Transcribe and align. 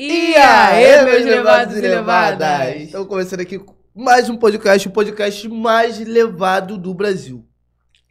E 0.00 0.36
aí, 0.36 1.04
meus 1.04 1.24
levados 1.24 1.76
e 1.76 1.80
levadas? 1.80 2.82
Estamos 2.82 3.08
começando 3.08 3.40
aqui 3.40 3.60
mais 3.92 4.30
um 4.30 4.36
podcast, 4.36 4.86
o 4.86 4.92
podcast 4.92 5.48
mais 5.48 5.98
levado 5.98 6.78
do 6.78 6.94
Brasil. 6.94 7.44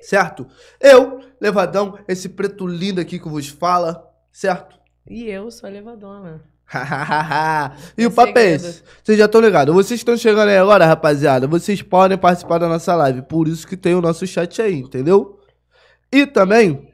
Certo? 0.02 0.46
Eu, 0.82 1.22
Levadão, 1.40 1.98
esse 2.06 2.28
preto 2.28 2.68
lindo 2.68 3.00
aqui 3.00 3.18
que 3.18 3.30
vos 3.30 3.48
fala, 3.48 4.06
certo? 4.34 4.78
E 5.10 5.30
eu 5.30 5.50
sou 5.50 5.70
a 5.70 5.72
levadona. 5.72 6.42
e 7.98 8.06
o 8.06 8.12
papo 8.12 8.38
é 8.38 8.56
esse. 8.56 8.84
Vocês 9.02 9.18
já 9.18 9.24
estão 9.24 9.40
ligados. 9.40 9.74
Vocês 9.74 10.02
estão 10.02 10.18
chegando 10.18 10.50
aí 10.50 10.58
agora, 10.58 10.86
rapaziada. 10.86 11.48
Vocês 11.48 11.82
podem 11.82 12.18
participar 12.18 12.58
da 12.58 12.68
nossa 12.68 12.94
live. 12.96 13.22
Por 13.22 13.48
isso 13.48 13.66
que 13.66 13.78
tem 13.78 13.96
o 13.96 14.02
nosso 14.02 14.28
chat 14.28 14.62
aí, 14.62 14.78
entendeu? 14.78 15.40
E 16.12 16.26
também 16.26 16.86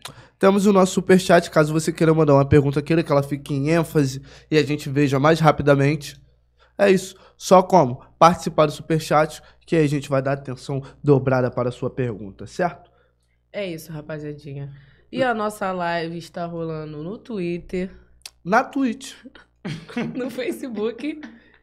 temos 0.43 0.65
o 0.65 0.73
nosso 0.73 0.95
superchat, 0.95 1.49
caso 1.49 1.71
você 1.71 1.89
queira 1.89 2.13
mandar 2.13 2.33
uma 2.33 2.43
pergunta, 2.43 2.81
queira 2.81 3.01
que 3.01 3.09
ela 3.09 3.23
fique 3.23 3.53
em 3.53 3.69
ênfase 3.69 4.21
e 4.51 4.57
a 4.57 4.61
gente 4.61 4.89
veja 4.89 5.17
mais 5.17 5.39
rapidamente. 5.39 6.21
É 6.77 6.91
isso. 6.91 7.15
Só 7.37 7.63
como? 7.63 8.03
Participar 8.19 8.65
do 8.65 8.73
superchat, 8.73 9.41
que 9.65 9.73
aí 9.73 9.85
a 9.85 9.87
gente 9.87 10.09
vai 10.09 10.21
dar 10.21 10.33
atenção 10.33 10.83
dobrada 11.01 11.49
para 11.49 11.69
a 11.69 11.71
sua 11.71 11.89
pergunta, 11.89 12.45
certo? 12.45 12.91
É 13.53 13.65
isso, 13.65 13.89
rapaziadinha. 13.93 14.69
E 15.09 15.23
a 15.23 15.33
nossa 15.33 15.71
live 15.71 16.17
está 16.17 16.45
rolando 16.45 17.01
no 17.01 17.17
Twitter. 17.17 17.89
Na 18.43 18.65
Twitch. 18.65 19.13
no 20.13 20.29
Facebook. 20.29 21.21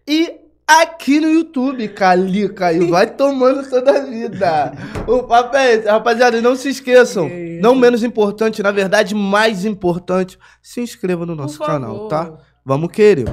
E 0.08 0.40
aqui 0.70 1.18
no 1.18 1.28
YouTube, 1.28 1.88
Calica, 1.88 2.72
e 2.72 2.86
vai 2.88 3.06
tomando 3.08 3.68
toda 3.68 3.98
a 3.98 4.04
vida. 4.04 4.72
O 5.06 5.24
papo 5.24 5.56
é 5.56 5.74
esse. 5.74 5.88
Rapaziada, 5.88 6.40
não 6.40 6.54
se 6.54 6.68
esqueçam. 6.68 7.28
Não 7.60 7.74
menos 7.74 8.04
importante, 8.04 8.62
na 8.62 8.70
verdade, 8.70 9.14
mais 9.14 9.64
importante, 9.64 10.38
se 10.62 10.80
inscreva 10.80 11.26
no 11.26 11.34
nosso 11.34 11.58
canal, 11.58 12.08
tá? 12.08 12.32
Vamos 12.64 12.92
querer. 12.92 13.26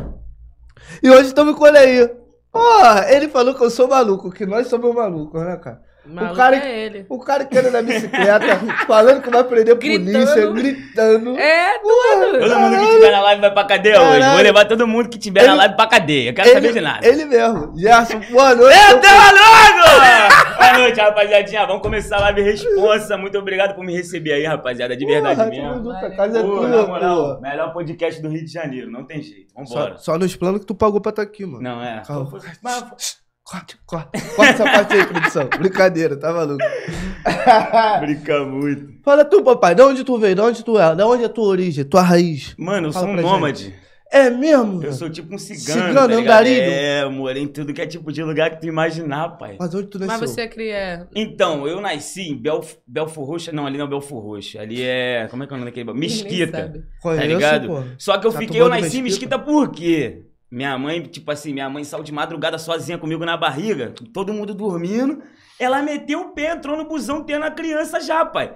E 1.04 1.10
hoje 1.10 1.28
estamos 1.28 1.56
com 1.56 1.68
ele 1.68 1.78
aí. 1.78 2.12
Ó, 2.54 3.00
ele 3.08 3.28
falou 3.28 3.54
que 3.54 3.64
eu 3.64 3.70
sou 3.70 3.88
maluco, 3.88 4.32
que 4.32 4.46
nós 4.46 4.68
somos 4.68 4.96
malucos, 4.96 5.42
né, 5.42 5.58
cara? 5.58 5.82
Maluco 6.08 6.34
o 6.34 6.38
cara, 6.38 6.56
é 6.56 6.80
ele. 6.80 7.06
O 7.10 7.20
cara 7.20 7.46
que 7.46 7.58
anda 7.58 7.70
na 7.70 7.82
bicicleta, 7.82 8.60
falando 8.88 9.22
que 9.22 9.30
vai 9.30 9.44
prender 9.44 9.76
polícia, 9.76 10.52
gritando. 10.52 11.38
É, 11.38 11.78
tudo. 11.80 12.40
Todo 12.40 12.60
mundo 12.60 12.80
que 12.80 12.92
tiver 12.94 13.12
na 13.12 13.22
live 13.22 13.42
vai 13.42 13.52
pra 13.52 13.64
cadeia 13.66 13.96
Caralho. 13.96 14.18
hoje. 14.18 14.30
Vou 14.30 14.42
levar 14.42 14.66
todo 14.66 14.88
mundo 14.88 15.10
que 15.10 15.18
tiver 15.18 15.42
ele, 15.42 15.50
na 15.50 15.56
live 15.56 15.76
pra 15.76 15.88
cadeia. 15.88 16.30
Eu 16.30 16.34
quero 16.34 16.48
ele, 16.48 16.56
saber 16.56 16.74
de 16.74 16.82
nada. 16.82 17.08
Ele 17.08 17.26
mesmo. 17.26 17.78
Gerson, 17.78 18.20
boa 18.32 18.56
noite. 18.56 18.80
Eu 18.90 19.02
tô 19.02 19.08
maluco! 19.08 20.58
boa 20.58 20.78
noite, 20.78 21.00
rapaziadinha. 21.00 21.66
Vamos 21.68 21.82
começar 21.82 22.18
a 22.18 22.22
live 22.22 22.42
responsa. 22.42 23.18
Muito 23.18 23.38
obrigado 23.38 23.76
por 23.76 23.84
me 23.84 23.94
receber 23.94 24.34
aí, 24.34 24.46
rapaziada. 24.46 24.96
De 24.96 25.06
verdade 25.06 25.36
Porra, 25.36 25.50
mesmo. 25.50 25.84
Vai, 25.84 26.16
casa 26.16 26.40
é 26.40 26.42
tua, 26.42 26.88
moral, 26.88 27.42
Melhor 27.42 27.74
podcast 27.74 28.22
do 28.22 28.30
Rio 28.30 28.46
de 28.46 28.52
Janeiro. 28.52 28.90
Não 28.90 29.04
tem 29.06 29.22
jeito. 29.22 29.54
Vambora. 29.54 29.98
Só, 29.98 30.14
só 30.14 30.18
nos 30.18 30.36
planos 30.36 30.62
que 30.62 30.66
tu 30.66 30.76
pagou 30.76 31.02
pra 31.02 31.10
estar 31.10 31.26
tá 31.26 31.28
aqui, 31.30 31.46
mano. 31.46 31.62
Não, 31.62 31.84
é. 31.84 32.02
Calma. 32.06 32.40
Mas... 32.62 33.27
Corta, 33.50 33.76
corta. 33.86 34.20
Corta 34.36 34.52
essa 34.52 34.64
parte 34.66 34.94
aí, 34.94 35.06
produção. 35.06 35.48
Brincadeira, 35.58 36.18
tá 36.18 36.34
maluco? 36.34 36.58
Brinca 38.02 38.44
muito. 38.44 39.02
Fala 39.02 39.24
tu, 39.24 39.42
papai, 39.42 39.74
de 39.74 39.82
onde 39.82 40.04
tu 40.04 40.18
veio? 40.18 40.36
De 40.36 40.42
onde 40.42 40.66
tu 40.66 40.78
é? 40.78 40.94
De 40.94 41.02
onde 41.02 41.24
é 41.24 41.28
a 41.28 41.30
tua 41.30 41.46
origem, 41.46 41.86
tua 41.86 42.02
raiz? 42.02 42.54
Mano, 42.58 42.90
eu 42.90 42.92
Fala 42.92 43.06
sou 43.06 43.16
um 43.16 43.22
nômade. 43.22 43.64
Gente. 43.64 43.88
É 44.12 44.30
mesmo? 44.30 44.84
Eu 44.84 44.92
sou 44.92 45.10
tipo 45.10 45.34
um 45.34 45.38
cigano. 45.38 45.88
Cigano, 45.88 46.10
tá 46.10 46.22
andarilho? 46.22 46.62
É, 46.62 47.04
eu 47.04 47.12
morei 47.12 47.44
em 47.44 47.48
tudo 47.48 47.74
que 47.74 47.82
é 47.82 47.88
tipo 47.88 48.12
de 48.12 48.22
lugar 48.22 48.50
que 48.52 48.62
tu 48.62 48.68
imaginar, 48.68 49.38
pai. 49.38 49.56
Mas 49.60 49.74
onde 49.74 49.88
tu 49.88 50.00
nasceu? 50.00 50.20
Mas 50.20 50.30
você 50.30 50.42
é 50.42 50.48
cria. 50.48 51.08
Então, 51.16 51.68
eu 51.68 51.80
nasci 51.80 52.24
em 52.30 52.38
Belf... 52.38 52.76
Belfor 52.86 53.26
Roxo. 53.26 53.54
Não, 53.54 53.66
ali 53.66 53.78
não 53.78 53.86
é 53.86 53.90
Belfor 53.90 54.22
Roxo. 54.22 54.60
Ali 54.60 54.82
é. 54.82 55.28
Como 55.30 55.44
é 55.44 55.48
que 55.48 55.54
é 55.54 55.56
o 55.56 55.60
nome 55.60 55.72
daquele. 55.72 55.92
Mesquita. 55.98 56.86
Tá 57.02 57.14
ligado? 57.16 57.68
Pô. 57.68 57.84
Só 57.98 58.18
que 58.18 58.28
eu 58.28 58.32
fiquei, 58.32 58.62
eu 58.62 58.70
nasci 58.70 59.00
em 59.00 59.04
Mesquita 59.04 59.38
por 59.40 59.72
quê? 59.72 60.27
Minha 60.50 60.78
mãe, 60.78 61.02
tipo 61.04 61.30
assim, 61.30 61.54
minha 61.54 61.70
mãe 61.70 61.84
saiu 61.84 62.04
de 62.04 62.12
madrugada 62.12 62.58
sozinha 62.58 62.98
comigo 62.98 63.26
na 63.26 63.36
barriga, 63.36 63.94
todo 64.14 64.34
mundo 64.34 64.54
dormindo. 64.54 65.22
Ela 65.60 65.82
meteu 65.82 66.22
o 66.22 66.30
pé, 66.34 66.54
entrou 66.54 66.78
no 66.78 66.88
busão 66.88 67.24
tendo 67.24 67.44
a 67.44 67.52
criança 67.52 68.00
já, 68.00 68.26
pai. 68.26 68.56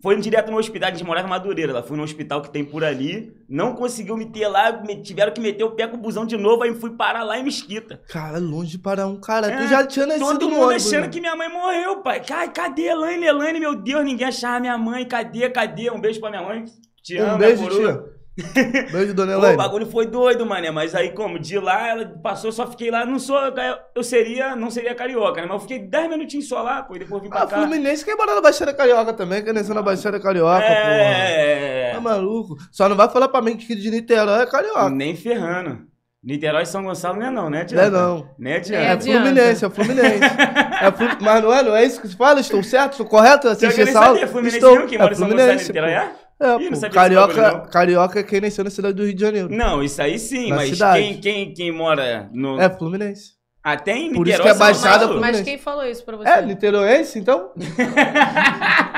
Foi 0.00 0.14
direto 0.20 0.50
no 0.50 0.58
hospital, 0.58 0.88
a 0.88 0.92
gente 0.92 1.04
morava 1.04 1.26
em 1.26 1.30
Madureira. 1.30 1.72
Ela 1.72 1.82
foi 1.82 1.96
no 1.96 2.04
hospital 2.04 2.40
que 2.40 2.50
tem 2.50 2.64
por 2.64 2.84
ali, 2.84 3.36
não 3.48 3.74
conseguiu 3.74 4.16
meter 4.16 4.46
lá, 4.46 4.72
tiveram 5.02 5.32
que 5.32 5.40
meter 5.40 5.64
o 5.64 5.72
pé 5.72 5.88
com 5.88 5.96
o 5.96 6.00
busão 6.00 6.24
de 6.24 6.36
novo, 6.36 6.62
aí 6.62 6.72
fui 6.74 6.90
parar 6.90 7.24
lá 7.24 7.36
em 7.38 7.42
Mesquita. 7.42 8.00
Cara, 8.08 8.38
longe 8.38 8.72
de 8.72 8.78
parar 8.78 9.08
um 9.08 9.20
cara. 9.20 9.48
É, 9.48 9.56
tu 9.56 9.66
já 9.68 9.84
tinha 9.84 10.06
nascido 10.06 10.24
Todo 10.24 10.48
mundo 10.48 10.62
ônibus, 10.66 10.86
achando 10.86 11.02
né? 11.02 11.08
que 11.08 11.20
minha 11.20 11.34
mãe 11.34 11.48
morreu, 11.48 12.00
pai. 12.00 12.22
Ai, 12.30 12.52
cadê 12.52 12.82
Elaine? 12.82 13.26
Elaine, 13.26 13.58
meu 13.58 13.74
Deus, 13.74 14.04
ninguém 14.04 14.28
achava 14.28 14.60
minha 14.60 14.78
mãe. 14.78 15.04
Cadê, 15.04 15.50
cadê? 15.50 15.90
Um 15.90 16.00
beijo 16.00 16.20
pra 16.20 16.30
minha 16.30 16.42
mãe. 16.42 16.64
Te 17.02 17.16
amo, 17.16 17.34
um 17.34 17.38
beijo, 17.38 17.68
tia. 17.68 18.17
Beijo, 18.92 19.14
dona 19.14 19.32
Elaine. 19.32 19.54
o 19.54 19.58
bagulho 19.58 19.86
foi 19.86 20.06
doido, 20.06 20.46
mané. 20.46 20.70
Mas 20.70 20.94
aí, 20.94 21.10
como? 21.10 21.38
De 21.38 21.58
lá, 21.58 21.88
ela 21.88 22.06
passou, 22.22 22.52
só 22.52 22.66
fiquei 22.66 22.90
lá. 22.90 23.04
Não 23.04 23.18
sou. 23.18 23.38
Eu 23.94 24.02
seria. 24.02 24.54
Não 24.54 24.70
seria 24.70 24.94
carioca, 24.94 25.40
né? 25.40 25.46
Mas 25.46 25.54
eu 25.56 25.60
fiquei 25.60 25.78
10 25.80 26.10
minutinhos 26.10 26.48
só 26.48 26.62
lá, 26.62 26.82
pô. 26.82 26.96
E 26.96 27.00
depois 27.00 27.22
vim 27.22 27.28
pra 27.28 27.42
ah, 27.42 27.46
cá. 27.46 27.56
Fluminense 27.56 28.04
quer 28.04 28.16
morar 28.16 28.34
na 28.34 28.40
Baixada 28.40 28.72
Carioca 28.72 29.12
também, 29.12 29.42
quer 29.42 29.52
nascer 29.52 29.74
na 29.74 29.82
Baixada 29.82 30.20
Carioca, 30.20 30.64
é... 30.64 31.90
porra. 31.90 31.94
Tá 31.94 32.00
maluco. 32.00 32.56
Só 32.70 32.88
não 32.88 32.96
vai 32.96 33.08
falar 33.08 33.28
pra 33.28 33.42
mim 33.42 33.56
que 33.56 33.74
de 33.74 33.90
Niterói 33.90 34.42
é 34.42 34.46
carioca. 34.46 34.90
Nem 34.90 35.16
ferrando. 35.16 35.88
Niterói 36.22 36.62
e 36.62 36.66
São 36.66 36.82
Gonçalo 36.82 37.18
não 37.18 37.26
é 37.26 37.30
não, 37.30 37.48
né, 37.48 37.64
Tiago? 37.64 37.90
Não 37.90 37.98
é 37.98 38.02
não. 38.02 38.30
Né, 38.38 38.56
É 38.56 39.00
Fluminense, 39.00 39.64
é 39.64 39.70
Fluminense. 39.70 40.24
é 40.82 40.92
Flu... 40.92 41.08
Mas 41.20 41.42
não 41.42 41.54
é, 41.54 41.62
não 41.62 41.76
é 41.76 41.84
isso 41.84 42.00
que 42.00 42.08
se 42.08 42.16
fala? 42.16 42.40
Estou 42.40 42.62
certo? 42.62 42.92
Estou 42.92 43.06
correto? 43.06 43.48
Assistir 43.48 43.82
essa 43.82 44.04
aula? 44.04 44.26
Fluminense 44.26 44.56
Estou... 44.56 44.74
não, 44.80 44.86
quem 44.86 44.98
mora 44.98 45.10
é 45.10 45.14
em 45.14 45.16
São 45.16 45.28
Gonçalo 45.28 45.52
e 45.52 45.56
Niterói 45.56 45.90
é? 45.92 46.12
É, 46.40 46.70
pô, 46.70 46.90
carioca, 46.90 47.60
carioca 47.62 48.20
é 48.20 48.22
quem 48.22 48.40
nasceu 48.40 48.62
na 48.62 48.70
cidade 48.70 48.94
do 48.94 49.04
Rio 49.04 49.14
de 49.14 49.20
Janeiro. 49.20 49.48
Não, 49.50 49.82
isso 49.82 50.00
aí 50.00 50.18
sim, 50.18 50.50
na 50.50 50.56
mas 50.56 50.78
quem, 50.78 51.20
quem, 51.20 51.52
quem 51.52 51.72
mora 51.72 52.30
no. 52.32 52.60
É 52.60 52.70
Fluminense. 52.70 53.38
Até 53.62 53.96
em 53.96 54.12
Por 54.14 54.26
isso 54.26 54.40
que 54.40 54.48
é 54.48 54.54
baixada 54.54 55.06
Fluminense. 55.06 55.38
Mas 55.38 55.42
quem 55.42 55.58
falou 55.58 55.84
isso 55.84 56.04
pra 56.04 56.16
você? 56.16 56.28
É, 56.28 56.42
niteroense, 56.42 57.18
então? 57.18 57.52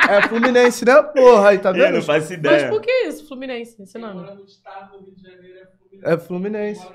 é 0.08 0.28
Fluminense, 0.28 0.84
né? 0.84 1.02
Porra, 1.02 1.48
aí 1.48 1.58
tá 1.58 1.72
vendo? 1.72 1.86
Eu 1.86 1.92
não 1.94 2.02
faço 2.02 2.34
ideia. 2.34 2.62
Mas 2.62 2.70
por 2.70 2.82
que 2.82 2.92
isso, 3.06 3.26
Fluminense? 3.26 3.82
Esse 3.82 3.98
nome? 3.98 4.20
Mora 4.20 4.34
no 4.34 4.44
estado 4.44 4.98
do 4.98 5.04
Rio 5.04 5.14
de 5.16 5.22
Janeiro 5.22 5.58
é. 5.58 5.79
É 6.02 6.16
Fluminense. 6.16 6.86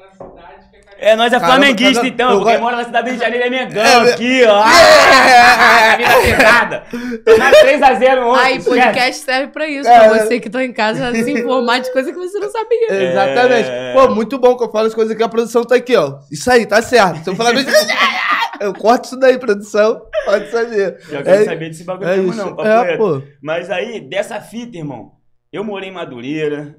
É 0.97 1.11
É, 1.11 1.15
nós 1.15 1.31
é 1.33 1.39
flamenguista 1.39 1.95
Caramba, 1.95 2.07
então, 2.07 2.39
porque 2.39 2.57
mora 2.57 2.77
na 2.77 2.85
cidade 2.85 3.03
do 3.03 3.09
Rio 3.09 3.19
de 3.19 3.25
Janeiro 3.25 3.45
é 3.45 3.49
Mengão 3.49 3.83
é, 3.83 4.13
aqui, 4.13 4.43
ó. 4.45 4.63
Ah, 4.63 5.97
vida 5.97 6.21
pesada. 6.21 6.83
Tomaram 7.25 7.57
3x0 7.59 8.25
ontem. 8.25 8.45
Aí, 8.45 8.63
podcast 8.63 9.23
serve 9.23 9.51
pra 9.51 9.67
isso, 9.67 9.89
é, 9.89 9.99
pra 9.99 10.17
você 10.17 10.39
que 10.39 10.49
tá 10.49 10.63
em 10.63 10.71
casa 10.71 11.11
se 11.13 11.31
informar 11.31 11.79
de 11.79 11.91
coisa 11.91 12.13
que 12.13 12.17
você 12.17 12.39
não 12.39 12.49
sabia. 12.49 12.87
É... 12.89 13.11
Exatamente. 13.11 13.69
Pô, 13.93 14.15
muito 14.15 14.39
bom 14.39 14.55
que 14.55 14.63
eu 14.63 14.71
falo 14.71 14.87
as 14.87 14.95
coisas 14.95 15.15
que 15.15 15.23
a 15.23 15.29
produção 15.29 15.65
tá 15.65 15.75
aqui, 15.75 15.95
ó. 15.97 16.19
Isso 16.31 16.49
aí, 16.49 16.65
tá 16.65 16.81
certo. 16.81 17.23
Se 17.23 17.29
eu 17.29 17.35
falar 17.35 17.51
eu 18.61 18.73
corto 18.73 19.07
isso 19.07 19.19
daí, 19.19 19.37
produção. 19.37 20.01
Pode 20.23 20.49
saber. 20.49 20.97
Já 21.09 21.21
quero 21.21 21.41
é, 21.41 21.45
saber 21.45 21.69
desse 21.69 21.83
bagulho 21.83 22.09
é 22.09 22.17
mesmo, 22.17 22.33
não, 22.33 22.65
é, 22.65 22.95
pô. 22.95 23.21
Mas 23.41 23.69
aí, 23.69 23.99
dessa 23.99 24.39
fita, 24.39 24.77
irmão, 24.77 25.11
eu 25.51 25.63
morei 25.63 25.89
em 25.89 25.93
Madureira. 25.93 26.75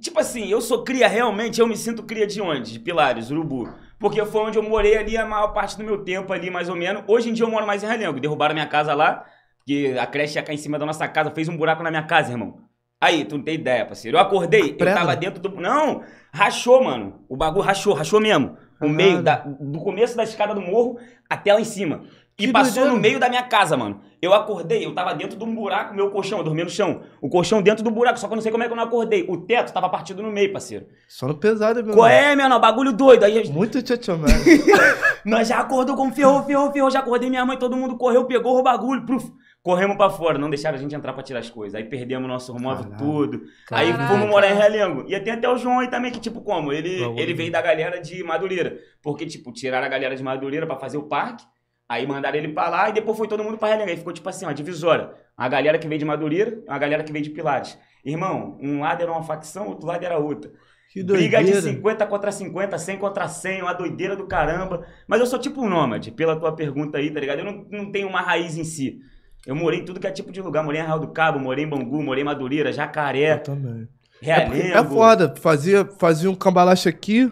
Tipo 0.00 0.20
assim, 0.20 0.46
eu 0.46 0.60
sou 0.60 0.84
cria 0.84 1.08
realmente, 1.08 1.60
eu 1.60 1.66
me 1.66 1.76
sinto 1.76 2.02
cria 2.02 2.26
de 2.26 2.40
onde? 2.40 2.72
De 2.72 2.78
Pilares, 2.78 3.30
Urubu. 3.30 3.72
Porque 3.98 4.22
foi 4.26 4.42
onde 4.42 4.58
eu 4.58 4.62
morei 4.62 4.96
ali 4.96 5.16
a 5.16 5.24
maior 5.24 5.48
parte 5.48 5.76
do 5.78 5.84
meu 5.84 6.04
tempo 6.04 6.32
ali, 6.32 6.50
mais 6.50 6.68
ou 6.68 6.76
menos. 6.76 7.02
Hoje 7.06 7.30
em 7.30 7.32
dia 7.32 7.46
eu 7.46 7.50
moro 7.50 7.66
mais 7.66 7.82
em 7.82 7.86
Realengo. 7.86 8.20
Derrubaram 8.20 8.54
minha 8.54 8.66
casa 8.66 8.94
lá, 8.94 9.24
porque 9.58 9.96
a 9.98 10.06
creche 10.06 10.36
ia 10.36 10.42
cair 10.42 10.56
em 10.56 10.58
cima 10.58 10.78
da 10.78 10.84
nossa 10.84 11.08
casa, 11.08 11.30
fez 11.30 11.48
um 11.48 11.56
buraco 11.56 11.82
na 11.82 11.90
minha 11.90 12.02
casa, 12.02 12.30
irmão. 12.30 12.58
Aí, 13.00 13.24
tu 13.24 13.36
não 13.36 13.44
tem 13.44 13.54
ideia, 13.54 13.84
parceiro. 13.84 14.16
Eu 14.16 14.20
acordei, 14.20 14.76
eu 14.78 14.94
tava 14.94 15.14
dentro 15.16 15.40
do. 15.40 15.60
Não, 15.60 16.02
rachou, 16.32 16.82
mano. 16.82 17.24
O 17.28 17.36
bagulho 17.36 17.64
rachou, 17.64 17.94
rachou 17.94 18.20
mesmo. 18.20 18.56
O 18.80 18.88
meio, 18.88 19.22
da, 19.22 19.36
do 19.36 19.78
começo 19.80 20.16
da 20.16 20.24
escada 20.24 20.54
do 20.54 20.60
morro 20.60 20.98
até 21.28 21.52
lá 21.52 21.60
em 21.60 21.64
cima. 21.64 22.04
E 22.38 22.46
que 22.46 22.52
passou 22.52 22.74
doideira. 22.74 22.94
no 22.94 23.00
meio 23.00 23.18
da 23.18 23.28
minha 23.28 23.42
casa, 23.42 23.76
mano. 23.76 24.00
Eu 24.20 24.32
acordei, 24.32 24.84
eu 24.84 24.94
tava 24.94 25.14
dentro 25.14 25.38
de 25.38 25.44
um 25.44 25.54
buraco, 25.54 25.94
meu 25.94 26.10
colchão, 26.10 26.38
eu 26.38 26.44
dormia 26.44 26.64
no 26.64 26.70
chão. 26.70 27.02
O 27.20 27.28
colchão 27.28 27.60
dentro 27.60 27.84
do 27.84 27.90
buraco, 27.90 28.18
só 28.18 28.26
que 28.26 28.32
eu 28.32 28.36
não 28.36 28.42
sei 28.42 28.50
como 28.50 28.64
é 28.64 28.66
que 28.66 28.72
eu 28.72 28.76
não 28.76 28.84
acordei. 28.84 29.26
O 29.28 29.36
teto 29.36 29.72
tava 29.72 29.88
partido 29.88 30.22
no 30.22 30.30
meio, 30.30 30.52
parceiro. 30.52 30.86
Só 31.06 31.28
no 31.28 31.34
pesado, 31.34 31.84
meu 31.84 31.94
Qual 31.94 32.06
é, 32.06 32.34
meu 32.34 32.48
não? 32.48 32.58
Bagulho 32.58 32.92
doido. 32.92 33.24
Aí, 33.24 33.48
Muito 33.50 33.82
tchatchão, 33.82 34.18
mano. 34.18 34.32
Nós 35.24 35.48
já 35.48 35.58
acordou 35.58 35.96
com 35.96 36.10
ferrou, 36.12 36.42
ferrou, 36.44 36.72
ferrou. 36.72 36.90
Já 36.90 37.00
acordei 37.00 37.28
minha 37.28 37.44
mãe, 37.44 37.58
todo 37.58 37.76
mundo 37.76 37.96
correu, 37.96 38.24
pegou 38.24 38.58
o 38.58 38.62
bagulho. 38.62 39.04
Pruf. 39.04 39.30
Corremos 39.66 39.96
pra 39.96 40.08
fora, 40.08 40.38
não 40.38 40.48
deixaram 40.48 40.78
a 40.78 40.80
gente 40.80 40.94
entrar 40.94 41.12
pra 41.12 41.24
tirar 41.24 41.40
as 41.40 41.50
coisas. 41.50 41.74
Aí 41.74 41.82
perdemos 41.82 42.28
nosso 42.28 42.54
móvel 42.56 42.92
tudo. 42.96 43.42
Caraca. 43.66 43.84
Aí 43.84 44.08
fomos 44.08 44.28
morar 44.28 44.48
em 44.48 44.54
Realengo. 44.54 45.04
E 45.08 45.18
tem 45.18 45.32
até 45.32 45.48
o 45.48 45.56
João 45.56 45.80
aí 45.80 45.90
também, 45.90 46.12
que 46.12 46.20
tipo, 46.20 46.40
como? 46.40 46.72
Ele, 46.72 47.02
ele 47.18 47.34
veio 47.34 47.50
da 47.50 47.60
galera 47.60 48.00
de 48.00 48.22
Madureira. 48.22 48.78
Porque, 49.02 49.26
tipo, 49.26 49.52
tiraram 49.52 49.84
a 49.84 49.88
galera 49.88 50.14
de 50.14 50.22
Madureira 50.22 50.68
pra 50.68 50.76
fazer 50.76 50.98
o 50.98 51.08
parque. 51.08 51.44
Aí 51.88 52.06
mandaram 52.06 52.36
ele 52.36 52.48
pra 52.48 52.68
lá 52.68 52.88
e 52.88 52.92
depois 52.92 53.16
foi 53.16 53.28
todo 53.28 53.44
mundo 53.44 53.58
pra 53.58 53.68
Realengo. 53.68 53.90
Aí 53.90 53.96
ficou 53.96 54.12
tipo 54.12 54.28
assim, 54.28 54.44
uma 54.44 54.54
divisória. 54.54 55.10
Uma 55.38 55.48
galera 55.48 55.78
que 55.78 55.86
veio 55.86 55.98
de 55.98 56.04
Madureira 56.04 56.62
uma 56.66 56.78
galera 56.78 57.04
que 57.04 57.12
veio 57.12 57.24
de 57.24 57.30
Pilares. 57.30 57.78
Irmão, 58.04 58.58
um 58.60 58.80
lado 58.80 59.02
era 59.02 59.12
uma 59.12 59.22
facção, 59.22 59.68
outro 59.68 59.86
lado 59.86 60.04
era 60.04 60.18
outra. 60.18 60.50
Que 60.92 61.02
Briga 61.02 61.42
de 61.42 61.60
50 61.60 62.06
contra 62.06 62.32
50, 62.32 62.78
100 62.78 62.98
contra 62.98 63.28
100, 63.28 63.62
uma 63.62 63.72
doideira 63.72 64.16
do 64.16 64.26
caramba. 64.26 64.86
Mas 65.06 65.20
eu 65.20 65.26
sou 65.26 65.38
tipo 65.38 65.60
um 65.60 65.68
nômade, 65.68 66.10
pela 66.10 66.38
tua 66.38 66.52
pergunta 66.52 66.98
aí, 66.98 67.10
tá 67.10 67.20
ligado? 67.20 67.40
Eu 67.40 67.44
não, 67.44 67.66
não 67.70 67.92
tenho 67.92 68.08
uma 68.08 68.20
raiz 68.20 68.56
em 68.56 68.64
si. 68.64 69.00
Eu 69.46 69.54
morei 69.54 69.80
em 69.80 69.84
tudo 69.84 70.00
que 70.00 70.06
é 70.06 70.10
tipo 70.10 70.32
de 70.32 70.40
lugar. 70.40 70.64
Morei 70.64 70.80
em 70.80 70.82
Arraial 70.82 71.00
do 71.00 71.08
Cabo, 71.08 71.38
morei 71.38 71.64
em 71.64 71.68
Bangu, 71.68 72.02
morei 72.02 72.22
em 72.22 72.24
Madureira, 72.24 72.72
Jacaré. 72.72 73.34
Eu 73.34 73.42
também. 73.42 73.88
Realengo. 74.20 74.74
É, 74.74 74.78
é 74.78 74.84
foda. 74.84 75.34
Fazia, 75.36 75.84
fazia 75.84 76.30
um 76.30 76.34
cambalacho 76.34 76.88
aqui, 76.88 77.30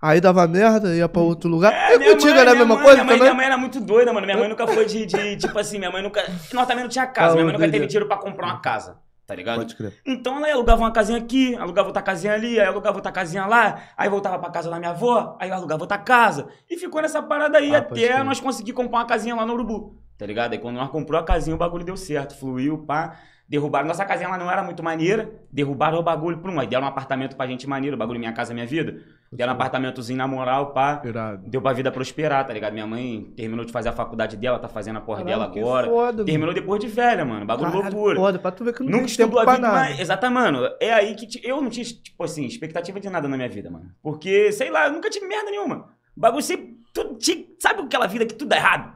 Aí 0.00 0.20
dava 0.20 0.46
merda, 0.46 0.94
ia 0.94 1.08
pra 1.08 1.22
outro 1.22 1.48
lugar. 1.48 1.72
É, 1.72 1.94
e 1.94 1.98
contigo 2.10 2.30
mãe- 2.32 2.40
era 2.40 2.50
a 2.50 2.54
mesma 2.54 2.74
mãe- 2.74 2.84
coisa 2.84 3.04
minha 3.04 3.16
mãe? 3.16 3.20
Minha 3.20 3.34
mãe 3.34 3.46
era 3.46 3.56
muito 3.58 3.80
doida, 3.80 4.12
mano. 4.12 4.26
Minha 4.26 4.38
mãe 4.38 4.48
nunca 4.48 4.66
foi 4.66 4.84
de, 4.84 5.06
de, 5.06 5.36
tipo 5.36 5.58
assim, 5.58 5.78
minha 5.78 5.90
mãe 5.90 6.02
nunca... 6.02 6.22
Nós 6.52 6.66
também 6.66 6.84
não 6.84 6.90
tinha 6.90 7.06
casa. 7.06 7.30
Ah, 7.32 7.34
minha 7.34 7.44
mãe 7.46 7.52
nunca 7.54 7.70
teve 7.70 7.86
dinheiro 7.86 8.06
pra 8.06 8.18
comprar 8.18 8.46
uma 8.46 8.60
casa, 8.60 8.98
tá 9.26 9.34
ligado? 9.34 9.56
Pode 9.56 9.74
crer. 9.74 9.94
Então 10.06 10.36
ela 10.36 10.52
alugava 10.52 10.82
uma 10.82 10.92
casinha 10.92 11.18
aqui, 11.18 11.56
alugava 11.56 11.88
outra 11.88 12.02
casinha 12.02 12.34
ali, 12.34 12.60
aí 12.60 12.66
alugava 12.66 12.96
outra 12.98 13.10
casinha 13.10 13.46
lá, 13.46 13.80
aí 13.96 14.08
voltava 14.08 14.38
pra 14.38 14.50
casa 14.50 14.68
da 14.70 14.78
minha 14.78 14.90
avó, 14.90 15.36
aí 15.40 15.50
alugava 15.50 15.82
outra 15.82 15.96
casa. 15.98 16.46
E 16.70 16.76
ficou 16.76 17.00
nessa 17.00 17.22
parada 17.22 17.56
aí 17.58 17.74
Ah, 17.74 17.78
até 17.78 18.22
nós 18.22 18.38
conseguir 18.38 18.74
comprar 18.74 18.98
uma 18.98 19.06
casinha 19.06 19.34
lá 19.34 19.46
no 19.46 19.54
Urubu, 19.54 19.96
tá 20.18 20.26
ligado? 20.26 20.52
Aí 20.52 20.58
quando 20.58 20.76
nós 20.76 20.90
comprou 20.90 21.18
a 21.18 21.24
casinha, 21.24 21.56
o 21.56 21.58
bagulho 21.58 21.84
deu 21.84 21.96
certo, 21.96 22.36
fluiu, 22.38 22.78
pá. 22.86 23.16
Derrubaram. 23.48 23.86
Nossa 23.86 24.04
casinha 24.04 24.28
lá 24.28 24.36
não 24.36 24.50
era 24.50 24.62
muito 24.62 24.82
maneira, 24.82 25.30
derrubaram 25.52 25.98
o 25.98 26.02
bagulho 26.02 26.38
por 26.38 26.50
um. 26.50 26.58
Aí 26.58 26.66
deram 26.66 26.84
um 26.84 26.88
apartamento 26.88 27.36
pra 27.36 27.46
gente 27.46 27.66
maneiro, 27.68 27.94
o 27.94 27.98
bagulho 27.98 28.18
Minha 28.18 28.32
Casa 28.32 28.52
Minha 28.52 28.66
Vida. 28.66 29.00
Deram 29.32 29.52
um 29.52 29.56
apartamentozinho 29.56 30.16
na 30.18 30.26
moral, 30.26 30.72
pá. 30.72 31.00
Irado. 31.04 31.48
Deu 31.48 31.62
pra 31.62 31.72
vida 31.72 31.92
prosperar, 31.92 32.44
tá 32.46 32.52
ligado? 32.52 32.72
Minha 32.72 32.86
mãe 32.86 33.32
terminou 33.36 33.64
de 33.64 33.70
fazer 33.72 33.88
a 33.88 33.92
faculdade 33.92 34.36
dela, 34.36 34.58
tá 34.58 34.66
fazendo 34.68 34.96
a 34.96 35.00
porra 35.00 35.18
Caralho, 35.24 35.40
dela 35.42 35.52
que 35.52 35.60
agora. 35.60 35.86
Foda, 35.86 36.24
Terminou 36.24 36.54
depois 36.54 36.80
de 36.80 36.88
velha, 36.88 37.24
mano. 37.24 37.44
Bagulho 37.46 37.70
Caralho, 37.70 37.92
loucura. 37.94 38.16
Foda, 38.16 38.38
pra 38.38 38.50
tu 38.50 38.64
ver 38.64 38.72
que 38.72 38.80
não 38.82 38.86
Nunca 38.90 39.06
tem 39.06 39.16
tempo 39.16 39.22
estudou 39.22 39.40
a 39.40 39.44
pra 39.44 39.54
vida, 39.54 39.66
nada. 39.68 39.80
mas, 39.80 40.00
exata, 40.00 40.30
mano. 40.30 40.60
É 40.80 40.92
aí 40.92 41.14
que 41.14 41.40
eu 41.48 41.60
não 41.60 41.70
tinha, 41.70 41.84
tipo 41.84 42.24
assim, 42.24 42.44
expectativa 42.46 42.98
de 42.98 43.08
nada 43.10 43.28
na 43.28 43.36
minha 43.36 43.48
vida, 43.48 43.70
mano. 43.70 43.90
Porque, 44.02 44.50
sei 44.52 44.70
lá, 44.70 44.86
eu 44.86 44.92
nunca 44.92 45.08
tive 45.10 45.26
merda 45.26 45.50
nenhuma. 45.50 45.88
O 46.16 46.20
bagulho 46.20 46.42
sempre. 46.42 46.74
Tudo, 46.94 47.14
ti- 47.16 47.54
sabe 47.60 47.82
aquela 47.82 48.06
vida 48.06 48.24
que 48.24 48.34
tudo 48.34 48.48
dá 48.48 48.56
errado? 48.56 48.95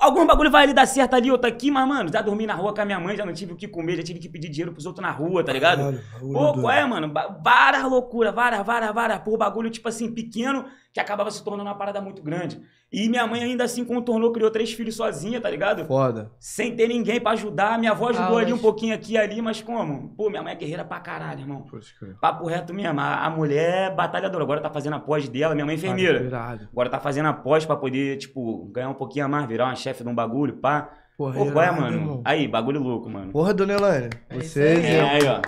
Algum 0.00 0.26
bagulho 0.26 0.50
vai 0.50 0.64
ali 0.64 0.72
dar 0.72 0.86
certo 0.86 1.14
ali, 1.14 1.30
outro 1.30 1.48
aqui, 1.48 1.70
mas, 1.70 1.86
mano, 1.86 2.10
já 2.12 2.22
dormi 2.22 2.46
na 2.46 2.54
rua 2.54 2.74
com 2.74 2.80
a 2.80 2.84
minha 2.84 2.98
mãe, 2.98 3.16
já 3.16 3.26
não 3.26 3.32
tive 3.32 3.52
o 3.52 3.56
que 3.56 3.68
comer, 3.68 3.96
já 3.96 4.02
tive 4.02 4.18
que 4.18 4.28
pedir 4.28 4.48
dinheiro 4.48 4.72
pros 4.72 4.86
outros 4.86 5.02
na 5.02 5.10
rua, 5.10 5.44
tá 5.44 5.52
ligado? 5.52 5.78
Caralho, 5.78 6.00
Pô, 6.32 6.54
qual 6.54 6.70
é, 6.70 6.84
mano? 6.84 7.12
Várias 7.44 7.84
loucuras, 7.84 8.34
várias, 8.34 8.64
várias, 8.64 8.92
várias. 8.92 9.18
Pô, 9.20 9.36
bagulho, 9.36 9.70
tipo 9.70 9.88
assim, 9.88 10.10
pequeno, 10.12 10.64
que 10.92 11.00
acabava 11.00 11.30
se 11.30 11.42
tornando 11.42 11.68
uma 11.68 11.74
parada 11.74 12.00
muito 12.00 12.22
grande. 12.22 12.60
E 12.92 13.08
minha 13.08 13.26
mãe 13.26 13.42
ainda 13.42 13.64
assim 13.64 13.82
contornou, 13.84 14.30
criou 14.32 14.50
três 14.50 14.72
filhos 14.74 14.94
sozinha, 14.94 15.40
tá 15.40 15.48
ligado? 15.48 15.86
Foda. 15.86 16.30
Sem 16.38 16.76
ter 16.76 16.86
ninguém 16.88 17.18
pra 17.18 17.32
ajudar. 17.32 17.78
Minha 17.78 17.92
avó 17.92 18.10
ajudou 18.10 18.26
Aulas. 18.28 18.42
ali 18.44 18.52
um 18.52 18.58
pouquinho 18.58 18.94
aqui 18.94 19.14
e 19.14 19.18
ali, 19.18 19.40
mas 19.40 19.62
como? 19.62 20.10
Pô, 20.10 20.28
minha 20.28 20.42
mãe 20.42 20.52
é 20.52 20.56
guerreira 20.56 20.84
pra 20.84 21.00
caralho, 21.00 21.40
irmão. 21.40 21.62
Pode 21.62 21.94
crer. 21.94 22.16
Papo 22.20 22.46
reto 22.46 22.74
mesmo. 22.74 23.00
A, 23.00 23.24
a 23.24 23.30
mulher 23.30 23.90
é 23.90 23.94
batalhadora. 23.94 24.44
Agora 24.44 24.60
tá 24.60 24.68
fazendo 24.68 24.96
a 24.96 25.00
pós 25.00 25.26
dela, 25.28 25.54
minha 25.54 25.64
mãe 25.64 25.74
é 25.74 25.78
enfermeira. 25.78 26.20
Irado. 26.22 26.68
Agora 26.70 26.90
tá 26.90 27.00
fazendo 27.00 27.26
a 27.28 27.32
pós 27.32 27.64
pra 27.64 27.76
poder, 27.76 28.18
tipo, 28.18 28.66
ganhar 28.70 28.90
um 28.90 28.94
pouquinho 28.94 29.24
a 29.24 29.28
mais, 29.28 29.46
virar 29.48 29.64
uma 29.64 29.74
chefe 29.74 30.02
de 30.04 30.10
um 30.10 30.14
bagulho, 30.14 30.58
pá. 30.58 30.90
Porra, 31.16 31.34
Pô, 31.34 31.50
qual 31.52 31.64
é, 31.64 31.70
mano? 31.70 31.96
irmão. 31.96 32.22
Aí, 32.24 32.48
bagulho 32.48 32.80
louco, 32.80 33.08
mano. 33.08 33.32
Porra, 33.32 33.54
dona 33.54 33.74
Elaine. 33.74 34.10
É 34.28 34.34
Você 34.34 34.62
é. 34.62 34.94
É, 34.96 35.00
aí, 35.00 35.26
ó. 35.26 35.40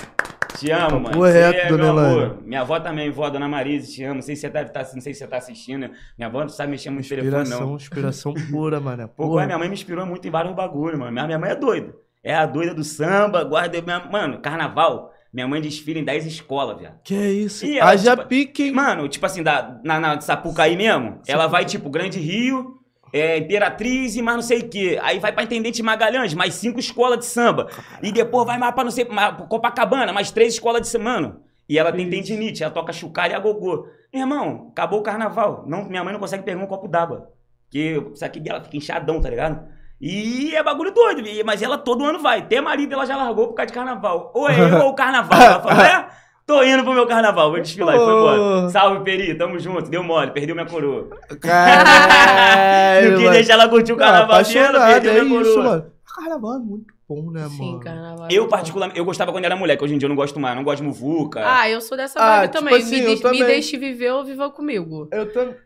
Te 0.58 0.70
amo, 0.70 1.00
mano. 1.00 1.10
Papo 1.10 1.24
reto, 1.24 1.56
Você 1.56 1.62
é 1.62 1.68
dona 1.68 1.82
meu 1.82 1.92
amor. 1.92 2.22
Elaine. 2.22 2.42
Minha 2.46 2.60
avó 2.60 2.80
também, 2.80 3.10
vó, 3.10 3.28
dona 3.30 3.48
Marise, 3.48 3.92
te 3.92 4.04
amo. 4.04 4.14
Não 4.14 4.22
sei 4.22 4.36
se 4.36 4.42
você 4.42 4.50
deve 4.50 4.68
estar, 4.68 4.80
não 4.94 5.00
sei 5.00 5.12
se 5.12 5.18
você 5.18 5.26
tá 5.26 5.36
assistindo. 5.36 5.90
Minha 6.16 6.28
avó 6.28 6.40
não 6.40 6.48
sabe 6.48 6.70
mexer 6.70 6.90
muito 6.90 7.04
no 7.04 7.16
telefone, 7.16 7.48
não. 7.50 7.76
inspiração 7.76 8.34
pura, 8.50 8.80
mané. 8.80 9.06
Pô, 9.06 9.40
minha 9.44 9.58
mãe 9.58 9.68
me 9.68 9.74
inspirou 9.74 10.06
muito 10.06 10.26
em 10.26 10.30
vários 10.30 10.54
bagulhos, 10.54 10.98
mano. 10.98 11.12
Minha, 11.12 11.26
minha 11.26 11.38
mãe 11.38 11.50
é 11.50 11.56
doida. 11.56 11.94
É 12.22 12.34
a 12.34 12.46
doida 12.46 12.74
do 12.74 12.84
samba, 12.84 13.44
guarda. 13.44 13.80
Minha, 13.82 14.00
mano, 14.10 14.38
carnaval. 14.38 15.12
Minha 15.32 15.48
mãe 15.48 15.60
desfila 15.60 15.98
em 15.98 16.04
10 16.04 16.26
escolas, 16.26 16.78
viado. 16.78 17.00
Que 17.02 17.14
é 17.16 17.30
isso? 17.32 17.66
E 17.66 17.76
ela, 17.76 17.90
Haja 17.90 18.16
tipo, 18.16 18.28
pique, 18.28 18.62
hein? 18.62 18.72
Mano, 18.72 19.08
tipo 19.08 19.26
assim, 19.26 19.42
da, 19.42 19.80
na, 19.82 19.98
na 19.98 20.20
Sapucaí 20.20 20.76
mesmo, 20.76 21.20
ela 21.26 21.48
vai, 21.48 21.64
tipo, 21.64 21.90
Grande 21.90 22.20
Rio, 22.20 22.78
é, 23.14 23.38
Imperatriz 23.38 24.16
e 24.16 24.22
mais 24.22 24.36
não 24.38 24.42
sei 24.42 24.58
o 24.58 24.68
quê. 24.68 24.98
Aí 25.00 25.20
vai 25.20 25.32
pra 25.32 25.44
Intendente 25.44 25.80
Magalhães, 25.84 26.34
mais 26.34 26.54
cinco 26.54 26.80
escolas 26.80 27.20
de 27.20 27.26
samba. 27.26 27.68
E 28.02 28.10
depois 28.10 28.44
vai 28.44 28.58
mais 28.58 28.74
pra 28.74 28.82
não 28.82 28.90
sei, 28.90 29.04
mais, 29.04 29.36
Copacabana, 29.48 30.12
mais 30.12 30.32
três 30.32 30.54
escolas 30.54 30.82
de 30.82 30.88
samba. 30.88 31.04
Mano, 31.04 31.40
e 31.68 31.78
ela 31.78 31.92
tem 31.92 32.10
tendinite, 32.10 32.64
ela 32.64 32.72
toca 32.72 32.92
chucalha 32.92 33.32
e 33.32 33.34
agogô. 33.36 33.86
Meu 34.12 34.22
irmão, 34.22 34.68
acabou 34.72 34.98
o 34.98 35.02
carnaval. 35.02 35.62
Não, 35.64 35.84
minha 35.84 36.02
mãe 36.02 36.12
não 36.12 36.18
consegue 36.18 36.42
pegar 36.42 36.60
um 36.60 36.66
copo 36.66 36.88
d'água. 36.88 37.30
Porque 37.66 38.02
isso 38.12 38.24
aqui 38.24 38.40
dela 38.40 38.60
fica 38.60 38.76
inchadão, 38.76 39.20
tá 39.20 39.30
ligado? 39.30 39.64
E 40.00 40.52
é 40.52 40.62
bagulho 40.62 40.92
doido, 40.92 41.22
mas 41.44 41.62
ela 41.62 41.78
todo 41.78 42.04
ano 42.04 42.18
vai. 42.18 42.40
Até 42.40 42.60
marido 42.60 42.94
ela 42.94 43.06
já 43.06 43.16
largou 43.16 43.46
por 43.46 43.54
causa 43.54 43.68
de 43.68 43.72
carnaval. 43.74 44.32
Ou 44.34 44.50
é 44.50 44.60
eu 44.60 44.82
ou 44.82 44.90
o 44.90 44.94
carnaval. 44.94 45.40
Ela 45.40 45.60
falou, 45.60 45.84
é? 45.84 46.08
Tô 46.46 46.62
indo 46.62 46.84
pro 46.84 46.92
meu 46.92 47.06
carnaval, 47.06 47.50
vou 47.50 47.60
desfilar. 47.60 47.94
E 47.94 47.98
foi 47.98 48.12
embora. 48.12 48.68
Salve, 48.68 49.02
Peri, 49.02 49.34
tamo 49.34 49.58
junto. 49.58 49.88
Deu 49.88 50.02
mole, 50.02 50.30
perdeu 50.30 50.54
minha 50.54 50.66
coroa. 50.66 51.08
Caralho, 51.40 53.12
não 53.12 53.18
quis 53.18 53.30
deixar 53.30 53.54
ela 53.54 53.68
curtir 53.68 53.92
o 53.92 53.96
Ah, 53.96 53.98
carnaval 53.98 54.42
dela, 54.42 54.86
perdeu 54.86 55.12
é 55.12 55.22
minha 55.24 55.40
isso, 55.40 55.54
coroa. 55.54 55.64
mano. 55.70 55.92
Carnaval 56.14 56.54
é 56.54 56.58
muito 56.58 56.94
bom, 57.08 57.30
né, 57.32 57.46
Sim, 57.48 57.72
mano? 57.72 57.80
carnaval. 57.80 58.28
Eu, 58.30 58.46
particularmente, 58.46 58.98
eu 58.98 59.04
gostava 59.04 59.32
quando 59.32 59.44
era 59.46 59.56
moleque. 59.56 59.82
Hoje 59.82 59.94
em 59.94 59.98
dia 59.98 60.06
eu 60.06 60.10
não 60.10 60.16
gosto 60.16 60.38
mais. 60.38 60.54
Não 60.54 60.62
gosto 60.62 60.82
de 60.82 60.86
muvuca. 60.88 61.42
Ah, 61.44 61.68
eu 61.68 61.80
sou 61.80 61.96
dessa 61.96 62.20
Ah, 62.20 62.36
vibe 62.40 62.50
tipo 62.52 62.58
também. 62.64 62.76
assim, 62.82 62.90
me, 62.96 63.00
eu 63.00 63.06
deixe- 63.06 63.22
também. 63.22 63.40
me 63.40 63.46
deixe 63.46 63.76
viver 63.78 64.10
ou 64.12 64.24
viva 64.24 64.50
comigo. 64.50 65.08
Eu 65.12 65.32
também. 65.32 65.56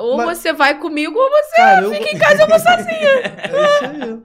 Ou 0.00 0.16
Mas- 0.18 0.38
você 0.38 0.52
vai 0.52 0.78
comigo 0.78 1.18
ou 1.18 1.30
você 1.30 1.56
Cara, 1.56 1.82
eu... 1.82 1.92
fica 1.94 2.10
em 2.10 2.18
casa 2.18 2.40
e 2.40 2.44
eu 2.44 2.48
vou 2.48 2.58
sozinha. 2.60 3.08
É 3.08 3.50
isso 3.64 3.84
aí. 4.04 4.18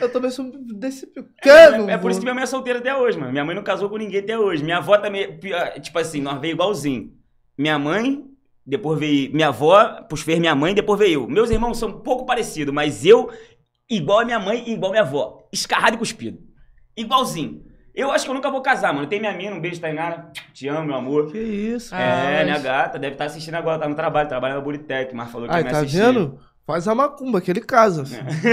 Eu 0.00 0.08
também 0.12 0.30
sou 0.30 0.50
desse 0.74 1.06
pico. 1.06 1.28
É, 1.38 1.42
Quero, 1.42 1.88
é 1.90 1.96
por 1.96 2.10
isso 2.10 2.20
que 2.20 2.24
minha 2.26 2.34
mãe 2.34 2.42
é 2.42 2.46
solteira 2.46 2.78
até 2.78 2.94
hoje, 2.94 3.18
mano. 3.18 3.32
Minha 3.32 3.44
mãe 3.44 3.54
não 3.54 3.62
casou 3.62 3.88
com 3.88 3.96
ninguém 3.96 4.20
até 4.20 4.38
hoje. 4.38 4.62
Minha 4.62 4.78
avó 4.78 4.98
também, 4.98 5.38
pi- 5.38 5.52
tipo 5.80 5.98
assim, 5.98 6.20
nós 6.20 6.38
veio 6.40 6.52
igualzinho. 6.52 7.12
Minha 7.56 7.78
mãe, 7.78 8.24
depois 8.66 8.98
veio 8.98 9.32
minha 9.32 9.48
avó, 9.48 9.82
depois 10.00 10.20
fez 10.22 10.38
minha 10.38 10.54
mãe, 10.54 10.74
depois 10.74 10.98
veio 10.98 11.22
eu. 11.22 11.28
Meus 11.28 11.50
irmãos 11.50 11.78
são 11.78 11.88
um 11.88 12.00
pouco 12.00 12.26
parecidos, 12.26 12.72
mas 12.74 13.04
eu, 13.06 13.30
igual 13.88 14.20
a 14.20 14.24
minha 14.24 14.38
mãe 14.38 14.62
e 14.66 14.72
igual 14.74 14.90
a 14.90 14.92
minha 14.92 15.02
avó. 15.02 15.38
Escarrado 15.52 15.96
e 15.96 15.98
cuspido. 15.98 16.38
Igualzinho. 16.96 17.64
Eu 17.94 18.10
acho 18.10 18.24
que 18.24 18.30
eu 18.30 18.34
nunca 18.34 18.50
vou 18.50 18.62
casar, 18.62 18.92
mano. 18.94 19.06
Tem 19.06 19.20
minha 19.20 19.34
mina, 19.36 19.54
um 19.54 19.60
beijo, 19.60 19.78
Tainara. 19.80 20.30
Te 20.54 20.66
amo, 20.66 20.86
meu 20.86 20.94
amor. 20.96 21.30
Que 21.30 21.38
isso. 21.38 21.94
Ah, 21.94 22.00
é, 22.00 22.36
mas- 22.36 22.44
minha 22.46 22.58
gata, 22.58 22.98
deve 22.98 23.14
estar 23.14 23.26
assistindo 23.26 23.54
agora, 23.54 23.78
tá 23.78 23.88
no 23.88 23.94
trabalho, 23.94 24.28
trabalha 24.28 24.54
na 24.54 24.60
Buritec, 24.60 25.14
mas 25.14 25.30
falou 25.30 25.46
que 25.48 25.54
Ai, 25.54 25.62
me 25.62 25.70
tá 25.70 25.78
assistir. 25.80 25.98
vendo? 25.98 26.38
Faz 26.66 26.86
a 26.86 26.94
macumba, 26.94 27.40
que 27.40 27.50
ele 27.50 27.60
casa. 27.60 28.04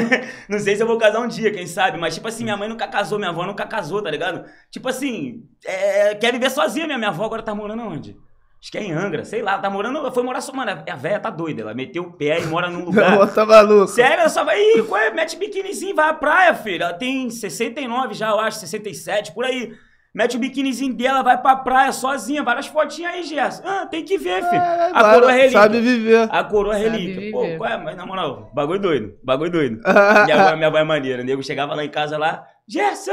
Não 0.50 0.60
sei 0.60 0.76
se 0.76 0.82
eu 0.82 0.88
vou 0.88 0.98
casar 0.98 1.20
um 1.22 1.28
dia, 1.28 1.52
quem 1.52 1.68
sabe, 1.68 1.98
mas 2.00 2.16
tipo 2.16 2.28
assim, 2.28 2.44
minha 2.44 2.58
mãe 2.58 2.68
nunca 2.68 2.88
casou, 2.88 3.20
minha 3.20 3.30
avó 3.30 3.46
nunca 3.46 3.66
casou, 3.68 4.02
tá 4.02 4.10
ligado? 4.10 4.46
Tipo 4.72 4.90
assim, 4.90 5.44
é, 5.64 6.16
quer 6.16 6.32
viver 6.34 6.50
sozinha, 6.50 6.86
minha, 6.88 6.98
minha 6.98 7.10
avó 7.12 7.26
agora 7.26 7.44
tá 7.44 7.54
morando 7.54 7.84
onde? 7.84 8.18
Acho 8.62 8.72
que 8.72 8.78
é 8.78 8.84
em 8.84 8.92
Angra, 8.92 9.24
sei 9.24 9.42
lá, 9.42 9.58
tá 9.58 9.70
morando, 9.70 10.12
foi 10.12 10.22
morar 10.24 10.42
só, 10.42 10.52
mano, 10.52 10.84
a 10.90 10.96
velha 10.96 11.20
tá 11.20 11.30
doida, 11.30 11.62
ela 11.62 11.74
meteu 11.74 12.04
o 12.04 12.12
pé 12.12 12.42
e 12.42 12.46
mora 12.48 12.70
num 12.70 12.82
Ela 12.98 13.10
lugar. 13.20 13.34
tá 13.34 13.46
maluco. 13.46 13.88
Sério, 13.88 14.20
ela 14.22 14.30
só 14.30 14.44
vai, 14.44 14.60
Ih, 14.60 14.84
qual 14.84 15.00
é? 15.00 15.12
mete 15.12 15.38
biquinizinho, 15.38 15.96
vai 15.96 16.10
à 16.10 16.14
praia, 16.14 16.54
filho. 16.56 16.84
Ela 16.84 16.94
tem 16.94 17.30
69 17.30 18.16
já, 18.16 18.30
eu 18.32 18.40
acho, 18.40 18.60
67, 18.60 19.32
por 19.34 19.46
aí. 19.46 19.72
Mete 20.12 20.38
o 20.38 20.40
biquinizinho 20.40 20.94
dela, 20.94 21.22
vai 21.22 21.40
pra 21.40 21.56
praia 21.56 21.92
sozinha, 21.92 22.42
várias 22.42 22.66
fotinhas 22.66 23.14
aí, 23.14 23.24
Gerson. 23.24 23.62
Ah, 23.64 23.86
tem 23.86 24.04
que 24.04 24.18
ver, 24.18 24.44
filho. 24.44 24.56
É, 24.56 24.88
a 24.88 24.92
claro, 24.92 25.14
coroa 25.14 25.32
é 25.32 25.36
relíquia. 25.36 25.62
Sabe 25.62 25.82
viver. 25.82 26.28
A 26.32 26.44
coroa 26.44 26.76
é 26.76 26.80
relíquia. 26.80 27.32
Pô, 27.32 27.46
qual 27.58 27.70
é? 27.70 27.78
Mas 27.78 27.96
na 27.96 28.06
moral, 28.08 28.50
bagulho 28.52 28.80
doido. 28.80 29.14
Bagulho 29.24 29.52
doido. 29.52 29.82
minha 30.26 30.42
avó, 30.42 30.56
minha 30.56 30.68
avó 30.68 30.78
é 30.80 30.84
maneira. 30.84 31.22
O 31.22 31.26
nego 31.26 31.44
chegava 31.44 31.76
lá 31.76 31.86
em 31.86 31.90
casa 31.90 32.18
lá, 32.18 32.44
Gerson! 32.70 33.12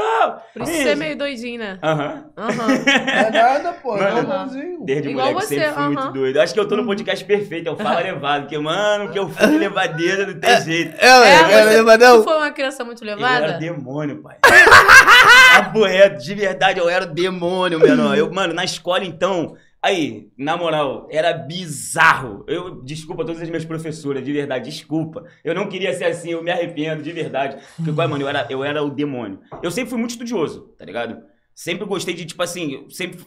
Por 0.53 0.61
isso 0.61 0.71
você 0.71 0.89
é 0.89 0.95
meio 0.95 1.17
doidinho, 1.17 1.57
né? 1.57 1.79
Aham. 1.81 2.25
Aham. 2.37 2.67
É 3.17 3.31
nada, 3.31 3.73
pô. 3.73 3.97
É 3.97 4.01
Mano, 4.01 4.27
normalzinho. 4.27 4.85
Desde 4.85 5.09
Igual 5.09 5.27
moleque 5.29 5.47
você, 5.47 5.55
sempre 5.55 5.73
fui 5.73 5.83
muito 5.85 5.99
aham. 5.99 6.11
doido. 6.13 6.37
Acho 6.39 6.53
que 6.53 6.59
eu 6.59 6.67
tô 6.67 6.75
no 6.77 6.85
podcast 6.85 7.25
perfeito. 7.25 7.67
Eu 7.67 7.75
falo 7.75 7.97
levado. 8.03 8.41
Porque, 8.43 8.57
mano, 8.59 9.09
que 9.11 9.17
eu 9.17 9.27
fui 9.27 9.47
de 9.47 9.57
levadeira, 9.57 10.27
não 10.27 10.39
tem 10.39 10.61
jeito. 10.61 10.95
É, 10.99 11.19
ué, 11.19 11.33
É, 11.33 11.63
você, 11.63 11.77
lembra 11.77 11.97
não? 11.97 12.17
tu 12.19 12.23
foi 12.25 12.37
uma 12.37 12.51
criança 12.51 12.83
muito 12.83 13.03
Eu 13.03 13.09
era 13.09 13.17
levada? 13.17 13.53
demônio, 13.57 14.21
pai. 14.21 14.37
Papo 15.57 15.83
reto, 15.85 16.21
de 16.23 16.35
verdade, 16.35 16.79
eu 16.79 16.87
era 16.87 17.05
demônio, 17.07 17.79
menor. 17.79 18.15
Eu, 18.15 18.31
mano, 18.31 18.53
na 18.53 18.63
escola, 18.63 19.03
então. 19.03 19.55
Aí, 19.87 20.29
na 20.37 20.57
moral, 20.57 21.07
era 21.09 21.31
bizarro. 21.33 22.43
Eu, 22.47 22.81
desculpa 22.83 23.23
todas 23.23 23.41
as 23.41 23.47
minhas 23.47 23.63
professoras, 23.63 24.21
de 24.23 24.33
verdade, 24.33 24.69
desculpa. 24.69 25.23
Eu 25.43 25.55
não 25.55 25.69
queria 25.69 25.93
ser 25.93 26.05
assim, 26.05 26.31
eu 26.31 26.43
me 26.43 26.51
arrependo, 26.51 27.01
de 27.01 27.11
verdade. 27.13 27.57
Porque, 27.77 27.93
qual 27.93 28.05
é, 28.05 28.09
mano, 28.09 28.23
eu 28.23 28.27
era, 28.27 28.45
eu 28.49 28.63
era 28.63 28.83
o 28.83 28.89
demônio. 28.89 29.39
Eu 29.63 29.71
sempre 29.71 29.89
fui 29.89 29.97
muito 29.99 30.11
estudioso, 30.11 30.73
tá 30.77 30.83
ligado? 30.83 31.21
Sempre 31.55 31.85
gostei 31.85 32.13
de, 32.13 32.25
tipo 32.25 32.43
assim, 32.43 32.73
eu 32.73 32.89
sempre 32.89 33.25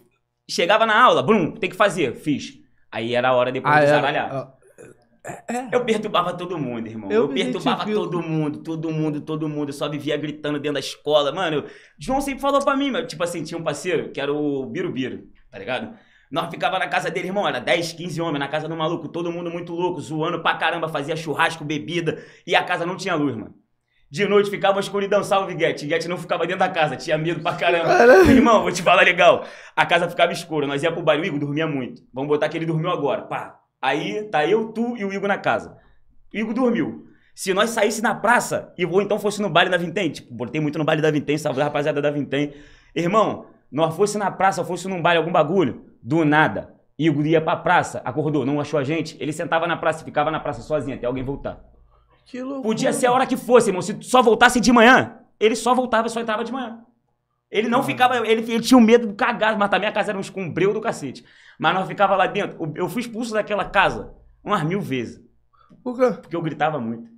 chegava 0.49 0.85
na 0.85 1.01
aula, 1.03 1.23
Brum, 1.23 1.53
tem 1.53 1.71
que 1.71 1.77
fazer, 1.77 2.15
fiz. 2.15 2.59
Aí 2.93 3.15
era 3.15 3.29
a 3.31 3.33
hora 3.35 3.51
depois 3.51 3.73
Ah, 3.75 3.79
de 3.81 3.87
era- 3.87 3.95
zaralhar. 3.97 4.31
ah, 4.33 5.69
Eu 5.73 5.85
perturbava 5.85 6.33
todo 6.35 6.59
mundo, 6.59 6.87
irmão. 6.89 7.11
Eu 7.11 7.23
Eu, 7.23 7.29
perturbava 7.29 7.85
todo 7.91 8.23
mundo, 8.23 8.63
todo 8.63 8.91
mundo, 8.91 9.21
todo 9.21 9.49
mundo. 9.49 9.69
Eu 9.69 9.73
só 9.73 9.89
vivia 9.89 10.17
gritando 10.17 10.59
dentro 10.59 10.75
da 10.75 10.81
escola. 10.81 11.31
Mano, 11.33 11.65
João 11.99 12.21
sempre 12.21 12.41
falou 12.41 12.63
pra 12.63 12.77
mim, 12.77 12.91
mas, 12.91 13.07
tipo 13.07 13.23
assim, 13.23 13.43
tinha 13.45 13.59
um 13.59 13.63
parceiro 13.65 14.11
que 14.13 14.21
era 14.21 14.33
o 14.33 14.67
Birubiru, 14.67 15.25
tá 15.51 15.59
ligado? 15.59 15.95
Nós 16.31 16.49
ficava 16.49 16.79
na 16.79 16.87
casa 16.87 17.11
dele, 17.11 17.29
irmão, 17.29 17.47
era 17.47 17.59
10, 17.59 17.93
15 17.95 18.21
homens 18.21 18.39
na 18.39 18.49
casa 18.49 18.69
do 18.69 18.77
maluco, 18.77 19.09
todo 19.09 19.33
mundo 19.33 19.51
muito 19.51 19.73
louco, 19.73 20.01
zoando 20.01 20.41
pra 20.41 20.55
caramba, 20.55 20.89
fazia 20.89 21.17
churrasco, 21.17 21.65
bebida, 21.65 22.23
e 22.47 22.55
a 22.55 22.63
casa 22.63 22.87
não 22.87 22.97
tinha 22.97 23.15
luz, 23.17 23.35
mano. 23.35 23.55
De 24.11 24.27
noite 24.27 24.51
ficava 24.51 24.81
escuridão, 24.81 25.23
salve 25.23 25.55
Guete. 25.55 25.87
Guete 25.87 26.09
não 26.09 26.17
ficava 26.17 26.45
dentro 26.45 26.59
da 26.59 26.69
casa, 26.69 26.97
tinha 26.97 27.17
medo 27.17 27.41
pra 27.43 27.55
caramba. 27.55 27.87
Caralho. 27.87 28.29
Irmão, 28.29 28.63
vou 28.63 28.73
te 28.73 28.83
falar 28.83 29.03
legal. 29.03 29.45
A 29.77 29.87
casa 29.87 30.09
ficava 30.09 30.33
escura, 30.33 30.67
nós 30.67 30.83
ia 30.83 30.91
pro 30.91 31.03
baile, 31.03 31.23
o 31.23 31.27
Igor 31.27 31.39
dormia 31.39 31.67
muito. 31.67 32.03
Vamos 32.13 32.29
botar 32.29 32.49
que 32.49 32.59
ele 32.59 32.67
dormiu 32.67 32.91
agora, 32.91 33.23
pá. 33.23 33.61
Aí 33.81 34.25
tá 34.25 34.45
eu, 34.45 34.73
tu 34.73 34.97
e 34.97 35.05
o 35.05 35.13
Igor 35.13 35.29
na 35.29 35.39
casa. 35.39 35.77
O 36.35 36.37
Igor 36.37 36.53
dormiu. 36.53 37.07
Se 37.37 37.55
nós 37.55 37.71
saísse 37.71 38.03
na 38.03 38.15
praça 38.15 38.75
e 38.77 38.85
ou 38.85 39.01
então 39.01 39.19
fosse 39.19 39.41
no 39.41 39.49
baile 39.49 39.71
da 39.71 39.77
Vintém, 39.77 40.11
tipo, 40.11 40.35
botei 40.35 40.61
muito 40.61 40.77
no 40.77 40.85
baile 40.85 41.01
da 41.01 41.11
Vintém, 41.11 41.39
salve 41.39 41.61
a 41.61 41.65
rapaziada 41.65 42.03
da 42.03 42.11
Vintém. 42.11 42.53
Irmão, 42.95 43.47
nós 43.71 43.95
fosse 43.95 44.19
na 44.19 44.31
praça, 44.31 44.65
fosse 44.65 44.89
num 44.89 45.01
baile, 45.01 45.19
algum 45.19 45.31
bagulho, 45.31 45.90
do 46.03 46.25
nada. 46.25 46.75
Igor 46.99 47.27
ia 47.27 47.41
pra 47.41 47.57
praça, 47.57 48.03
acordou, 48.05 48.45
não 48.45 48.61
achou 48.61 48.79
a 48.79 48.85
gente, 48.85 49.17
ele 49.19 49.33
sentava 49.33 49.67
na 49.67 49.77
praça, 49.77 50.05
ficava 50.05 50.31
na 50.31 50.39
praça 50.39 50.61
sozinho 50.61 50.97
até 50.97 51.07
alguém 51.07 51.25
voltar. 51.25 51.59
Que 52.27 52.43
loucura. 52.43 52.63
Podia 52.63 52.93
ser 52.93 53.07
a 53.07 53.13
hora 53.13 53.27
que 53.27 53.37
fosse, 53.37 53.71
irmão. 53.71 53.81
Se 53.81 53.97
só 54.03 54.23
voltasse 54.23 54.61
de 54.61 54.71
manhã, 54.71 55.19
ele 55.39 55.57
só 55.57 55.75
voltava, 55.75 56.09
só 56.09 56.21
entrava 56.21 56.45
de 56.45 56.53
manhã. 56.53 56.81
Ele 57.51 57.69
não 57.69 57.83
ficava, 57.83 58.17
ele, 58.19 58.53
ele 58.53 58.61
tinha 58.61 58.79
o 58.79 58.81
medo 58.81 59.09
do 59.09 59.15
cagado, 59.15 59.59
mas 59.59 59.69
também 59.69 59.89
a 59.89 59.93
casa 59.93 60.13
era 60.13 60.19
um 60.19 60.21
escombreu 60.21 60.73
do 60.73 60.81
cacete. 60.81 61.25
Mas 61.59 61.75
nós 61.75 61.89
ficava 61.89 62.15
lá 62.15 62.27
dentro. 62.27 62.73
Eu 62.77 62.89
fui 62.89 63.01
expulso 63.01 63.33
daquela 63.33 63.65
casa 63.65 64.15
umas 64.45 64.63
mil 64.63 64.81
vezes. 64.81 65.21
Por 65.83 65.97
quê? 65.97 66.19
Porque 66.21 66.37
eu 66.37 66.43
gritava 66.43 66.79
muito. 66.79 67.09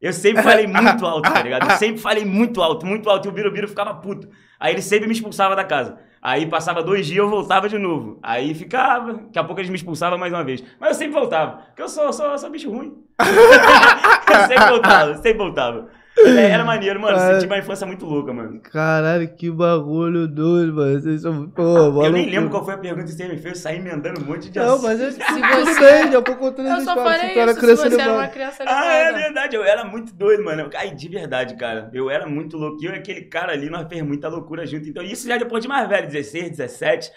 Eu 0.00 0.12
sempre 0.12 0.42
falei 0.42 0.66
muito 0.68 1.06
alto, 1.06 1.32
tá 1.32 1.42
ligado? 1.42 1.70
Eu 1.70 1.76
sempre 1.78 2.00
falei 2.00 2.24
muito 2.24 2.60
alto, 2.60 2.84
muito 2.84 3.08
alto. 3.08 3.26
E 3.26 3.30
o 3.30 3.32
Birubiru 3.32 3.68
ficava 3.68 3.94
puto. 3.94 4.28
Aí 4.58 4.74
ele 4.74 4.82
sempre 4.82 5.06
me 5.06 5.14
expulsava 5.14 5.56
da 5.56 5.64
casa. 5.64 5.98
Aí 6.22 6.46
passava 6.46 6.82
dois 6.82 7.06
dias, 7.06 7.18
eu 7.18 7.30
voltava 7.30 7.68
de 7.68 7.78
novo. 7.78 8.18
Aí 8.22 8.54
ficava. 8.54 9.14
Daqui 9.14 9.38
a 9.38 9.44
pouco 9.44 9.60
eles 9.60 9.70
me 9.70 9.76
expulsavam 9.76 10.18
mais 10.18 10.32
uma 10.32 10.44
vez. 10.44 10.62
Mas 10.78 10.90
eu 10.90 10.94
sempre 10.96 11.18
voltava. 11.18 11.62
Porque 11.68 11.82
eu 11.82 11.88
sou, 11.88 12.12
sou, 12.12 12.36
sou 12.36 12.50
bicho 12.50 12.70
ruim. 12.70 13.02
eu 13.20 14.46
sempre 14.46 14.68
voltava, 14.68 15.14
sempre 15.14 15.38
voltava. 15.38 15.88
É, 16.18 16.50
era 16.50 16.64
maneiro, 16.64 17.00
mano. 17.00 17.16
Cara... 17.16 17.38
Tive 17.38 17.52
uma 17.52 17.58
infância 17.58 17.86
muito 17.86 18.04
louca, 18.04 18.32
mano. 18.32 18.60
Caralho, 18.60 19.28
que 19.34 19.50
bagulho 19.50 20.26
doido, 20.26 20.74
mano. 20.74 21.00
Vocês 21.00 21.22
são. 21.22 21.48
Pô, 21.48 22.04
eu 22.04 22.12
nem 22.12 22.28
lembro 22.28 22.50
qual 22.50 22.64
foi 22.64 22.74
a 22.74 22.78
pergunta 22.78 23.06
que 23.06 23.12
você 23.12 23.28
me 23.28 23.36
fez. 23.38 23.54
Eu 23.56 23.62
saí 23.62 23.76
emendando 23.76 24.20
um 24.20 24.24
monte 24.24 24.50
de 24.50 24.58
Não, 24.58 24.80
mas 24.82 25.00
eu, 25.00 25.12
se 25.12 25.18
você... 25.18 25.80
bem, 25.80 26.12
já 26.12 26.22
tô 26.22 26.36
contando 26.36 26.68
Eu 26.68 26.80
só 26.80 26.94
falei 26.94 27.34
isso, 27.34 27.60
se 27.60 27.76
você 27.76 28.00
era 28.00 28.12
uma 28.12 28.28
criança 28.28 28.64
Ah, 28.66 28.94
é 28.94 29.12
verdade. 29.12 29.56
Eu 29.56 29.64
era 29.64 29.84
muito 29.84 30.12
doido, 30.14 30.44
mano. 30.44 30.68
Ai, 30.74 30.94
de 30.94 31.08
verdade, 31.08 31.56
cara. 31.56 31.90
Eu 31.92 32.10
era 32.10 32.26
muito 32.26 32.56
louco. 32.56 32.84
Eu 32.84 32.92
e 32.92 32.96
aquele 32.96 33.22
cara 33.22 33.52
ali, 33.52 33.70
nós 33.70 33.86
fez 33.88 34.02
muita 34.02 34.28
loucura 34.28 34.66
junto. 34.66 34.88
Então, 34.88 35.02
isso 35.02 35.26
já 35.26 35.36
depois 35.36 35.62
de 35.62 35.68
mais 35.68 35.88
velho, 35.88 36.06
16, 36.06 36.50
17 36.50 37.10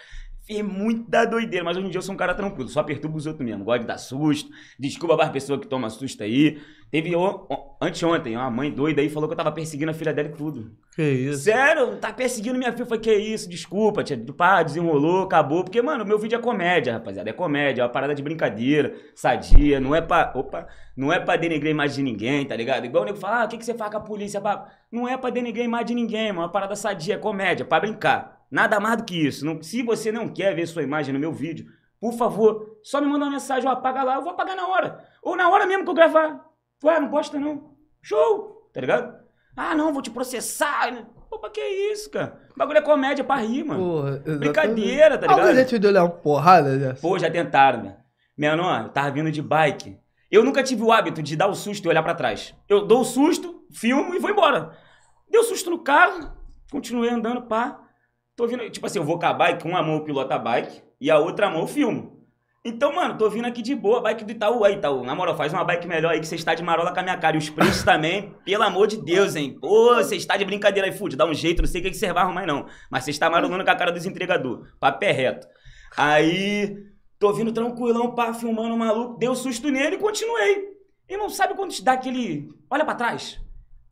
Fiz 0.45 0.61
muita 0.61 1.23
doideira, 1.23 1.63
mas 1.63 1.77
hoje 1.77 1.87
em 1.87 1.89
dia 1.89 1.99
eu 1.99 2.01
sou 2.01 2.13
um 2.13 2.17
cara 2.17 2.33
tranquilo, 2.33 2.67
só 2.67 2.83
perturbo 2.83 3.17
os 3.17 3.25
outros 3.25 3.45
mesmo. 3.45 3.63
Gosto 3.63 3.81
de 3.81 3.87
dar 3.87 3.97
susto. 3.97 4.51
Desculpa 4.77 5.15
para 5.15 5.27
as 5.27 5.31
pessoas 5.31 5.61
que 5.61 5.67
tomam 5.67 5.89
susto 5.89 6.21
aí. 6.21 6.61
Teve 6.93 7.15
o, 7.15 7.47
anteontem, 7.81 8.37
uma 8.37 8.51
mãe 8.51 8.69
doida 8.69 9.01
aí 9.01 9.09
falou 9.09 9.27
que 9.27 9.33
eu 9.33 9.37
tava 9.37 9.51
perseguindo 9.51 9.89
a 9.89 9.95
filha 9.95 10.13
dela 10.13 10.29
e 10.29 10.31
tudo. 10.33 10.77
Que 10.95 11.01
isso? 11.01 11.45
Sério? 11.45 11.97
Tá 11.97 12.13
perseguindo 12.13 12.55
minha 12.55 12.71
filha? 12.71 12.85
Foi 12.85 12.99
que 12.99 13.11
isso? 13.11 13.49
Desculpa, 13.49 14.03
tia. 14.03 14.15
Pá, 14.37 14.61
desenrolou, 14.61 15.23
acabou. 15.23 15.63
Porque, 15.63 15.81
mano, 15.81 16.05
meu 16.05 16.19
vídeo 16.19 16.37
é 16.37 16.39
comédia, 16.39 16.93
rapaziada. 16.93 17.27
É 17.27 17.33
comédia, 17.33 17.81
é 17.81 17.83
uma 17.83 17.89
parada 17.89 18.13
de 18.13 18.21
brincadeira, 18.21 18.93
sadia. 19.15 19.79
Não 19.79 19.95
é 19.95 20.01
pra. 20.01 20.31
Opa! 20.35 20.67
Não 20.95 21.11
é 21.11 21.19
pra 21.19 21.35
denegrir 21.35 21.69
a 21.69 21.71
imagem 21.71 21.95
de 21.95 22.11
ninguém, 22.11 22.45
tá 22.45 22.55
ligado? 22.55 22.85
Igual 22.85 23.01
o 23.01 23.05
nego 23.07 23.17
fala, 23.17 23.41
ah, 23.41 23.45
o 23.45 23.47
que, 23.47 23.57
que 23.57 23.65
você 23.65 23.73
faz 23.73 23.89
com 23.89 23.97
a 23.97 24.01
polícia? 24.01 24.39
Não 24.91 25.09
é 25.09 25.17
pra 25.17 25.31
denegrir 25.31 25.63
a 25.63 25.67
imagem 25.67 25.87
de 25.87 25.95
ninguém, 25.95 26.27
mano. 26.27 26.41
É 26.41 26.43
uma 26.43 26.51
parada 26.51 26.75
sadia, 26.75 27.15
é 27.15 27.17
comédia, 27.17 27.65
pra 27.65 27.79
brincar. 27.79 28.45
Nada 28.51 28.79
mais 28.79 28.97
do 28.97 29.03
que 29.03 29.15
isso. 29.15 29.43
Não, 29.43 29.59
se 29.63 29.81
você 29.81 30.11
não 30.11 30.29
quer 30.29 30.53
ver 30.53 30.67
sua 30.67 30.83
imagem 30.83 31.11
no 31.11 31.19
meu 31.19 31.33
vídeo, 31.33 31.65
por 31.99 32.13
favor, 32.13 32.77
só 32.83 33.01
me 33.01 33.07
manda 33.07 33.25
uma 33.25 33.31
mensagem, 33.31 33.67
ó, 33.67 33.71
apaga 33.71 34.03
lá, 34.03 34.13
eu 34.13 34.21
vou 34.21 34.33
apagar 34.33 34.55
na 34.55 34.67
hora. 34.67 35.03
Ou 35.23 35.35
na 35.35 35.49
hora 35.49 35.65
mesmo 35.65 35.85
que 35.85 35.89
eu 35.89 35.95
gravar. 35.95 36.52
Ué, 36.83 36.99
não 36.99 37.09
posta 37.09 37.39
não. 37.39 37.75
Show! 38.01 38.69
Tá 38.73 38.81
ligado? 38.81 39.15
Ah, 39.55 39.75
não, 39.75 39.93
vou 39.93 40.01
te 40.01 40.11
processar. 40.11 41.07
Pra 41.39 41.49
que 41.49 41.61
isso, 41.61 42.09
cara? 42.11 42.39
O 42.55 42.57
bagulho 42.57 42.77
é 42.77 42.81
comédia 42.81 43.23
pra 43.23 43.37
rir, 43.37 43.63
mano. 43.63 43.83
Porra, 43.83 44.37
Brincadeira, 44.37 45.17
tá 45.17 45.27
ligado? 45.27 45.39
Alguém 45.39 45.55
já 45.55 45.65
te 45.65 45.79
deu 45.79 45.91
uma 45.91 46.09
porrada 46.09 46.77
dessa? 46.77 47.01
Pô, 47.01 47.17
já 47.19 47.29
tentaram, 47.29 47.83
né? 47.83 47.97
Menor, 48.37 48.83
eu 48.83 48.89
tava 48.89 49.11
vindo 49.11 49.31
de 49.31 49.41
bike. 49.41 49.97
Eu 50.31 50.43
nunca 50.43 50.63
tive 50.63 50.83
o 50.83 50.91
hábito 50.91 51.21
de 51.21 51.35
dar 51.35 51.47
o 51.47 51.53
susto 51.53 51.85
e 51.85 51.89
olhar 51.89 52.01
para 52.01 52.15
trás. 52.15 52.55
Eu 52.69 52.85
dou 52.85 53.01
o 53.01 53.05
susto, 53.05 53.65
filmo 53.71 54.15
e 54.15 54.19
vou 54.19 54.29
embora. 54.29 54.77
Deu 55.29 55.43
susto 55.43 55.69
no 55.69 55.79
carro, 55.79 56.31
continuei 56.71 57.09
andando, 57.09 57.41
pá. 57.43 57.79
Tô 58.35 58.47
vindo, 58.47 58.67
tipo 58.69 58.85
assim, 58.85 58.99
eu 58.99 59.05
vou 59.05 59.19
com 59.19 59.25
a 59.25 59.33
bike, 59.33 59.67
uma 59.67 59.83
mão 59.83 59.95
eu 59.95 60.03
piloto 60.03 60.33
a 60.33 60.39
bike 60.39 60.81
e 60.99 61.11
a 61.11 61.19
outra 61.19 61.49
mão 61.49 61.61
eu 61.61 61.67
filmo. 61.67 62.22
Então, 62.65 62.95
mano, 62.95 63.17
tô 63.17 63.29
vindo 63.29 63.45
aqui 63.45 63.61
de 63.61 63.75
boa, 63.75 63.99
bike 63.99 64.23
do 64.23 64.31
Itaú 64.31 64.63
aí, 64.63 64.75
Itaú. 64.75 65.03
Na 65.03 65.13
moral, 65.13 65.35
faz 65.35 65.51
uma 65.51 65.65
bike 65.65 65.85
melhor 65.85 66.13
aí 66.13 66.21
que 66.21 66.25
você 66.25 66.35
está 66.35 66.55
de 66.55 66.63
marola 66.63 66.93
com 66.93 66.99
a 67.01 67.03
minha 67.03 67.17
cara. 67.17 67.35
E 67.35 67.39
os 67.39 67.49
preços 67.49 67.83
também, 67.83 68.33
pelo 68.45 68.63
amor 68.63 68.87
de 68.87 69.03
Deus, 69.03 69.35
hein? 69.35 69.57
Pô, 69.59 69.95
você 69.95 70.15
está 70.15 70.37
de 70.37 70.45
brincadeira 70.45 70.87
aí, 70.87 70.93
Food, 70.93 71.17
dá 71.17 71.25
um 71.25 71.33
jeito, 71.33 71.61
não 71.61 71.67
sei 71.67 71.81
o 71.81 71.83
que 71.83 71.93
você 71.93 72.13
vai 72.13 72.23
arrumar 72.23 72.45
não. 72.45 72.65
Mas 72.89 73.03
você 73.03 73.11
está 73.11 73.29
marolando 73.29 73.65
com 73.65 73.69
a 73.69 73.75
cara 73.75 73.91
dos 73.91 74.05
entregadores. 74.05 74.65
Papé 74.79 75.11
reto. 75.11 75.45
Aí, 75.97 76.73
tô 77.19 77.33
vindo 77.33 77.51
tranquilão, 77.51 78.15
pá, 78.15 78.33
filmando 78.33 78.73
o 78.75 78.79
maluco, 78.79 79.19
deu 79.19 79.35
susto 79.35 79.69
nele 79.69 79.97
e 79.97 79.99
continuei. 79.99 80.69
E 81.09 81.17
não 81.17 81.27
sabe 81.29 81.55
quando 81.55 81.71
te 81.71 81.83
dá 81.83 81.91
aquele... 81.91 82.49
Olha 82.69 82.85
para 82.85 82.95
trás. 82.95 83.41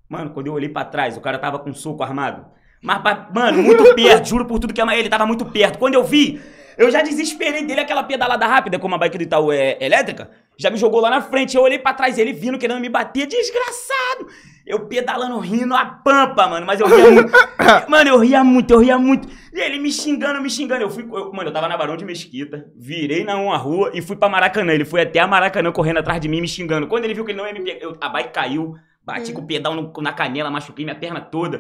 Mano, 0.08 0.30
quando 0.30 0.48
eu 0.48 0.54
olhei 0.54 0.70
para 0.70 0.86
trás, 0.86 1.18
o 1.18 1.22
cara 1.22 1.38
tava 1.38 1.60
com 1.60 1.70
um 1.70 1.74
soco 1.74 2.04
armado. 2.04 2.46
Mas, 2.82 3.02
mano, 3.36 3.62
muito 3.62 3.84
perto, 3.96 4.30
juro 4.30 4.46
por 4.46 4.60
tudo 4.60 4.74
que 4.74 4.80
ama 4.80 4.96
ele, 4.96 5.10
tava 5.10 5.26
muito 5.26 5.44
perto. 5.44 5.78
Quando 5.78 5.96
eu 5.96 6.06
vi, 6.06 6.42
eu 6.78 6.92
já 6.92 7.02
desesperei 7.02 7.66
dele 7.66 7.82
aquela 7.82 8.04
pedalada 8.04 8.46
rápida, 8.46 8.80
como 8.80 8.96
a 8.96 8.98
bike 8.98 9.18
do 9.18 9.24
Itaú 9.24 9.52
é 9.52 9.78
elétrica. 9.80 10.30
Já 10.58 10.70
me 10.70 10.78
jogou 10.78 11.02
lá 11.02 11.10
na 11.10 11.22
frente. 11.22 11.56
Eu 11.56 11.64
olhei 11.64 11.80
para 11.80 11.96
trás, 11.96 12.18
ele 12.18 12.34
vindo, 12.34 12.58
querendo 12.58 12.80
me 12.80 12.90
bater, 12.90 13.26
desgraçado. 13.26 14.28
Eu 14.66 14.86
pedalando, 14.88 15.40
rindo 15.40 15.76
a 15.76 15.86
pampa, 15.86 16.48
mano. 16.48 16.66
Mas 16.66 16.80
eu 16.80 16.88
ria 16.88 17.12
muito. 17.12 17.32
mano, 17.90 18.10
eu 18.10 18.20
ria 18.20 18.44
muito, 18.44 18.72
eu 18.72 18.80
ria 18.80 18.98
muito. 18.98 19.28
E 19.54 19.60
ele 19.60 19.80
me 19.80 19.92
xingando, 19.92 20.42
me 20.42 20.50
xingando. 20.50 20.84
Eu 20.84 20.90
fui. 20.90 21.04
Eu, 21.04 21.34
mano, 21.34 21.50
eu 21.50 21.54
tava 21.54 21.68
na 21.68 21.76
Barão 21.76 21.98
de 21.98 22.06
Mesquita, 22.06 22.66
virei 22.76 23.24
na 23.24 23.38
uma 23.38 23.58
rua 23.58 23.92
e 23.94 24.02
fui 24.02 24.16
pra 24.16 24.30
Maracanã. 24.30 24.72
Ele 24.72 24.86
foi 24.86 25.02
até 25.02 25.20
a 25.20 25.28
Maracanã 25.28 25.72
correndo 25.72 25.98
atrás 25.98 26.22
de 26.22 26.28
mim, 26.28 26.42
me 26.42 26.48
xingando. 26.48 26.88
Quando 26.88 27.06
ele 27.06 27.14
viu 27.14 27.26
que 27.26 27.32
ele 27.32 27.40
não 27.40 27.48
ia 27.48 27.54
me 27.54 27.62
pegar, 27.62 27.80
eu, 27.82 27.98
a 28.00 28.10
bike 28.10 28.32
caiu. 28.32 28.76
Bati 29.04 29.32
hum. 29.32 29.34
com 29.34 29.42
o 29.42 29.48
pedal 29.48 29.74
no, 29.74 29.92
na 30.00 30.14
canela, 30.14 30.52
machuquei 30.52 30.86
minha 30.86 30.96
perna 30.96 31.20
toda. 31.20 31.58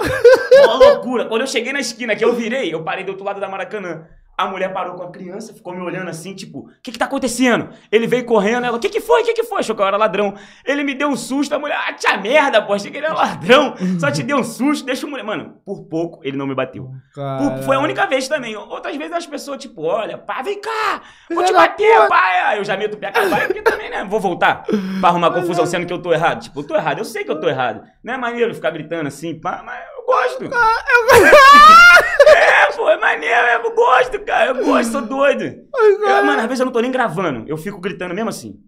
Uma 0.64 0.76
loucura. 0.76 1.26
Quando 1.26 1.42
eu 1.42 1.48
cheguei 1.48 1.74
na 1.74 1.80
esquina 1.80 2.16
que 2.16 2.24
eu 2.24 2.34
virei, 2.34 2.72
eu 2.72 2.84
parei 2.84 3.04
do 3.04 3.10
outro 3.10 3.26
lado 3.26 3.40
da 3.40 3.50
Maracanã. 3.50 4.06
A 4.42 4.48
mulher 4.48 4.74
parou 4.74 4.96
com 4.96 5.04
a 5.04 5.12
criança, 5.12 5.54
ficou 5.54 5.72
me 5.72 5.82
olhando 5.82 6.10
assim, 6.10 6.34
tipo, 6.34 6.62
o 6.62 6.70
que 6.82 6.92
que 6.92 6.98
tá 6.98 7.06
acontecendo? 7.06 7.70
Ele 7.92 8.08
veio 8.08 8.26
correndo, 8.26 8.66
ela, 8.66 8.76
o 8.76 8.80
que 8.80 8.90
que 8.90 9.00
foi? 9.00 9.22
O 9.22 9.26
que 9.26 9.34
que 9.36 9.44
foi? 9.44 9.60
Achou 9.60 9.76
que 9.76 9.82
eu 9.84 9.86
era 9.86 9.98
ladrão. 9.98 10.34
Ele 10.66 10.84
me 10.84 10.96
deu 10.96 11.10
um 11.10 11.16
susto, 11.16 11.54
a 11.54 11.60
mulher, 11.60 11.78
ah, 11.78 11.94
tia 11.94 12.18
merda, 12.18 12.60
pô, 12.60 12.74
achei 12.74 12.90
que 12.90 12.98
ele 12.98 13.06
era 13.06 13.14
ladrão. 13.14 13.76
Só 14.00 14.10
te 14.10 14.24
deu 14.24 14.38
um 14.38 14.44
susto, 14.44 14.84
deixa 14.84 15.06
o 15.06 15.10
mulher. 15.12 15.24
Mano, 15.24 15.62
por 15.64 15.84
pouco 15.84 16.22
ele 16.24 16.38
não 16.38 16.48
me 16.48 16.56
bateu. 16.56 16.90
Por, 17.14 17.64
foi 17.66 17.76
a 17.76 17.80
única 17.80 18.08
vez 18.08 18.28
também. 18.28 18.56
Outras 18.56 18.96
vezes 18.96 19.14
as 19.14 19.28
pessoas, 19.28 19.60
tipo, 19.60 19.84
olha, 19.84 20.18
pá, 20.18 20.42
vem 20.42 20.60
cá, 20.60 21.02
vou 21.30 21.44
te 21.44 21.54
bater, 21.54 22.08
pai. 22.08 22.58
Eu 22.58 22.64
já 22.64 22.76
meto 22.76 22.96
o 22.96 22.98
pé 22.98 23.12
com 23.12 23.22
porque 23.46 23.62
também, 23.62 23.92
né? 23.92 24.04
Vou 24.04 24.20
voltar 24.20 24.64
pra 25.00 25.10
arrumar 25.10 25.30
confusão 25.30 25.68
sendo 25.68 25.86
que 25.86 25.94
eu 25.94 26.02
tô 26.02 26.12
errado. 26.12 26.42
Tipo, 26.42 26.62
eu 26.62 26.64
tô 26.64 26.76
errado, 26.76 26.98
eu 26.98 27.06
sei 27.06 27.24
que 27.24 27.30
eu 27.30 27.40
tô 27.40 27.48
errado. 27.48 27.84
Não 28.04 28.16
é 28.16 28.18
maneiro 28.18 28.56
ficar 28.56 28.72
gritando 28.72 29.08
assim, 29.08 29.40
pá, 29.40 29.62
mas 29.64 29.80
eu 30.02 30.06
gosto. 30.06 30.50
Ah, 30.54 30.86
eu... 30.90 32.34
é, 32.36 32.72
pô, 32.76 32.90
é 32.90 32.98
maneiro, 32.98 33.48
eu 33.64 33.76
gosto, 33.76 34.20
cara. 34.22 34.52
Eu 34.52 34.66
gosto, 34.66 34.92
sou 34.92 35.02
doido. 35.02 35.44
Eu, 35.44 36.26
mano, 36.26 36.42
às 36.42 36.48
vezes 36.48 36.60
eu 36.60 36.66
não 36.66 36.74
tô 36.74 36.80
nem 36.80 36.92
gravando. 36.92 37.46
Eu 37.48 37.58
fico 37.58 37.80
gritando 37.80 38.14
mesmo 38.14 38.30
assim. 38.30 38.60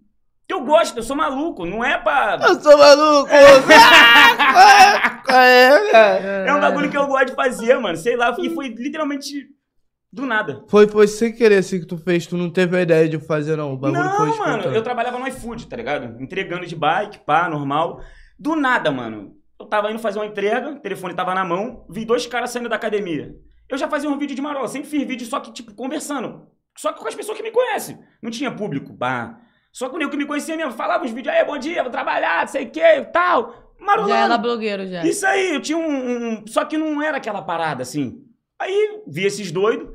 Eu 0.46 0.62
gosto, 0.62 0.98
eu 0.98 1.02
sou 1.02 1.16
maluco, 1.16 1.64
não 1.64 1.82
é 1.82 1.96
pra. 1.96 2.38
Eu 2.42 2.60
sou 2.60 2.76
maluco! 2.76 3.30
é, 5.32 6.46
é 6.46 6.54
um 6.54 6.60
bagulho 6.60 6.90
que 6.90 6.96
eu 6.98 7.06
gosto 7.06 7.28
de 7.28 7.34
fazer, 7.34 7.78
mano. 7.78 7.96
Sei 7.96 8.14
lá, 8.14 8.36
e 8.38 8.50
foi 8.50 8.68
literalmente 8.68 9.48
do 10.12 10.26
nada. 10.26 10.62
Foi, 10.68 10.86
foi 10.86 11.08
sem 11.08 11.32
querer 11.32 11.56
assim 11.56 11.80
que 11.80 11.86
tu 11.86 11.96
fez, 11.96 12.26
tu 12.26 12.36
não 12.36 12.50
teve 12.50 12.76
a 12.76 12.82
ideia 12.82 13.08
de 13.08 13.18
fazer, 13.18 13.56
não. 13.56 13.72
O 13.72 13.76
bagulho 13.78 14.04
não, 14.04 14.16
foi 14.16 14.38
mano, 14.38 14.64
eu 14.64 14.82
trabalhava 14.82 15.18
no 15.18 15.26
iFood, 15.28 15.66
tá 15.66 15.76
ligado? 15.76 16.22
Entregando 16.22 16.66
de 16.66 16.76
bike, 16.76 17.20
pá, 17.20 17.48
normal. 17.48 18.00
Do 18.38 18.54
nada, 18.54 18.90
mano. 18.90 19.32
Eu 19.58 19.66
tava 19.66 19.90
indo 19.90 19.98
fazer 19.98 20.18
uma 20.18 20.26
entrega, 20.26 20.70
o 20.70 20.80
telefone 20.80 21.14
tava 21.14 21.34
na 21.34 21.44
mão, 21.44 21.86
vi 21.88 22.04
dois 22.04 22.26
caras 22.26 22.50
saindo 22.50 22.68
da 22.68 22.76
academia. 22.76 23.34
Eu 23.68 23.78
já 23.78 23.88
fazia 23.88 24.10
um 24.10 24.18
vídeo 24.18 24.36
de 24.36 24.42
marola, 24.42 24.68
sempre 24.68 24.88
fiz 24.88 25.06
vídeo 25.06 25.26
só 25.26 25.40
que, 25.40 25.52
tipo, 25.52 25.74
conversando. 25.74 26.46
Só 26.76 26.92
que 26.92 27.00
com 27.00 27.08
as 27.08 27.14
pessoas 27.14 27.36
que 27.36 27.42
me 27.42 27.50
conhecem. 27.50 27.98
Não 28.20 28.30
tinha 28.30 28.50
público, 28.50 28.92
bah. 28.92 29.38
Só 29.72 29.88
com 29.88 29.96
o 29.96 30.10
que 30.10 30.16
me 30.16 30.26
conhecia 30.26 30.56
mesmo. 30.56 30.72
Falava 30.72 31.04
uns 31.04 31.10
vídeos, 31.10 31.34
aí, 31.34 31.44
bom 31.44 31.58
dia, 31.58 31.82
vou 31.82 31.90
trabalhar, 31.90 32.42
não 32.42 32.48
sei 32.48 32.64
o 32.64 32.70
que, 32.70 33.00
tal. 33.12 33.74
Marolando. 33.80 34.12
Já 34.12 34.24
era 34.24 34.38
blogueiro, 34.38 34.86
já. 34.86 35.04
Isso 35.04 35.26
aí, 35.26 35.54
eu 35.54 35.60
tinha 35.60 35.78
um, 35.78 36.38
um, 36.38 36.46
Só 36.46 36.64
que 36.64 36.78
não 36.78 37.02
era 37.02 37.16
aquela 37.16 37.42
parada, 37.42 37.82
assim. 37.82 38.22
Aí, 38.58 39.02
vi 39.06 39.24
esses 39.24 39.50
doidos, 39.50 39.93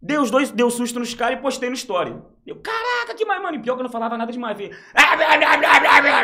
dei 0.00 0.18
os 0.18 0.30
dois, 0.30 0.50
deu 0.50 0.70
susto 0.70 0.98
nos 0.98 1.14
caras 1.14 1.38
e 1.38 1.42
postei 1.42 1.68
no 1.68 1.74
story. 1.74 2.14
Eu, 2.46 2.56
caraca, 2.56 3.14
que 3.16 3.24
mais, 3.24 3.42
mano. 3.42 3.56
E 3.56 3.60
pior 3.60 3.74
que 3.74 3.80
eu 3.80 3.84
não 3.84 3.90
falava 3.90 4.16
nada 4.16 4.32
demais. 4.32 4.56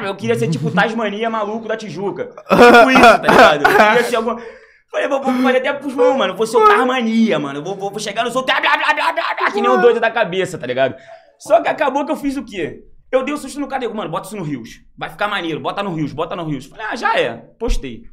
Eu 0.05 0.17
queria 0.17 0.35
ser 0.35 0.49
tipo 0.49 0.71
Tasmania 0.71 1.29
maluco 1.29 1.69
da 1.69 1.77
Tijuca. 1.77 2.27
Tipo 2.27 2.91
isso, 2.91 3.01
tá 3.01 3.19
ligado? 3.19 3.63
Eu 3.65 3.77
queria 3.77 4.05
ser 4.05 4.17
alguma... 4.17 4.41
Falei, 4.91 5.09
vou, 5.09 5.21
vou 5.21 5.33
fazer 5.43 5.59
até 5.59 5.73
pros 5.73 5.93
mãos, 5.93 6.17
mano. 6.17 6.37
Vou 6.37 6.47
soltar 6.47 6.79
harmonia, 6.79 7.39
mano. 7.39 7.63
Vou, 7.63 7.75
vou, 7.75 7.91
vou 7.91 7.99
chegar 7.99 8.25
no 8.25 8.31
soltar 8.31 8.61
blá, 8.61 8.77
blá, 8.77 8.95
blá, 8.95 9.13
blá, 9.13 9.35
blá, 9.35 9.51
que 9.51 9.61
nem 9.61 9.69
um 9.69 9.81
doido 9.81 9.99
da 9.99 10.11
cabeça, 10.11 10.57
tá 10.57 10.67
ligado? 10.67 10.95
Só 11.39 11.61
que 11.61 11.69
acabou 11.69 12.07
que 12.07 12.13
eu 12.13 12.17
fiz 12.17 12.37
o 12.37 12.45
quê? 12.45 12.85
Eu 13.11 13.25
dei 13.25 13.35
o 13.35 13.37
um 13.37 13.41
susto 13.41 13.61
no 13.61 13.67
cara, 13.67 13.89
mano, 13.93 14.11
bota 14.11 14.29
isso 14.29 14.37
no 14.37 14.43
Rios. 14.43 14.81
Vai 14.97 15.11
ficar 15.11 15.29
maneiro, 15.29 15.61
bota 15.61 15.83
no 15.83 15.93
Rios, 15.93 16.13
bota 16.13 16.37
no 16.37 16.45
Rios. 16.45 16.67
Falei, 16.67 16.87
ah, 16.89 16.97
já 16.97 17.19
é. 17.19 17.37
Postei. 17.59 18.05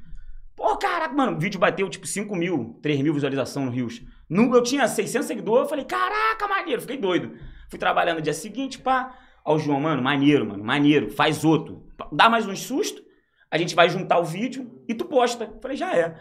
Pô, 0.55 0.75
caraca, 0.77 1.13
mano, 1.13 1.37
o 1.37 1.39
vídeo 1.39 1.59
bateu 1.59 1.89
tipo 1.89 2.05
5 2.05 2.35
mil, 2.35 2.79
3 2.81 3.01
mil 3.01 3.13
visualizações 3.13 3.65
no 3.65 3.71
Rios. 3.71 4.01
No, 4.31 4.55
eu 4.55 4.63
tinha 4.63 4.87
600 4.87 5.27
seguidores, 5.27 5.63
eu 5.63 5.67
falei, 5.67 5.83
caraca, 5.83 6.47
maneiro, 6.47 6.79
fiquei 6.79 6.95
doido. 6.95 7.33
Fui 7.69 7.77
trabalhar 7.77 8.13
no 8.13 8.21
dia 8.21 8.31
seguinte, 8.31 8.79
pá. 8.79 9.13
Ó, 9.43 9.55
o 9.55 9.59
João, 9.59 9.81
mano, 9.81 10.01
maneiro, 10.01 10.45
mano, 10.45 10.63
maneiro, 10.63 11.11
faz 11.11 11.43
outro. 11.43 11.85
Dá 12.13 12.29
mais 12.29 12.47
um 12.47 12.55
susto, 12.55 13.03
a 13.51 13.57
gente 13.57 13.75
vai 13.75 13.89
juntar 13.89 14.19
o 14.19 14.23
vídeo 14.23 14.71
e 14.87 14.93
tu 14.93 15.03
posta. 15.03 15.53
Falei, 15.61 15.75
já 15.75 15.93
é. 15.93 16.15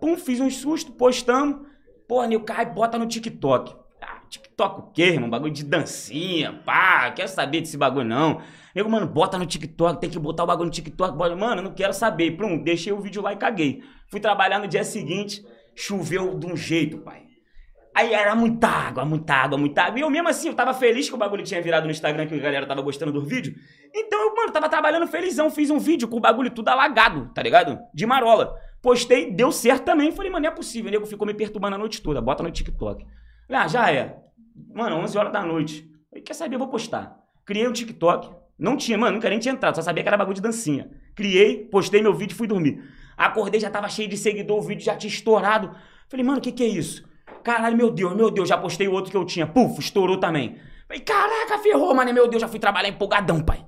Pum, 0.00 0.16
fiz 0.16 0.40
um 0.40 0.50
susto, 0.50 0.90
postamos. 0.90 1.64
Pô, 2.08 2.24
Nil, 2.24 2.40
cai, 2.40 2.66
bota 2.66 2.98
no 2.98 3.06
TikTok. 3.06 3.72
Ah, 4.02 4.20
TikTok 4.28 4.80
o 4.80 4.82
quê, 4.90 5.04
irmão? 5.04 5.30
Bagulho 5.30 5.52
de 5.52 5.62
dancinha, 5.62 6.54
pá, 6.64 7.12
quero 7.12 7.28
saber 7.28 7.60
desse 7.60 7.76
bagulho 7.76 8.04
não. 8.04 8.42
Nego, 8.74 8.90
mano, 8.90 9.06
bota 9.06 9.38
no 9.38 9.46
TikTok, 9.46 10.00
tem 10.00 10.10
que 10.10 10.18
botar 10.18 10.42
o 10.42 10.46
bagulho 10.46 10.66
no 10.66 10.72
TikTok. 10.72 11.16
Mano, 11.16 11.62
não 11.62 11.72
quero 11.72 11.92
saber. 11.92 12.36
Pronto, 12.36 12.64
deixei 12.64 12.92
o 12.92 13.00
vídeo 13.00 13.22
lá 13.22 13.32
e 13.32 13.36
caguei. 13.36 13.84
Fui 14.08 14.18
trabalhar 14.18 14.58
no 14.58 14.66
dia 14.66 14.82
seguinte, 14.82 15.46
choveu 15.76 16.36
de 16.36 16.44
um 16.44 16.56
jeito, 16.56 16.98
pai. 16.98 17.27
Aí 17.98 18.14
era 18.14 18.32
muita 18.32 18.68
água, 18.68 19.04
muita 19.04 19.34
água, 19.34 19.58
muita 19.58 19.82
água. 19.82 19.98
E 19.98 20.02
eu 20.02 20.08
mesmo 20.08 20.28
assim, 20.28 20.46
eu 20.46 20.54
tava 20.54 20.72
feliz 20.72 21.08
que 21.08 21.16
o 21.16 21.18
bagulho 21.18 21.42
tinha 21.42 21.60
virado 21.60 21.84
no 21.84 21.90
Instagram, 21.90 22.28
que 22.28 22.34
a 22.36 22.38
galera 22.38 22.64
tava 22.64 22.80
gostando 22.80 23.10
do 23.10 23.20
vídeo. 23.20 23.56
Então 23.92 24.20
eu, 24.20 24.36
mano, 24.36 24.52
tava 24.52 24.68
trabalhando 24.68 25.04
felizão, 25.08 25.50
fiz 25.50 25.68
um 25.68 25.80
vídeo 25.80 26.06
com 26.06 26.16
o 26.16 26.20
bagulho 26.20 26.48
tudo 26.48 26.68
alagado, 26.68 27.28
tá 27.34 27.42
ligado? 27.42 27.76
De 27.92 28.06
marola. 28.06 28.54
Postei, 28.80 29.32
deu 29.32 29.50
certo 29.50 29.84
também. 29.84 30.12
Falei, 30.12 30.30
mano, 30.30 30.44
não 30.44 30.52
é 30.52 30.54
possível. 30.54 30.88
O 30.88 30.92
nego 30.92 31.06
ficou 31.06 31.26
me 31.26 31.34
perturbando 31.34 31.74
a 31.74 31.78
noite 31.78 32.00
toda. 32.00 32.20
Bota 32.20 32.40
no 32.40 32.52
TikTok. 32.52 33.04
Ah, 33.50 33.66
já 33.66 33.90
é. 33.90 34.16
Mano, 34.72 34.94
11 34.98 35.18
horas 35.18 35.32
da 35.32 35.42
noite. 35.42 35.90
Falei, 36.08 36.22
quer 36.22 36.34
saber, 36.34 36.54
eu 36.54 36.60
vou 36.60 36.68
postar. 36.68 37.18
Criei 37.44 37.66
um 37.66 37.72
TikTok. 37.72 38.30
Não 38.56 38.76
tinha, 38.76 38.96
mano, 38.96 39.16
nunca 39.16 39.28
nem 39.28 39.40
tinha 39.40 39.52
entrado. 39.52 39.74
Só 39.74 39.82
sabia 39.82 40.04
que 40.04 40.08
era 40.08 40.16
bagulho 40.16 40.36
de 40.36 40.42
dancinha. 40.42 40.88
Criei, 41.16 41.64
postei 41.64 42.00
meu 42.00 42.14
vídeo 42.14 42.34
e 42.34 42.36
fui 42.36 42.46
dormir. 42.46 42.80
Acordei, 43.16 43.58
já 43.58 43.68
tava 43.68 43.88
cheio 43.88 44.08
de 44.08 44.16
seguidor, 44.16 44.58
o 44.58 44.62
vídeo 44.62 44.84
já 44.84 44.94
tinha 44.94 45.10
estourado. 45.10 45.74
Falei, 46.08 46.24
mano, 46.24 46.38
o 46.38 46.40
que 46.40 46.52
que 46.52 46.62
é 46.62 46.68
isso? 46.68 47.08
Caralho, 47.42 47.76
meu 47.76 47.90
Deus, 47.90 48.14
meu 48.14 48.30
Deus, 48.30 48.48
já 48.48 48.56
postei 48.56 48.88
o 48.88 48.92
outro 48.92 49.10
que 49.10 49.16
eu 49.16 49.24
tinha. 49.24 49.46
Puf, 49.46 49.78
estourou 49.80 50.18
também. 50.18 50.58
Falei, 50.86 51.02
caraca, 51.02 51.58
ferrou, 51.58 51.94
mano, 51.94 52.12
meu 52.12 52.28
Deus, 52.28 52.40
já 52.40 52.48
fui 52.48 52.58
trabalhar 52.58 52.88
empolgadão, 52.88 53.40
pai. 53.40 53.64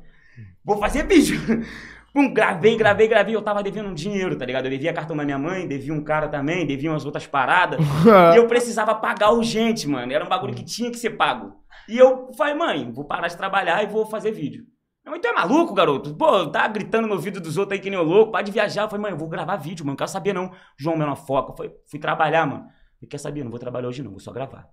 Vou 0.65 0.79
fazer 0.79 1.07
vídeo. 1.07 1.39
Pum, 2.13 2.33
gravei, 2.33 2.77
gravei, 2.77 3.07
gravei. 3.07 3.37
Eu 3.37 3.43
tava 3.43 3.63
devendo 3.63 3.89
um 3.89 3.95
dinheiro, 3.95 4.37
tá 4.37 4.45
ligado? 4.45 4.65
Eu 4.65 4.71
devia 4.71 4.93
cartão 4.93 5.17
da 5.17 5.25
minha 5.25 5.39
mãe, 5.39 5.69
devia 5.69 5.95
um 5.95 6.03
cara 6.03 6.29
também, 6.29 6.67
devia 6.67 6.91
umas 6.91 7.05
outras 7.05 7.27
paradas. 7.27 7.79
e 8.35 8.37
eu 8.37 8.49
precisava 8.49 8.95
pagar 8.95 9.31
urgente, 9.33 9.89
mano. 9.89 10.13
Era 10.13 10.25
um 10.25 10.29
bagulho 10.29 10.55
que 10.55 10.65
tinha 10.65 10.91
que 10.91 10.97
ser 10.97 11.11
pago. 11.11 11.55
E 11.89 11.97
eu 11.97 12.33
falei, 12.37 12.55
mãe, 12.55 12.91
vou 12.91 13.05
parar 13.05 13.29
de 13.29 13.37
trabalhar 13.37 13.83
e 13.85 13.87
vou 13.87 14.05
fazer 14.07 14.33
vídeo. 14.33 14.65
Minha 15.05 15.13
mãe, 15.13 15.21
tu 15.21 15.29
é 15.29 15.33
maluco, 15.33 15.73
garoto? 15.73 16.15
Pô, 16.15 16.47
tá 16.49 16.67
gritando 16.67 17.07
no 17.07 17.19
vídeo 17.19 17.41
dos 17.41 17.57
outros 17.57 17.77
aí 17.77 17.83
que 17.83 17.89
nem 17.89 17.99
o 17.99 18.03
louco, 18.03 18.33
para 18.33 18.43
de 18.43 18.51
viajar. 18.51 18.83
Eu 18.83 18.89
falei, 18.89 19.03
mãe, 19.03 19.13
eu 19.13 19.17
vou 19.17 19.29
gravar 19.29 19.57
vídeo, 19.57 19.85
mano. 19.85 19.93
Não 19.93 19.97
quero 19.97 20.11
saber, 20.11 20.33
não. 20.33 20.51
João 20.77 20.97
Menor 20.97 21.17
Foca. 21.17 21.53
Eu 21.53 21.57
falei, 21.57 21.73
fui 21.89 22.01
trabalhar, 22.01 22.45
mano. 22.45 22.67
Eu 23.01 23.09
quer 23.09 23.19
saber, 23.19 23.43
não 23.43 23.51
vou 23.51 23.59
trabalhar 23.59 23.89
hoje, 23.89 24.03
não, 24.03 24.11
vou 24.11 24.21
só 24.21 24.33
gravar. 24.33 24.69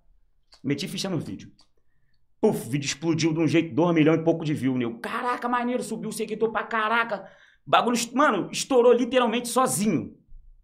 Meti 0.63 0.87
ficha 0.87 1.09
no 1.09 1.17
vídeo. 1.17 1.51
Puf, 2.41 2.67
o 2.67 2.69
vídeo 2.69 2.85
explodiu 2.85 3.33
de 3.33 3.39
um 3.39 3.47
jeito, 3.47 3.73
2 3.73 3.95
milhões 3.95 4.19
e 4.19 4.23
pouco 4.23 4.45
de 4.45 4.53
view, 4.53 4.77
né? 4.77 4.85
Caraca, 5.01 5.47
maneiro, 5.47 5.81
subiu 5.81 6.09
o 6.09 6.13
seguidor 6.13 6.51
pra 6.51 6.63
caraca. 6.63 7.29
Bagulho, 7.65 7.97
mano, 8.13 8.49
estourou 8.51 8.93
literalmente 8.93 9.47
sozinho. 9.47 10.15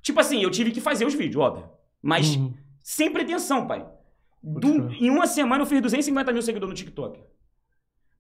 Tipo 0.02 0.20
assim, 0.20 0.42
eu 0.42 0.52
tive 0.52 0.72
que 0.72 0.82
fazer 0.82 1.06
os 1.06 1.14
vídeos, 1.14 1.44
óbvio. 1.44 1.70
Mas 2.02 2.36
uhum. 2.36 2.54
sem 2.84 3.12
pretensão, 3.12 3.66
pai. 3.66 3.88
Do, 4.42 4.92
em 4.94 5.10
uma 5.10 5.26
semana 5.26 5.64
eu 5.64 5.66
fiz 5.66 5.82
250 5.82 6.32
mil 6.32 6.42
seguidores 6.42 6.70
no 6.70 6.76
TikTok. 6.76 7.20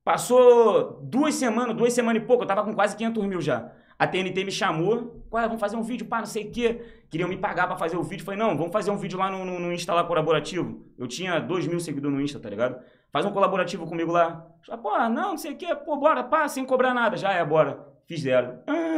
Passou 0.03 1.01
duas 1.03 1.35
semanas, 1.35 1.75
duas 1.75 1.93
semanas 1.93 2.23
e 2.23 2.25
pouco, 2.25 2.43
eu 2.43 2.47
tava 2.47 2.63
com 2.63 2.73
quase 2.73 2.95
500 2.95 3.25
mil 3.25 3.41
já. 3.41 3.71
A 3.97 4.07
TNT 4.07 4.43
me 4.43 4.51
chamou, 4.51 5.23
ué, 5.31 5.43
vamos 5.43 5.59
fazer 5.59 5.75
um 5.75 5.83
vídeo, 5.83 6.07
pá, 6.07 6.19
não 6.19 6.25
sei 6.25 6.47
o 6.47 6.51
quê. 6.51 6.81
Queriam 7.09 7.29
me 7.29 7.37
pagar 7.37 7.67
pra 7.67 7.77
fazer 7.77 7.95
o 7.97 8.03
vídeo. 8.03 8.25
Falei, 8.25 8.39
não, 8.39 8.57
vamos 8.57 8.71
fazer 8.71 8.91
um 8.91 8.97
vídeo 8.97 9.17
lá 9.17 9.29
no, 9.29 9.45
no, 9.45 9.59
no 9.59 9.71
Insta 9.71 9.93
lá 9.93 10.03
colaborativo. 10.03 10.83
Eu 10.97 11.07
tinha 11.07 11.39
2 11.39 11.67
mil 11.67 11.79
seguidores 11.79 12.15
no 12.15 12.21
Insta, 12.21 12.39
tá 12.39 12.49
ligado? 12.49 12.81
Faz 13.11 13.25
um 13.25 13.31
colaborativo 13.31 13.85
comigo 13.85 14.11
lá. 14.11 14.47
Pô, 14.81 14.97
não, 14.97 15.09
não 15.09 15.37
sei 15.37 15.53
o 15.53 15.55
quê, 15.57 15.75
pô, 15.75 15.95
bora, 15.97 16.23
pá, 16.23 16.47
sem 16.47 16.65
cobrar 16.65 16.93
nada. 16.93 17.15
Já 17.15 17.31
é, 17.33 17.45
bora. 17.45 17.93
Fizeram. 18.07 18.59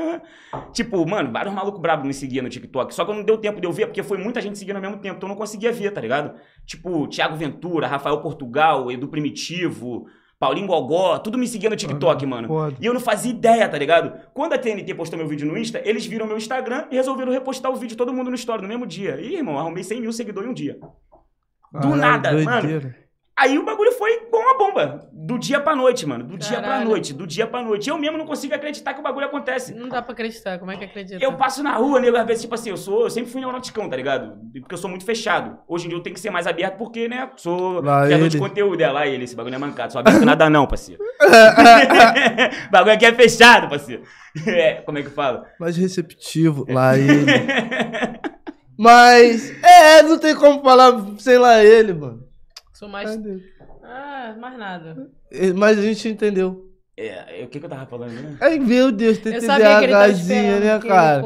Ah. 0.53 0.67
Tipo, 0.71 1.05
mano, 1.05 1.31
vários 1.31 1.53
malucos 1.53 1.81
brabos 1.81 2.07
me 2.07 2.13
seguiam 2.13 2.43
no 2.43 2.49
TikTok. 2.49 2.93
Só 2.93 3.03
que 3.03 3.13
não 3.13 3.23
deu 3.23 3.37
tempo 3.37 3.59
de 3.59 3.67
eu 3.67 3.71
ver, 3.71 3.87
porque 3.87 4.01
foi 4.03 4.17
muita 4.17 4.39
gente 4.39 4.57
seguindo 4.57 4.77
ao 4.77 4.81
mesmo 4.81 4.97
tempo. 4.97 5.17
Então 5.17 5.27
eu 5.27 5.31
não 5.31 5.37
conseguia 5.37 5.71
ver, 5.71 5.91
tá 5.91 5.99
ligado? 5.99 6.39
Tipo, 6.65 7.07
Thiago 7.07 7.35
Ventura, 7.35 7.87
Rafael 7.87 8.21
Portugal, 8.21 8.89
Edu 8.91 9.07
Primitivo, 9.07 10.07
Paulinho 10.39 10.67
Gogó, 10.67 11.17
tudo 11.19 11.37
me 11.37 11.47
seguia 11.47 11.69
no 11.69 11.75
TikTok, 11.75 12.25
mano. 12.25 12.47
E 12.79 12.85
eu 12.85 12.93
não 12.93 12.99
fazia 12.99 13.31
ideia, 13.31 13.67
tá 13.69 13.77
ligado? 13.77 14.13
Quando 14.33 14.53
a 14.53 14.57
TNT 14.57 14.93
postou 14.93 15.17
meu 15.17 15.27
vídeo 15.27 15.47
no 15.47 15.57
Insta, 15.57 15.81
eles 15.83 16.05
viram 16.05 16.27
meu 16.27 16.37
Instagram 16.37 16.87
e 16.91 16.95
resolveram 16.95 17.31
repostar 17.31 17.71
o 17.71 17.75
vídeo 17.75 17.95
todo 17.95 18.13
mundo 18.13 18.29
no 18.29 18.35
story 18.35 18.61
no 18.61 18.67
mesmo 18.67 18.85
dia. 18.85 19.19
E, 19.21 19.35
irmão, 19.35 19.57
arrumei 19.57 19.83
100 19.83 20.01
mil 20.01 20.11
seguidores 20.11 20.47
em 20.47 20.51
um 20.51 20.53
dia. 20.53 20.77
Do 21.71 21.95
nada, 21.95 22.31
doideira. 22.31 22.61
mano. 22.61 22.95
Aí 23.37 23.59
o 23.59 23.65
bagulho 23.65 23.91
foi 23.91 24.17
com 24.31 24.37
uma 24.37 24.57
bomba. 24.57 25.09
Do 25.11 25.37
dia 25.37 25.59
pra 25.59 25.75
noite, 25.75 26.05
mano. 26.05 26.23
Do 26.23 26.37
Caralho. 26.37 26.47
dia 26.47 26.61
pra 26.61 26.85
noite, 26.85 27.13
do 27.13 27.27
dia 27.27 27.45
pra 27.45 27.61
noite. 27.61 27.89
Eu 27.89 27.97
mesmo 27.97 28.17
não 28.17 28.25
consigo 28.25 28.55
acreditar 28.55 28.93
que 28.93 29.01
o 29.01 29.03
bagulho 29.03 29.25
acontece. 29.25 29.73
Não 29.73 29.89
dá 29.89 30.01
pra 30.01 30.13
acreditar, 30.13 30.57
como 30.57 30.71
é 30.71 30.77
que 30.77 30.85
acredita? 30.85 31.21
Eu 31.21 31.33
passo 31.33 31.61
na 31.61 31.73
rua, 31.73 31.99
nego, 31.99 32.15
às 32.15 32.25
vezes, 32.25 32.43
tipo 32.43 32.55
assim, 32.55 32.69
eu 32.69 32.77
sou. 32.77 33.03
Eu 33.03 33.09
sempre 33.09 33.29
fui 33.29 33.41
neuroticão, 33.41 33.89
tá 33.89 33.97
ligado? 33.97 34.37
Porque 34.61 34.73
eu 34.73 34.77
sou 34.77 34.89
muito 34.89 35.03
fechado. 35.03 35.57
Hoje 35.67 35.85
em 35.85 35.89
dia 35.89 35.97
eu 35.97 36.01
tenho 36.01 36.13
que 36.13 36.19
ser 36.19 36.29
mais 36.29 36.47
aberto 36.47 36.77
porque, 36.77 37.09
né? 37.09 37.29
Sou 37.35 37.81
lá 37.81 38.05
criador 38.05 38.25
ele. 38.25 38.29
de 38.29 38.37
conteúdo. 38.37 38.79
É 38.79 38.89
lá 38.89 39.05
ele, 39.05 39.25
esse 39.25 39.35
bagulho 39.35 39.55
é 39.55 39.57
mancado. 39.57 39.91
Sou 39.91 39.99
aberto 39.99 40.23
nada 40.23 40.49
não, 40.49 40.65
parceiro. 40.65 41.03
bagulho 42.71 42.93
aqui 42.93 43.05
é 43.05 43.13
fechado, 43.13 43.67
parceiro. 43.67 44.03
É, 44.47 44.81
como 44.81 44.97
é 44.97 45.01
que 45.01 45.07
eu 45.07 45.13
falo? 45.13 45.45
Mais 45.57 45.77
receptivo, 45.77 46.65
lá 46.67 46.97
ele. 46.97 47.25
Mas, 48.77 49.49
é, 49.63 50.03
não 50.03 50.19
tem 50.19 50.35
como 50.35 50.61
falar, 50.61 50.93
sei 51.19 51.37
lá, 51.37 51.63
ele, 51.63 51.93
mano. 51.93 52.24
Sou 52.75 52.89
mais. 52.89 53.09
Ah, 53.81 54.35
mais 54.37 54.57
nada. 54.57 55.09
Mas 55.55 55.79
a 55.79 55.81
gente 55.81 56.09
entendeu. 56.09 56.71
É, 56.97 57.43
o 57.43 57.47
que, 57.47 57.59
que 57.59 57.65
eu 57.65 57.69
tava 57.69 57.85
falando, 57.85 58.11
né? 58.13 58.37
Ai, 58.39 58.59
meu 58.59 58.89
Deus, 58.91 59.17
tem 59.17 59.37
TDAHzinha, 59.39 60.59
né, 60.59 60.79
cara? 60.79 61.23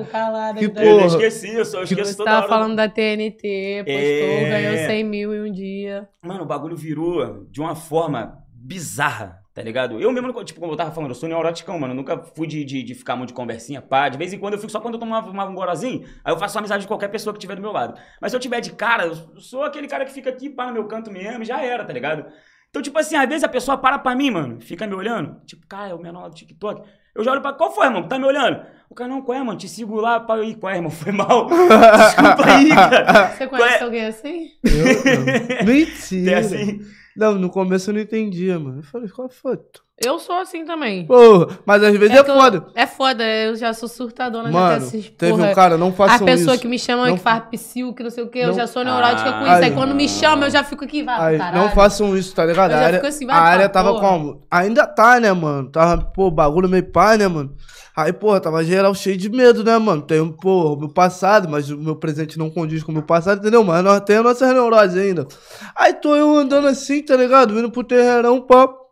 Que, 0.54 0.68
que 0.68 0.70
porra. 0.70 0.84
Eu 0.84 1.06
esqueci, 1.06 1.54
eu 1.54 1.66
só 1.66 1.84
esqueço 1.84 2.18
toda 2.18 2.32
hora. 2.32 2.42
Tava 2.42 2.54
falando 2.54 2.76
da 2.76 2.88
TNT, 2.88 3.84
postou, 3.84 3.96
é... 3.96 4.50
ganhou 4.50 4.78
100 4.88 5.04
mil 5.04 5.34
em 5.34 5.50
um 5.50 5.52
dia. 5.52 6.10
Mano, 6.24 6.44
o 6.44 6.46
bagulho 6.46 6.76
virou 6.76 7.46
de 7.52 7.60
uma 7.62 7.76
forma 7.76 8.44
bizarra. 8.52 9.40
Tá 9.60 9.64
ligado? 9.64 10.00
Eu 10.00 10.10
mesmo, 10.14 10.32
tipo, 10.46 10.58
como 10.62 10.72
eu 10.72 10.78
tava 10.78 10.90
falando, 10.94 11.12
eu 11.12 11.16
sou 11.16 11.28
neuroticão, 11.28 11.78
mano. 11.78 11.92
Eu 11.92 11.98
nunca 11.98 12.18
fui 12.18 12.48
de, 12.48 12.64
de, 12.64 12.82
de, 12.82 12.96
ficar 12.96 13.18
muito 13.18 13.32
de 13.32 13.34
conversinha, 13.34 13.82
pá. 13.82 14.08
De 14.08 14.18
vez 14.18 14.32
em 14.32 14.40
quando 14.40 14.54
eu 14.54 14.58
fico 14.58 14.72
só 14.72 14.80
quando 14.80 14.94
eu 14.94 15.00
tomo 15.02 15.14
uma, 15.14 15.46
um 15.50 15.54
gorozinho, 15.54 16.08
aí 16.24 16.32
eu 16.32 16.40
faço 16.40 16.58
amizade 16.58 16.84
de 16.84 16.88
qualquer 16.88 17.10
pessoa 17.10 17.34
que 17.34 17.40
tiver 17.42 17.56
do 17.56 17.62
meu 17.62 17.74
lado. 17.74 18.00
Mas 18.22 18.32
se 18.32 18.38
eu 18.38 18.40
tiver 18.40 18.62
de 18.62 18.72
cara, 18.72 19.08
eu 19.08 19.16
sou 19.42 19.64
aquele 19.64 19.86
cara 19.90 20.06
que 20.06 20.14
fica 20.14 20.30
aqui, 20.30 20.50
pá, 20.50 20.68
no 20.68 20.72
meu 20.72 20.88
canto 20.88 21.12
mesmo, 21.12 21.44
já 21.44 21.62
era, 21.62 21.84
tá 21.84 21.92
ligado? 21.92 22.26
Então, 22.70 22.82
tipo 22.82 22.98
assim, 22.98 23.18
às 23.18 23.28
vezes 23.28 23.44
a 23.44 23.50
pessoa 23.50 23.78
para 23.78 24.00
pra 24.00 24.16
mim, 24.16 24.32
mano, 24.32 24.62
fica 24.62 24.88
me 24.88 24.96
olhando. 24.96 25.42
Tipo, 25.46 25.68
cara, 25.68 25.90
é 25.90 25.94
o 25.94 26.00
menor 26.00 26.30
do 26.30 26.36
TikTok. 26.36 26.88
Eu 27.14 27.22
já 27.26 27.34
olho 27.34 27.42
pra. 27.42 27.52
Qual 27.52 27.70
foi, 27.70 27.86
irmão? 27.88 28.08
Tá 28.08 28.18
me 28.18 28.24
olhando? 28.24 28.66
O 28.90 28.96
cara, 28.96 29.10
não, 29.10 29.22
qual 29.22 29.38
é, 29.38 29.44
mano? 29.44 29.60
Te 29.60 29.68
sigo 29.68 30.00
lá, 30.00 30.22
pá. 30.22 30.40
Ih, 30.40 30.56
qual 30.56 30.72
é, 30.72 30.78
irmão? 30.78 30.90
Foi 30.90 31.12
mal. 31.12 31.50
Desculpa 31.52 32.46
aí, 32.46 32.70
cara. 32.70 33.28
Você 33.32 33.48
conhece 33.48 33.74
é? 33.74 33.84
alguém 33.84 34.06
assim? 34.06 34.48
Eu 34.64 35.66
não. 35.66 35.66
Mentira. 35.68 36.26
Tem 36.26 36.34
assim. 36.36 36.80
Não, 37.16 37.36
no 37.38 37.50
começo 37.52 37.90
eu 37.90 37.94
não 37.94 38.02
entendia, 38.02 38.60
mano. 38.60 38.80
Eu 38.80 38.84
falei, 38.84 39.10
qual 39.10 39.30
foi? 39.30 39.58
Eu 40.04 40.18
sou 40.18 40.36
assim 40.36 40.64
também. 40.64 41.06
Porra, 41.06 41.60
mas 41.66 41.84
às 41.84 41.96
vezes 41.96 42.16
é, 42.16 42.20
é 42.20 42.24
foda. 42.24 42.66
é 42.74 42.88
foda, 42.88 43.24
eu 43.24 43.56
já 43.56 43.74
sou 43.74 43.90
surtadona. 43.90 44.50
Mano, 44.50 44.80
já 44.80 44.88
esses, 44.88 45.10
teve 45.10 45.34
porra, 45.34 45.52
um 45.52 45.54
cara, 45.54 45.78
não 45.78 45.92
façam 45.92 46.16
isso. 46.16 46.24
A 46.24 46.28
pessoa 46.28 46.54
isso. 46.54 46.62
que 46.62 46.68
me 46.68 46.80
chama, 46.80 47.08
não, 47.08 47.18
que 47.18 47.22
faz 47.22 47.44
psil, 47.52 47.94
que 47.94 48.04
não 48.04 48.10
sei 48.10 48.24
o 48.24 48.30
quê, 48.30 48.44
não, 48.44 48.50
eu 48.50 48.56
já 48.56 48.66
sou 48.66 48.84
neurótica 48.84 49.30
ah, 49.30 49.34
com 49.34 49.42
isso. 49.42 49.56
Aí, 49.56 49.64
aí 49.66 49.72
quando 49.72 49.94
me 49.94 50.08
chama, 50.08 50.46
eu 50.46 50.50
já 50.50 50.64
fico 50.64 50.86
aqui, 50.86 51.04
vai, 51.04 51.38
Não 51.52 51.70
façam 51.72 52.16
isso, 52.16 52.34
tá 52.34 52.46
ligado? 52.46 52.72
Eu 52.72 52.78
a 52.78 52.82
área, 52.82 53.08
assim, 53.08 53.30
a 53.30 53.36
área 53.36 53.70
tava 53.70 53.92
porra. 53.92 54.08
como? 54.08 54.42
Ainda 54.50 54.88
tá, 54.88 55.20
né, 55.20 55.34
mano? 55.34 55.70
Tava, 55.70 56.02
pô, 56.02 56.32
bagulho 56.32 56.70
meio 56.70 56.90
pai, 56.92 57.18
né, 57.18 57.28
mano? 57.28 57.54
Aí, 57.96 58.14
porra, 58.14 58.40
tava 58.40 58.64
geral 58.64 58.96
cheio 58.96 59.18
de 59.18 59.30
medo, 59.30 59.62
né, 59.62 59.78
mano? 59.78 60.02
Tem, 60.02 60.26
pô, 60.32 60.74
o 60.74 60.80
meu 60.80 60.88
passado, 60.88 61.50
mas 61.50 61.70
o 61.70 61.78
meu 61.78 61.98
presente 61.98 62.40
não 62.40 62.50
condiz 62.50 62.82
com 62.82 62.92
o 62.92 62.96
meu 62.96 63.04
passado, 63.04 63.40
entendeu? 63.40 63.62
Mas 63.62 63.84
nós 63.84 64.00
temos 64.02 64.26
a 64.26 64.30
nossa 64.30 64.54
neurose 64.54 64.98
ainda. 64.98 65.28
Aí 65.76 65.94
tô 65.94 66.16
eu 66.16 66.34
andando 66.38 66.68
assim, 66.68 67.02
tá 67.02 67.18
ligado? 67.18 67.54
Vindo 67.54 67.70
pro 67.70 67.84
terreirão, 67.84 68.40
papo. 68.40 68.89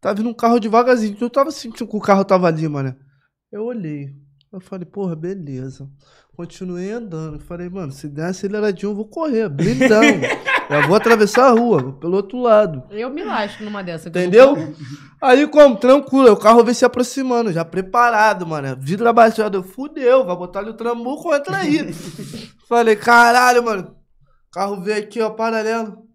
Tá 0.00 0.12
vindo 0.12 0.28
um 0.28 0.34
carro 0.34 0.60
devagarzinho. 0.60 1.16
Eu 1.20 1.30
tava 1.30 1.50
sentindo 1.50 1.88
que 1.88 1.96
o 1.96 2.00
carro 2.00 2.24
tava 2.24 2.46
ali, 2.46 2.68
mano. 2.68 2.94
Eu 3.50 3.64
olhei. 3.64 4.14
Eu 4.52 4.60
falei, 4.60 4.86
porra, 4.86 5.14
beleza. 5.14 5.88
Continuei 6.34 6.90
andando. 6.90 7.38
Falei, 7.40 7.68
mano, 7.68 7.92
se 7.92 8.08
der 8.08 8.26
aceleradinho, 8.26 8.92
eu 8.92 8.94
vou 8.94 9.06
correr, 9.06 9.48
blindão. 9.48 10.00
eu 10.70 10.86
vou 10.86 10.96
atravessar 10.96 11.48
a 11.48 11.50
rua, 11.50 11.92
pelo 11.98 12.16
outro 12.16 12.40
lado. 12.40 12.82
Eu 12.90 13.10
me 13.10 13.24
lasco 13.24 13.62
numa 13.64 13.82
dessa. 13.82 14.08
Entendeu? 14.08 14.56
Aí, 15.20 15.46
como? 15.48 15.76
Tranquilo. 15.76 16.32
O 16.32 16.36
carro 16.36 16.64
veio 16.64 16.74
se 16.74 16.84
aproximando, 16.84 17.52
já 17.52 17.64
preparado, 17.64 18.46
mano. 18.46 18.76
Vidro 18.80 19.08
abaixado. 19.08 19.62
Fudeu, 19.62 20.24
vai 20.24 20.36
botar 20.36 20.60
ali 20.60 20.70
o 20.70 20.74
trambuco, 20.74 21.34
entra 21.34 21.58
aí. 21.58 21.92
Falei, 22.68 22.96
caralho, 22.96 23.62
mano. 23.62 23.96
O 24.48 24.50
carro 24.50 24.80
veio 24.80 24.98
aqui, 24.98 25.20
ó, 25.20 25.30
paralelo. 25.30 26.07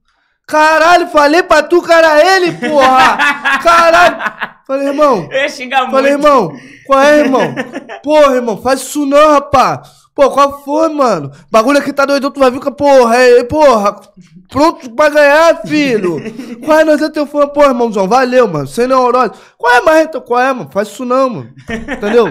Caralho, 0.47 1.07
falei 1.07 1.41
pra 1.43 1.63
tu, 1.63 1.81
cara, 1.81 2.23
ele, 2.35 2.51
porra! 2.51 3.17
Caralho! 3.63 4.53
Falei, 4.65 4.87
irmão. 4.87 5.27
Eu 5.29 5.41
ia 5.41 5.49
xingar 5.49 5.89
falei, 5.91 6.15
muito. 6.15 6.25
irmão, 6.25 6.57
qual 6.85 7.01
é, 7.01 7.19
irmão? 7.19 7.55
Porra, 8.01 8.35
irmão, 8.35 8.61
faz 8.61 8.81
isso 8.81 9.05
não, 9.05 9.33
rapaz. 9.33 10.03
Pô, 10.15 10.29
qual 10.29 10.63
foi, 10.63 10.89
mano? 10.89 11.31
Bagulho 11.51 11.79
aqui 11.79 11.91
tá 11.91 12.05
doido, 12.05 12.29
tu 12.29 12.39
vai 12.39 12.51
vir 12.51 12.59
com 12.59 12.69
a 12.69 12.71
porra, 12.71 13.15
é, 13.15 13.43
porra. 13.43 13.99
Pronto 14.47 14.91
pra 14.91 15.09
ganhar, 15.09 15.61
filho. 15.63 16.17
Qual 16.63 16.79
é, 16.79 16.83
nós 16.83 17.01
é 17.01 17.09
teu 17.09 17.25
fã, 17.25 17.47
porra, 17.47 17.69
irmãozão? 17.69 18.07
Valeu, 18.07 18.47
mano. 18.47 18.67
Sem 18.67 18.87
neurose. 18.87 19.31
Qual 19.57 19.73
é, 19.73 19.81
Marreta? 19.81 20.21
Qual 20.21 20.39
é, 20.39 20.53
mano? 20.53 20.69
Faz 20.71 20.89
isso 20.89 21.03
não, 21.03 21.29
mano. 21.29 21.53
Entendeu? 21.67 22.27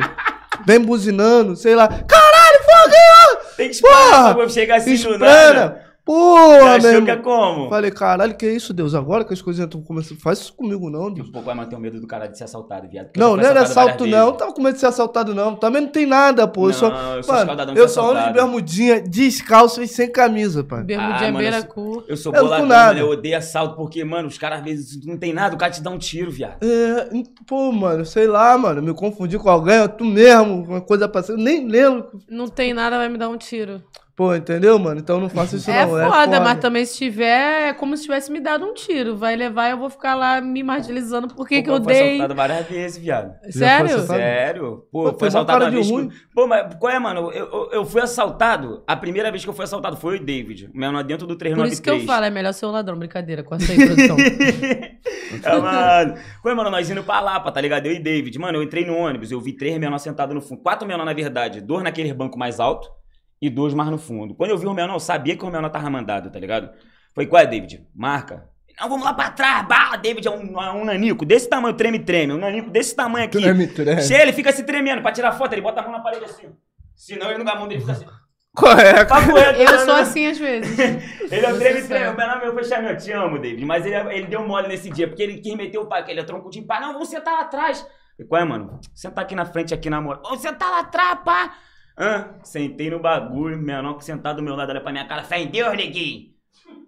Vem 0.64 0.81
buzinando, 0.81 1.57
sei 1.57 1.75
lá. 1.75 1.88
Caralho, 1.88 2.61
foguinho! 2.64 3.57
Tem 3.57 3.68
que 3.68 3.75
esperar, 3.75 4.35
porra, 4.35 4.48
chegar 4.48 4.77
assim 4.77 5.18
nada. 5.18 5.91
Porra, 6.05 6.81
Você 6.81 6.88
achou 6.88 7.05
que 7.05 7.11
é 7.12 7.17
como? 7.17 7.69
Falei, 7.69 7.91
caralho, 7.93 8.35
que 8.35 8.51
isso, 8.51 8.75
Deus? 8.75 8.93
Agora 8.93 9.25
que 9.25 9.33
as 9.33 9.41
coisas 9.41 9.65
estão 9.65 9.81
começando. 9.81 10.19
Faz 10.19 10.41
isso 10.41 10.53
comigo, 10.53 10.91
não, 10.91 11.12
Deus. 11.12 11.29
Um 11.29 11.33
pouco 11.33 11.47
vai 11.47 11.55
manter 11.55 11.77
o 11.77 11.79
medo 11.79 12.01
do 12.01 12.09
cara 12.09 12.27
de 12.27 12.37
ser 12.37 12.43
assaltado, 12.43 12.88
viado. 12.88 13.11
Não, 13.17 13.37
não 13.37 13.45
era 13.45 13.62
assalto, 13.62 14.05
não. 14.05 14.27
Eu 14.27 14.33
tava 14.33 14.53
com 14.53 14.61
medo 14.61 14.75
de 14.75 14.81
ser 14.81 14.87
assaltado, 14.87 15.33
não. 15.33 15.55
Também 15.55 15.83
não 15.83 15.88
tem 15.88 16.05
nada, 16.05 16.49
pô. 16.49 16.69
Eu 16.69 16.73
sou, 16.73 16.91
eu 16.91 17.23
sou 17.23 17.35
mano, 17.35 17.73
eu 17.77 17.88
só 17.88 18.11
ando 18.11 18.27
de 18.27 18.33
bermudinha, 18.33 19.01
descalço 19.01 19.81
e 19.81 19.87
sem 19.87 20.11
camisa, 20.11 20.65
pai. 20.65 20.83
Bermudinha 20.83 21.29
ah, 21.29 21.38
beira 21.38 21.62
cu. 21.62 22.03
Eu 22.09 22.17
sou 22.17 22.33
boladão, 22.33 22.67
mano. 22.67 22.99
Eu 22.99 23.11
odeio 23.11 23.37
assalto 23.37 23.77
porque, 23.77 24.03
mano, 24.03 24.27
os 24.27 24.37
caras 24.37 24.59
às 24.59 24.65
vezes 24.65 25.07
não 25.07 25.17
tem 25.17 25.33
nada, 25.33 25.55
o 25.55 25.59
cara 25.59 25.71
te 25.71 25.81
dá 25.81 25.91
um 25.91 25.99
tiro, 25.99 26.33
viado. 26.33 26.57
É, 26.65 27.09
pô, 27.47 27.71
mano, 27.71 28.05
sei 28.05 28.27
lá, 28.27 28.59
mano. 28.59 28.83
Me 28.83 28.93
confundi 28.93 29.38
com 29.38 29.49
alguém, 29.49 29.87
tu 29.97 30.05
mesmo, 30.05 30.65
uma 30.65 30.81
coisa 30.81 31.09
passando. 31.09 31.38
Nem 31.38 31.69
lembro. 31.69 32.21
Não 32.29 32.49
tem 32.49 32.75
nada, 32.75 32.97
vai 32.97 33.09
me 33.09 33.19
dar 33.19 33.29
um 33.29 33.38
tiro. 33.38 33.81
Pô, 34.23 34.33
entendeu, 34.37 34.79
mano? 34.79 35.01
Então 35.01 35.19
não 35.19 35.29
faça 35.29 35.57
isso 35.57 35.69
é 35.69 35.83
não. 35.83 35.91
Foda, 35.91 36.05
é 36.05 36.09
foda, 36.09 36.41
mas 36.41 36.61
também 36.61 36.87
se 36.87 36.97
tiver, 36.97 37.71
é 37.71 37.73
como 37.73 37.97
se 37.97 38.05
tivesse 38.05 38.31
me 38.31 38.39
dado 38.39 38.65
um 38.65 38.73
tiro. 38.73 39.17
Vai 39.17 39.35
levar 39.35 39.67
e 39.67 39.73
eu 39.73 39.79
vou 39.79 39.91
ficar 39.91 40.15
lá 40.15 40.41
me 40.41 40.63
martirizando 40.63 41.27
porque 41.27 41.57
Pô, 41.57 41.65
que 41.65 41.71
eu 41.71 41.79
dei. 41.81 41.97
Foi 41.97 42.07
assaltado 42.07 42.35
várias 42.37 42.67
vezes, 42.69 42.99
viado. 42.99 43.35
Sério? 43.51 43.99
Sério? 44.07 44.87
Pô, 44.93 45.11
Pô 45.11 45.19
foi 45.19 45.27
assaltado 45.27 45.65
uma 45.65 45.71
vez. 45.73 45.91
Ruim. 45.91 46.09
Pô, 46.33 46.47
mas 46.47 46.73
qual 46.77 46.93
é, 46.93 47.01
mano? 47.01 47.33
Eu, 47.33 47.47
eu, 47.47 47.71
eu, 47.73 47.85
fui 47.85 48.01
assaltado. 48.01 48.85
A 48.87 48.95
primeira 48.95 49.29
vez 49.33 49.43
que 49.43 49.51
eu 49.51 49.55
fui 49.55 49.65
assaltado 49.65 49.97
foi 49.97 50.19
o 50.19 50.25
David. 50.25 50.71
O 50.73 50.79
menor 50.79 51.03
dentro 51.03 51.27
do 51.27 51.35
393. 51.35 51.57
Por 51.57 51.73
isso 51.73 51.83
que 51.83 51.91
eu 51.91 52.07
falo, 52.07 52.25
é 52.25 52.31
melhor 52.31 52.53
ser 52.53 52.67
um 52.67 52.71
ladrão. 52.71 52.97
Brincadeira, 52.97 53.43
com 53.43 53.57
essa 53.57 53.75
introdução. 53.75 54.17
é, 55.43 55.59
mano. 55.59 56.15
Qual 56.41 56.53
é, 56.53 56.55
mano? 56.55 56.71
Nós 56.71 56.89
indo 56.89 57.03
pra 57.03 57.19
Lapa, 57.19 57.51
tá 57.51 57.61
ligado? 57.61 57.87
Eu 57.87 57.93
e 57.93 57.99
David. 57.99 58.39
Mano, 58.39 58.59
eu 58.59 58.63
entrei 58.63 58.87
no 58.87 58.97
ônibus, 58.97 59.33
eu 59.33 59.41
vi 59.41 59.53
três 59.53 59.77
menores 59.79 60.03
sentados 60.03 60.33
no 60.33 60.41
fundo. 60.41 60.63
Quatro 60.63 60.87
menores, 60.87 61.07
na 61.07 61.13
verdade. 61.13 61.61
Dois 61.61 61.83
naquele 61.83 62.15
banco 62.15 62.39
mais 62.39 62.61
alto 62.61 63.02
e 63.42 63.50
dois 63.50 63.74
mais 63.74 63.90
no 63.90 63.98
fundo. 63.98 64.37
Quando 64.37 64.50
eu 64.50 64.57
vi 64.57 64.64
o 64.64 64.68
Romeu, 64.68 64.87
não, 64.87 64.94
eu 64.94 65.00
sabia 65.00 65.37
que 65.37 65.42
o 65.42 65.46
Romeu 65.46 65.68
tava 65.68 65.90
mandado, 65.90 66.31
tá 66.31 66.38
ligado? 66.38 66.70
Foi 67.12 67.26
qual 67.26 67.42
é, 67.42 67.46
David? 67.46 67.85
Marca. 67.92 68.48
Não, 68.81 68.88
vamos 68.88 69.05
lá 69.05 69.12
pra 69.12 69.33
trás. 69.33 69.66
Bala, 69.66 69.96
David 69.96 70.28
é 70.28 70.31
um, 70.31 70.62
é 70.62 70.72
um 70.72 70.85
nanico 70.85 71.26
desse 71.26 71.48
tamanho, 71.48 71.74
treme-treme. 71.74 72.33
Um 72.33 72.38
nanico 72.38 72.70
desse 72.70 72.94
tamanho 72.94 73.24
aqui. 73.24 73.40
Treme-treme. 73.40 74.00
Cheio, 74.02 74.22
ele 74.22 74.33
fica 74.33 74.52
se 74.52 74.62
tremendo 74.62 75.02
pra 75.02 75.11
tirar 75.11 75.33
foto, 75.33 75.52
ele 75.52 75.61
bota 75.61 75.81
a 75.81 75.83
mão 75.83 75.90
na 75.90 76.00
parede 76.00 76.24
assim. 76.24 76.55
Senão 76.94 77.28
ele 77.31 77.38
não 77.38 77.44
dá 77.44 77.52
a 77.52 77.57
mão 77.57 77.66
dele 77.66 77.81
fica 77.81 77.92
assim. 77.92 78.07
Correto. 78.55 79.12
Correto. 79.12 79.61
Eu 79.61 79.78
sou 79.81 79.94
assim 79.94 80.26
às 80.26 80.38
vezes. 80.38 80.78
ele 81.28 81.44
é 81.44 81.52
um 81.52 81.59
treme-treme. 81.59 82.11
O 82.11 82.16
meu 82.16 82.46
eu 82.46 82.55
fechar 82.55 82.81
meu, 82.81 82.96
te 82.96 83.11
amo, 83.11 83.40
David. 83.40 83.64
Mas 83.66 83.85
ele, 83.85 83.96
ele 84.14 84.26
deu 84.28 84.46
mole 84.46 84.68
nesse 84.68 84.88
dia, 84.88 85.09
porque 85.09 85.22
ele 85.22 85.38
quis 85.38 85.57
meter 85.57 85.78
o 85.78 85.87
pai, 85.87 86.05
que 86.05 86.12
ele 86.12 86.20
é 86.20 86.24
tronco 86.24 86.48
de 86.48 86.62
pá. 86.62 86.81
Não, 86.81 86.92
vamos 86.92 87.09
sentar 87.09 87.35
lá 87.35 87.40
atrás. 87.40 87.85
E 88.16 88.24
qual 88.24 88.40
é, 88.40 88.44
mano? 88.44 88.81
Sentar 88.94 89.24
aqui 89.24 89.35
na 89.35 89.44
frente, 89.44 89.74
aqui 89.74 89.90
na 89.90 90.00
moral. 90.00 90.22
Vamos 90.22 90.40
sentar 90.40 90.70
lá 90.70 90.81
atrás, 90.81 91.18
pá. 91.24 91.55
Hã? 92.03 92.35
Sentei 92.43 92.91
no 92.91 92.99
bagulho, 92.99 93.57
menor 93.57 93.95
que 93.95 94.05
sentado 94.05 94.38
do 94.38 94.43
meu 94.43 94.57
lado, 94.57 94.71
olha 94.71 94.81
pra 94.81 94.91
minha 94.91 95.07
cara, 95.07 95.23
fé 95.23 95.38
em 95.38 95.47
Deus, 95.47 95.77
neguinho. 95.77 96.33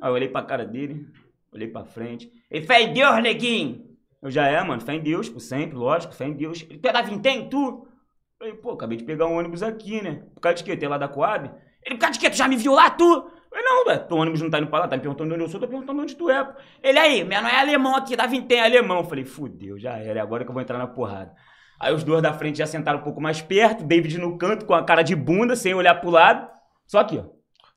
Aí 0.03 0.11
eu 0.11 0.12
olhei 0.12 0.29
pra 0.29 0.42
cara 0.42 0.66
dele, 0.66 1.07
olhei 1.53 1.68
pra 1.68 1.85
frente. 1.85 2.29
Ele, 2.50 2.66
fé 2.66 2.83
em 2.83 2.92
Deus, 2.92 3.22
neguinho. 3.22 3.94
Eu 4.20 4.29
já 4.29 4.48
é, 4.48 4.61
mano, 4.64 4.83
fé 4.83 4.94
em 4.94 5.00
Deus, 5.00 5.29
por 5.29 5.38
sempre, 5.38 5.77
lógico, 5.77 6.12
fé 6.12 6.27
em 6.27 6.33
Deus. 6.33 6.66
Ele 6.68 6.81
pega 6.81 7.00
vintém, 7.00 7.48
tu? 7.48 7.87
Eu 7.87 8.38
falei, 8.38 8.55
pô, 8.55 8.72
acabei 8.72 8.98
de 8.98 9.05
pegar 9.05 9.27
um 9.29 9.38
ônibus 9.38 9.62
aqui, 9.62 10.03
né? 10.03 10.24
Por 10.35 10.40
causa 10.40 10.57
de 10.57 10.64
quê? 10.64 10.77
Tem 10.77 10.88
lá 10.88 10.98
da 10.98 11.07
Coab? 11.07 11.48
Ele, 11.85 11.94
por 11.94 12.00
causa 12.00 12.14
de 12.14 12.18
quê? 12.18 12.29
Tu 12.29 12.37
já 12.37 12.48
me 12.48 12.57
viu 12.57 12.74
lá, 12.74 12.90
tu? 12.90 13.05
Eu 13.05 13.31
falei, 13.48 13.64
não, 13.64 13.85
velho, 13.85 14.09
teu 14.09 14.16
ônibus 14.16 14.42
não 14.42 14.50
tá 14.50 14.59
indo 14.59 14.66
pra 14.66 14.81
lá, 14.81 14.88
tá 14.88 14.96
me 14.96 15.03
perguntando 15.03 15.33
onde 15.33 15.44
eu 15.44 15.48
sou, 15.48 15.61
tô 15.61 15.68
perguntando 15.68 16.03
onde 16.03 16.16
tu 16.16 16.29
é. 16.29 16.57
Ele 16.83 16.98
aí, 16.98 17.22
menor 17.22 17.48
é 17.48 17.61
alemão 17.61 17.94
aqui, 17.94 18.16
da 18.16 18.27
vintém, 18.27 18.59
é 18.59 18.64
alemão. 18.64 18.98
Eu 18.98 19.05
falei, 19.05 19.24
fudeu, 19.24 19.79
já 19.79 19.96
era, 19.96 20.18
é 20.18 20.22
agora 20.22 20.42
que 20.42 20.50
eu 20.50 20.55
vou 20.55 20.61
entrar 20.61 20.79
na 20.79 20.88
porrada. 20.88 21.33
Aí 21.78 21.92
os 21.92 22.04
dois 22.04 22.22
da 22.22 22.32
frente 22.32 22.58
já 22.58 22.66
sentaram 22.66 23.00
um 23.00 23.02
pouco 23.02 23.20
mais 23.20 23.42
perto, 23.42 23.84
David 23.84 24.18
no 24.18 24.38
canto 24.38 24.64
com 24.64 24.74
a 24.74 24.84
cara 24.84 25.02
de 25.02 25.14
bunda, 25.14 25.56
sem 25.56 25.74
olhar 25.74 25.94
pro 25.96 26.10
lado. 26.10 26.48
Só 26.87 27.00
aqui, 27.00 27.18
ó. 27.18 27.24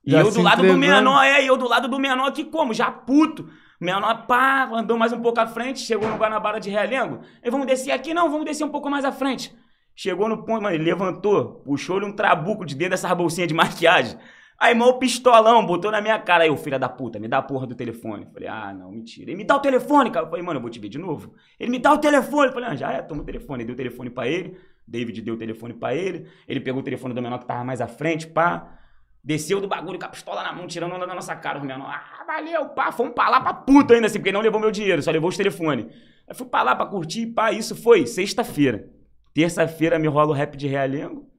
E 0.05 0.12
já 0.12 0.19
eu 0.21 0.31
do 0.31 0.41
lado 0.41 0.60
entregando. 0.60 0.73
do 0.73 0.79
menor, 0.79 1.23
é, 1.23 1.43
e 1.43 1.47
eu 1.47 1.57
do 1.57 1.67
lado 1.67 1.88
do 1.88 1.99
menor 1.99 2.27
aqui 2.27 2.45
como? 2.45 2.73
Já 2.73 2.89
puto. 2.89 3.49
O 3.79 3.86
menor, 3.86 4.25
pá, 4.25 4.69
andou 4.73 4.97
mais 4.97 5.12
um 5.12 5.21
pouco 5.21 5.39
à 5.39 5.45
frente, 5.45 5.79
chegou 5.79 6.10
no 6.10 6.17
Guanabara 6.17 6.60
de 6.60 6.69
Realengo. 6.69 7.19
E 7.43 7.49
vamos 7.49 7.67
descer 7.67 7.91
aqui? 7.91 8.13
Não, 8.13 8.29
vamos 8.29 8.45
descer 8.45 8.63
um 8.63 8.69
pouco 8.69 8.89
mais 8.89 9.03
à 9.03 9.12
frente. 9.12 9.53
Chegou 9.95 10.29
no 10.29 10.45
ponto, 10.45 10.62
mano, 10.62 10.75
ele 10.75 10.83
levantou, 10.83 11.62
puxou-lhe 11.65 12.05
um 12.05 12.13
trabuco 12.13 12.63
de 12.63 12.75
dentro 12.75 12.91
dessas 12.91 13.12
bolsinhas 13.13 13.47
de 13.47 13.53
maquiagem. 13.53 14.17
Aí, 14.60 14.74
mal 14.74 14.98
pistolão, 14.98 15.63
botou 15.63 15.91
na 15.91 16.02
minha 16.02 16.17
cara. 16.17 16.43
Aí, 16.43 16.50
o 16.50 16.58
filho 16.58 16.80
da 16.80 16.89
puta, 16.89 17.20
me 17.20 17.28
dá 17.28 17.38
a 17.38 17.41
porra 17.43 17.67
do 17.67 17.76
telefone. 17.76 18.28
Falei, 18.34 18.50
ah, 18.50 18.74
não, 18.74 18.91
mentira. 18.91 19.30
Ele 19.30 19.38
me 19.38 19.43
dá 19.43 19.56
o 19.56 19.60
telefone, 19.60 20.10
cara. 20.10 20.26
Eu 20.26 20.30
falei, 20.30 20.43
mano, 20.43 20.58
eu 20.58 20.62
vou 20.62 20.70
te 20.72 20.80
ver 20.80 20.89
de 20.89 20.98
novo. 20.98 21.36
Ele 21.60 21.70
me 21.70 21.78
dá 21.78 21.93
o 21.93 21.98
telefone. 22.00 22.48
Eu 22.48 22.54
falei, 22.54 22.70
ah, 22.70 22.76
já 22.76 22.91
é, 22.91 23.02
toma 23.04 23.22
o 23.22 23.26
telefone. 23.26 23.62
Ele 23.62 23.67
deu 23.67 23.74
o 23.74 23.78
telefone 23.78 24.10
pra 24.10 24.28
ele. 24.28 24.58
David 24.88 25.22
deu 25.22 25.36
o 25.36 25.38
telefone 25.38 25.74
pra 25.74 25.93
ele. 25.93 26.28
Ele 26.48 26.60
pegou 26.60 26.82
o 26.82 26.84
telefone 26.84 27.13
do 27.13 27.22
menor 27.22 27.38
que 27.38 27.46
tava 27.46 27.63
mais 27.63 27.82
à 27.82 27.88
frente, 27.88 28.26
pá. 28.26 28.80
Desceu 29.24 29.62
do 29.62 29.67
bagulho 29.67 30.00
com 30.00 30.06
a 30.06 30.10
pistola 30.10 30.41
na 30.41 30.54
mão, 30.54 30.65
tirando 30.65 30.96
onda 30.96 31.06
da 31.06 31.13
nossa 31.13 31.36
cara. 31.36 31.60
O 31.60 31.65
menor, 31.65 31.88
ah, 31.88 32.24
valeu, 32.26 32.70
pá. 32.70 32.91
Fomos 32.91 33.13
pra 33.13 33.30
lá 33.30 33.41
pra 33.41 33.54
puta 33.54 33.93
ainda 33.93 34.08
assim, 34.08 34.17
porque 34.17 34.32
não 34.32 34.41
levou 34.41 34.60
meu 34.60 34.72
dinheiro, 34.72 35.04
só 35.04 35.12
levou 35.12 35.30
os 35.30 35.38
telefones. 35.38 35.86
Aí 36.28 36.34
fui 36.34 36.48
pra 36.48 36.63
lá 36.63 36.76
pra 36.76 36.86
curtir, 36.86 37.28
pá. 37.28 37.52
Isso 37.52 37.76
foi 37.76 38.08
sexta-feira. 38.08 38.89
Terça-feira 39.36 40.00
me 40.00 40.08
rola 40.08 40.30
o 40.30 40.34
rap 40.34 40.56
de 40.58 40.67
Realengo. 40.67 41.30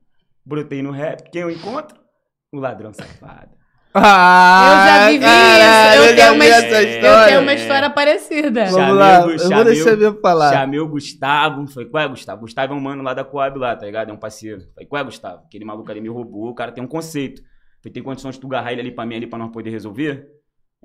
Brotei 0.44 0.82
no 0.82 0.92
rap. 0.92 1.30
Quem 1.30 1.42
eu 1.42 1.50
encontro? 1.50 2.07
O 2.52 2.58
ladrão 2.58 2.92
safado. 2.92 3.56
Ah, 4.00 4.70
eu 4.70 4.86
já 4.86 5.08
vivi 5.08 5.24
cara, 5.24 5.94
isso. 5.94 5.96
Eu, 5.96 6.10
eu, 6.10 6.16
tenho 6.16 6.34
uma, 6.34 6.44
eu 6.44 7.26
tenho 7.26 7.40
uma 7.40 7.54
história 7.54 7.90
parecida. 7.90 8.64
Vamos 8.66 8.76
chamei, 8.76 8.94
lá, 8.94 9.20
eu 9.22 9.38
chamei, 9.38 9.56
vou 9.56 9.64
deixar 9.64 9.96
meu 9.96 10.20
falar. 10.20 10.52
Chamei 10.52 10.78
o 10.78 10.86
Gustavo. 10.86 11.66
Falei, 11.66 11.88
qual 11.88 12.04
é, 12.04 12.08
Gustavo? 12.08 12.40
Gustavo 12.42 12.74
é 12.74 12.76
um 12.76 12.80
mano 12.80 13.02
lá 13.02 13.14
da 13.14 13.24
Coab 13.24 13.58
lá, 13.58 13.74
tá 13.74 13.86
ligado? 13.86 14.10
É 14.10 14.12
um 14.12 14.18
parceiro. 14.18 14.60
Falei, 14.74 14.86
qual 14.86 15.00
é, 15.00 15.04
Gustavo? 15.04 15.42
Aquele 15.46 15.64
maluco 15.64 15.90
ali 15.90 16.02
me 16.02 16.08
roubou. 16.08 16.50
O 16.50 16.54
cara 16.54 16.70
tem 16.70 16.84
um 16.84 16.86
conceito. 16.86 17.40
Falei, 17.82 17.92
tem 17.92 18.02
condições 18.02 18.34
de 18.34 18.40
tu 18.42 18.46
agarrar 18.46 18.72
ele 18.72 18.82
ali 18.82 18.92
pra 18.92 19.06
mim, 19.06 19.16
ali 19.16 19.26
pra 19.26 19.38
nós 19.38 19.50
poder 19.50 19.70
resolver? 19.70 20.28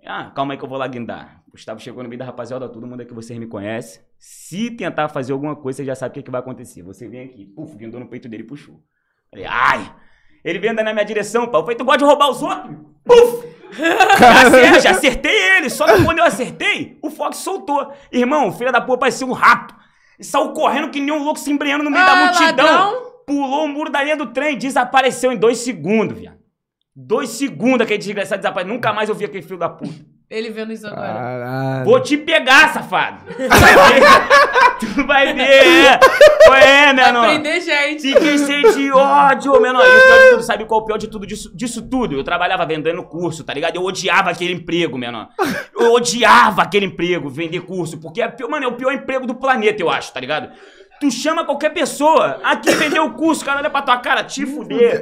Ah, 0.06 0.32
calma 0.32 0.54
aí 0.54 0.58
que 0.58 0.63
eu 0.63 0.69
vou 0.69 0.78
lá 0.78 0.88
guindar. 0.88 1.43
Gustavo 1.52 1.80
chegou 1.80 2.02
no 2.04 2.10
meio 2.10 2.19
da 2.19 2.26
rapaziada, 2.26 2.67
todo 2.69 2.88
mundo 2.88 3.02
aqui 3.02 3.13
vocês 3.13 3.38
me 3.38 3.47
conhece. 3.47 4.02
Se 4.17 4.71
tentar 4.71 5.10
fazer 5.10 5.34
alguma 5.34 5.56
coisa, 5.56 5.78
você 5.78 5.86
já 5.86 5.93
sabe 5.93 6.12
o 6.12 6.13
que, 6.15 6.23
que 6.23 6.32
vai 6.32 6.39
acontecer. 6.39 6.82
Você 6.84 7.08
vem 7.08 7.26
aqui, 7.26 7.45
puf, 7.45 7.76
guindou 7.76 7.99
no 7.99 8.08
peito 8.08 8.28
dele 8.28 8.43
e 8.43 8.47
puxou. 8.47 8.82
Falei, 9.30 9.45
ai! 9.45 9.93
Ele 10.43 10.60
vem 10.60 10.71
andando 10.71 10.86
na 10.86 10.93
minha 10.93 11.06
direção, 11.06 11.47
pau. 11.47 11.62
Eu 11.62 11.65
falei, 11.65 11.77
tu 11.77 11.86
gosta 11.86 11.99
de 11.99 12.06
roubar 12.06 12.29
os 12.29 12.41
outros? 12.41 12.75
Puf! 13.06 13.53
Acertei, 14.45 14.91
acertei 14.91 15.58
ele. 15.58 15.69
Só 15.69 15.86
que 15.86 16.03
quando 16.03 16.19
eu 16.19 16.25
acertei, 16.25 16.97
o 17.01 17.10
Fox 17.10 17.38
soltou. 17.38 17.91
Irmão, 18.12 18.51
filho 18.51 18.71
da 18.71 18.82
porra 18.82 18.99
parecia 18.99 19.25
um 19.25 19.32
rato. 19.32 19.73
E 20.19 20.23
saiu 20.23 20.49
correndo 20.49 20.89
que 20.89 20.99
nem 20.99 21.13
um 21.13 21.23
louco 21.23 21.39
se 21.39 21.51
embreando 21.51 21.84
no 21.84 21.89
meio 21.89 22.03
ah, 22.03 22.08
da 22.08 22.15
multidão. 22.15 22.65
Ladrão. 22.65 23.13
Pulou 23.25 23.65
o 23.65 23.67
muro 23.67 23.89
da 23.89 24.03
linha 24.03 24.17
do 24.17 24.27
trem, 24.27 24.58
desapareceu 24.58 25.32
em 25.32 25.38
dois 25.38 25.60
segundos, 25.60 26.19
viado. 26.19 26.38
Dois 26.95 27.29
segundos 27.29 27.82
aquele 27.82 27.97
desgraçado 27.97 28.41
desapareceu. 28.41 28.73
Nunca 28.73 28.93
mais 28.93 29.10
eu 29.10 29.15
vi 29.15 29.25
aquele 29.25 29.41
filho 29.41 29.58
da 29.58 29.69
puta. 29.69 30.12
Ele 30.34 30.50
vendo 30.50 30.74
isso 30.74 30.88
agora. 30.88 31.13
Caralho. 31.13 31.86
Vou 31.86 32.00
te 32.00 32.17
pegar, 32.17 32.74
safado. 32.74 33.24
tu 34.80 35.06
vai 35.06 35.32
ver. 35.32 35.43
É, 35.43 36.00
é 36.88 36.93
menor. 36.93 37.28
Vai 37.28 37.39
prender 37.39 37.62
gente. 37.62 38.12
Fiquei 38.12 38.39
cheio 38.39 38.74
de 38.74 38.91
ódio, 38.91 39.62
menor. 39.62 39.86
E 39.86 39.89
o 39.89 40.02
pior 40.02 40.17
de 40.17 40.30
tudo, 40.32 40.43
sabe 40.43 40.65
qual 40.65 40.80
é 40.80 40.84
o 40.84 40.86
pior 40.88 40.98
de 40.98 41.08
tudo 41.08 41.28
disso, 41.28 41.56
disso 41.56 41.84
tudo? 41.84 42.15
Eu 42.15 42.24
trabalhava 42.24 42.65
vendendo 42.65 43.04
curso, 43.04 43.43
tá 43.43 43.54
ligado? 43.54 43.76
Eu 43.76 43.84
odiava 43.84 44.32
aquele 44.32 44.54
emprego, 44.54 44.98
menor. 44.98 45.30
Eu 45.78 45.93
odiava 45.93 46.63
aquele 46.63 46.88
emprego, 46.88 47.30
vender 47.30 47.62
curso. 47.62 48.00
Porque, 48.00 48.19
é, 48.19 48.36
mano, 48.50 48.65
é 48.65 48.67
o 48.67 48.76
pior 48.76 48.91
emprego 48.91 49.28
do 49.28 49.36
planeta, 49.36 49.84
eu 49.84 49.89
acho, 49.89 50.12
tá 50.12 50.19
ligado? 50.19 50.50
Tu 51.03 51.11
chama 51.11 51.43
qualquer 51.43 51.71
pessoa. 51.71 52.39
Aqui 52.41 52.71
vendeu 52.75 53.03
o 53.03 53.11
curso, 53.11 53.41
o 53.41 53.45
cara 53.45 53.59
olha 53.59 53.69
pra 53.69 53.81
tua 53.81 53.97
cara, 53.97 54.23
te 54.23 54.45
fuder. 54.45 55.01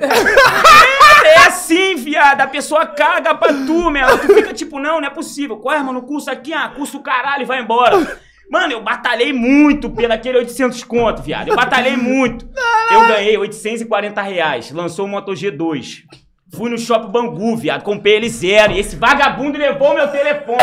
É 1.23 1.37
assim, 1.45 1.93
viado. 1.93 2.41
A 2.41 2.47
pessoa 2.47 2.87
caga 2.87 3.35
pra 3.35 3.53
tu, 3.53 3.91
meu. 3.91 4.17
Tu 4.17 4.33
fica 4.33 4.51
tipo, 4.51 4.79
não, 4.79 4.99
não 4.99 5.07
é 5.07 5.11
possível. 5.11 5.57
Qual 5.57 5.75
é, 5.75 5.79
mano? 5.79 5.99
O 5.99 6.01
curso 6.01 6.31
aqui, 6.31 6.51
ah, 6.51 6.69
curso 6.75 6.99
caralho, 7.01 7.45
vai 7.45 7.61
embora. 7.61 8.17
Mano, 8.49 8.73
eu 8.73 8.81
batalhei 8.81 9.31
muito 9.31 9.91
pelo 9.91 10.11
aquele 10.11 10.39
800 10.39 10.83
conto, 10.85 11.21
viado. 11.21 11.49
Eu 11.49 11.55
batalhei 11.55 11.95
muito. 11.95 12.49
Eu 12.91 13.07
ganhei 13.07 13.37
840 13.37 14.19
reais. 14.23 14.71
Lançou 14.71 15.05
o 15.05 15.07
Moto 15.07 15.33
G2. 15.33 15.99
Fui 16.55 16.71
no 16.71 16.79
Shopping 16.79 17.11
Bangu, 17.11 17.55
viado. 17.55 17.83
Comprei 17.83 18.15
ele 18.15 18.27
zero. 18.27 18.73
E 18.73 18.79
esse 18.79 18.95
vagabundo 18.95 19.55
levou 19.55 19.93
meu 19.93 20.07
telefone. 20.07 20.57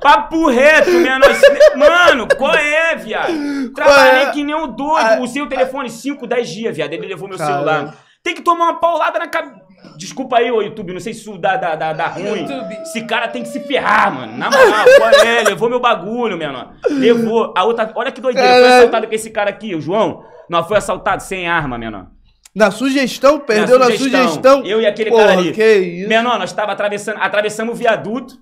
Papo 0.00 0.48
reto, 0.48 0.90
nossa. 0.90 1.76
Mano, 1.76 2.28
qual 2.36 2.54
é, 2.54 2.96
viado? 2.96 3.32
Trabalhei 3.74 4.22
é? 4.24 4.30
que 4.30 4.44
nem 4.44 4.54
um 4.54 4.68
doido. 4.68 5.06
Ah, 5.06 5.18
Usei 5.20 5.42
o 5.42 5.48
telefone 5.48 5.90
5, 5.90 6.26
10 6.26 6.48
dias, 6.48 6.76
viado. 6.76 6.92
Ele 6.92 7.06
levou 7.06 7.28
meu 7.28 7.38
Caramba. 7.38 7.56
celular. 7.56 7.94
Tem 8.22 8.34
que 8.34 8.42
tomar 8.42 8.64
uma 8.64 8.80
paulada 8.80 9.18
na 9.18 9.28
cabeça. 9.28 9.66
Desculpa 9.96 10.38
aí, 10.38 10.50
ô 10.50 10.60
YouTube, 10.60 10.92
não 10.92 11.00
sei 11.00 11.14
se 11.14 11.20
isso 11.20 11.38
dá, 11.38 11.56
dá, 11.56 11.74
dá, 11.76 11.92
dá 11.92 12.06
ruim. 12.08 12.40
YouTube. 12.40 12.74
Esse 12.82 13.02
cara 13.04 13.28
tem 13.28 13.42
que 13.42 13.48
se 13.48 13.60
ferrar, 13.60 14.12
mano. 14.12 14.36
Na 14.36 14.50
moral, 14.50 14.84
qual 14.96 15.10
é? 15.10 15.42
Levou 15.44 15.68
meu 15.68 15.80
bagulho, 15.80 16.36
menor. 16.36 16.72
Levou. 16.90 17.54
A 17.56 17.64
outra. 17.64 17.90
Olha 17.94 18.10
que 18.10 18.20
doideira. 18.20 18.48
Foi 18.48 18.68
assaltado 18.68 19.06
com 19.06 19.14
esse 19.14 19.30
cara 19.30 19.50
aqui, 19.50 19.74
o 19.74 19.80
João. 19.80 20.24
Não, 20.50 20.64
foi 20.66 20.76
assaltado 20.76 21.22
sem 21.22 21.48
arma, 21.48 21.78
menor. 21.78 22.06
Na 22.54 22.70
sugestão? 22.70 23.38
Perdeu 23.38 23.78
na 23.78 23.86
sugestão. 23.86 24.10
Na 24.10 24.28
sugestão. 24.28 24.64
Eu 24.64 24.80
e 24.80 24.86
aquele 24.86 25.10
Porra, 25.10 25.26
cara 25.26 25.38
ali. 25.38 25.52
Que 25.52 25.76
isso? 25.76 26.08
Menor, 26.08 26.38
nós 26.38 26.52
tava 26.52 26.72
atravessando, 26.72 27.18
atravessamos 27.20 27.74
o 27.74 27.76
viaduto. 27.76 28.34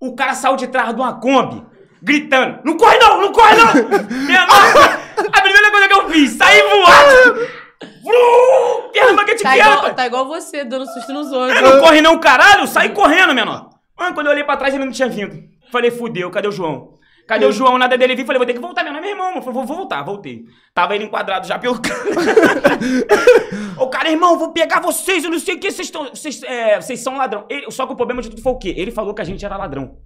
O 0.00 0.14
cara 0.14 0.34
saiu 0.34 0.56
de 0.56 0.66
trás 0.66 0.94
de 0.94 1.00
uma 1.00 1.18
Kombi, 1.20 1.64
gritando: 2.02 2.60
Não 2.64 2.76
corre 2.76 2.98
não, 2.98 3.20
não 3.20 3.32
corre 3.32 3.56
não! 3.56 3.72
Menor, 4.26 5.00
a 5.32 5.40
primeira 5.42 5.70
coisa 5.70 5.88
que 5.88 5.94
eu 5.94 6.10
fiz, 6.10 6.32
saí 6.32 6.62
voado! 6.62 7.48
Vrum! 8.02 9.06
Arma 9.08 9.24
que 9.24 9.34
te 9.34 9.42
tá 9.42 9.56
igual, 9.56 9.94
tá 9.94 10.06
igual 10.06 10.26
você, 10.26 10.64
dando 10.64 10.86
susto 10.86 11.12
nos 11.12 11.30
outros. 11.32 11.60
Não 11.60 11.80
corre 11.80 12.00
não, 12.00 12.18
caralho, 12.18 12.66
sai 12.66 12.90
correndo, 12.90 13.34
menor. 13.34 13.70
Mano, 13.98 14.14
quando 14.14 14.26
eu 14.26 14.32
olhei 14.32 14.44
pra 14.44 14.56
trás, 14.56 14.74
ele 14.74 14.84
não 14.84 14.92
tinha 14.92 15.08
vindo. 15.08 15.36
Falei, 15.70 15.90
fudeu, 15.90 16.30
cadê 16.30 16.48
o 16.48 16.52
João? 16.52 16.94
Cadê 17.26 17.44
o 17.44 17.52
João? 17.52 17.76
Nada 17.76 17.98
dele 17.98 18.14
vir. 18.14 18.24
Falei, 18.24 18.38
vou 18.38 18.46
ter 18.46 18.54
que 18.54 18.60
voltar, 18.60 18.84
meu 18.84 18.92
nome 18.92 19.06
é 19.06 19.10
irmão. 19.10 19.42
Falei, 19.42 19.52
vou, 19.52 19.64
vou 19.64 19.76
voltar, 19.76 20.02
voltei. 20.02 20.44
Tava 20.72 20.94
ele 20.94 21.04
enquadrado 21.04 21.46
já 21.46 21.58
pelo 21.58 21.80
cara. 21.80 21.98
o 23.78 23.88
cara, 23.88 24.10
irmão, 24.10 24.38
vou 24.38 24.52
pegar 24.52 24.80
vocês, 24.80 25.24
eu 25.24 25.30
não 25.30 25.38
sei 25.38 25.56
o 25.56 25.58
que, 25.58 25.70
vocês 25.70 25.88
estão. 25.88 26.04
Vocês, 26.04 26.42
é, 26.44 26.80
vocês 26.80 27.00
são 27.00 27.16
ladrão. 27.16 27.44
Ele, 27.48 27.70
só 27.70 27.86
que 27.86 27.92
o 27.92 27.96
problema 27.96 28.22
de 28.22 28.30
tudo 28.30 28.42
foi 28.42 28.52
o 28.52 28.58
quê? 28.58 28.74
Ele 28.76 28.90
falou 28.90 29.12
que 29.12 29.22
a 29.22 29.24
gente 29.24 29.44
era 29.44 29.56
ladrão. 29.56 29.98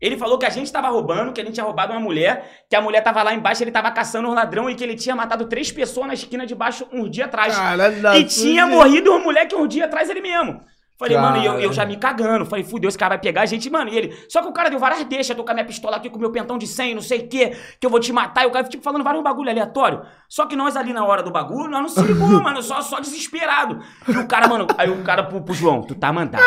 Ele 0.00 0.16
falou 0.16 0.38
que 0.38 0.46
a 0.46 0.50
gente 0.50 0.72
tava 0.72 0.88
roubando, 0.88 1.32
que 1.32 1.40
a 1.40 1.44
gente 1.44 1.54
tinha 1.54 1.64
roubado 1.64 1.92
uma 1.92 2.00
mulher, 2.00 2.64
que 2.70 2.74
a 2.74 2.80
mulher 2.80 3.02
tava 3.02 3.22
lá 3.22 3.34
embaixo, 3.34 3.62
ele 3.62 3.70
tava 3.70 3.90
caçando 3.90 4.28
um 4.28 4.32
ladrão 4.32 4.70
e 4.70 4.74
que 4.74 4.82
ele 4.82 4.94
tinha 4.94 5.14
matado 5.14 5.44
três 5.46 5.70
pessoas 5.70 6.06
na 6.06 6.14
esquina 6.14 6.46
de 6.46 6.54
baixo 6.54 6.86
um 6.90 7.08
dia 7.08 7.26
atrás. 7.26 7.54
Caralho, 7.54 8.18
e 8.18 8.24
tinha 8.24 8.66
morrido 8.66 9.10
uma 9.10 9.20
mulher 9.20 9.46
que 9.46 9.54
um 9.54 9.66
dia 9.66 9.84
atrás 9.84 10.08
ele 10.08 10.22
mesmo. 10.22 10.58
Falei, 11.00 11.16
cara. 11.16 11.30
mano, 11.30 11.42
e 11.42 11.46
eu, 11.46 11.58
eu, 11.60 11.72
já 11.72 11.86
me 11.86 11.96
cagando. 11.96 12.44
Falei, 12.44 12.62
fudeu, 12.62 12.86
esse 12.86 12.98
cara 12.98 13.14
vai 13.14 13.18
pegar 13.18 13.40
a 13.40 13.46
gente, 13.46 13.70
mano. 13.70 13.90
E 13.90 13.96
ele. 13.96 14.24
Só 14.28 14.42
que 14.42 14.48
o 14.48 14.52
cara 14.52 14.68
deu 14.68 14.78
várias 14.78 15.02
deixas, 15.04 15.34
tô 15.34 15.42
com 15.42 15.50
a 15.50 15.54
minha 15.54 15.64
pistola 15.64 15.96
aqui 15.96 16.10
com 16.10 16.18
o 16.18 16.20
meu 16.20 16.30
pentão 16.30 16.58
de 16.58 16.66
100, 16.66 16.94
não 16.94 17.00
sei 17.00 17.20
o 17.20 17.26
quê, 17.26 17.56
que 17.80 17.86
eu 17.86 17.88
vou 17.88 17.98
te 17.98 18.12
matar. 18.12 18.44
E 18.44 18.46
o 18.46 18.50
cara, 18.50 18.68
tipo, 18.68 18.84
falando 18.84 19.02
vários 19.02 19.24
bagulho 19.24 19.48
aleatório. 19.48 20.02
Só 20.28 20.44
que 20.44 20.54
nós 20.54 20.76
ali 20.76 20.92
na 20.92 21.02
hora 21.02 21.22
do 21.22 21.30
bagulho, 21.30 21.70
nós 21.70 21.80
não 21.80 21.88
se 21.88 22.02
ligou, 22.02 22.28
mano. 22.44 22.62
Só, 22.62 22.82
só 22.82 23.00
desesperado. 23.00 23.80
E 24.06 24.12
o 24.12 24.28
cara, 24.28 24.46
mano. 24.46 24.66
Aí 24.76 24.90
o 24.90 25.02
cara 25.02 25.22
pro, 25.22 25.40
pro 25.40 25.54
João, 25.54 25.80
tu 25.80 25.94
tá 25.94 26.12
mandado. 26.12 26.44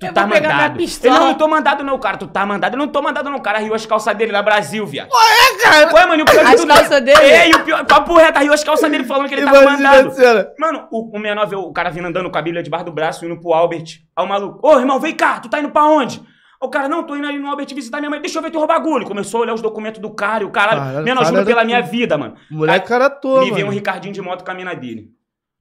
Tu 0.00 0.12
tá 0.12 0.26
mandado. 0.26 0.80
Ele 0.80 0.90
não, 1.04 1.26
não 1.26 1.34
tô 1.34 1.46
mandado, 1.46 1.84
não, 1.84 1.98
cara. 2.00 2.16
Tu 2.16 2.26
tá 2.26 2.44
mandado. 2.44 2.74
Eu 2.74 2.78
não 2.78 2.88
tô 2.88 3.00
mandado, 3.00 3.30
não. 3.30 3.38
O 3.38 3.42
cara 3.42 3.60
riu 3.60 3.74
as 3.74 3.86
calças 3.86 4.12
dele 4.16 4.32
lá 4.32 4.42
Brasil, 4.42 4.84
viado. 4.84 5.08
Ué, 5.12 5.62
cara. 5.62 5.94
Ué, 5.94 6.06
mano, 6.06 6.18
e 6.18 6.22
o 6.22 6.24
pior 6.24 6.44
As 6.44 6.64
calças 6.64 7.00
dele? 7.00 7.20
É, 7.20 7.48
e 7.48 7.54
o 7.54 7.64
pior. 7.64 7.86
Papo 7.86 8.16
reto, 8.16 8.40
riu 8.40 8.52
as 8.52 8.64
calças 8.64 8.90
dele 8.90 9.04
falando 9.04 9.28
que 9.28 9.34
ele 9.34 9.44
tava 9.44 9.62
mandado. 9.62 10.12
Mano, 10.58 10.88
o, 10.90 11.16
o 11.16 11.20
menor 11.20 11.46
vê 11.46 11.54
o 11.54 11.72
cara 11.72 11.90
vindo 11.90 12.08
andando 12.08 12.28
com 12.28 12.38
a 12.38 12.42
Bíblia 12.42 12.60
debaixo 12.60 12.86
do 12.86 12.92
braço, 12.92 13.24
indo 13.24 13.38
pro 13.38 13.54
Albert. 13.68 14.00
Aí 14.16 14.24
o 14.24 14.28
maluco, 14.28 14.66
ô 14.66 14.78
irmão, 14.78 14.98
vem 14.98 15.14
cá, 15.14 15.38
tu 15.38 15.48
tá 15.48 15.60
indo 15.60 15.70
pra 15.70 15.84
onde? 15.84 16.22
O 16.60 16.68
cara, 16.68 16.88
não, 16.88 17.04
tô 17.04 17.14
indo 17.14 17.26
ali 17.26 17.38
no 17.38 17.48
Albert 17.48 17.72
visitar 17.72 17.98
minha 17.98 18.10
mãe, 18.10 18.20
deixa 18.20 18.38
eu 18.38 18.42
ver 18.42 18.50
teu 18.50 18.66
bagulho. 18.66 19.06
Começou 19.06 19.38
a 19.38 19.42
olhar 19.42 19.54
os 19.54 19.62
documentos 19.62 20.00
do 20.00 20.10
cara 20.10 20.42
e 20.42 20.46
o 20.46 20.50
caralho. 20.50 20.80
Cara, 20.80 21.02
menor, 21.02 21.24
juro 21.24 21.44
pela 21.44 21.64
minha 21.64 21.80
vida, 21.80 22.18
mano. 22.18 22.34
Moleque 22.50 22.88
cara 22.88 23.08
todo. 23.08 23.44
Me 23.44 23.52
veio 23.52 23.66
um 23.66 23.70
Ricardinho 23.70 24.12
de 24.12 24.20
moto 24.20 24.42
caminhando 24.42 24.80
dele. 24.80 25.12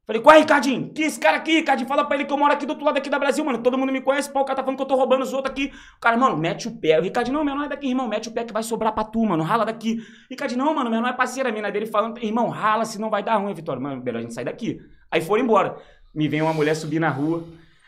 Falei, 0.07 0.21
qual 0.21 0.35
é, 0.35 0.39
Ricardinho? 0.39 0.91
Que 0.93 1.03
esse 1.03 1.19
cara 1.19 1.37
aqui, 1.37 1.57
Ricardinho? 1.57 1.87
Fala 1.87 2.03
pra 2.03 2.15
ele 2.15 2.25
que 2.25 2.33
eu 2.33 2.37
moro 2.37 2.51
aqui 2.51 2.65
do 2.65 2.69
outro 2.69 2.85
lado 2.85 2.97
aqui 2.97 3.09
da 3.09 3.19
Brasil, 3.19 3.45
mano. 3.45 3.59
Todo 3.59 3.77
mundo 3.77 3.91
me 3.91 4.01
conhece, 4.01 4.31
pô, 4.31 4.39
o 4.39 4.45
cara 4.45 4.55
tá 4.55 4.63
falando 4.63 4.77
que 4.77 4.83
eu 4.83 4.87
tô 4.87 4.95
roubando 4.95 5.21
os 5.21 5.33
outros 5.33 5.51
aqui. 5.51 5.71
O 5.97 5.99
cara, 5.99 6.17
mano, 6.17 6.35
mete 6.35 6.67
o 6.67 6.71
pé. 6.71 6.97
O 6.97 7.03
Ricardinho, 7.03 7.37
não, 7.37 7.43
meu 7.43 7.53
não 7.53 7.65
é 7.65 7.67
daqui, 7.67 7.89
irmão. 7.89 8.07
Mete 8.07 8.29
o 8.29 8.31
pé 8.31 8.43
que 8.45 8.53
vai 8.53 8.63
sobrar 8.63 8.93
pra 8.93 9.03
tu, 9.03 9.23
mano. 9.23 9.43
Rala 9.43 9.65
daqui. 9.65 9.99
Ricardinho, 10.31 10.63
não, 10.63 10.73
mano, 10.73 10.89
meu 10.89 11.01
não 11.01 11.09
é 11.09 11.13
parceira. 11.13 11.49
A 11.49 11.51
mina 11.51 11.69
dele 11.69 11.85
falando, 11.85 12.17
irmão, 12.23 12.47
rala, 12.47 12.85
senão 12.85 13.09
vai 13.09 13.21
dar 13.21 13.35
ruim, 13.35 13.53
Vitória. 13.53 13.79
Mano, 13.79 14.01
melhor 14.01 14.17
a 14.17 14.21
gente 14.21 14.33
sair 14.33 14.45
daqui. 14.45 14.79
Aí 15.11 15.21
foram 15.21 15.43
embora. 15.43 15.75
Me 16.15 16.27
vem 16.27 16.41
uma 16.41 16.53
mulher 16.53 16.73
subir 16.73 16.99
na 16.99 17.09
rua. 17.09 17.43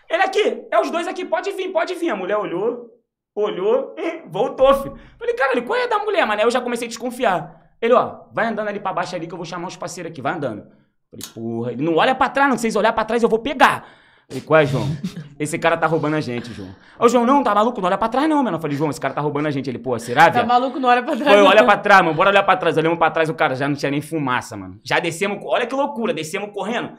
Ele 0.10 0.24
aqui, 0.24 0.66
é 0.72 0.80
os 0.80 0.90
dois 0.90 1.08
aqui, 1.08 1.24
pode 1.24 1.52
vir, 1.52 1.70
pode 1.72 1.94
vir. 1.96 2.10
A 2.10 2.16
mulher 2.16 2.38
olhou, 2.38 2.90
olhou, 3.36 3.96
e 3.98 4.24
voltou, 4.28 4.74
filho. 4.74 4.98
Falei, 5.18 5.36
caralho, 5.36 5.64
qual 5.64 5.80
é 5.80 5.88
da 5.88 6.00
mulher, 6.00 6.26
mano? 6.26 6.40
Aí 6.42 6.48
eu 6.48 6.52
já 6.52 6.60
comecei 6.60 6.88
a 6.88 6.90
desconfiar. 6.90 7.74
Ele, 7.82 7.94
ó, 7.94 8.24
vai 8.34 8.48
andando 8.48 8.68
ali 8.68 8.80
pra 8.80 8.92
baixo 8.92 9.16
ali 9.16 9.28
que 9.28 9.34
eu 9.34 9.38
vou 9.38 9.46
chamar 9.46 9.68
os 9.68 9.78
parceiros 9.78 10.12
aqui, 10.12 10.22
vai 10.22 10.34
andando. 10.34 10.64
Falei, 11.12 11.34
porra, 11.34 11.72
ele 11.72 11.84
não 11.84 11.96
olha 11.96 12.14
pra 12.14 12.30
trás, 12.30 12.50
não. 12.50 12.58
Se 12.58 12.62
vocês 12.64 12.76
olharem 12.76 12.96
pra 12.96 13.06
trás, 13.06 13.24
eu 13.24 13.30
vou 13.30 13.40
pegar. 13.40 13.88
Falei, 14.28 14.44
qual 14.44 14.60
é, 14.60 14.66
João? 14.66 14.86
Esse 15.40 15.58
cara 15.58 15.76
tá 15.78 15.88
roubando 15.88 16.16
a 16.16 16.22
gente, 16.22 16.54
João. 16.54 16.70
Ô, 17.00 17.08
João, 17.08 17.26
não, 17.26 17.42
tá 17.42 17.56
maluco? 17.56 17.80
Não 17.80 17.88
olha 17.88 17.98
pra 17.98 18.10
trás, 18.10 18.30
não, 18.30 18.44
mano. 18.44 18.58
Eu 18.58 18.62
falei, 18.62 18.76
João, 18.76 18.90
esse 18.90 19.00
cara 19.00 19.14
tá 19.14 19.22
roubando 19.22 19.48
a 19.48 19.52
gente. 19.52 19.70
Ele, 19.70 19.80
pô, 19.80 19.98
será, 19.98 20.30
velho? 20.30 20.46
Tá 20.46 20.46
maluco, 20.46 20.80
não 20.80 20.90
olha 20.90 21.02
pra 21.02 21.16
trás. 21.16 21.32
Foi, 21.32 21.48
olha 21.48 21.64
pra 21.64 21.78
trás, 21.78 22.02
mano. 22.04 22.14
Bora 22.14 22.30
olhar 22.30 22.44
pra 22.44 22.58
trás. 22.58 22.78
Olhamos 22.78 23.00
pra 23.00 23.10
trás, 23.10 23.30
o 23.30 23.34
cara 23.34 23.56
já 23.56 23.68
não 23.68 23.76
tinha 23.76 23.90
nem 23.90 24.02
fumaça, 24.02 24.58
mano. 24.58 24.80
Já 24.84 25.00
descemos, 25.00 25.40
olha 25.44 25.66
que 25.66 25.74
loucura, 25.74 26.14
descemos 26.14 26.52
correndo. 26.54 26.92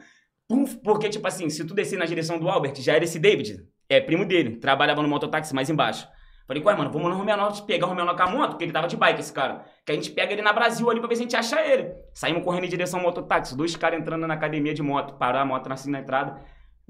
Porque, 0.83 1.09
tipo 1.09 1.27
assim, 1.27 1.49
se 1.49 1.65
tu 1.65 1.73
descer 1.73 1.97
na 1.97 2.05
direção 2.05 2.39
do 2.39 2.49
Albert, 2.49 2.75
já 2.77 2.93
era 2.93 3.03
esse 3.03 3.19
David. 3.19 3.57
É 3.89 3.99
primo 3.99 4.25
dele, 4.25 4.57
trabalhava 4.57 5.01
no 5.01 5.07
mototáxi 5.07 5.53
mais 5.53 5.69
embaixo. 5.69 6.07
Falei, 6.47 6.63
ué, 6.63 6.75
mano, 6.75 6.91
vamos 6.91 7.09
no 7.09 7.15
Romenor 7.15 7.65
pegar 7.65 7.85
o 7.85 7.89
Romenor 7.89 8.15
com 8.15 8.23
a 8.23 8.27
moto, 8.27 8.49
porque 8.51 8.65
ele 8.65 8.71
tava 8.71 8.87
de 8.87 8.97
bike, 8.97 9.19
esse 9.19 9.31
cara. 9.31 9.65
Que 9.85 9.91
a 9.91 9.95
gente 9.95 10.11
pega 10.11 10.33
ele 10.33 10.41
na 10.41 10.51
Brasil 10.51 10.89
ali 10.89 10.99
pra 10.99 11.07
ver 11.07 11.15
se 11.15 11.21
a 11.21 11.23
gente 11.23 11.35
acha 11.35 11.61
ele. 11.61 11.91
Saímos 12.13 12.43
correndo 12.43 12.65
em 12.65 12.69
direção 12.69 12.99
ao 12.99 13.05
mototáxi, 13.05 13.55
dois 13.55 13.75
caras 13.75 13.99
entrando 13.99 14.27
na 14.27 14.33
academia 14.33 14.73
de 14.73 14.81
moto, 14.81 15.15
parar 15.15 15.41
a 15.41 15.45
moto 15.45 15.71
assim 15.71 15.91
na 15.91 15.99
entrada 15.99 16.41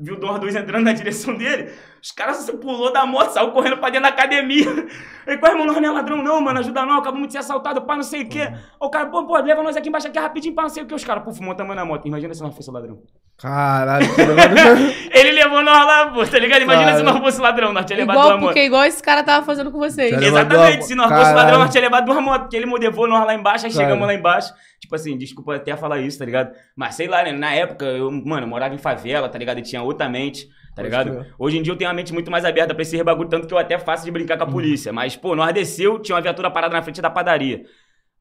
viu 0.02 0.17
nós 0.19 0.39
dois 0.39 0.56
entrando 0.56 0.84
na 0.84 0.93
direção 0.93 1.36
dele, 1.36 1.71
os 2.02 2.12
caras 2.12 2.38
se 2.38 2.58
pulou 2.58 2.91
da 2.91 3.06
moto, 3.06 3.30
saiu 3.30 3.52
correndo 3.52 3.78
pra 3.78 3.89
dentro 3.89 4.04
da 4.04 4.10
academia. 4.10 4.65
Ele, 5.28 5.38
pô, 5.38 5.47
irmão, 5.47 5.65
nós 5.65 5.80
não 5.80 5.89
é 5.89 5.91
ladrão 5.91 6.17
não, 6.24 6.41
mano, 6.41 6.60
ajuda 6.60 6.86
não, 6.86 6.97
acabamos 6.97 7.28
de 7.28 7.34
ser 7.34 7.39
assaltado, 7.39 7.84
pá, 7.84 7.95
não 7.95 8.04
sei 8.04 8.24
o 8.24 8.30
quê. 8.30 8.52
O 8.80 8.89
cara, 8.89 9.08
pô, 9.10 9.26
pô, 9.26 9.38
leva 9.38 9.62
nós 9.62 9.78
aqui 9.78 9.89
embaixo 9.89 10.08
aqui 10.08 10.17
rapidinho, 10.17 10.56
pá, 10.56 10.63
não 10.63 10.69
sei 10.69 10.84
o 10.84 10.88
quê. 10.88 10.95
Os 10.95 11.04
caras, 11.04 11.24
puf, 11.24 11.39
montamos 11.41 11.76
na 11.76 11.86
moto. 11.86 12.08
Imagina 12.08 12.34
se 12.34 12.41
nós 12.41 12.56
fosse 12.56 12.71
ladrão. 12.71 13.04
Caralho, 13.42 14.06
Ele 15.12 15.32
levou 15.32 15.64
nós 15.64 15.86
lá, 15.86 16.10
pô, 16.10 16.26
tá 16.26 16.38
ligado? 16.38 16.62
Imagina 16.62 16.92
Caralho. 16.92 17.06
se 17.06 17.12
nós 17.12 17.22
fosse 17.22 17.42
ladrão, 17.42 17.74
nós 17.74 17.86
tinha 17.86 17.98
levado 17.98 18.16
igual, 18.16 18.30
uma 18.30 18.38
moto. 18.38 18.48
Porque 18.50 18.64
igual 18.64 18.84
esse 18.86 19.02
cara 19.02 19.24
tava 19.24 19.46
fazendo 19.46 19.72
com 19.72 19.80
vocês. 19.80 20.14
Exatamente, 20.22 20.86
se 20.86 20.94
nós 20.94 21.10
fosse 21.10 21.34
ladrão, 21.34 21.60
nós 21.60 21.72
tinha 21.72 21.82
levado 21.82 22.12
uma 22.12 22.22
moto, 22.22 22.42
porque 22.42 22.56
ele 22.56 22.66
levou 22.66 23.08
nós 23.08 23.26
lá 23.26 23.34
embaixo, 23.34 23.66
aí 23.66 23.72
chegamos 23.72 24.06
lá 24.06 24.14
embaixo. 24.14 24.54
Tipo 24.80 24.96
assim, 24.96 25.18
desculpa 25.18 25.56
até 25.56 25.76
falar 25.76 26.00
isso, 26.00 26.20
tá 26.20 26.26
ligado? 26.26 26.52
Mas 26.76 26.96
sei 26.96 27.08
lá, 27.08 27.24
né, 27.24 27.32
na 27.32 27.54
época, 27.54 27.86
eu, 27.86 28.12
mano, 28.12 28.44
eu 28.44 28.48
morava 28.48 28.76
em 28.76 28.78
favela, 28.78 29.28
tá 29.28 29.38
ligado? 29.38 29.60
E 29.60 29.64
tinha 29.64 29.82
outra 29.82 30.08
mente 30.08 30.48
tá 30.76 30.82
ligado? 30.82 31.26
Hoje 31.38 31.58
em 31.58 31.62
dia 31.62 31.74
eu 31.74 31.78
tenho 31.78 31.90
a 31.90 31.94
mente 31.94 32.14
muito 32.14 32.32
mais 32.32 32.46
aberta 32.46 32.74
pra 32.74 32.82
esse 32.82 33.02
bagulho, 33.04 33.30
tanto 33.30 33.48
que 33.48 33.54
eu 33.54 33.58
até 33.58 33.78
faço 33.78 34.06
de 34.06 34.12
brincar 34.12 34.38
com 34.38 34.44
a 34.44 34.48
uhum. 34.48 34.54
polícia. 34.54 34.94
Mas, 34.94 35.16
pô, 35.16 35.36
nós 35.36 35.54
desceu, 35.54 36.00
tinha 36.00 36.16
uma 36.16 36.22
viatura 36.22 36.50
parada 36.50 36.74
na 36.74 36.82
frente 36.82 37.02
da 37.02 37.10
padaria. 37.10 37.64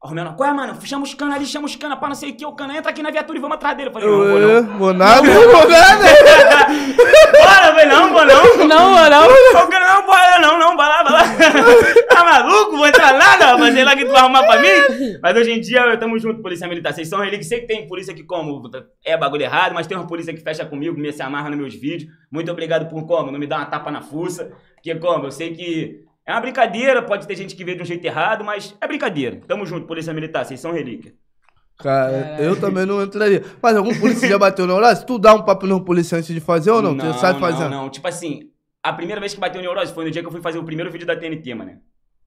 A 0.03 0.07
Romana, 0.07 0.33
qual 0.33 0.49
é, 0.49 0.53
mano? 0.53 0.75
Chama 0.83 1.03
os 1.03 1.13
canas 1.13 1.35
ali, 1.35 1.45
chama 1.45 1.67
os 1.67 1.75
canas, 1.75 1.99
pá, 1.99 2.07
não 2.07 2.15
sei 2.15 2.31
o 2.31 2.33
que, 2.35 2.43
o 2.43 2.53
cana 2.53 2.75
entra 2.75 2.89
aqui 2.89 3.03
na 3.03 3.11
viatura 3.11 3.37
e 3.37 3.41
vamos 3.41 3.53
atrás 3.53 3.77
dele. 3.77 3.89
Eu 3.89 3.93
falei, 3.93 4.09
não, 4.09 4.17
vou 4.17 4.39
não. 4.39 4.77
Vou 4.79 4.93
nada, 4.95 5.21
vou 5.21 5.69
nada. 5.69 6.05
Bora, 7.31 7.67
eu 7.67 7.73
falei, 7.73 7.85
não, 7.85 8.11
vou 8.11 8.25
não. 8.25 8.41
Não, 8.67 8.95
vou 8.95 9.09
não. 9.09 9.61
O 9.61 9.67
cara, 9.67 9.93
não, 9.93 10.05
bora, 10.07 10.39
não, 10.39 10.57
não, 10.57 10.77
vai 10.77 10.87
lá, 10.87 11.03
vai 11.03 11.13
lá. 11.13 11.23
tá 12.09 12.23
maluco? 12.23 12.77
Vou 12.77 12.87
entrar 12.87 13.13
nada, 13.13 13.57
mas 13.57 13.73
sei 13.75 13.83
lá 13.83 13.95
que 13.95 14.05
tu 14.05 14.11
vai 14.11 14.21
arrumar 14.21 14.43
pra 14.43 14.59
mim. 14.59 14.67
Mas 15.21 15.37
hoje 15.37 15.51
em 15.51 15.61
dia, 15.61 15.95
tamo 15.97 16.17
junto, 16.17 16.41
polícia 16.41 16.67
militar. 16.67 16.93
Vocês 16.93 17.07
são 17.07 17.21
que 17.21 17.43
sei 17.43 17.61
que 17.61 17.67
tem 17.67 17.87
polícia 17.87 18.13
que 18.13 18.23
como, 18.23 18.61
é 19.05 19.15
bagulho 19.15 19.43
errado, 19.43 19.73
mas 19.73 19.85
tem 19.85 19.95
uma 19.97 20.07
polícia 20.07 20.33
que 20.33 20.41
fecha 20.41 20.65
comigo, 20.65 20.97
me 20.97 21.11
se 21.11 21.21
amarra 21.21 21.49
nos 21.49 21.59
meus 21.59 21.75
vídeos. 21.75 22.11
Muito 22.31 22.51
obrigado 22.51 22.89
por 22.89 23.05
como, 23.05 23.31
não 23.31 23.39
me 23.39 23.45
dá 23.45 23.57
uma 23.57 23.65
tapa 23.65 23.91
na 23.91 24.01
fuça. 24.01 24.51
Porque 24.75 24.95
como, 24.95 25.25
eu 25.25 25.31
sei 25.31 25.53
que 25.53 26.05
é 26.25 26.31
uma 26.31 26.41
brincadeira, 26.41 27.01
pode 27.01 27.27
ter 27.27 27.35
gente 27.35 27.55
que 27.55 27.63
vê 27.63 27.75
de 27.75 27.81
um 27.81 27.85
jeito 27.85 28.05
errado, 28.05 28.43
mas 28.43 28.75
é 28.79 28.87
brincadeira. 28.87 29.41
Tamo 29.47 29.65
junto, 29.65 29.87
Polícia 29.87 30.13
Militar, 30.13 30.45
vocês 30.45 30.59
são 30.59 30.71
relíquia. 30.71 31.13
Cara, 31.77 32.37
eu 32.39 32.59
também 32.59 32.85
não 32.85 33.01
entraria. 33.01 33.43
Mas 33.61 33.75
algum 33.75 33.97
polícia 33.99 34.29
já 34.29 34.37
bateu 34.37 34.67
neurose? 34.67 35.05
Tu 35.05 35.17
dá 35.17 35.33
um 35.33 35.41
papo 35.43 35.65
no 35.65 35.83
polícia 35.83 36.17
antes 36.17 36.33
de 36.33 36.39
fazer 36.39 36.71
ou 36.71 36.81
não? 36.81 36.93
não 36.93 37.11
tu 37.11 37.19
sabe 37.19 37.39
fazer? 37.39 37.63
Não, 37.63 37.83
não. 37.83 37.89
Tipo 37.89 38.07
assim, 38.07 38.51
a 38.83 38.93
primeira 38.93 39.19
vez 39.19 39.33
que 39.33 39.39
bateu 39.39 39.61
neurose 39.61 39.93
foi 39.93 40.05
no 40.05 40.11
dia 40.11 40.21
que 40.21 40.27
eu 40.27 40.31
fui 40.31 40.41
fazer 40.41 40.59
o 40.59 40.63
primeiro 40.63 40.91
vídeo 40.91 41.07
da 41.07 41.15
TNT, 41.15 41.55
mano. 41.55 41.79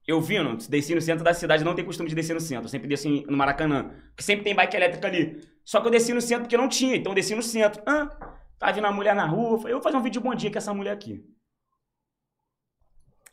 Eu 0.05 0.21
vindo, 0.21 0.55
desci 0.69 0.93
no 0.93 1.01
centro 1.01 1.23
da 1.23 1.33
cidade, 1.33 1.63
não 1.63 1.73
tenho 1.73 1.87
costume 1.87 2.07
de 2.07 2.13
descer 2.15 2.33
no 2.33 2.39
centro. 2.39 2.65
Eu 2.65 2.69
sempre 2.69 2.87
desço 2.87 3.09
no 3.09 3.35
Maracanã. 3.35 3.91
Porque 4.09 4.23
sempre 4.23 4.43
tem 4.43 4.53
bike 4.53 4.75
elétrica 4.75 5.07
ali. 5.07 5.41
Só 5.63 5.81
que 5.81 5.87
eu 5.87 5.91
desci 5.91 6.13
no 6.13 6.21
centro 6.21 6.43
porque 6.43 6.57
não 6.57 6.69
tinha, 6.69 6.95
então 6.95 7.11
eu 7.11 7.15
desci 7.15 7.33
no 7.33 7.41
centro. 7.41 7.81
Ah, 7.87 8.09
tava 8.59 8.73
vindo 8.73 8.83
uma 8.83 8.91
mulher 8.91 9.15
na 9.15 9.25
rua, 9.25 9.57
falei, 9.57 9.73
eu 9.73 9.77
vou 9.77 9.83
fazer 9.83 9.97
um 9.97 10.01
vídeo 10.01 10.21
de 10.21 10.27
bom 10.27 10.35
dia 10.35 10.51
com 10.51 10.57
essa 10.57 10.73
mulher 10.73 10.91
aqui. 10.91 11.23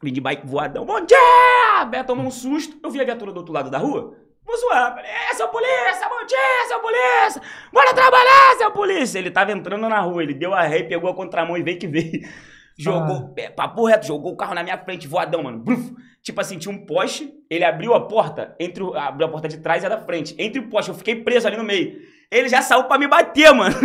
Vim 0.03 0.13
de 0.13 0.21
bike 0.21 0.47
voadão. 0.47 0.85
Bom 0.85 1.01
dia! 1.05 1.85
Beto 1.89 2.09
tomou 2.09 2.27
um 2.27 2.31
susto. 2.31 2.77
Eu 2.83 2.91
vi 2.91 3.01
a 3.01 3.05
viatura 3.05 3.31
do 3.31 3.37
outro 3.37 3.55
lado 3.55 3.71
da 3.71 3.79
rua. 3.79 4.17
Vou 4.45 4.57
zoar. 4.57 4.97
Falei, 4.97 5.09
é, 5.09 5.35
seu 5.35 5.47
polícia, 5.47 6.09
bom 6.09 6.27
dia, 6.27 6.67
seu 6.67 6.81
polícia. 6.81 7.43
Bora 7.73 7.95
trabalhar, 7.95 8.57
seu 8.59 8.73
polícia. 8.73 9.19
Ele 9.21 9.31
tava 9.31 9.53
entrando 9.53 9.89
na 9.89 10.01
rua. 10.01 10.25
Ele 10.25 10.35
deu 10.35 10.53
a 10.53 10.63
ré, 10.63 10.83
pegou 10.83 11.09
a 11.09 11.15
contramão 11.15 11.57
e 11.57 11.63
veio 11.63 11.79
que 11.79 11.87
veio. 11.87 12.29
Jogou, 12.77 13.33
ah. 13.39 13.51
papo 13.55 13.87
reto, 13.87 14.07
jogou 14.07 14.33
o 14.33 14.37
carro 14.37 14.55
na 14.55 14.65
minha 14.65 14.77
frente, 14.77 15.07
voadão, 15.07 15.45
mano. 15.45 15.61
Bruf. 15.61 15.93
Tipo 16.21 16.41
assim, 16.41 16.59
tinha 16.59 16.75
um 16.75 16.85
poste, 16.85 17.33
ele 17.49 17.65
abriu 17.65 17.95
a 17.95 18.07
porta, 18.07 18.57
entre 18.59 18.83
o, 18.83 18.95
abriu 18.95 19.27
a 19.27 19.31
porta 19.31 19.49
de 19.49 19.59
trás 19.59 19.83
e 19.83 19.87
a 19.87 19.89
da 19.89 19.99
frente. 19.99 20.35
Entre 20.39 20.61
o 20.61 20.69
poste, 20.69 20.91
eu 20.91 20.97
fiquei 20.97 21.17
preso 21.17 21.47
ali 21.47 21.57
no 21.57 21.65
meio. 21.65 21.97
Ele 22.33 22.49
já 22.49 22.63
saiu 22.63 22.85
pra 22.85 22.99
me 22.99 23.07
bater, 23.07 23.53
mano. 23.53 23.77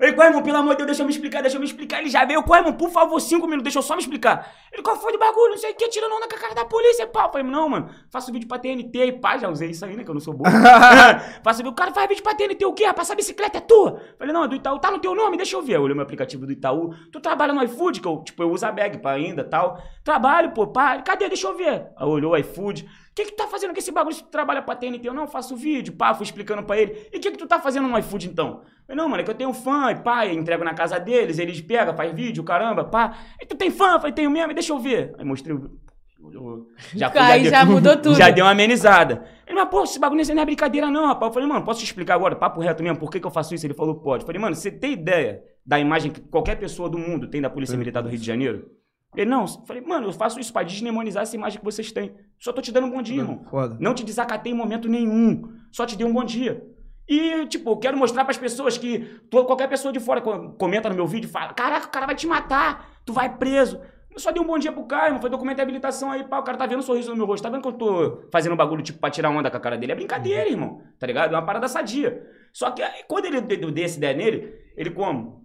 Ele, 0.00 0.12
qual 0.14 0.26
irmão, 0.26 0.42
pelo 0.42 0.56
amor 0.56 0.70
de 0.72 0.78
Deus, 0.78 0.86
deixa 0.86 1.02
eu 1.02 1.06
me 1.06 1.12
explicar, 1.12 1.40
deixa 1.40 1.56
eu 1.56 1.60
me 1.60 1.66
explicar. 1.66 2.00
Ele 2.00 2.10
já 2.10 2.24
veio, 2.24 2.42
qual 2.42 2.58
irmão, 2.58 2.72
por 2.72 2.90
favor, 2.90 3.20
cinco 3.20 3.46
minutos, 3.46 3.62
deixa 3.62 3.78
eu 3.78 3.82
só 3.82 3.94
me 3.94 4.00
explicar. 4.00 4.52
Ele, 4.72 4.82
qual 4.82 4.96
foi 4.96 5.12
de 5.12 5.18
bagulho, 5.18 5.50
não 5.50 5.56
sei 5.56 5.70
o 5.70 5.76
que, 5.76 5.88
tirando 5.88 6.12
onda 6.12 6.26
com 6.26 6.34
a 6.34 6.38
cara 6.38 6.52
da 6.52 6.64
polícia, 6.64 7.06
pá. 7.06 7.26
Eu 7.26 7.30
falei, 7.30 7.46
não, 7.46 7.68
mano, 7.68 7.88
faço 8.10 8.32
vídeo 8.32 8.48
pra 8.48 8.58
TNT 8.58 9.06
e 9.06 9.12
pá, 9.12 9.38
já 9.38 9.48
usei 9.48 9.70
isso 9.70 9.84
aí, 9.84 9.96
né, 9.96 10.02
que 10.02 10.10
eu 10.10 10.14
não 10.14 10.20
sou 10.20 10.34
bom. 10.34 10.42
faço 11.44 11.58
vídeo, 11.58 11.70
o 11.70 11.74
cara 11.76 11.92
faz 11.92 12.08
vídeo 12.08 12.24
pra 12.24 12.34
TNT, 12.34 12.66
o 12.66 12.72
quê, 12.72 12.84
rapaz, 12.84 13.06
essa 13.06 13.14
bicicleta 13.14 13.58
é 13.58 13.60
tua? 13.60 13.90
Eu 13.90 14.16
falei, 14.18 14.32
não, 14.32 14.42
é 14.42 14.48
do 14.48 14.56
Itaú, 14.56 14.80
tá 14.80 14.90
no 14.90 14.98
teu 14.98 15.14
nome, 15.14 15.36
deixa 15.36 15.54
eu 15.54 15.62
ver. 15.62 15.76
Eu 15.76 15.82
olhei 15.82 15.94
meu 15.94 16.02
aplicativo 16.02 16.44
do 16.44 16.50
Itaú, 16.50 16.92
tu 17.12 17.20
trabalha 17.20 17.52
no 17.52 17.62
iFood, 17.62 18.00
que 18.00 18.08
eu, 18.08 18.24
tipo, 18.24 18.42
eu 18.42 18.50
uso 18.50 18.66
a 18.66 18.72
bag 18.72 18.98
pra 18.98 19.12
ainda, 19.12 19.44
tal. 19.44 19.80
Trabalho, 20.02 20.50
pô, 20.50 20.66
pá, 20.66 21.00
cadê, 21.02 21.28
deixa 21.28 21.46
eu 21.46 21.56
ver. 21.56 21.86
Aí 21.96 22.08
olhou 22.08 22.32
o 22.32 22.36
iFood. 22.36 22.84
O 23.12 23.14
que 23.14 23.26
que 23.26 23.32
tá 23.32 23.46
fazendo 23.46 23.74
com 23.74 23.78
esse 23.78 23.92
bagulho? 23.92 24.14
Se 24.14 24.22
tu 24.22 24.30
trabalha 24.30 24.62
pra 24.62 24.74
TNT, 24.74 25.06
eu 25.06 25.12
não 25.12 25.26
faço 25.26 25.54
vídeo, 25.54 25.92
pá, 25.92 26.14
fui 26.14 26.24
explicando 26.24 26.62
pra 26.62 26.78
ele. 26.78 27.08
E 27.12 27.18
o 27.18 27.20
que 27.20 27.30
que 27.30 27.36
tu 27.36 27.46
tá 27.46 27.60
fazendo 27.60 27.86
no 27.86 27.98
iFood 27.98 28.26
então? 28.26 28.62
Eu, 28.88 28.96
não, 28.96 29.06
mano, 29.06 29.20
é 29.20 29.24
que 29.24 29.30
eu 29.30 29.34
tenho 29.34 29.52
fã, 29.52 29.90
e 29.90 29.96
pá, 29.96 30.26
entrego 30.26 30.64
na 30.64 30.72
casa 30.72 30.98
deles, 30.98 31.38
eles 31.38 31.60
pegam, 31.60 31.94
faz 31.94 32.10
vídeo, 32.14 32.42
caramba, 32.42 32.84
pá. 32.84 33.18
E 33.38 33.44
tu 33.44 33.54
tem 33.54 33.70
fã? 33.70 33.92
Eu 33.92 34.00
falei, 34.00 34.12
tenho 34.12 34.30
mesmo, 34.30 34.54
deixa 34.54 34.72
eu 34.72 34.78
ver. 34.78 35.14
Aí 35.18 35.26
mostrei 35.26 35.54
o... 35.54 35.78
Já, 36.94 37.10
foi, 37.10 37.20
Aí 37.20 37.44
já, 37.44 37.50
já 37.50 37.64
deu, 37.64 37.74
mudou 37.74 37.96
tudo. 38.00 38.14
Já 38.14 38.30
deu 38.30 38.46
uma 38.46 38.52
amenizada. 38.52 39.26
Ele, 39.46 39.56
mas, 39.56 39.68
pô, 39.68 39.82
esse 39.82 39.98
bagulho 39.98 40.22
não 40.34 40.42
é 40.42 40.46
brincadeira, 40.46 40.90
não, 40.90 41.06
rapaz. 41.06 41.28
Eu 41.28 41.34
falei, 41.34 41.48
mano, 41.48 41.64
posso 41.66 41.80
te 41.80 41.84
explicar 41.84 42.14
agora, 42.14 42.34
papo 42.34 42.60
reto 42.60 42.82
mesmo, 42.82 42.98
por 42.98 43.10
que, 43.10 43.20
que 43.20 43.26
eu 43.26 43.30
faço 43.30 43.54
isso? 43.54 43.66
Ele 43.66 43.74
falou, 43.74 43.96
pode. 43.96 44.22
Eu 44.22 44.26
falei, 44.26 44.40
mano, 44.40 44.56
você 44.56 44.70
tem 44.70 44.92
ideia 44.92 45.42
da 45.66 45.78
imagem 45.78 46.10
que 46.10 46.20
qualquer 46.22 46.56
pessoa 46.58 46.88
do 46.88 46.96
mundo 46.96 47.28
tem 47.28 47.42
da 47.42 47.50
Polícia 47.50 47.76
Militar 47.76 48.02
do 48.02 48.08
Rio 48.08 48.18
de 48.18 48.24
Janeiro? 48.24 48.70
Ele, 49.14 49.28
não, 49.28 49.42
eu 49.42 49.48
falei, 49.66 49.82
mano, 49.82 50.08
eu 50.08 50.12
faço 50.12 50.40
isso 50.40 50.52
pra 50.52 50.62
desnemonizar 50.62 51.22
essa 51.22 51.36
imagem 51.36 51.58
que 51.58 51.64
vocês 51.64 51.92
têm. 51.92 52.14
Só 52.38 52.52
tô 52.52 52.62
te 52.62 52.72
dando 52.72 52.86
um 52.86 52.90
bom 52.90 53.02
dia, 53.02 53.20
irmão. 53.20 53.44
Foda. 53.50 53.76
Não 53.78 53.94
te 53.94 54.04
desacatei 54.04 54.52
em 54.52 54.56
momento 54.56 54.88
nenhum. 54.88 55.52
Só 55.70 55.84
te 55.84 55.96
dei 55.96 56.06
um 56.06 56.12
bom 56.12 56.24
dia. 56.24 56.66
E, 57.06 57.46
tipo, 57.46 57.70
eu 57.70 57.76
quero 57.76 57.96
mostrar 57.96 58.24
para 58.24 58.30
as 58.30 58.38
pessoas 58.38 58.78
que 58.78 59.20
qualquer 59.30 59.68
pessoa 59.68 59.92
de 59.92 60.00
fora 60.00 60.20
comenta 60.20 60.88
no 60.88 60.94
meu 60.94 61.06
vídeo 61.06 61.28
e 61.28 61.30
fala: 61.30 61.52
Caraca, 61.52 61.86
o 61.86 61.90
cara 61.90 62.06
vai 62.06 62.14
te 62.14 62.26
matar, 62.26 63.00
tu 63.04 63.12
vai 63.12 63.36
preso. 63.36 63.80
Eu 64.10 64.18
só 64.18 64.30
dei 64.30 64.42
um 64.42 64.46
bom 64.46 64.58
dia 64.58 64.72
pro 64.72 64.84
cara, 64.84 65.06
irmão. 65.06 65.20
Foi 65.20 65.30
documento 65.30 65.56
de 65.56 65.62
habilitação 65.62 66.10
aí, 66.10 66.24
pá. 66.24 66.38
O 66.38 66.42
cara 66.42 66.56
tá 66.56 66.66
vendo 66.66 66.78
o 66.78 66.80
um 66.80 66.82
sorriso 66.82 67.10
no 67.10 67.16
meu 67.16 67.26
rosto. 67.26 67.42
Tá 67.42 67.50
vendo 67.50 67.62
que 67.62 67.68
eu 67.68 67.72
tô 67.72 68.22
fazendo 68.30 68.52
um 68.52 68.56
bagulho, 68.56 68.82
tipo, 68.82 68.98
pra 68.98 69.10
tirar 69.10 69.30
onda 69.30 69.50
com 69.50 69.56
a 69.56 69.60
cara 69.60 69.76
dele? 69.76 69.92
É 69.92 69.94
brincadeira, 69.94 70.48
irmão. 70.48 70.82
Tá 70.98 71.06
ligado? 71.06 71.34
É 71.34 71.36
uma 71.36 71.44
parada 71.44 71.66
sadia. 71.66 72.26
Só 72.52 72.70
que 72.70 72.82
quando 73.08 73.24
ele 73.24 73.40
deu 73.40 73.72
essa 73.84 73.96
ideia 73.96 74.14
nele, 74.14 74.54
ele 74.76 74.90
como? 74.90 75.41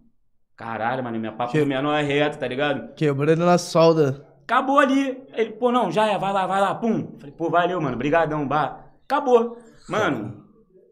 Caralho, 0.57 1.03
mano, 1.03 1.19
minha 1.19 1.31
papo 1.31 1.51
que... 1.51 1.63
menor 1.63 1.95
é 1.95 2.01
reto, 2.01 2.39
tá 2.39 2.47
ligado? 2.47 2.95
Quebrando 2.95 3.45
na 3.45 3.59
solda. 3.59 4.27
Acabou 4.43 4.79
ali. 4.79 5.23
Ele, 5.33 5.51
pô, 5.51 5.71
não, 5.71 5.91
já 5.91 6.07
é, 6.07 6.17
vai 6.17 6.33
lá, 6.33 6.47
vai 6.47 6.59
lá, 6.59 6.73
pum. 6.73 7.15
Falei, 7.19 7.31
pô, 7.31 7.47
valeu, 7.47 7.79
mano, 7.79 7.95
brigadão, 7.95 8.47
bah. 8.47 8.85
Acabou. 9.05 9.59
Mano, 9.87 10.43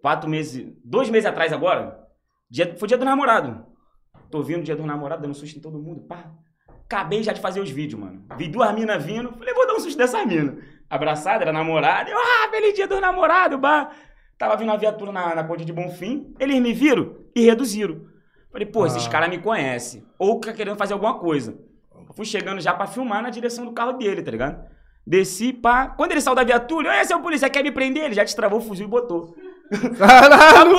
quatro 0.04 0.30
meses, 0.30 0.72
dois 0.84 1.10
meses 1.10 1.26
atrás 1.26 1.52
agora, 1.52 2.00
dia, 2.48 2.76
foi 2.78 2.88
dia 2.88 2.98
do 2.98 3.04
namorado. 3.04 3.66
Tô 4.30 4.44
vindo 4.44 4.64
dia 4.64 4.76
do 4.76 4.86
namorado, 4.86 5.24
dando 5.24 5.34
susto 5.34 5.58
em 5.58 5.62
todo 5.62 5.82
mundo, 5.82 6.02
pá. 6.02 6.32
Acabei 6.86 7.24
já 7.24 7.34
de 7.34 7.42
fazer 7.42 7.60
os 7.60 7.70
vídeos, 7.72 8.00
mano. 8.00 8.24
Vi 8.38 8.48
duas 8.48 8.72
minas 8.76 9.04
vindo, 9.04 9.34
falei, 9.34 9.54
vou 9.54 9.66
dar 9.66 9.74
um 9.74 9.80
susto 9.80 9.98
dessa 9.98 10.24
mina. 10.24 10.58
Abraçada, 10.88 11.44
era 11.44 11.52
namorada. 11.52 12.08
Eu, 12.08 12.18
ah, 12.18 12.50
feliz 12.52 12.76
dia 12.76 12.88
do 12.88 13.02
namorado, 13.02 13.58
bah. 13.58 13.90
Tava 14.38 14.56
vindo 14.58 14.70
uma 14.70 14.78
viatura 14.78 15.12
na, 15.12 15.34
na 15.34 15.44
ponte 15.44 15.66
de 15.66 15.74
Bonfim, 15.74 16.36
eles 16.40 16.62
me 16.62 16.72
viram 16.72 17.16
e 17.36 17.46
reduziram. 17.46 18.14
Falei, 18.56 18.68
pô, 18.68 18.84
ah. 18.84 18.88
esses 18.88 19.06
caras 19.10 19.30
me 19.30 19.38
conhecem. 19.38 20.02
Ou 20.18 20.40
tá 20.40 20.54
querendo 20.54 20.78
fazer 20.78 20.94
alguma 20.94 21.16
coisa. 21.16 21.58
Fui 22.16 22.24
chegando 22.24 22.62
já 22.62 22.74
pra 22.74 22.88
filmar 22.88 23.22
na 23.22 23.30
direção 23.30 23.66
do 23.66 23.74
carro 23.74 23.92
dele, 23.92 24.22
tá 24.22 24.32
ligado? 24.32 24.66
Desci, 25.06 25.52
pá. 25.52 25.90
Quando 25.90 26.14
ele 26.14 26.22
saiu 26.22 26.38
da 26.38 26.44
viatura, 26.46 27.02
esse 27.02 27.12
é 27.12 27.16
o 27.18 27.20
polícia, 27.20 27.50
quer 27.50 27.62
me 27.62 27.70
prender? 27.70 28.06
Ele 28.06 28.16
já 28.16 28.24
destravou 28.24 28.60
o 28.60 28.62
fuzil 28.62 28.88
e 28.88 28.90
botou. 28.90 29.36
Caralho! 30.00 30.78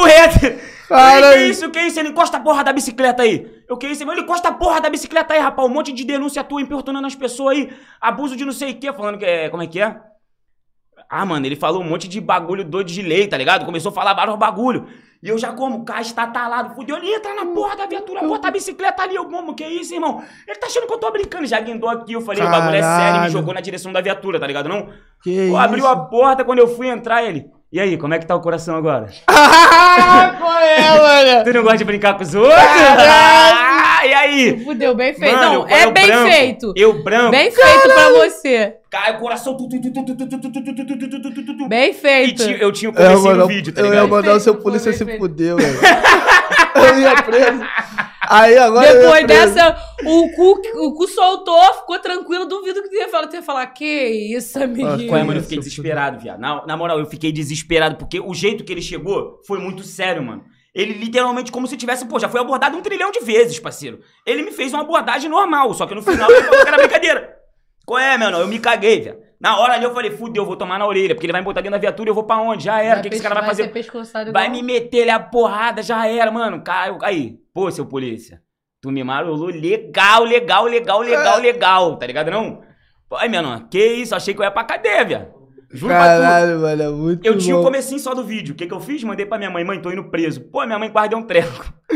Caralho! 0.89 1.37
Que 1.37 1.51
isso, 1.51 1.71
que 1.71 1.81
isso? 1.81 2.01
Ele 2.01 2.09
encosta 2.09 2.39
a 2.39 2.41
porra 2.41 2.65
da 2.65 2.73
bicicleta 2.73 3.25
aí. 3.25 3.47
Eu 3.69 3.77
que 3.77 3.87
isso? 3.89 4.11
Ele 4.11 4.23
encosta 4.23 4.49
a 4.49 4.55
porra 4.55 4.81
da 4.81 4.89
bicicleta 4.89 5.35
aí, 5.35 5.41
rapaz. 5.41 5.69
Um 5.69 5.75
monte 5.75 5.93
de 5.93 6.03
denúncia 6.03 6.43
tua 6.43 6.63
importunando 6.63 7.07
as 7.07 7.15
pessoas 7.15 7.59
aí. 7.59 7.71
Abuso 8.01 8.37
de 8.37 8.47
não 8.47 8.53
sei 8.53 8.73
o 8.73 8.77
que, 8.77 8.91
falando 8.95 9.19
que 9.19 9.27
é. 9.27 9.51
Como 9.51 9.63
é 9.63 9.67
que 9.67 9.83
é? 9.83 10.01
Ah, 11.11 11.27
mano, 11.27 11.45
ele 11.45 11.57
falou 11.57 11.83
um 11.83 11.87
monte 11.87 12.09
de 12.09 12.23
bagulho 12.23 12.65
doido 12.65 12.91
de 12.91 13.03
lei, 13.03 13.29
tá 13.29 13.37
ligado? 13.37 13.67
Começou 13.67 13.91
a 13.91 13.95
falar 13.95 14.15
vários 14.15 14.39
bagulho. 14.39 14.89
E 15.27 15.29
eu 15.29 15.37
já 15.37 15.53
como, 15.53 15.79
o 15.79 15.85
cara 15.85 16.03
está 16.03 16.25
talado, 16.29 16.77
fudeu. 16.77 16.97
Ele 16.99 17.13
entra 17.13 17.35
na 17.35 17.47
porra 17.47 17.75
da 17.75 17.85
viatura, 17.85 18.23
bota 18.23 18.47
a 18.47 18.51
bicicleta 18.53 19.03
ali. 19.03 19.17
Eu, 19.17 19.25
como, 19.25 19.57
que 19.57 19.67
isso, 19.67 19.93
irmão? 19.93 20.23
Ele 20.47 20.57
tá 20.57 20.69
achando 20.69 20.87
que 20.87 20.93
eu 20.93 20.99
tô 20.99 21.11
brincando. 21.11 21.45
Já 21.47 21.59
guindou 21.59 21.91
aqui, 21.91 22.13
eu 22.13 22.21
falei, 22.21 22.45
Caralho. 22.45 22.57
o 22.57 22.61
bagulho 22.61 22.79
é 22.79 22.83
sério, 22.83 23.23
me 23.23 23.29
jogou 23.31 23.53
na 23.53 23.61
direção 23.61 23.93
da 23.93 24.01
viatura, 24.01 24.39
tá 24.39 24.47
ligado? 24.47 24.69
Não? 24.69 24.89
Que 25.21 25.35
eu 25.35 25.47
isso? 25.49 25.57
abriu 25.57 25.85
a 25.85 25.97
porta 25.97 26.45
quando 26.45 26.61
eu 26.61 26.69
fui 26.69 26.87
entrar, 26.87 27.25
ele. 27.25 27.51
E 27.73 27.81
aí, 27.81 27.99
como 27.99 28.15
é 28.15 28.21
que 28.21 28.27
tá 28.27 28.37
o 28.37 28.41
coração 28.41 28.77
agora? 28.77 29.09
Ah, 29.27 30.37
qual 30.39 30.61
é, 30.61 30.81
mano? 30.81 31.45
Tu 31.45 31.53
não 31.53 31.63
gosta 31.65 31.79
de 31.79 31.85
brincar 31.85 32.15
com 32.15 32.23
os 32.23 32.33
outros? 32.33 32.55
Ah, 32.57 34.07
e 34.07 34.15
aí? 34.15 34.65
Fudeu, 34.65 34.95
bem 34.95 35.13
feito. 35.13 35.35
Mano, 35.35 35.53
não, 35.53 35.69
é 35.69 35.91
bem 35.91 36.07
branco, 36.07 36.31
feito. 36.31 36.73
Eu 36.77 37.03
branco. 37.03 37.33
Bem 37.33 37.51
feito 37.51 37.83
pra 37.83 38.11
você. 38.11 38.77
Cai 38.97 39.15
o 39.15 39.19
coração. 39.19 39.57
Bem 41.69 41.93
feito. 41.93 42.43
E 42.43 42.61
eu 42.61 42.73
tinha 42.73 42.91
o 42.91 43.47
vídeo, 43.47 43.73
tá 43.73 43.83
ligado? 43.83 43.99
Eu 43.99 44.05
ia 44.05 44.07
mandar 44.07 44.37
o 44.37 44.41
seu 44.41 44.55
polícia 44.55 44.91
se 44.91 45.19
fudeu, 45.19 45.59
velho. 45.59 45.79
Eu 46.75 46.99
ia 47.01 47.23
preso. 47.23 47.63
Aí 48.23 48.57
agora. 48.57 48.95
Depois 48.95 49.27
dessa, 49.27 49.77
o 50.05 50.31
cu, 50.31 50.61
o 50.77 50.95
cu 50.95 51.09
soltou, 51.09 51.63
ficou 51.75 51.99
tranquilo. 51.99 52.47
Duvido 52.47 52.83
que 52.83 52.89
tu 52.89 52.97
ia 52.97 53.09
falar, 53.09 53.27
tu 53.27 53.37
ia 53.37 53.43
falar, 53.43 53.67
que 53.67 53.85
isso, 53.85 54.63
amiguinho. 54.63 55.09
Qual 55.09 55.21
é, 55.21 55.25
mano? 55.25 55.39
Eu 55.39 55.43
fiquei 55.43 55.59
desesperado, 55.59 56.19
viado. 56.19 56.41
Na, 56.41 56.67
na 56.67 56.77
moral, 56.77 56.99
eu 56.99 57.07
fiquei 57.07 57.31
desesperado, 57.31 57.97
porque 57.97 58.19
o 58.19 58.33
jeito 58.33 58.65
que 58.65 58.73
ele 58.73 58.83
chegou 58.83 59.41
foi 59.47 59.59
muito 59.59 59.83
sério, 59.83 60.23
mano. 60.23 60.43
Ele 60.75 60.95
literalmente, 60.95 61.53
como 61.53 61.67
se 61.67 61.77
tivesse, 61.77 62.07
pô, 62.07 62.19
já 62.19 62.29
foi 62.29 62.41
abordado 62.41 62.77
um 62.77 62.83
trilhão 62.83 63.11
de 63.11 63.21
vezes, 63.21 63.59
parceiro. 63.59 64.01
Ele 64.27 64.43
me 64.43 64.53
fez 64.53 64.73
uma 64.73 64.83
abordagem 64.83 65.31
normal, 65.31 65.73
só 65.75 65.87
que 65.87 65.95
no 65.95 66.03
final 66.03 66.31
ele 66.31 66.43
falou 66.43 66.63
que 66.63 66.69
era 66.69 66.79
brincadeira. 66.79 67.46
Qual 67.87 68.01
é, 68.01 68.19
meu? 68.19 68.31
Não? 68.33 68.41
Eu 68.41 68.49
me 68.49 68.59
caguei, 68.59 69.01
velho. 69.01 69.19
Na 69.41 69.59
hora 69.61 69.75
ali 69.75 69.85
eu 69.85 69.95
falei, 69.95 70.11
fudeu, 70.11 70.43
eu 70.43 70.47
vou 70.47 70.57
tomar 70.57 70.79
na 70.79 70.87
orelha, 70.87 71.15
porque 71.15 71.27
ele 71.27 71.33
vai 71.33 71.41
me 71.41 71.45
botar 71.45 71.61
dentro 71.61 71.73
da 71.73 71.81
viatura 71.81 72.09
e 72.09 72.11
eu 72.11 72.15
vou 72.15 72.25
pra 72.25 72.39
onde? 72.39 72.65
Já 72.65 72.83
era, 72.83 72.99
o 72.99 73.03
que, 73.03 73.11
que 73.11 73.15
esse 73.15 73.23
cara 73.23 73.35
vai, 73.35 73.45
vai 73.45 73.51
fazer? 73.51 73.63
Vai 74.33 74.49
me 74.49 74.63
meter 74.63 74.99
ele 74.99 75.11
a 75.11 75.21
porrada, 75.21 75.83
já 75.83 76.09
era, 76.09 76.31
mano. 76.31 76.63
Caiu, 76.63 76.99
aí. 77.03 77.39
Pô, 77.55 77.71
seu 77.71 77.87
polícia. 77.87 78.43
Tu 78.81 78.91
me 78.91 79.05
marolou 79.05 79.49
legal, 79.49 80.25
legal, 80.25 80.65
legal, 80.65 81.01
legal, 81.01 81.39
legal, 81.39 81.97
tá 81.97 82.07
ligado 82.07 82.31
não? 82.31 82.63
Ai, 83.13 83.29
menor, 83.29 83.69
que 83.71 83.79
isso? 83.79 84.15
Achei 84.15 84.35
que 84.35 84.41
eu 84.41 84.45
ia 84.45 84.51
pra 84.51 84.65
cadeia, 84.65 85.05
viado. 85.05 85.37
Juro 85.71 85.93
Caralho, 85.93 86.61
mano, 86.61 86.83
é 86.83 86.89
muito 86.89 87.27
Eu 87.27 87.37
tinha 87.37 87.57
o 87.57 87.63
comecinho 87.63 87.99
só 87.99 88.15
do 88.15 88.25
vídeo. 88.25 88.55
O 88.55 88.57
que 88.57 88.67
que 88.67 88.73
eu 88.73 88.81
fiz? 88.81 89.03
Mandei 89.05 89.27
pra 89.27 89.37
minha 89.37 89.51
mãe. 89.51 89.65
Mãe, 89.65 89.81
tô 89.81 89.91
indo 89.91 90.11
preso. 90.11 90.41
Pô, 90.41 90.65
minha 90.65 90.79
mãe 90.79 90.91
quase 90.91 91.11
deu 91.11 91.19
um 91.19 91.23
treco. 91.23 91.73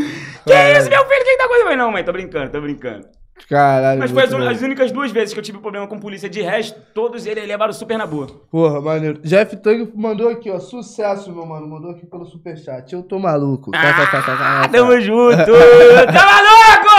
que 0.45 0.77
isso, 0.77 0.89
meu 0.89 1.05
filho? 1.05 1.23
Quem 1.23 1.37
tá 1.37 1.45
acontecendo? 1.45 1.77
Não, 1.77 1.91
mãe, 1.91 2.03
tô 2.03 2.11
brincando, 2.11 2.51
tô 2.51 2.61
brincando. 2.61 3.07
Caralho. 3.47 3.99
Mas 3.99 4.11
foi 4.11 4.23
as, 4.23 4.33
as, 4.33 4.61
únicas 4.61 4.91
duas 4.91 5.11
vezes 5.11 5.33
que 5.33 5.39
eu 5.39 5.43
tive 5.43 5.57
problema 5.59 5.87
com 5.87 5.99
polícia. 5.99 6.29
De 6.29 6.41
resto, 6.41 6.79
todos 6.93 7.25
eles 7.25 7.47
levaram 7.47 7.73
super 7.73 7.97
na 7.97 8.05
boa. 8.05 8.27
Porra, 8.49 8.81
maneiro. 8.81 9.19
Jeff 9.21 9.55
Tang 9.57 9.91
mandou 9.95 10.29
aqui, 10.29 10.49
ó. 10.49 10.59
Sucesso, 10.59 11.33
meu 11.33 11.45
mano. 11.45 11.67
Mandou 11.67 11.91
aqui 11.91 12.05
pelo 12.05 12.25
superchat. 12.25 12.93
Eu 12.93 13.03
tô 13.03 13.19
maluco. 13.19 13.71
Ah, 13.73 13.93
tá, 13.93 14.07
tá, 14.07 14.21
tá, 14.21 14.67
tamo 14.69 14.99
junto! 15.01 15.35
tá 16.13 16.25
maluco? 16.25 16.91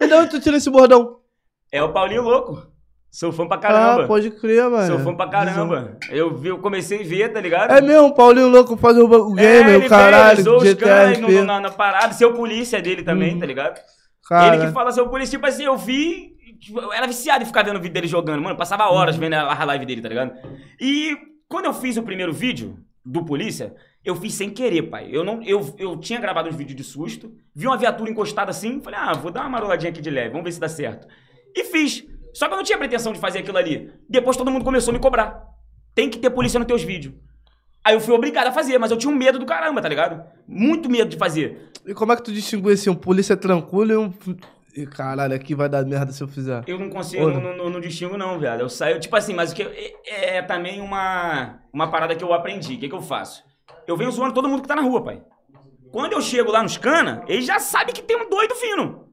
e 0.00 0.06
de 0.06 0.14
onde 0.14 0.30
tu 0.30 0.40
tira 0.40 0.56
esse 0.56 0.70
bordão? 0.70 1.16
É 1.72 1.82
o 1.82 1.92
Paulinho 1.92 2.22
Louco. 2.22 2.70
Sou 3.10 3.32
fã 3.32 3.46
pra 3.46 3.58
caramba. 3.58 4.04
Ah, 4.04 4.06
pode 4.06 4.30
crer, 4.30 4.70
mano. 4.70 4.86
Sou 4.86 4.98
fã 5.00 5.14
pra 5.14 5.26
caramba. 5.28 5.96
Eu, 6.10 6.36
vi, 6.36 6.48
eu 6.48 6.58
comecei 6.58 7.00
a 7.00 7.04
ver, 7.04 7.32
tá 7.32 7.40
ligado? 7.40 7.72
É 7.72 7.80
mesmo, 7.80 8.14
Paulinho 8.14 8.48
Louco 8.48 8.76
fazer 8.76 9.00
o 9.00 9.34
game, 9.34 9.72
é, 9.72 9.76
o 9.78 9.88
caralho, 9.88 10.60
GTA, 10.60 11.18
no, 11.18 11.44
na, 11.44 11.60
na 11.60 11.70
parada. 11.70 12.12
Seu 12.12 12.32
polícia 12.34 12.80
dele 12.80 13.02
também, 13.02 13.34
uhum. 13.34 13.40
tá 13.40 13.46
ligado? 13.46 13.80
Cara. 14.30 14.54
Ele 14.54 14.66
que 14.66 14.72
fala 14.72 14.90
o 14.90 15.08
polícia, 15.08 15.36
tipo 15.36 15.46
assim, 15.46 15.64
eu 15.64 15.76
vi. 15.76 16.36
Tipo, 16.60 16.92
era 16.92 17.06
viciado 17.06 17.42
em 17.42 17.46
ficar 17.46 17.64
vendo 17.64 17.78
o 17.78 17.80
vídeo 17.80 17.94
dele 17.94 18.06
jogando. 18.06 18.40
Mano, 18.40 18.56
passava 18.56 18.84
horas 18.84 19.16
vendo 19.16 19.34
a 19.34 19.64
live 19.64 19.84
dele, 19.84 20.00
tá 20.00 20.08
ligado? 20.08 20.38
E 20.80 21.18
quando 21.48 21.64
eu 21.64 21.74
fiz 21.74 21.96
o 21.96 22.02
primeiro 22.02 22.32
vídeo 22.32 22.78
do 23.04 23.24
polícia, 23.24 23.74
eu 24.04 24.14
fiz 24.14 24.34
sem 24.34 24.48
querer, 24.48 24.82
pai. 24.82 25.08
Eu 25.10 25.24
não, 25.24 25.42
eu, 25.42 25.74
eu 25.76 25.96
tinha 25.96 26.20
gravado 26.20 26.48
uns 26.48 26.54
vídeos 26.54 26.76
de 26.76 26.84
susto, 26.84 27.34
vi 27.52 27.66
uma 27.66 27.76
viatura 27.76 28.08
encostada 28.08 28.52
assim, 28.52 28.80
falei, 28.80 29.00
ah, 29.02 29.14
vou 29.14 29.32
dar 29.32 29.40
uma 29.40 29.48
maroladinha 29.48 29.90
aqui 29.90 30.00
de 30.00 30.10
leve, 30.10 30.30
vamos 30.30 30.44
ver 30.44 30.52
se 30.52 30.60
dá 30.60 30.68
certo. 30.68 31.08
E 31.52 31.64
fiz. 31.64 32.06
Só 32.32 32.46
que 32.46 32.52
eu 32.52 32.56
não 32.56 32.64
tinha 32.64 32.78
pretensão 32.78 33.12
de 33.12 33.18
fazer 33.18 33.40
aquilo 33.40 33.58
ali. 33.58 33.92
Depois 34.08 34.36
todo 34.36 34.50
mundo 34.50 34.64
começou 34.64 34.92
a 34.92 34.94
me 34.94 35.00
cobrar. 35.00 35.44
Tem 35.92 36.08
que 36.08 36.18
ter 36.18 36.30
polícia 36.30 36.60
nos 36.60 36.68
teus 36.68 36.84
vídeos. 36.84 37.14
Aí 37.84 37.94
eu 37.94 38.00
fui 38.00 38.14
obrigado 38.14 38.48
a 38.48 38.52
fazer, 38.52 38.78
mas 38.78 38.90
eu 38.90 38.96
tinha 38.96 39.12
um 39.12 39.16
medo 39.16 39.38
do 39.38 39.46
caramba, 39.46 39.80
tá 39.80 39.88
ligado? 39.88 40.22
Muito 40.46 40.90
medo 40.90 41.08
de 41.08 41.16
fazer. 41.16 41.70
E 41.86 41.94
como 41.94 42.12
é 42.12 42.16
que 42.16 42.22
tu 42.22 42.32
distingue 42.32 42.70
assim, 42.72 42.90
um 42.90 42.94
polícia 42.94 43.36
tranquilo 43.36 43.92
e 43.92 43.96
um. 43.96 44.12
E 44.76 44.86
caralho, 44.86 45.34
aqui 45.34 45.54
vai 45.54 45.68
dar 45.68 45.84
merda 45.84 46.12
se 46.12 46.22
eu 46.22 46.28
fizer. 46.28 46.62
Eu 46.66 46.78
não 46.78 46.90
consigo, 46.90 47.28
não, 47.28 47.40
não, 47.40 47.56
não, 47.56 47.70
não, 47.70 47.80
distingo, 47.80 48.16
não, 48.16 48.38
viado. 48.38 48.60
Eu 48.60 48.68
saio, 48.68 49.00
tipo 49.00 49.16
assim, 49.16 49.34
mas 49.34 49.50
o 49.50 49.54
que 49.54 49.62
é, 49.62 50.36
é, 50.36 50.42
também 50.42 50.80
uma, 50.80 51.58
uma 51.72 51.90
parada 51.90 52.14
que 52.14 52.22
eu 52.22 52.32
aprendi. 52.32 52.74
O 52.74 52.78
que, 52.78 52.88
que 52.88 52.94
eu 52.94 53.02
faço? 53.02 53.42
Eu 53.86 53.96
venho 53.96 54.10
zoando 54.12 54.34
todo 54.34 54.48
mundo 54.48 54.62
que 54.62 54.68
tá 54.68 54.76
na 54.76 54.82
rua, 54.82 55.02
pai. 55.02 55.22
Quando 55.90 56.12
eu 56.12 56.20
chego 56.20 56.52
lá 56.52 56.62
nos 56.62 56.76
cana, 56.76 57.24
eles 57.26 57.44
já 57.46 57.58
sabem 57.58 57.92
que 57.92 58.02
tem 58.02 58.16
um 58.16 58.28
doido 58.28 58.54
vindo. 58.54 59.08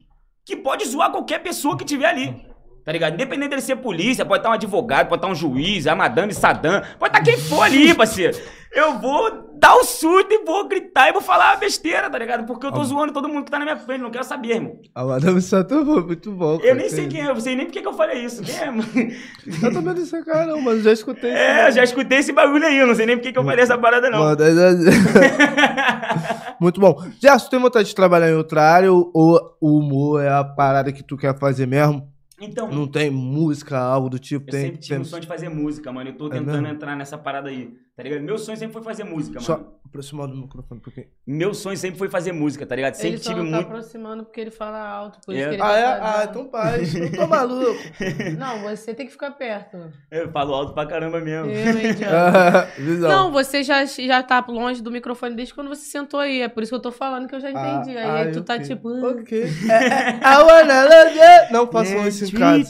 Que 0.46 0.56
pode 0.56 0.86
zoar 0.86 1.12
qualquer 1.12 1.40
pessoa 1.40 1.76
que 1.76 1.84
tiver 1.84 2.06
ali. 2.06 2.46
Tá 2.86 2.92
ligado? 2.94 3.16
Independente 3.16 3.50
dele 3.50 3.62
ser 3.62 3.76
polícia, 3.76 4.26
pode 4.26 4.40
estar 4.40 4.50
um 4.50 4.54
advogado, 4.54 5.10
pode 5.10 5.20
estar 5.20 5.28
um 5.28 5.36
juiz, 5.36 5.88
a 5.88 5.94
madame 5.96 6.34
Saddam, 6.34 6.82
pode 6.98 7.18
estar 7.18 7.22
quem 7.22 7.38
for 7.38 7.62
ali, 7.62 7.94
parceiro. 7.94 8.38
Eu 8.72 9.00
vou 9.00 9.58
dar 9.60 9.76
o 9.76 9.84
surto 9.84 10.34
e 10.34 10.46
vou 10.46 10.68
gritar 10.68 11.10
e 11.10 11.14
vou 11.14 11.22
falar 11.22 11.58
besteira, 11.58 12.10
tá 12.10 12.18
ligado? 12.18 12.46
Porque 12.46 12.66
eu 12.66 12.72
tô 12.72 12.82
ah. 12.82 12.84
zoando 12.84 13.14
todo 13.14 13.28
mundo 13.28 13.46
que 13.46 13.52
tá 13.52 13.58
na 13.58 13.66
minha 13.66 13.78
frente, 13.78 14.02
não 14.02 14.12
quero 14.12 14.24
saber, 14.24 14.56
irmão. 14.56 14.80
A 14.94 15.04
madame 15.04 15.42
Saddam 15.42 15.86
foi 15.86 16.04
muito 16.04 16.32
bom. 16.32 16.60
Eu 16.62 16.76
nem 16.76 16.90
sei 16.90 17.08
quem 17.08 17.22
é, 17.22 17.30
eu 17.30 17.40
sei 17.40 17.56
nem 17.56 17.66
porque 17.66 17.82
que 17.82 17.88
eu 17.88 17.94
falei 17.94 18.24
isso. 18.24 18.44
Quem 18.44 18.56
é, 18.56 18.70
mano? 18.70 18.88
Eu 19.64 19.74
também 19.74 19.96
não 19.96 20.06
sei 20.06 20.24
cara 20.24 20.46
não, 20.46 20.62
mas 20.62 20.84
já 20.84 20.92
escutei. 20.92 21.32
É, 21.32 21.72
já 21.72 21.84
escutei 21.84 22.20
esse 22.20 22.32
bagulho 22.32 22.66
aí, 22.66 22.78
eu 22.78 22.88
não 22.88 22.94
sei 22.94 23.06
nem 23.06 23.16
porque 23.16 23.32
que 23.32 23.40
eu 23.40 23.44
falei 23.44 23.64
essa 23.64 23.78
parada 23.78 24.10
não. 24.10 24.20
Mano, 24.20 24.38
muito 26.60 26.80
bom. 26.80 27.04
Já, 27.22 27.40
tu 27.40 27.50
tem 27.50 27.60
vontade 27.60 27.88
de 27.88 27.96
trabalhar 27.96 28.30
em 28.30 28.36
outra 28.36 28.62
área 28.62 28.92
ou 28.92 29.58
o 29.60 29.80
humor 29.80 30.22
é 30.22 30.30
a 30.30 30.44
parada 30.44 30.92
que 30.92 31.04
tu 31.04 31.18
quer 31.18 31.38
fazer 31.38 31.66
mesmo? 31.66 32.08
Então. 32.40 32.70
Não 32.70 32.88
tem 32.88 33.10
música, 33.10 33.80
algo 33.80 34.10
do 34.10 34.20
tipo? 34.20 34.48
Eu 34.48 34.52
tem, 34.52 34.62
sempre 34.62 34.80
tive 34.80 34.96
tem... 34.96 35.02
um 35.02 35.06
sonho 35.06 35.22
de 35.22 35.28
fazer 35.28 35.50
música, 35.50 35.92
mano. 35.92 36.12
Eu 36.12 36.18
tô 36.18 36.28
é 36.28 36.32
tentando 36.32 36.68
é 36.68 36.72
entrar 36.72 36.96
nessa 36.96 37.18
parada 37.18 37.50
aí. 37.50 37.74
Tá 37.98 38.04
ligado? 38.04 38.22
Meu 38.22 38.38
sonho 38.38 38.56
sempre 38.56 38.74
foi 38.74 38.84
fazer 38.84 39.04
música, 39.04 39.40
Só 39.40 39.74
aproximar 39.88 40.28
do 40.28 40.36
microfone 40.36 40.80
um 40.80 40.84
pouquinho. 40.84 41.08
Meu 41.26 41.54
sonho 41.54 41.78
sempre 41.78 41.98
foi 41.98 42.10
fazer 42.10 42.32
música, 42.32 42.66
tá 42.66 42.76
ligado? 42.76 42.94
Sempre 42.96 43.10
ele 43.10 43.18
só 43.20 43.30
tive 43.32 43.42
não 43.44 43.50
tá 43.52 43.56
muito. 43.58 43.68
aproximando 43.68 44.24
porque 44.26 44.42
ele 44.42 44.52
fala 44.52 44.78
alto, 44.88 45.20
por 45.26 45.34
É. 45.34 45.40
isso 45.40 45.50
que 45.50 45.56
ele 45.56 45.62
Ah, 45.62 45.66
tá 45.68 45.78
é? 45.78 45.86
Ah, 45.86 46.00
fazendo. 46.14 46.30
então 46.30 46.46
paz. 46.46 46.96
Eu 46.96 47.12
tô 47.12 47.28
maluco. 47.28 47.78
Não, 48.38 48.62
você 48.62 48.94
tem 48.94 49.06
que 49.06 49.12
ficar 49.12 49.32
perto. 49.32 49.78
Eu 50.12 50.32
falo 50.32 50.54
alto 50.54 50.74
pra 50.74 50.86
caramba 50.86 51.20
mesmo. 51.20 51.50
Eu, 51.52 51.78
hein. 51.80 51.96
Não, 53.02 53.32
você 53.32 53.64
já, 53.64 53.84
já 53.86 54.22
tá 54.24 54.44
longe 54.48 54.82
do 54.82 54.92
microfone 54.92 55.36
desde 55.36 55.54
quando 55.54 55.68
você 55.70 55.84
sentou 55.86 56.20
aí. 56.20 56.42
É 56.42 56.48
por 56.48 56.64
isso 56.64 56.72
que 56.72 56.76
eu 56.76 56.82
tô 56.82 56.92
falando 56.92 57.28
que 57.28 57.36
eu 57.36 57.40
já 57.40 57.50
entendi. 57.52 57.98
Ah, 57.98 58.14
aí 58.22 58.30
ah, 58.30 58.32
tu 58.32 58.44
tá 58.44 58.56
ok. 58.56 58.66
tipo. 58.66 58.90
"Ah". 58.90 59.08
Ok. 59.10 59.44
É, 59.44 59.74
é, 59.74 60.20
I 60.22 60.44
wanna 60.44 60.84
love 60.84 61.16
you. 61.18 61.52
Não 61.54 61.68
façam 61.72 62.08
isso 62.08 62.26
em 62.26 62.32
casa. 62.32 62.70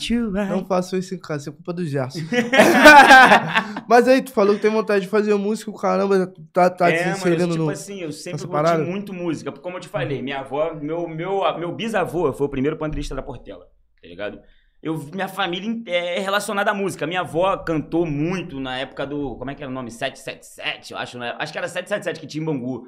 Não 0.49 0.65
façam 0.65 0.97
isso 0.99 1.15
em 1.15 1.20
casa, 1.20 1.41
isso 1.41 1.49
é 1.49 1.53
culpa 1.53 1.74
do 1.74 1.86
Gerson. 1.86 2.20
Mas 3.88 4.07
aí, 4.07 4.22
tu 4.22 4.32
falou 4.32 4.55
que 4.55 4.61
tem 4.61 4.72
vontade 4.72 5.01
de 5.01 5.07
fazer 5.07 5.34
música, 5.36 5.72
caramba, 5.74 6.32
tá, 6.51 6.70
tá 6.70 6.89
é, 6.91 6.97
se 7.14 7.20
inserindo 7.20 7.51
tipo 7.51 7.64
no. 7.64 7.70
assim, 7.70 8.01
eu 8.01 8.12
sempre 8.12 8.39
curti 8.39 8.51
parada? 8.51 8.84
muito 8.84 9.14
música. 9.14 9.51
Como 9.51 9.78
eu 9.78 9.82
te 9.82 9.88
falei, 9.88 10.22
minha 10.22 10.39
avó, 10.39 10.74
meu, 10.74 11.08
meu, 11.08 11.58
meu 11.58 11.72
bisavô 11.72 12.32
foi 12.34 12.47
o 12.47 12.49
primeiro 12.49 12.78
pandeirista 12.78 13.16
da 13.16 13.22
Portela, 13.22 13.66
tá 14.01 14.08
ligado? 14.08 14.39
Eu, 14.82 14.97
minha 15.14 15.28
família 15.28 15.82
é 15.88 16.20
relacionada 16.20 16.72
à 16.72 16.74
música. 16.74 17.08
Minha 17.08 17.22
avó 17.22 17.58
cantou 17.58 18.05
muito 18.05 18.60
na 18.60 18.78
época 18.78 19.05
do. 19.05 19.36
Como 19.36 19.49
é 19.49 19.55
que 19.55 19.64
era 19.64 19.72
o 19.72 19.74
nome? 19.74 19.89
777, 19.89 20.93
eu 20.93 20.99
acho, 20.99 21.18
né? 21.18 21.36
Acho 21.39 21.51
que 21.51 21.58
era 21.58 21.68
777 21.68 22.20
que 22.20 22.28
tinha 22.28 22.41
em 22.41 22.45
Bangu. 22.45 22.88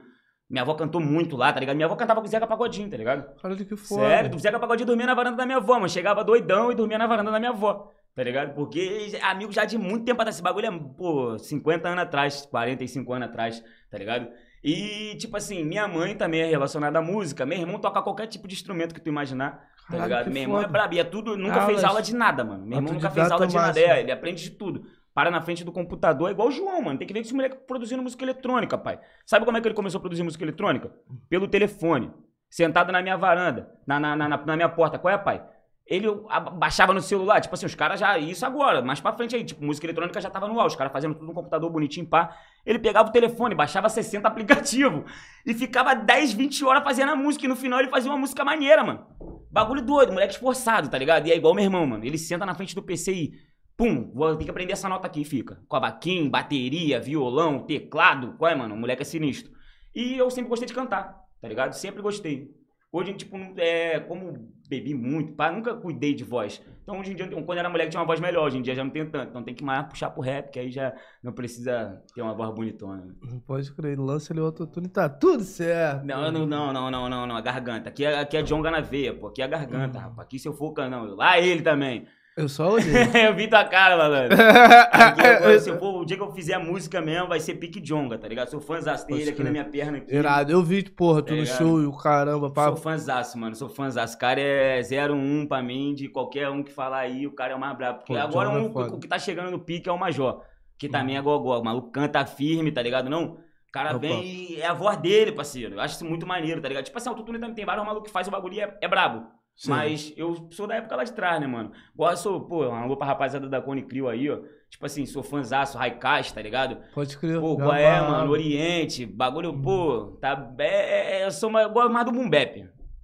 Minha 0.49 0.63
avó 0.63 0.74
cantou 0.74 0.99
muito 0.99 1.36
lá, 1.36 1.53
tá 1.53 1.59
ligado? 1.59 1.76
Minha 1.76 1.86
avó 1.86 1.95
cantava 1.95 2.22
com 2.22 2.28
o 2.28 2.30
Zeca 2.30 2.47
Pagodinho, 2.47 2.89
tá 2.89 2.97
ligado? 2.97 3.36
Caralho, 3.39 3.65
que 3.65 3.76
foda. 3.76 4.01
Sério, 4.01 4.36
o 4.36 4.39
Zeca 4.39 4.59
Pagodinho 4.59 4.88
dormia 4.88 5.05
na 5.05 5.13
varanda 5.13 5.38
da 5.38 5.45
minha 5.45 5.57
avó, 5.57 5.76
mano. 5.76 5.89
Chegava 5.89 6.24
doidão 6.24 6.72
e 6.72 6.76
dormia 6.76 6.97
na 6.97 7.05
varanda 7.05 7.32
da 7.32 7.39
minha 7.39 7.51
avó. 7.51 7.91
Tá 8.20 8.24
ligado? 8.26 8.53
Porque 8.53 9.11
é 9.13 9.24
amigo 9.24 9.49
já 9.49 9.63
de 9.63 9.78
muito 9.78 10.03
tempo 10.03 10.22
atrás. 10.22 10.36
Esse 10.36 10.43
bagulho 10.43 10.67
é, 10.67 10.80
pô, 10.97 11.39
50 11.39 11.88
anos 11.88 12.03
atrás, 12.03 12.45
45 12.47 13.13
anos 13.13 13.30
atrás, 13.30 13.63
tá 13.89 13.97
ligado? 13.97 14.28
E, 14.61 15.15
tipo 15.15 15.38
assim, 15.38 15.63
minha 15.63 15.88
mãe 15.88 16.13
também 16.17 16.41
é 16.41 16.45
relacionada 16.45 16.99
à 16.99 17.01
música. 17.01 17.45
Meu 17.45 17.57
irmão 17.57 17.80
toca 17.80 18.01
qualquer 18.01 18.28
tipo 18.28 18.45
de 18.45 18.55
instrumento 18.55 18.93
que 18.93 18.99
tu 18.99 19.07
imaginar, 19.07 19.51
tá 19.51 19.91
Caralho, 19.91 20.03
ligado? 20.03 20.32
Meu 20.34 20.41
irmão 20.41 20.57
é 20.57 20.63
foda. 20.63 20.74
brabo. 20.74 20.95
E 20.95 20.99
é 20.99 21.03
tudo, 21.05 21.38
nunca 21.38 21.65
fez 21.65 21.82
aula 21.82 22.01
de 22.01 22.13
nada, 22.13 22.43
mano. 22.43 22.65
Meu 22.65 22.80
irmão 22.80 22.93
nunca 22.93 23.09
fez 23.09 23.32
aula 23.32 23.47
de 23.47 23.55
nada. 23.55 23.80
É, 23.80 24.01
ele 24.01 24.11
aprende 24.11 24.43
de 24.43 24.49
tudo. 24.49 24.84
Para 25.13 25.32
na 25.32 25.41
frente 25.41 25.63
do 25.63 25.72
computador, 25.72 26.28
é 26.28 26.34
igual 26.34 26.49
o 26.49 26.51
João, 26.51 26.82
mano. 26.82 26.99
Tem 26.99 27.07
que 27.07 27.13
ver 27.13 27.22
que 27.22 27.28
esse 27.28 27.34
moleque 27.34 27.55
produzindo 27.65 28.03
música 28.03 28.26
eletrônica, 28.26 28.78
pai. 28.78 28.99
Sabe 29.26 29.45
como 29.45 29.57
é 29.57 29.61
que 29.61 29.67
ele 29.70 29.76
começou 29.76 29.99
a 29.99 30.01
produzir 30.01 30.24
música 30.24 30.43
eletrônica? 30.43 30.91
Pelo 31.30 31.47
telefone. 31.47 32.11
Sentado 32.49 32.91
na 32.91 33.01
minha 33.01 33.15
varanda, 33.15 33.72
na, 33.88 33.97
na, 33.97 34.13
na, 34.13 34.28
na 34.28 34.55
minha 34.57 34.67
porta. 34.67 34.99
Qual 34.99 35.13
é, 35.13 35.17
pai? 35.17 35.41
Ele 35.89 36.07
baixava 36.53 36.93
no 36.93 37.01
celular, 37.01 37.41
tipo 37.41 37.55
assim, 37.55 37.65
os 37.65 37.73
caras 37.73 37.99
já. 37.99 38.15
Isso 38.19 38.45
agora, 38.45 38.79
mais 38.79 39.01
pra 39.01 39.11
frente 39.11 39.35
aí, 39.35 39.43
tipo, 39.43 39.65
música 39.65 39.87
eletrônica 39.87 40.21
já 40.21 40.29
tava 40.29 40.47
no 40.47 40.59
ar, 40.59 40.67
os 40.67 40.75
caras 40.75 40.93
fazendo 40.93 41.15
tudo 41.15 41.25
no 41.25 41.33
computador 41.33 41.67
bonitinho, 41.71 42.05
pá. 42.05 42.37
Ele 42.63 42.77
pegava 42.77 43.09
o 43.09 43.11
telefone, 43.11 43.55
baixava 43.55 43.89
60 43.89 44.27
aplicativos 44.29 45.11
e 45.43 45.51
ficava 45.51 45.95
10, 45.95 46.33
20 46.33 46.63
horas 46.63 46.83
fazendo 46.83 47.11
a 47.11 47.15
música. 47.15 47.45
E 47.45 47.47
no 47.47 47.55
final 47.55 47.79
ele 47.79 47.89
fazia 47.89 48.11
uma 48.11 48.19
música 48.19 48.45
maneira, 48.45 48.83
mano. 48.83 49.03
Bagulho 49.49 49.81
doido, 49.81 50.13
moleque 50.13 50.33
esforçado, 50.33 50.89
tá 50.89 50.97
ligado? 50.97 51.25
E 51.25 51.31
é 51.31 51.35
igual 51.35 51.55
meu 51.55 51.63
irmão, 51.63 51.87
mano. 51.87 52.05
Ele 52.05 52.19
senta 52.19 52.45
na 52.45 52.53
frente 52.53 52.75
do 52.75 52.83
PC 52.83 53.11
e. 53.11 53.49
Pum, 53.75 54.11
vou 54.13 54.35
ter 54.35 54.43
que 54.43 54.51
aprender 54.51 54.73
essa 54.73 54.87
nota 54.87 55.07
aqui, 55.07 55.23
fica. 55.23 55.59
Cavaquinho, 55.71 56.29
bateria, 56.29 56.99
violão, 56.99 57.65
teclado. 57.65 58.35
Qual 58.37 58.51
é, 58.51 58.53
mano? 58.53 58.75
O 58.75 58.77
moleque 58.77 59.01
é 59.01 59.05
sinistro. 59.05 59.51
E 59.95 60.15
eu 60.15 60.29
sempre 60.29 60.49
gostei 60.49 60.67
de 60.67 60.73
cantar, 60.73 61.25
tá 61.41 61.47
ligado? 61.47 61.73
Sempre 61.73 62.03
gostei. 62.03 62.59
Hoje, 62.91 63.13
tipo, 63.13 63.37
é, 63.57 63.99
como 63.99 64.51
bebi 64.67 64.95
muito, 64.95 65.33
pá, 65.33 65.51
nunca 65.51 65.75
cuidei 65.75 66.13
de 66.13 66.23
voz. 66.23 66.59
Então, 66.81 66.99
hoje 66.99 67.11
em 67.11 67.15
dia, 67.15 67.27
quando 67.27 67.53
eu 67.53 67.59
era 67.59 67.69
moleque, 67.69 67.91
tinha 67.91 68.01
uma 68.01 68.07
voz 68.07 68.19
melhor. 68.19 68.47
Hoje 68.47 68.57
em 68.57 68.63
dia 68.63 68.73
já 68.73 68.83
não 68.83 68.89
tenho 68.89 69.11
tanto. 69.11 69.29
Então, 69.29 69.43
tem 69.43 69.53
que 69.53 69.63
mais 69.63 69.85
puxar 69.87 70.09
pro 70.09 70.23
rap, 70.23 70.49
que 70.49 70.59
aí 70.59 70.71
já 70.71 70.95
não 71.21 71.31
precisa 71.31 72.03
ter 72.15 72.21
uma 72.23 72.33
voz 72.33 72.49
bonitona. 72.53 73.15
Não 73.21 73.39
pode 73.39 73.71
crer, 73.73 73.99
lança 73.99 74.33
ele 74.33 74.41
o 74.41 74.45
autotune, 74.45 74.87
tá 74.87 75.07
tudo 75.07 75.43
certo. 75.43 76.03
Não, 76.03 76.31
não, 76.31 76.47
não, 76.47 76.73
não, 76.73 76.89
não, 76.89 77.09
não, 77.09 77.27
não, 77.27 77.35
a 77.35 77.41
garganta. 77.41 77.89
Aqui 77.89 78.05
é, 78.05 78.19
aqui 78.19 78.37
é 78.37 78.41
jonga 78.41 78.71
na 78.71 78.81
veia, 78.81 79.13
pô. 79.13 79.27
Aqui 79.27 79.43
é 79.43 79.45
a 79.45 79.47
garganta, 79.47 79.99
rapaz. 79.99 80.19
Aqui 80.21 80.39
se 80.39 80.47
eu 80.47 80.53
for, 80.53 80.73
não. 80.89 81.15
Lá 81.15 81.39
ele 81.39 81.61
também. 81.61 82.07
Eu 82.39 82.47
só 82.47 82.71
olhei. 82.71 82.93
eu 83.27 83.35
vi 83.35 83.49
tua 83.49 83.65
cara, 83.65 83.97
malandro. 83.97 84.37
Agora, 84.39 85.59
se 85.59 85.69
eu 85.69 85.77
for, 85.77 86.01
o 86.01 86.05
dia 86.05 86.15
que 86.15 86.23
eu 86.23 86.31
fizer 86.31 86.53
a 86.53 86.59
música 86.59 87.01
mesmo, 87.01 87.27
vai 87.27 87.37
ser 87.41 87.55
pique 87.55 87.81
jonga, 87.81 88.17
tá 88.17 88.29
ligado? 88.29 88.49
Sou 88.49 88.61
fãzaço 88.61 89.05
dele 89.05 89.31
aqui 89.31 89.43
na 89.43 89.51
minha 89.51 89.65
perna. 89.65 89.97
Aqui. 89.97 90.15
Irado, 90.15 90.49
eu 90.49 90.63
vi, 90.63 90.81
porra, 90.89 91.21
tu 91.21 91.33
Tá 91.33 91.35
no 91.35 91.45
show 91.45 91.81
e 91.81 91.85
o 91.85 91.91
caramba, 91.91 92.49
pá. 92.49 92.67
Sou 92.67 92.77
fãzaço, 92.77 93.37
mano. 93.37 93.55
Sou 93.55 93.67
fãzaço. 93.67 94.15
O 94.15 94.19
cara 94.19 94.39
é 94.39 94.81
01 94.81 95.47
pra 95.47 95.61
mim, 95.61 95.93
de 95.93 96.07
qualquer 96.07 96.49
um 96.49 96.63
que 96.63 96.71
falar 96.71 96.99
aí, 96.99 97.27
o 97.27 97.31
cara 97.31 97.51
é 97.51 97.55
o 97.57 97.59
mais 97.59 97.75
brabo. 97.77 97.99
Porque 97.99 98.13
Pô, 98.13 98.19
agora 98.19 98.49
é 98.49 98.51
um, 98.53 98.71
foda. 98.71 98.95
o 98.95 98.99
que 98.99 99.07
tá 99.07 99.19
chegando 99.19 99.51
no 99.51 99.59
pique 99.59 99.89
é 99.89 99.91
o 99.91 99.99
Major. 99.99 100.41
Que 100.77 100.87
também 100.87 101.17
é 101.17 101.21
gogó. 101.21 101.59
O 101.59 101.63
maluco 101.63 101.91
canta 101.91 102.25
firme, 102.25 102.71
tá 102.71 102.81
ligado? 102.81 103.09
Não. 103.09 103.33
O 103.67 103.71
cara 103.71 103.89
Opa. 103.89 103.99
vem 103.99 104.53
e 104.53 104.61
é 104.61 104.65
a 104.65 104.73
voz 104.73 104.97
dele, 104.97 105.33
parceiro. 105.33 105.75
Eu 105.75 105.81
acho 105.81 105.95
isso 105.95 106.05
muito 106.05 106.25
maneiro, 106.25 106.61
tá 106.61 106.69
ligado? 106.69 106.85
Tipo 106.85 106.97
assim, 106.97 107.09
autotune 107.09 107.37
também 107.37 107.53
tem 107.53 107.65
vários 107.65 107.85
malucos 107.85 108.07
que 108.07 108.13
faz 108.13 108.29
o 108.29 108.31
bagulho 108.31 108.53
e 108.53 108.61
é, 108.61 108.77
é 108.81 108.87
brabo. 108.87 109.27
Sim. 109.60 109.70
Mas 109.72 110.14
eu 110.16 110.47
sou 110.51 110.66
da 110.66 110.76
época 110.76 110.95
lá 110.95 111.03
de 111.03 111.12
trás, 111.12 111.38
né, 111.41 111.45
mano? 111.45 111.74
Gosto, 111.93 112.24
sou, 112.24 112.41
pô, 112.47 112.66
uma 112.70 112.80
alô 112.80 112.95
pra 112.95 113.07
rapaziada 113.07 113.49
da 113.49 113.62
Cone 113.62 113.84
Crio 113.84 114.07
aí, 114.07 114.30
ó. 114.30 114.39
Tipo 114.70 114.86
assim, 114.86 115.05
sou 115.05 115.22
fãzaço, 115.22 115.78
Raikais, 115.78 116.32
tá 116.32 116.41
ligado? 116.41 116.78
Pode 116.93 117.18
crer. 117.18 117.41
Pô, 117.41 117.57
qual 117.57 117.74
é, 117.74 117.99
mano? 117.99 118.32
Oriente, 118.32 119.05
bagulho, 119.05 119.62
pô, 119.62 120.18
tá. 120.22 120.49
É, 120.60 121.20
é- 121.22 121.26
eu 121.26 121.32
sou 121.32 121.49
mais, 121.49 121.68
eu 121.68 121.74
gosto 121.74 121.91
mais 121.91 122.05
do 122.05 122.12
Boom 122.14 122.30
Bap. 122.30 122.55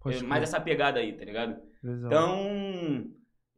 É, 0.06 0.22
mais 0.24 0.44
essa 0.44 0.62
pegada 0.62 1.00
aí, 1.00 1.12
tá 1.12 1.26
ligado? 1.26 1.58
Visão. 1.84 2.08
Então, 2.08 3.12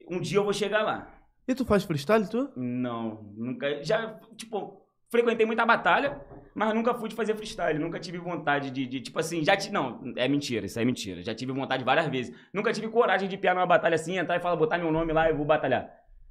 um 0.10 0.20
dia 0.20 0.40
eu 0.40 0.44
vou 0.44 0.54
chegar 0.54 0.82
lá. 0.82 1.14
E 1.48 1.54
tu 1.54 1.66
faz 1.66 1.84
freestyle, 1.84 2.28
tu? 2.28 2.50
Não, 2.56 3.32
nunca. 3.36 3.84
Já, 3.84 4.20
tipo, 4.36 4.82
frequentei 5.10 5.46
muita 5.46 5.66
batalha, 5.66 6.20
mas 6.56 6.74
nunca 6.74 6.94
fui 6.94 7.10
de 7.10 7.16
fazer 7.16 7.36
freestyle. 7.36 7.80
Nunca 7.80 8.00
tive 8.00 8.18
vontade 8.18 8.72
de, 8.72 8.86
de, 8.86 9.02
tipo 9.02 9.20
assim, 9.20 9.44
já 9.44 9.56
tive. 9.56 9.74
Não, 9.74 10.02
é 10.16 10.28
mentira, 10.28 10.66
isso 10.66 10.80
aí 10.80 10.84
é 10.84 10.86
mentira. 10.86 11.22
Já 11.24 11.34
tive 11.36 11.52
vontade 11.52 11.84
várias 11.84 12.08
vezes. 12.08 12.36
Nunca 12.54 12.72
tive 12.74 12.88
coragem 12.90 13.28
de 13.30 13.38
piar 13.38 13.54
numa 13.56 13.66
batalha 13.66 13.96
assim, 13.96 14.18
entrar 14.18 14.36
e 14.38 14.40
falar, 14.40 14.56
botar 14.56 14.78
meu 14.78 14.92
nome 14.92 15.14
lá 15.14 15.30
e 15.30 15.34
vou 15.34 15.46
batalhar. 15.46 15.90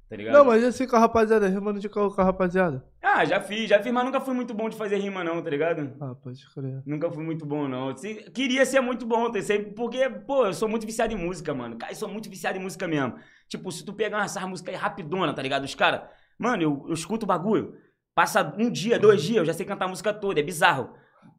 Tá 0.09 0.15
ligado? 0.15 0.35
Não, 0.35 0.45
mas 0.45 0.63
assim 0.63 0.87
com 0.87 0.95
a 0.95 0.99
rapaziada, 0.99 1.49
rimando 1.49 1.81
de 1.81 1.89
carro 1.89 2.09
com 2.15 2.21
a 2.21 2.23
rapaziada. 2.23 2.81
Ah, 3.03 3.25
já 3.25 3.41
fiz, 3.41 3.67
já 3.67 3.81
fiz, 3.83 3.91
mas 3.91 4.05
nunca 4.05 4.21
fui 4.21 4.33
muito 4.33 4.53
bom 4.53 4.69
de 4.69 4.77
fazer 4.77 4.95
rima, 4.97 5.21
não, 5.21 5.41
tá 5.41 5.49
ligado? 5.49 5.93
Ah, 5.99 6.15
pode 6.15 6.39
crer. 6.53 6.81
Nunca 6.85 7.11
fui 7.11 7.25
muito 7.25 7.45
bom, 7.45 7.67
não. 7.67 7.93
Se- 7.97 8.31
Queria 8.31 8.65
ser 8.65 8.79
muito 8.79 9.05
bom, 9.05 9.29
tá? 9.29 9.41
Sempre- 9.41 9.71
porque, 9.73 10.09
pô, 10.09 10.45
eu 10.45 10.53
sou 10.53 10.69
muito 10.69 10.85
viciado 10.85 11.13
em 11.13 11.17
música, 11.17 11.53
mano. 11.53 11.75
Cara, 11.77 11.91
eu 11.91 11.95
sou 11.97 12.07
muito 12.07 12.29
viciado 12.29 12.57
em 12.57 12.61
música 12.61 12.87
mesmo. 12.87 13.15
Tipo, 13.49 13.69
se 13.69 13.83
tu 13.83 13.91
pegar 13.93 14.23
essas 14.23 14.41
músicas 14.45 14.73
aí 14.75 14.79
rapidona, 14.79 15.33
tá 15.33 15.41
ligado? 15.41 15.65
Os 15.65 15.75
caras, 15.75 16.03
mano, 16.39 16.63
eu, 16.63 16.85
eu 16.87 16.93
escuto 16.93 17.25
o 17.25 17.27
bagulho. 17.27 17.75
Passa 18.17 18.51
um 18.57 18.71
dia, 18.71 18.97
dois 18.97 19.21
dias, 19.21 19.37
eu 19.37 19.45
já 19.45 19.53
sei 19.53 19.63
cantar 19.63 19.85
a 19.85 19.87
música 19.89 20.11
toda, 20.11 20.39
é 20.39 20.43
bizarro. 20.43 20.89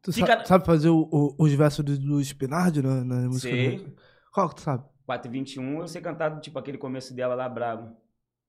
Tu 0.01 0.13
Fica- 0.13 0.39
sa- 0.39 0.45
sabe 0.45 0.65
fazer 0.65 0.87
o- 0.87 1.09
o- 1.11 1.35
os 1.37 1.51
versos 1.51 1.83
do, 1.83 1.99
do 1.99 2.21
Spinard 2.23 2.81
na, 2.81 3.03
na 3.03 3.15
música? 3.27 3.53
Sei. 3.53 3.71
dele? 3.77 3.95
Qual 4.33 4.47
que 4.47 4.55
tu 4.55 4.61
sabe? 4.61 4.85
421, 5.05 5.81
eu 5.81 5.87
sei 5.89 6.01
cantar, 6.01 6.39
tipo, 6.39 6.57
aquele 6.57 6.77
começo 6.77 7.13
dela 7.13 7.35
lá, 7.35 7.49
bravo. 7.49 7.89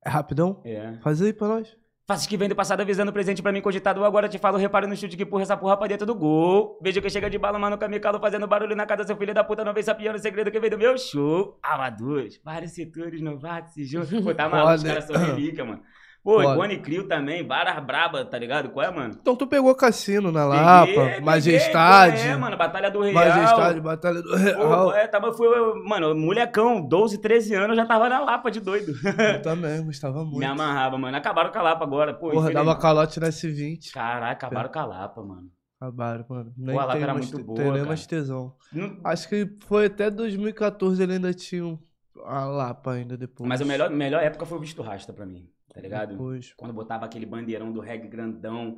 É 0.06 0.08
rapidão? 0.08 0.62
É. 0.64 0.96
Faz 1.02 1.20
aí 1.20 1.32
pra 1.32 1.48
nós. 1.48 1.76
Faço 2.06 2.28
que 2.28 2.36
vem 2.36 2.48
do 2.48 2.54
passado 2.54 2.80
avisando 2.80 3.10
o 3.10 3.12
presente 3.12 3.42
pra 3.42 3.50
mim 3.50 3.60
cogitado. 3.60 4.04
Agora 4.04 4.28
te 4.28 4.38
falo, 4.38 4.56
reparo 4.58 4.86
no 4.86 4.96
chute 4.96 5.16
que 5.16 5.24
empurra 5.24 5.42
essa 5.42 5.56
porra 5.56 5.76
pra 5.76 5.88
dentro 5.88 6.06
do 6.06 6.14
gol. 6.14 6.78
Vejo 6.80 7.02
que 7.02 7.10
chega 7.10 7.28
de 7.28 7.36
bala, 7.38 7.58
mano, 7.58 7.76
kamikalo 7.78 8.20
fazendo 8.20 8.46
barulho 8.46 8.76
na 8.76 8.86
casa. 8.86 9.02
Seu 9.04 9.16
filho 9.16 9.34
da 9.34 9.42
puta 9.42 9.64
não 9.64 9.74
vem 9.74 9.82
sapiando 9.82 10.18
o 10.18 10.20
segredo 10.22 10.52
que 10.52 10.60
veio 10.60 10.70
do 10.70 10.78
meu 10.78 10.96
show. 10.96 11.58
Amadores, 11.62 12.40
vários 12.44 12.72
setores, 12.74 13.20
novatos, 13.20 13.74
se 13.74 13.84
juntam. 13.84 14.22
Pô, 14.22 14.32
tá 14.34 14.48
maluco, 14.48 14.74
os 14.76 14.82
caras 14.84 15.04
são 15.04 15.16
relíquia, 15.16 15.64
mano. 15.64 15.82
Pô. 16.22 16.42
Icone 16.42 16.78
Crio 16.78 17.08
também, 17.08 17.46
várias 17.46 17.82
braba, 17.84 18.24
tá 18.24 18.38
ligado? 18.38 18.68
Qual 18.70 18.84
é, 18.84 18.90
mano? 18.90 19.16
Então 19.20 19.34
tu 19.34 19.46
pegou 19.46 19.74
Cassino 19.74 20.30
na 20.30 20.44
Lapa, 20.44 20.86
Peguei, 20.92 21.20
Majestade. 21.20 22.16
peguei, 22.16 22.30
É, 22.32 22.36
mano, 22.36 22.56
Batalha 22.58 22.90
do 22.90 23.00
Real. 23.00 23.14
Majestade, 23.14 23.80
Batalha 23.80 24.22
do 24.22 24.28
Pô, 24.30 24.36
Real. 24.36 24.92
é, 24.92 25.06
tava, 25.06 25.32
fui, 25.32 25.46
eu, 25.46 25.82
mano, 25.84 26.14
molecão, 26.14 26.80
12, 26.86 27.18
13 27.18 27.54
anos, 27.54 27.70
eu 27.70 27.76
já 27.76 27.86
tava 27.86 28.08
na 28.08 28.20
Lapa 28.20 28.50
de 28.50 28.60
doido. 28.60 28.92
Eu 28.92 29.40
também, 29.42 29.82
gostava 29.84 30.22
muito. 30.24 30.38
Me 30.38 30.44
amarrava, 30.44 30.98
mano. 30.98 31.16
Acabaram 31.16 31.50
com 31.50 31.58
a 31.58 31.62
Lapa 31.62 31.84
agora, 31.84 32.12
pô. 32.14 32.30
Porra, 32.30 32.52
dava 32.52 32.76
calote 32.78 33.18
na 33.18 33.28
S20. 33.28 33.92
Caralho, 33.92 34.32
acabaram 34.32 34.70
com 34.70 34.78
a 34.78 34.84
Lapa, 34.84 35.22
mano. 35.22 35.48
Acabaram, 35.80 36.26
mano. 36.28 36.52
Nem 36.58 36.74
Pô, 36.76 36.80
a 36.82 36.84
Lapa 36.84 36.98
era 36.98 37.14
muito 37.14 37.42
boa, 37.42 37.72
nem 37.72 37.84
cara. 37.84 37.96
tesão. 38.06 38.54
Não- 38.70 38.98
Acho 39.02 39.26
que 39.26 39.48
foi 39.66 39.86
até 39.86 40.10
2014 40.10 41.02
ele 41.02 41.14
ainda 41.14 41.32
tinha 41.32 41.64
um- 41.64 41.78
a 42.26 42.44
Lapa 42.44 42.92
ainda 42.92 43.16
depois. 43.16 43.48
Mas 43.48 43.62
a 43.62 43.64
melhor, 43.64 43.88
melhor 43.88 44.22
época 44.22 44.44
foi 44.44 44.58
o 44.58 44.60
Visto 44.60 44.82
Rasta 44.82 45.10
pra 45.14 45.24
mim, 45.24 45.48
tá 45.72 45.80
ligado? 45.80 46.16
Quando 46.56 46.72
botava 46.72 47.04
aquele 47.04 47.26
bandeirão 47.26 47.72
do 47.72 47.80
reggae 47.80 48.08
grandão, 48.08 48.76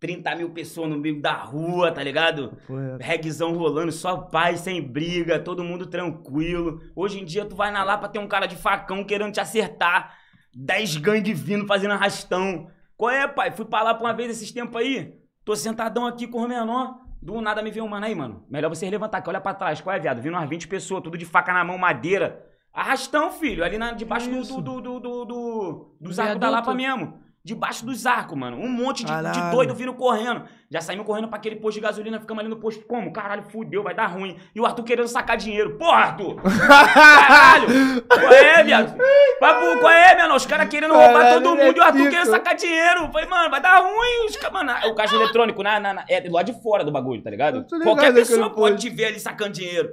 30 0.00 0.34
mil 0.36 0.50
pessoas 0.50 0.88
no 0.88 0.96
meio 0.96 1.20
da 1.20 1.34
rua, 1.34 1.92
tá 1.92 2.02
ligado? 2.02 2.56
Foi, 2.66 2.82
é. 2.82 2.96
Reguezão 3.00 3.52
rolando, 3.52 3.92
só 3.92 4.16
paz, 4.16 4.60
sem 4.60 4.80
briga, 4.82 5.38
todo 5.38 5.62
mundo 5.62 5.86
tranquilo. 5.86 6.80
Hoje 6.96 7.20
em 7.20 7.24
dia 7.24 7.44
tu 7.44 7.54
vai 7.54 7.70
na 7.70 7.84
Lapa, 7.84 8.08
tem 8.08 8.20
um 8.20 8.28
cara 8.28 8.46
de 8.46 8.56
facão 8.56 9.04
querendo 9.04 9.32
te 9.32 9.40
acertar. 9.40 10.16
10 10.54 10.96
gangue 10.96 11.34
vindo, 11.34 11.66
fazendo 11.66 11.92
arrastão. 11.92 12.68
Qual 12.96 13.10
é, 13.10 13.28
pai? 13.28 13.50
Fui 13.50 13.66
pra 13.66 13.82
lá 13.82 13.94
por 13.94 14.04
uma 14.04 14.12
vez 14.12 14.30
esses 14.30 14.50
tempos 14.50 14.80
aí. 14.80 15.14
Tô 15.44 15.54
sentadão 15.54 16.06
aqui 16.06 16.26
com 16.26 16.38
o 16.38 16.48
menor. 16.48 16.98
Do 17.22 17.40
nada 17.40 17.62
me 17.62 17.70
vê 17.70 17.80
um 17.80 17.88
mano 17.88 18.06
aí, 18.06 18.14
mano. 18.14 18.46
Melhor 18.48 18.70
vocês 18.70 18.90
levantar, 18.90 19.20
que 19.20 19.28
olha 19.28 19.40
pra 19.40 19.54
trás. 19.54 19.80
Qual 19.80 19.94
é, 19.94 19.98
viado? 19.98 20.22
Vindo 20.22 20.34
umas 20.34 20.48
20 20.48 20.66
pessoas, 20.66 21.02
tudo 21.02 21.18
de 21.18 21.26
faca 21.26 21.52
na 21.52 21.62
mão, 21.62 21.76
madeira. 21.76 22.49
Arrastão, 22.72 23.30
filho. 23.32 23.64
Ali 23.64 23.78
na, 23.78 23.92
debaixo 23.92 24.30
do, 24.30 24.42
do, 24.42 24.60
do, 24.60 24.80
do, 24.80 25.00
do, 25.00 25.24
do- 25.24 25.94
dos 26.00 26.18
arcos 26.18 26.38
da. 26.38 26.48
Lapa 26.50 26.74
mesmo. 26.74 27.18
debaixo 27.42 27.84
dos 27.84 28.06
arcos, 28.06 28.38
mano. 28.38 28.56
Um 28.58 28.68
monte 28.68 29.02
de, 29.04 29.10
de, 29.10 29.50
doido 29.50 29.74
vindo 29.74 29.92
correndo. 29.94 30.44
Já 30.70 30.80
saímos 30.80 31.04
correndo 31.06 31.26
pra 31.26 31.36
aquele 31.38 31.56
posto 31.56 31.76
de 31.76 31.80
gasolina, 31.80 32.20
ficamos 32.20 32.40
ali 32.42 32.48
no 32.48 32.60
posto. 32.60 32.84
Como? 32.86 33.12
Caralho, 33.12 33.42
fudeu, 33.50 33.82
vai 33.82 33.92
dar 33.94 34.06
ruim. 34.06 34.36
E 34.54 34.60
o 34.60 34.66
Arthur 34.66 34.84
querendo 34.84 35.08
sacar 35.08 35.36
dinheiro. 35.36 35.76
Porra, 35.78 35.96
Arthur! 35.96 36.36
Caralho! 36.36 37.66
Qual 38.08 38.32
é, 38.32 38.62
viado? 38.62 38.96
Papo, 39.40 39.80
qual 39.80 39.90
é, 39.92 40.16
mano? 40.16 40.34
Os 40.36 40.46
caras 40.46 40.68
querendo 40.68 40.94
roubar 40.94 41.32
todo 41.32 41.56
mundo 41.56 41.76
e 41.76 41.80
o 41.80 41.82
Arthur 41.82 42.08
querendo 42.10 42.26
sacar 42.30 42.54
dinheiro. 42.54 43.10
Falei, 43.10 43.28
mano, 43.28 43.50
vai 43.50 43.60
dar 43.60 43.78
ruim. 43.80 44.26
Os, 44.28 44.38
mano, 44.52 44.72
o 44.90 44.94
caixa 44.94 45.16
eletrônico 45.16 45.62
na, 45.62 45.80
na, 45.80 45.94
na, 45.94 46.04
é 46.08 46.22
lado 46.30 46.46
de 46.52 46.62
fora 46.62 46.84
do 46.84 46.92
bagulho, 46.92 47.22
tá 47.22 47.30
ligado? 47.30 47.66
Qualquer 47.82 48.12
pessoa 48.14 48.50
pode 48.50 48.76
te 48.80 48.90
ver 48.90 49.06
ali 49.06 49.18
sacando 49.18 49.52
dinheiro. 49.54 49.88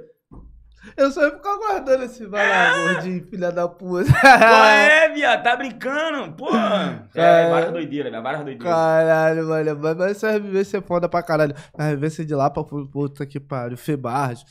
Eu 0.98 1.12
só 1.12 1.22
ia 1.22 1.30
ficar 1.30 1.56
guardando 1.56 2.02
esse 2.02 2.26
vai 2.26 2.48
lá, 2.48 2.92
gordinho, 2.94 3.24
filha 3.30 3.52
da 3.52 3.68
puta. 3.68 4.12
Qual 4.12 4.64
é, 4.64 5.08
viado? 5.14 5.42
Tá 5.44 5.54
brincando? 5.56 6.32
Porra. 6.32 7.06
É, 7.14 7.48
várias 7.50 7.72
doideiras, 7.72 8.10
velho. 8.10 8.22
Várias 8.22 8.44
doideiras. 8.44 8.72
Caralho, 8.74 9.46
mano. 9.48 9.78
Mas, 9.80 9.96
mas 9.96 10.10
essa 10.10 10.30
revivência 10.30 10.78
é 10.78 10.80
foda 10.80 11.08
pra 11.08 11.22
caralho. 11.22 11.54
A 11.76 11.84
revivência 11.84 12.24
de 12.24 12.34
lá 12.34 12.50
pra 12.50 12.64
puta 12.64 13.24
que 13.24 13.38
pariu. 13.38 13.76
Febarras. 13.76 14.44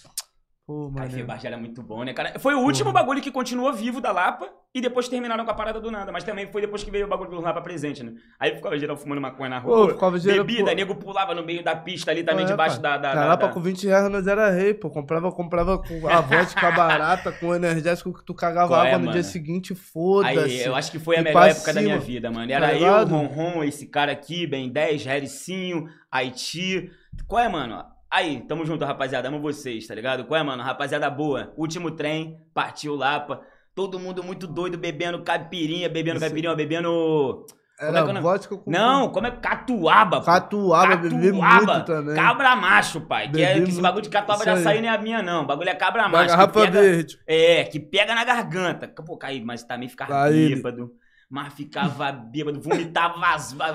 Pô, 0.68 0.90
mano. 0.90 1.02
Aí 1.02 1.10
Febarras 1.10 1.46
era 1.46 1.58
muito 1.58 1.82
bom, 1.82 2.04
né, 2.04 2.12
cara? 2.12 2.38
Foi 2.40 2.54
o 2.54 2.60
último 2.60 2.92
Porra. 2.92 3.02
bagulho 3.02 3.22
que 3.22 3.32
continuou 3.32 3.72
vivo 3.72 4.02
da 4.02 4.12
Lapa. 4.12 4.50
E 4.76 4.82
depois 4.82 5.08
terminaram 5.08 5.46
com 5.46 5.50
a 5.50 5.54
parada 5.54 5.80
do 5.80 5.90
nada. 5.90 6.12
Mas 6.12 6.26
também 6.26 6.46
foi 6.52 6.60
depois 6.60 6.84
que 6.84 6.92
veio 6.92 7.06
o 7.06 7.10
bagulho 7.10 7.32
do 7.32 7.40
lá 7.40 7.54
pra 7.54 7.62
presente, 7.62 8.04
né? 8.04 8.12
Aí 8.38 8.54
ficava 8.54 8.78
geral 8.78 8.98
fumando 8.98 9.22
maconha 9.22 9.50
na 9.50 9.60
rua. 9.60 9.88
Pô, 9.88 9.94
ficava 9.94 10.20
geral, 10.20 10.46
bebida, 10.46 10.72
pô. 10.72 10.76
nego 10.76 10.96
pulava 10.96 11.34
no 11.34 11.42
meio 11.42 11.64
da 11.64 11.74
pista 11.74 12.12
ali 12.12 12.22
também, 12.22 12.44
é, 12.44 12.48
debaixo 12.50 12.82
da, 12.82 12.98
da, 12.98 13.16
da, 13.16 13.36
da... 13.38 13.48
com 13.48 13.62
20 13.62 13.88
reais 13.88 14.12
nós 14.12 14.28
era 14.28 14.52
rei, 14.52 14.74
pô. 14.74 14.90
Comprava, 14.90 15.32
comprava 15.32 15.78
com 15.78 16.06
a 16.06 16.20
vodka 16.20 16.70
barata, 16.70 17.32
com 17.32 17.48
o 17.48 17.56
energético 17.56 18.14
que 18.14 18.26
tu 18.26 18.34
cagava 18.34 18.68
Qual 18.68 18.84
é, 18.84 18.92
água 18.92 19.02
é, 19.02 19.06
no 19.06 19.12
dia 19.14 19.24
seguinte, 19.24 19.74
foda-se. 19.74 20.38
Aí, 20.38 20.66
eu 20.66 20.76
acho 20.76 20.92
que 20.92 21.00
foi 21.00 21.16
a 21.16 21.24
melhor 21.24 21.48
época 21.48 21.74
da 21.74 21.82
minha 21.82 21.98
vida, 21.98 22.30
mano. 22.30 22.52
Era 22.52 22.68
tá 22.68 22.76
eu, 22.76 22.94
o 22.94 23.06
Ronron, 23.06 23.64
esse 23.64 23.88
cara 23.88 24.12
aqui, 24.12 24.46
Ben 24.46 24.70
10, 24.70 25.08
Hericinho, 25.08 25.88
Haiti. 26.12 26.92
Qual 27.26 27.42
é, 27.42 27.48
mano? 27.48 27.84
Aí, 28.10 28.42
tamo 28.48 28.66
junto, 28.66 28.86
rapaziada. 28.86 29.28
Amo 29.28 29.40
vocês, 29.40 29.86
tá 29.86 29.94
ligado? 29.94 30.26
Qual 30.26 30.40
é, 30.40 30.44
mano? 30.44 30.64
Rapaziada 30.64 31.10
boa. 31.10 31.54
Último 31.58 31.92
trem, 31.92 32.38
partiu 32.54 32.96
Lapa. 32.96 33.42
Todo 33.76 34.00
mundo 34.00 34.24
muito 34.24 34.48
doido, 34.48 34.78
bebendo 34.78 35.22
caipirinha, 35.22 35.90
bebendo 35.90 36.20
caipirinha, 36.20 36.56
bebendo. 36.56 37.46
Era 37.80 38.02
como 38.02 38.12
é 38.12 38.16
que 38.16 38.22
vodka 38.22 38.58
com... 38.58 38.72
Não, 38.72 39.12
como 39.12 39.28
é 39.28 39.32
catuaba? 39.32 40.24
Catuaba, 40.24 40.96
catuaba 40.96 40.96
bebi 40.96 41.32
muito 41.32 41.86
também. 41.86 42.16
Cabra 42.16 42.56
macho, 42.56 43.02
pai. 43.02 43.30
Que, 43.30 43.44
é, 43.44 43.62
que 43.62 43.70
esse 43.70 43.80
bagulho 43.80 44.02
de 44.02 44.10
catuaba 44.10 44.44
já 44.44 44.58
saiu 44.58 44.82
nem 44.82 44.90
a 44.90 44.98
minha, 44.98 45.22
não. 45.22 45.44
O 45.44 45.46
bagulho 45.46 45.70
é 45.70 45.76
cabra 45.76 46.10
macho. 46.10 46.30
Garrafa 46.30 46.62
pega, 46.62 46.82
verde. 46.82 47.20
É, 47.28 47.66
que 47.66 47.80
pega 47.80 48.16
na 48.16 48.24
garganta. 48.24 48.88
Pô, 48.88 49.16
caí, 49.16 49.44
mas 49.44 49.64
também 49.64 49.88
ficava 49.88 50.28
bêbado. 50.28 50.92
Mas 51.30 51.54
ficava 51.54 52.12
bêbado, 52.12 52.60
vomitava 52.60 53.20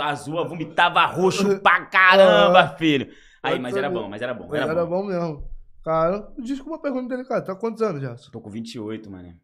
azul, 0.05 0.49
vomitava 0.49 1.05
roxo 1.05 1.61
pra 1.63 1.85
caramba, 1.85 2.75
filho. 2.77 3.07
Aí, 3.43 3.59
mas 3.59 3.77
era 3.77 3.91
bom, 3.91 4.09
mas 4.09 4.23
era 4.23 4.35
bom. 4.35 4.55
Era, 4.55 4.71
era 4.71 4.87
bom. 4.87 5.03
bom 5.03 5.07
mesmo. 5.09 5.51
Cara, 5.85 6.33
desculpa 6.39 6.77
a 6.77 6.81
pergunta 6.81 7.09
dele, 7.09 7.27
cara. 7.27 7.43
Tá 7.43 7.57
quantos 7.57 7.83
anos 7.83 8.01
já? 8.01 8.15
Tô 8.31 8.41
com 8.41 8.51
28, 8.51 9.11
mano. 9.11 9.35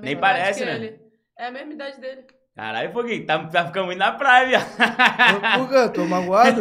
Nem 0.00 0.16
parece, 0.16 0.64
né? 0.64 0.76
Ele. 0.76 1.00
É 1.38 1.46
a 1.46 1.50
mesma 1.50 1.72
idade 1.72 2.00
dele. 2.00 2.24
Caralho, 2.58 2.92
Foguinho, 2.92 3.24
tá, 3.24 3.38
tá 3.46 3.66
ficando 3.66 3.86
muito 3.86 4.00
na 4.00 4.10
praia, 4.10 4.58
Por 5.56 5.68
quê? 5.68 5.88
Tô 5.94 6.04
magoado? 6.06 6.60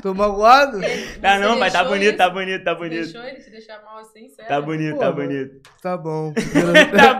Tô 0.00 0.14
magoado? 0.14 0.80
Tá 1.20 1.38
não, 1.38 1.58
mas 1.58 1.74
tá 1.74 1.84
bonito, 1.84 2.16
tá 2.16 2.30
bonito, 2.30 2.64
tá 2.64 2.74
bonito. 2.74 3.12
Deixou 3.12 3.22
ele 3.22 3.38
te 3.38 3.50
deixar 3.50 3.82
mal 3.84 3.98
assim, 3.98 4.30
sério? 4.30 4.48
Tá 4.48 4.62
bonito, 4.62 4.94
Pô, 4.94 5.00
tá 5.00 5.12
bonito. 5.12 5.60
Tá 5.82 5.96
bom. 5.98 6.32
tá 6.96 7.14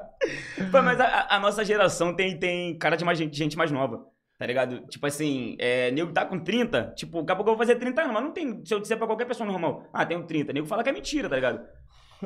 bom. 0.00 0.70
Pô, 0.72 0.82
mas 0.82 1.00
a, 1.00 1.36
a, 1.36 1.38
nossa 1.38 1.64
geração 1.64 2.16
tem, 2.16 2.36
tem 2.36 2.76
cara 2.78 2.96
de 2.96 3.04
mais 3.04 3.16
gente, 3.16 3.36
gente 3.36 3.56
mais 3.56 3.70
nova. 3.70 4.04
Tá 4.38 4.46
ligado? 4.46 4.80
Tipo 4.88 5.06
assim, 5.06 5.56
é, 5.58 5.90
nego 5.90 6.12
tá 6.12 6.24
com 6.26 6.38
30, 6.38 6.92
tipo, 6.94 7.20
daqui 7.20 7.32
a 7.32 7.36
pouco 7.36 7.50
eu 7.50 7.56
vou 7.56 7.66
fazer 7.66 7.78
30 7.78 8.02
anos, 8.02 8.12
mas 8.12 8.22
não 8.22 8.32
tem. 8.32 8.62
Se 8.64 8.74
eu 8.74 8.80
disser 8.80 8.98
pra 8.98 9.06
qualquer 9.06 9.24
pessoa 9.24 9.46
normal, 9.46 9.88
ah, 9.92 10.04
tenho 10.04 10.24
30, 10.24 10.52
nego 10.52 10.66
fala 10.66 10.82
que 10.82 10.90
é 10.90 10.92
mentira, 10.92 11.28
tá 11.28 11.36
ligado? 11.36 11.60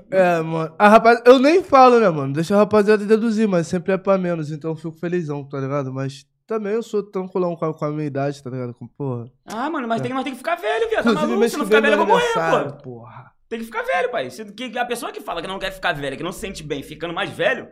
É, 0.08 0.40
mano. 0.40 0.72
A 0.78 0.88
rapaz... 0.88 1.20
Eu 1.26 1.40
nem 1.40 1.64
falo, 1.64 1.98
né, 1.98 2.08
mano? 2.08 2.32
Deixa 2.32 2.54
a 2.54 2.58
rapaziada 2.58 3.04
deduzir, 3.04 3.48
mas 3.48 3.66
sempre 3.66 3.92
é 3.92 3.98
pra 3.98 4.16
menos, 4.16 4.52
então 4.52 4.70
eu 4.70 4.76
fico 4.76 4.96
felizão, 4.96 5.42
tá 5.42 5.58
ligado? 5.58 5.92
Mas 5.92 6.24
também 6.46 6.74
eu 6.74 6.82
sou 6.82 7.02
tranquilão 7.02 7.56
com 7.56 7.64
a, 7.64 7.74
com 7.74 7.84
a 7.84 7.90
minha 7.90 8.06
idade, 8.06 8.40
tá 8.40 8.50
ligado? 8.50 8.72
Com, 8.72 8.86
porra. 8.86 9.24
Ah, 9.46 9.68
mano, 9.68 9.88
mas, 9.88 10.00
é. 10.00 10.04
tem, 10.04 10.12
mas 10.12 10.22
tem 10.22 10.32
que 10.32 10.38
ficar 10.38 10.54
velho, 10.54 10.88
viado. 10.88 11.04
Tá 11.04 11.12
maluco? 11.12 11.48
Se 11.48 11.56
não 11.56 11.64
ficar 11.64 11.80
velho, 11.80 11.94
eu 11.94 11.98
vou 11.98 12.06
morrer, 12.06 12.32
pô. 12.34 12.82
Porra. 12.84 13.32
Tem 13.48 13.58
que 13.58 13.64
ficar 13.64 13.82
velho, 13.82 14.10
pai. 14.10 14.30
Se, 14.30 14.44
que, 14.44 14.78
a 14.78 14.84
pessoa 14.84 15.10
que 15.10 15.20
fala 15.20 15.42
que 15.42 15.48
não 15.48 15.58
quer 15.58 15.72
ficar 15.72 15.92
velha, 15.92 16.16
que 16.16 16.22
não 16.22 16.30
se 16.30 16.38
sente 16.38 16.62
bem 16.62 16.84
ficando 16.84 17.12
mais 17.12 17.30
velho, 17.30 17.68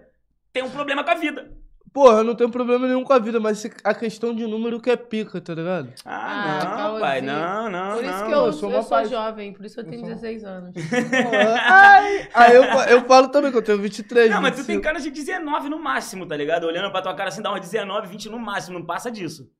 tem 0.53 0.62
um 0.62 0.70
problema 0.70 1.05
com 1.05 1.11
a 1.11 1.14
vida. 1.14 1.53
Porra, 1.93 2.18
eu 2.18 2.24
não 2.24 2.34
tenho 2.34 2.51
problema 2.51 2.86
nenhum 2.86 3.05
com 3.05 3.12
a 3.12 3.18
vida, 3.18 3.41
mas 3.41 3.64
a 3.84 3.95
questão 3.95 4.34
de 4.34 4.47
número 4.47 4.80
que 4.80 4.91
é 4.91 4.97
pica, 4.97 5.41
tá 5.41 5.55
ligado? 5.55 5.93
Ah, 6.05 6.61
ah 6.61 6.93
não, 6.93 7.01
pai, 7.01 7.20
não, 7.20 7.70
não, 7.70 7.95
Por 7.95 8.05
isso 8.05 8.12
não. 8.12 8.26
que 8.26 8.32
eu, 8.32 8.47
eu 8.47 8.53
sou, 8.53 8.70
eu 8.70 8.82
sou 8.82 9.05
jovem, 9.07 9.53
por 9.53 9.64
isso 9.64 9.74
que 9.74 9.80
eu 9.80 9.84
tenho 9.84 10.03
eu 10.03 10.09
16 10.09 10.45
anos. 10.45 10.74
Ai, 11.66 12.28
aí 12.34 12.57
eu, 12.57 12.64
eu 12.64 13.05
falo 13.07 13.28
também 13.28 13.51
que 13.51 13.57
eu 13.57 13.62
tenho 13.62 13.78
23. 13.78 14.30
Não, 14.30 14.43
25. 14.43 14.43
mas 14.43 14.61
tu 14.61 14.66
tem 14.66 14.80
cara 14.80 15.01
de 15.01 15.11
19 15.11 15.68
no 15.68 15.78
máximo, 15.78 16.26
tá 16.26 16.36
ligado? 16.36 16.64
Olhando 16.64 16.91
pra 16.91 17.03
tua 17.03 17.14
cara 17.14 17.28
assim, 17.28 17.43
dá 17.43 17.51
uma 17.51 17.61
19, 17.61 18.09
20 18.09 18.28
no 18.28 18.39
máximo, 18.39 18.78
não 18.78 18.86
passa 18.86 19.11
disso. 19.11 19.51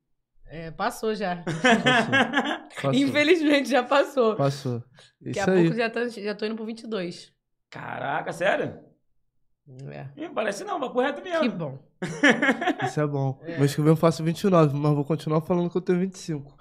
É, 0.45 0.71
passou 0.71 1.13
já. 1.13 1.43
Passou. 1.45 2.71
passou. 2.73 2.93
Infelizmente 2.93 3.69
já 3.69 3.83
passou. 3.83 4.35
Passou. 4.35 4.83
Isso 5.21 5.33
Daqui 5.35 5.39
a 5.39 5.53
aí. 5.53 5.63
pouco 5.63 5.77
já, 5.77 5.89
tá, 5.89 6.07
já 6.07 6.33
tô 6.33 6.45
indo 6.45 6.55
pro 6.55 6.65
22. 6.65 7.31
Caraca, 7.69 8.33
sério? 8.33 8.79
É. 9.91 10.07
Ih, 10.17 10.29
parece 10.29 10.63
não, 10.63 10.79
vai 10.79 10.89
pro 10.89 11.01
reto 11.01 11.21
mesmo. 11.23 11.41
Que 11.41 11.49
bom. 11.49 11.77
Isso 12.83 12.99
é 12.99 13.07
bom. 13.07 13.39
É. 13.43 13.59
Mês 13.59 13.75
que 13.75 13.81
vem 13.81 13.91
eu 13.91 13.95
faço 13.95 14.23
29, 14.23 14.75
mas 14.75 14.93
vou 14.93 15.05
continuar 15.05 15.41
falando 15.41 15.69
que 15.69 15.77
eu 15.77 15.81
tenho 15.81 15.99
25. 15.99 16.57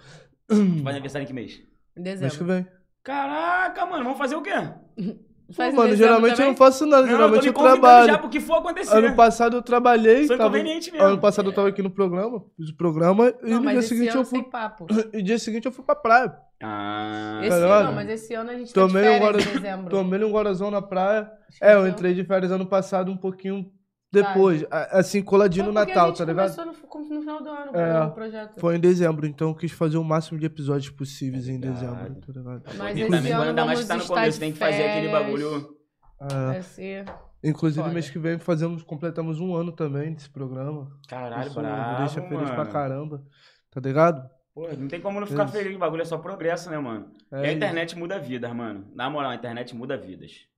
Vai 0.83 0.93
aniversário 0.93 1.25
em 1.25 1.27
que 1.27 1.33
mês? 1.33 1.63
Em 1.97 2.03
dezembro. 2.03 2.23
Mês 2.23 2.37
que 2.37 2.45
vem. 2.45 2.67
Caraca, 3.03 3.87
mano, 3.87 4.05
vamos 4.05 4.19
fazer 4.19 4.37
o 4.37 4.43
quê? 4.43 4.53
Faz 5.51 5.75
mano, 5.75 5.97
geralmente 5.97 6.33
também? 6.33 6.47
eu 6.47 6.51
não 6.51 6.57
faço 6.57 6.85
nada, 6.85 7.03
não, 7.03 7.09
geralmente 7.09 7.47
eu, 7.47 7.53
eu 7.55 7.59
trabalho. 7.59 8.07
já 8.07 8.19
porque 8.19 8.39
for 8.39 8.59
acontecer. 8.59 8.95
Ano 8.95 9.17
passado 9.17 9.57
eu 9.57 9.63
trabalhei. 9.63 10.27
Foi 10.27 10.37
tava... 10.37 10.59
inconveniente 10.59 10.93
mesmo. 10.93 11.07
Ano 11.07 11.19
passado 11.19 11.49
eu 11.49 11.55
tava 11.55 11.69
aqui 11.69 11.83
no 11.83 11.91
programa, 11.91 12.45
fiz 12.55 12.69
o 12.69 12.77
programa 12.77 13.33
não, 13.43 13.59
e 13.59 13.61
no 13.61 13.71
dia 13.71 13.83
seguinte 13.83 14.15
eu 14.15 14.25
fui. 14.25 14.43
Papo. 14.43 14.87
E 15.13 15.23
dia 15.23 15.39
seguinte 15.39 15.65
eu 15.65 15.73
fui 15.73 15.85
pra 15.85 15.95
praia. 15.95 16.37
Ah. 16.63 17.41
Esse 17.43 17.61
tá 17.61 17.67
ano, 17.67 17.87
não, 17.87 17.95
mas 17.95 18.11
esse 18.11 18.35
ano 18.35 18.51
a 18.51 18.59
gente 18.59 18.75
tomei 18.75 19.03
tá 19.05 19.11
de 19.11 19.19
férias 19.19 19.47
um 19.47 19.51
em 19.51 19.53
dezembro. 19.55 19.91
Tomei 19.91 20.25
um 20.25 20.33
guarazão 20.33 20.71
na 20.71 20.83
praia. 20.83 21.31
É, 21.63 21.75
eu 21.75 21.87
entrei 21.87 22.15
de 22.15 22.25
férias 22.25 22.53
ano 22.53 22.67
passado 22.67 23.11
um 23.11 23.17
pouquinho 23.17 23.71
depois, 24.11 24.65
assim, 24.71 25.23
coladinho 25.23 25.67
no 25.67 25.73
Natal, 25.73 26.13
tá 26.13 26.25
ligado? 26.25 26.55
começou 26.89 27.15
no, 27.15 27.15
no 27.17 27.21
final 27.21 27.43
do 27.43 27.49
ano 27.49 27.77
é, 27.77 28.05
o 28.05 28.11
projeto. 28.11 28.59
Foi 28.59 28.77
em 28.77 28.81
dezembro, 28.81 29.27
então 29.27 29.51
eu 29.51 29.55
quis 29.55 29.73
fazer 29.73 29.99
o 29.99 30.05
máximo 30.05 30.39
de 30.39 30.47
episódios 30.47 30.91
possíveis 30.91 31.49
em 31.49 31.61
dezembro, 31.61 32.15
tá 32.15 32.33
ligado? 32.33 32.63
Mas 32.77 32.99
esse 32.99 33.11
também, 33.11 33.33
ano 33.33 33.43
ainda 33.43 33.65
mais 33.67 33.81
que 33.81 33.87
tá 33.87 33.97
no 33.97 34.07
começo, 34.07 34.41
tem 34.41 34.53
que 34.53 34.59
fazer 34.59 34.83
aquele 34.89 35.09
bagulho. 35.09 35.79
É. 36.21 37.05
Inclusive, 37.45 37.83
Foda. 37.83 37.95
mês 37.95 38.11
que 38.11 38.19
vem 38.19 38.39
fazemos, 38.39 38.83
completamos 38.83 39.41
um 39.41 39.55
ano 39.55 39.71
também 39.71 40.13
desse 40.13 40.29
programa. 40.29 40.91
Caralho, 41.09 41.47
Isso 41.47 41.61
bravo, 41.61 41.93
me 41.93 41.99
deixa 41.99 42.23
feliz 42.23 42.43
mano. 42.43 42.55
pra 42.55 42.67
caramba. 42.67 43.23
Tá 43.71 43.81
ligado? 43.81 44.29
Pô, 44.53 44.69
não 44.77 44.89
tem 44.89 45.01
como 45.01 45.21
não 45.21 45.27
ficar 45.27 45.47
feliz, 45.47 45.77
o 45.77 45.79
bagulho 45.79 46.03
é 46.03 46.05
só 46.05 46.19
progresso, 46.19 46.69
né, 46.69 46.79
mano? 46.79 47.13
É 47.31 47.45
e 47.45 47.47
a 47.47 47.53
internet 47.53 47.97
muda 47.97 48.19
vidas, 48.19 48.53
mano. 48.53 48.91
Na 48.93 49.09
moral, 49.09 49.31
a 49.31 49.35
internet 49.37 49.77
muda 49.77 49.97
vidas. 49.97 50.49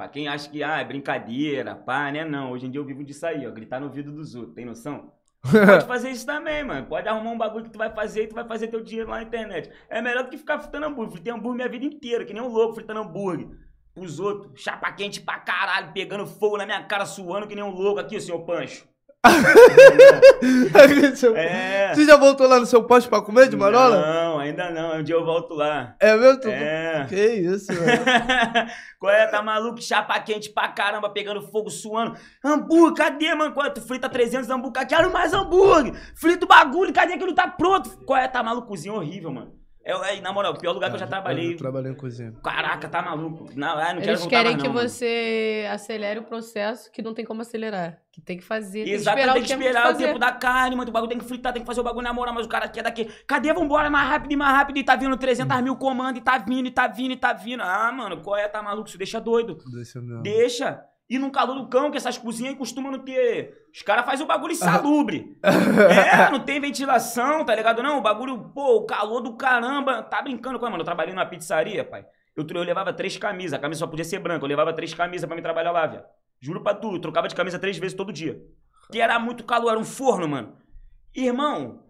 Pra 0.00 0.08
quem 0.08 0.28
acha 0.28 0.48
que 0.48 0.62
ah, 0.62 0.78
é 0.78 0.84
brincadeira, 0.84 1.74
pá, 1.74 2.10
né? 2.10 2.24
Não, 2.24 2.52
hoje 2.52 2.64
em 2.64 2.70
dia 2.70 2.80
eu 2.80 2.86
vivo 2.86 3.04
disso 3.04 3.26
aí, 3.26 3.46
ó. 3.46 3.50
Gritar 3.50 3.78
no 3.80 3.86
ouvido 3.88 4.10
dos 4.10 4.34
outros, 4.34 4.54
tem 4.54 4.64
noção? 4.64 5.12
Pode 5.44 5.84
fazer 5.84 6.08
isso 6.08 6.24
também, 6.24 6.64
mano. 6.64 6.86
Pode 6.86 7.06
arrumar 7.06 7.32
um 7.32 7.36
bagulho 7.36 7.66
que 7.66 7.70
tu 7.70 7.76
vai 7.76 7.90
fazer 7.90 8.22
e 8.22 8.26
tu 8.28 8.34
vai 8.34 8.48
fazer 8.48 8.68
teu 8.68 8.82
dinheiro 8.82 9.10
lá 9.10 9.16
na 9.16 9.24
internet. 9.24 9.70
É 9.90 10.00
melhor 10.00 10.24
do 10.24 10.30
que 10.30 10.38
ficar 10.38 10.58
fritando 10.58 10.86
hambúrguer. 10.86 11.12
Fritei 11.12 11.30
hambúrguer 11.30 11.56
minha 11.56 11.68
vida 11.68 11.84
inteira, 11.84 12.24
que 12.24 12.32
nem 12.32 12.42
um 12.42 12.48
louco 12.48 12.76
fritando 12.76 13.00
hambúrguer. 13.00 13.50
Os 13.94 14.18
outros, 14.18 14.58
chapa 14.58 14.90
quente 14.92 15.20
pra 15.20 15.38
caralho, 15.38 15.92
pegando 15.92 16.26
fogo 16.26 16.56
na 16.56 16.64
minha 16.64 16.82
cara, 16.84 17.04
suando 17.04 17.46
que 17.46 17.54
nem 17.54 17.62
um 17.62 17.68
louco 17.68 18.00
aqui, 18.00 18.18
senhor 18.18 18.40
Pancho 18.46 18.89
é. 21.36 21.94
Você 21.94 22.04
já 22.06 22.16
voltou 22.16 22.46
lá 22.48 22.58
no 22.58 22.66
seu 22.66 22.82
posto 22.84 23.08
pra 23.08 23.20
comer 23.20 23.48
de 23.48 23.56
marola? 23.56 24.00
Não, 24.00 24.38
ainda 24.38 24.70
não. 24.70 24.98
Um 24.98 25.02
dia 25.02 25.14
eu 25.14 25.24
volto 25.24 25.54
lá. 25.54 25.94
É 26.00 26.16
mesmo? 26.16 26.50
É. 26.50 27.06
Que 27.08 27.26
isso, 27.34 27.72
velho. 27.72 28.02
Qual 28.98 29.12
é? 29.12 29.26
Tá 29.26 29.42
maluco? 29.42 29.82
Chapa 29.82 30.18
quente 30.20 30.50
pra 30.50 30.68
caramba, 30.68 31.10
pegando 31.10 31.42
fogo, 31.42 31.70
suando. 31.70 32.16
Hambúrguer, 32.44 32.94
cadê, 32.94 33.34
mano? 33.34 33.52
Qual 33.52 33.66
é? 33.66 33.70
Tu 33.70 33.80
frita 33.82 34.08
300 34.08 34.48
hambúrguer. 34.48 34.86
Quero 34.86 35.12
mais 35.12 35.32
hambúrguer. 35.32 35.94
Frita 36.14 36.44
o 36.44 36.48
bagulho, 36.48 36.92
cadê 36.92 37.18
que 37.18 37.26
não 37.26 37.34
tá 37.34 37.48
pronto? 37.48 37.98
Qual 38.06 38.18
é? 38.18 38.26
Tá 38.26 38.42
maluco? 38.42 38.68
Cozinha 38.68 38.94
horrível, 38.94 39.30
mano. 39.30 39.59
É, 39.82 39.92
é, 39.92 40.20
na 40.20 40.32
moral, 40.32 40.52
o 40.52 40.58
pior 40.58 40.72
lugar 40.72 40.88
ah, 40.88 40.90
que 40.90 40.96
eu 40.96 41.00
já 41.00 41.06
trabalhei. 41.06 41.54
Eu 41.54 41.56
trabalhei 41.56 41.90
em 41.90 41.94
cozinha. 41.94 42.32
Caraca, 42.42 42.88
tá 42.88 43.00
maluco. 43.00 43.48
Não, 43.54 43.76
não 43.76 43.90
Eles 43.92 44.04
quero 44.04 44.28
querem 44.28 44.52
mais, 44.52 44.62
que 44.62 44.68
não, 44.68 44.74
você 44.74 45.62
mano. 45.62 45.74
acelere 45.74 46.20
o 46.20 46.22
processo 46.22 46.92
que 46.92 47.00
não 47.00 47.14
tem 47.14 47.24
como 47.24 47.40
acelerar. 47.40 47.98
Que 48.12 48.20
tem 48.20 48.36
que 48.36 48.44
fazer. 48.44 48.86
Exato, 48.86 49.16
tem 49.16 49.24
que 49.24 49.30
esperar, 49.30 49.34
tem 49.34 49.42
que 49.42 49.52
esperar 49.52 49.94
o, 49.94 49.96
tempo, 49.96 50.18
da 50.18 50.32
carne, 50.32 50.76
mano. 50.76 50.90
O 50.90 50.92
bagulho 50.92 51.08
tem 51.08 51.18
que 51.18 51.24
fritar, 51.24 51.52
tem 51.52 51.62
que 51.62 51.66
fazer 51.66 51.80
o 51.80 51.84
bagulho 51.84 52.04
na 52.04 52.12
moral, 52.12 52.34
mas 52.34 52.44
o 52.44 52.48
cara 52.48 52.68
quer 52.68 52.82
daqui. 52.82 53.08
Cadê? 53.26 53.52
Vambora 53.54 53.88
mais 53.88 54.08
rápido 54.08 54.32
e 54.32 54.36
mais 54.36 54.54
rápido. 54.54 54.78
E 54.78 54.84
tá 54.84 54.96
vindo 54.96 55.16
300 55.16 55.62
mil 55.62 55.76
comandos, 55.76 56.20
e 56.20 56.24
tá 56.24 56.36
vindo, 56.36 56.66
e 56.66 56.70
tá 56.70 56.86
vindo, 56.86 57.12
e 57.12 57.16
tá 57.16 57.32
vindo. 57.32 57.62
Ah, 57.62 57.90
mano, 57.90 58.20
qual 58.20 58.36
é? 58.36 58.48
Tá 58.48 58.62
maluco? 58.62 58.88
Isso 58.88 58.98
deixa 58.98 59.20
doido. 59.20 59.58
Deixa 59.72 60.00
mesmo. 60.00 60.22
Deixa. 60.22 60.84
E 61.10 61.18
no 61.18 61.32
calor 61.32 61.56
do 61.56 61.68
cão, 61.68 61.90
que 61.90 61.96
essas 61.96 62.16
cozinhas 62.16 62.56
costumam 62.56 62.92
não 62.92 63.00
ter. 63.00 63.66
Os 63.74 63.82
caras 63.82 64.04
fazem 64.04 64.24
o 64.24 64.28
bagulho 64.28 64.52
insalubre. 64.52 65.36
é, 65.42 66.30
não 66.30 66.38
tem 66.38 66.60
ventilação, 66.60 67.44
tá 67.44 67.52
ligado? 67.52 67.82
Não, 67.82 67.98
o 67.98 68.00
bagulho, 68.00 68.38
pô, 68.54 68.76
o 68.76 68.86
calor 68.86 69.20
do 69.20 69.36
caramba. 69.36 70.04
Tá 70.04 70.22
brincando 70.22 70.60
com 70.60 70.66
mano? 70.66 70.82
Eu 70.82 70.84
trabalhei 70.84 71.12
numa 71.12 71.26
pizzaria, 71.26 71.84
pai. 71.84 72.06
Eu, 72.36 72.46
eu 72.48 72.62
levava 72.62 72.92
três 72.92 73.16
camisas, 73.16 73.54
a 73.54 73.58
camisa 73.58 73.80
só 73.80 73.88
podia 73.88 74.04
ser 74.04 74.20
branca. 74.20 74.44
Eu 74.44 74.48
levava 74.48 74.72
três 74.72 74.94
camisas 74.94 75.26
pra 75.26 75.34
me 75.34 75.42
trabalhar 75.42 75.72
lá, 75.72 75.84
velho. 75.84 76.04
Juro 76.40 76.62
pra 76.62 76.74
tu, 76.74 76.94
eu 76.94 77.00
trocava 77.00 77.26
de 77.26 77.34
camisa 77.34 77.58
três 77.58 77.76
vezes 77.76 77.96
todo 77.96 78.12
dia. 78.12 78.40
Que 78.92 79.00
era 79.00 79.18
muito 79.18 79.42
calor, 79.42 79.70
era 79.70 79.80
um 79.80 79.84
forno, 79.84 80.28
mano. 80.28 80.56
Irmão, 81.12 81.82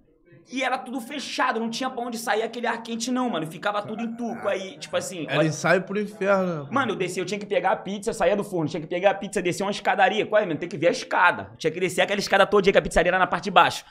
e 0.49 0.62
era 0.62 0.78
tudo 0.78 1.01
fechado, 1.01 1.61
não 1.61 1.70
tinha 1.70 1.91
pra 1.91 2.03
onde 2.03 2.18
sair 2.18 2.43
aquele 2.43 2.66
ar 2.66 2.82
quente, 2.82 3.11
não, 3.11 3.28
mano. 3.30 3.47
Ficava 3.47 3.82
tudo 3.82 4.03
em 4.03 4.16
tuco. 4.16 4.49
Aí, 4.49 4.78
tipo 4.78 4.97
assim. 4.97 5.26
Era 5.28 5.38
olha... 5.38 5.49
ensaio 5.49 5.82
pro 5.82 6.01
inferno. 6.01 6.68
Mano, 6.70 6.93
eu 6.93 6.97
descia, 6.97 7.22
eu 7.22 7.26
tinha 7.26 7.38
que 7.38 7.47
pegar 7.47 7.72
a 7.72 7.76
pizza, 7.76 8.12
saía 8.12 8.36
do 8.36 8.45
forno, 8.45 8.68
tinha 8.68 8.80
que 8.80 8.86
pegar 8.86 9.11
a 9.11 9.14
pizza, 9.14 9.43
descer 9.43 9.62
uma 9.62 9.70
escadaria. 9.70 10.26
Qual 10.26 10.41
é, 10.41 10.47
mano? 10.47 10.59
Tem 10.59 10.68
que 10.68 10.78
ver 10.78 10.88
a 10.88 10.93
escada. 10.93 11.53
Tinha 11.57 11.70
que 11.70 11.80
descer 11.80 12.03
aquela 12.03 12.20
escada 12.20 12.47
todo 12.47 12.62
dia 12.62 12.72
que 12.72 12.78
a 12.78 12.82
pizzaria 12.82 13.11
era 13.11 13.18
na 13.18 13.26
parte 13.26 13.45
de 13.45 13.51
baixo. 13.51 13.84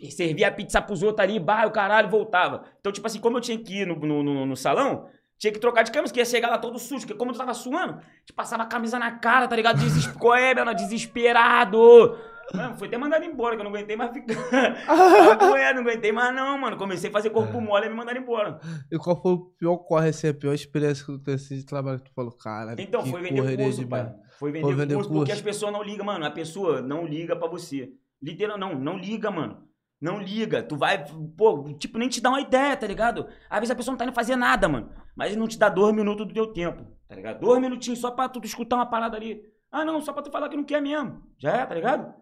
E 0.00 0.10
servia 0.10 0.48
a 0.48 0.50
pizza 0.50 0.80
pros 0.82 1.02
outros 1.02 1.20
ali, 1.20 1.38
bairro, 1.38 1.70
caralho, 1.70 2.08
voltava. 2.08 2.64
Então, 2.80 2.90
tipo 2.90 3.06
assim, 3.06 3.20
como 3.20 3.36
eu 3.36 3.40
tinha 3.40 3.56
que 3.56 3.82
ir 3.82 3.86
no, 3.86 3.94
no, 3.94 4.22
no, 4.22 4.46
no 4.46 4.56
salão, 4.56 5.06
tinha 5.38 5.52
que 5.52 5.58
trocar 5.58 5.82
de 5.82 5.90
camisa, 5.90 6.12
que 6.12 6.20
ia 6.20 6.24
chegar 6.24 6.48
lá 6.50 6.58
todo 6.58 6.78
sujo, 6.78 7.06
porque 7.06 7.18
como 7.18 7.30
eu 7.30 7.36
tava 7.36 7.54
suando, 7.54 8.00
te 8.26 8.32
passava 8.32 8.64
a 8.64 8.66
camisa 8.66 8.98
na 8.98 9.12
cara, 9.12 9.48
tá 9.48 9.56
ligado? 9.56 9.78
Desesperado, 9.82 10.36
é, 10.36 10.54
mano, 10.64 10.74
desesperado. 10.76 12.18
Mano, 12.54 12.76
foi 12.76 12.88
até 12.88 12.98
mandado 12.98 13.24
embora, 13.24 13.56
que 13.56 13.60
eu 13.60 13.64
não 13.64 13.70
aguentei 13.70 13.96
mais 13.96 14.12
ficar. 14.12 14.34
não 15.74 15.82
aguentei 15.82 16.12
mais 16.12 16.34
não, 16.34 16.58
mano. 16.58 16.76
Comecei 16.76 17.10
a 17.10 17.12
fazer 17.12 17.30
corpo 17.30 17.60
mole 17.60 17.86
e 17.86 17.88
me 17.88 17.94
mandaram 17.94 18.20
embora. 18.20 18.60
E 18.90 18.98
qual 18.98 19.20
foi 19.20 19.32
o 19.32 19.38
pior 19.58 19.76
corre, 19.78 20.08
assim, 20.08 20.28
a 20.28 20.34
pior 20.34 20.52
experiência 20.52 21.04
que 21.04 21.12
tu 21.12 21.18
teve 21.18 21.36
assim, 21.36 21.56
de 21.56 21.64
trabalho 21.64 21.98
que 21.98 22.10
tu 22.10 22.14
falou, 22.14 22.32
cara? 22.32 22.74
Então, 22.78 23.04
foi 23.06 23.22
vender 23.22 23.56
curso, 23.56 23.88
pai. 23.88 24.14
Foi 24.38 24.50
vender, 24.50 24.64
foi 24.64 24.74
vender 24.74 24.94
curso, 24.94 25.08
curso, 25.08 25.20
porque 25.20 25.32
as 25.32 25.40
pessoas 25.40 25.72
não 25.72 25.82
ligam, 25.82 26.04
mano. 26.04 26.24
A 26.24 26.30
pessoa 26.30 26.82
não 26.82 27.06
liga 27.06 27.36
pra 27.36 27.48
você. 27.48 27.92
Literal, 28.20 28.58
não, 28.58 28.74
não 28.74 28.98
liga, 28.98 29.30
mano. 29.30 29.68
Não 30.00 30.20
liga. 30.20 30.62
Tu 30.64 30.76
vai, 30.76 31.04
pô, 31.36 31.72
tipo, 31.78 31.96
nem 31.96 32.08
te 32.08 32.20
dá 32.20 32.30
uma 32.30 32.40
ideia, 32.40 32.76
tá 32.76 32.86
ligado? 32.88 33.28
Às 33.48 33.60
vezes 33.60 33.70
a 33.70 33.76
pessoa 33.76 33.92
não 33.92 33.98
tá 33.98 34.04
indo 34.04 34.12
fazer 34.12 34.34
nada, 34.34 34.68
mano. 34.68 34.90
Mas 35.14 35.36
não 35.36 35.46
te 35.46 35.56
dá 35.56 35.68
dois 35.68 35.94
minutos 35.94 36.26
do 36.26 36.34
teu 36.34 36.48
tempo, 36.48 36.84
tá 37.08 37.14
ligado? 37.14 37.40
Dois 37.40 37.60
minutinhos 37.60 38.00
só 38.00 38.10
pra 38.10 38.28
tu 38.28 38.40
escutar 38.44 38.76
uma 38.76 38.86
parada 38.86 39.16
ali. 39.16 39.40
Ah, 39.70 39.84
não, 39.84 40.00
só 40.00 40.12
pra 40.12 40.22
tu 40.22 40.30
falar 40.30 40.48
que 40.48 40.56
não 40.56 40.64
quer 40.64 40.82
mesmo. 40.82 41.22
Já 41.38 41.52
é, 41.52 41.66
tá 41.66 41.74
ligado? 41.74 42.12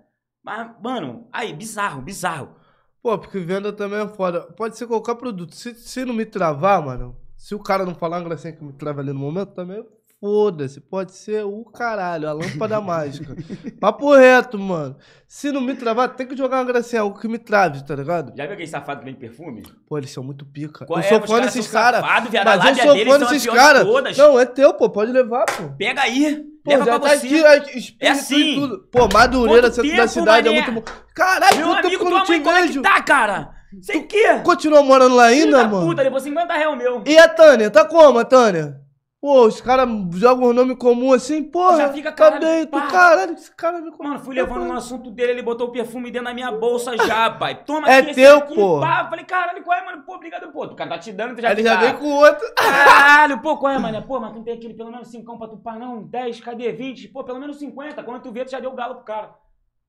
Mas, 0.43 0.70
mano, 0.82 1.28
aí, 1.32 1.53
bizarro, 1.53 2.01
bizarro. 2.03 2.57
Pô, 3.03 3.18
porque 3.18 3.38
venda 3.38 3.72
também 3.72 4.01
é 4.01 4.09
foda. 4.09 4.43
Pode 4.43 4.76
ser 4.76 4.86
qualquer 4.86 5.14
produto. 5.14 5.55
Se, 5.55 5.74
se 5.74 6.05
não 6.05 6.14
me 6.14 6.26
travar, 6.26 6.84
mano, 6.84 7.16
se 7.36 7.55
o 7.55 7.59
cara 7.59 7.84
não 7.84 7.95
falar 7.95 8.18
uma 8.18 8.24
gracinha 8.24 8.53
que 8.53 8.62
me 8.62 8.72
trava 8.72 9.01
ali 9.01 9.12
no 9.12 9.18
momento, 9.18 9.53
também 9.55 9.82
foda-se. 10.20 10.80
Pode 10.80 11.12
ser 11.12 11.45
o 11.45 11.64
caralho, 11.64 12.28
a 12.28 12.32
lâmpada 12.32 12.78
mágica. 12.82 13.34
Papo 13.80 14.14
reto, 14.14 14.59
mano. 14.59 14.97
Se 15.26 15.51
não 15.51 15.61
me 15.62 15.74
travar, 15.74 16.14
tem 16.14 16.26
que 16.26 16.36
jogar 16.36 16.59
uma 16.59 16.64
gracinha, 16.64 17.01
algo 17.01 17.18
que 17.18 17.26
me 17.26 17.38
trave, 17.38 17.82
tá 17.84 17.97
ligado? 17.97 18.36
Já 18.36 18.45
viu 18.45 18.53
aquele 18.53 18.68
safado 18.68 19.03
que 19.03 19.14
perfume? 19.14 19.62
Pô, 19.88 19.97
eles 19.97 20.11
são 20.11 20.22
muito 20.22 20.45
pica. 20.45 20.84
Qual 20.84 21.01
eu 21.01 21.05
é? 21.05 21.09
sou 21.09 21.20
fã 21.22 21.41
desses 21.41 21.66
caras. 21.66 22.03
Cara, 22.03 22.59
mas 22.59 22.78
eu 22.78 22.84
sou 22.84 23.05
fã 23.07 23.18
desses 23.18 23.47
caras. 23.47 23.86
Não, 24.18 24.38
é 24.38 24.45
teu, 24.45 24.74
pô. 24.74 24.91
Pode 24.91 25.11
levar, 25.11 25.47
pô. 25.47 25.70
Pega 25.78 26.03
aí. 26.03 26.45
Pô, 26.63 26.71
Leva 26.73 26.85
já 26.85 26.99
tá 26.99 27.09
você. 27.17 27.45
aqui, 27.45 27.97
é 27.99 28.11
assim. 28.11 28.55
Tudo. 28.57 28.79
Pô, 28.93 29.09
Madureira, 29.13 29.71
centro 29.73 29.97
da 29.97 30.07
cidade, 30.09 30.49
mané. 30.49 30.61
é 30.61 30.71
muito. 30.71 30.93
Caralho, 31.15 31.57
Meu 31.57 31.73
amigo, 31.73 31.89
tempo 31.89 32.05
tua 32.11 32.25
mãe, 32.25 32.43
como 32.43 32.57
é 32.57 32.69
que 32.69 32.81
tá, 32.81 33.03
cara? 33.03 33.51
Sei 33.81 34.03
que. 34.03 34.39
Continua 34.41 34.83
morando 34.83 35.15
lá 35.15 35.27
ainda, 35.27 35.67
mano? 35.67 35.87
puta, 35.87 36.03
levou 36.03 36.21
50 36.21 36.53
reais 36.53 36.77
meu. 36.77 37.03
E 37.07 37.17
a 37.19 37.29
Tânia? 37.29 37.71
Tá 37.71 37.85
como, 37.85 38.19
a 38.19 38.25
Tânia? 38.25 38.80
Pô, 39.21 39.47
os 39.47 39.61
caras 39.61 39.87
jogam 40.14 40.49
um 40.49 40.53
nome 40.55 40.75
comum 40.75 41.12
assim, 41.12 41.43
porra. 41.43 41.77
Já 41.77 41.93
fica 41.93 42.11
caralho, 42.11 42.41
tá 42.41 42.47
bem, 42.47 42.66
tu, 42.66 42.91
caralho, 42.91 43.35
esse 43.35 43.55
cara 43.55 43.79
me 43.79 43.91
Mano, 43.99 44.18
fui 44.18 44.35
levando 44.35 44.62
um 44.62 44.73
assunto 44.73 45.11
dele, 45.11 45.33
ele 45.33 45.43
botou 45.43 45.68
o 45.68 45.73
perfume 45.73 46.11
dentro 46.11 46.29
da 46.29 46.33
minha 46.33 46.51
bolsa 46.51 46.97
já, 46.97 47.29
pai. 47.39 47.62
Toma 47.64 47.87
é 47.87 47.99
aqui, 47.99 48.14
teu, 48.14 48.39
aqui, 48.39 48.55
pô. 48.55 48.81
Pá. 48.81 49.07
Falei, 49.11 49.27
caralho, 49.27 49.62
qual 49.62 49.79
é, 49.79 49.85
mano? 49.85 50.03
Pô, 50.05 50.14
obrigado, 50.14 50.51
pô. 50.51 50.64
O 50.64 50.75
cara 50.75 50.89
tá 50.89 50.99
te 50.99 51.12
dando, 51.12 51.37
tu 51.37 51.43
já 51.43 51.53
Ele 51.53 51.62
já 51.62 51.77
veio 51.77 51.99
com 51.99 52.07
outro. 52.07 52.47
Caralho, 52.57 53.43
pô, 53.43 53.59
qual 53.59 53.75
é, 53.75 53.79
mano? 53.79 54.03
Pô, 54.07 54.18
mas 54.18 54.33
tu 54.33 54.43
tem 54.43 54.55
aquele 54.55 54.73
pelo 54.73 54.91
menos 54.91 55.09
5 55.09 55.39
pra 55.39 55.49
tu 55.49 55.59
pá, 55.59 55.79
não? 55.79 56.03
10, 56.03 56.41
cadê? 56.41 56.73
20? 56.73 57.09
Pô, 57.09 57.23
pelo 57.23 57.39
menos 57.39 57.59
50. 57.59 58.03
Quando 58.03 58.23
tu 58.23 58.33
vê, 58.33 58.47
tu 58.47 58.53
já 58.53 58.59
deu 58.59 58.73
galo 58.73 58.95
pro 58.95 59.05
cara. 59.05 59.35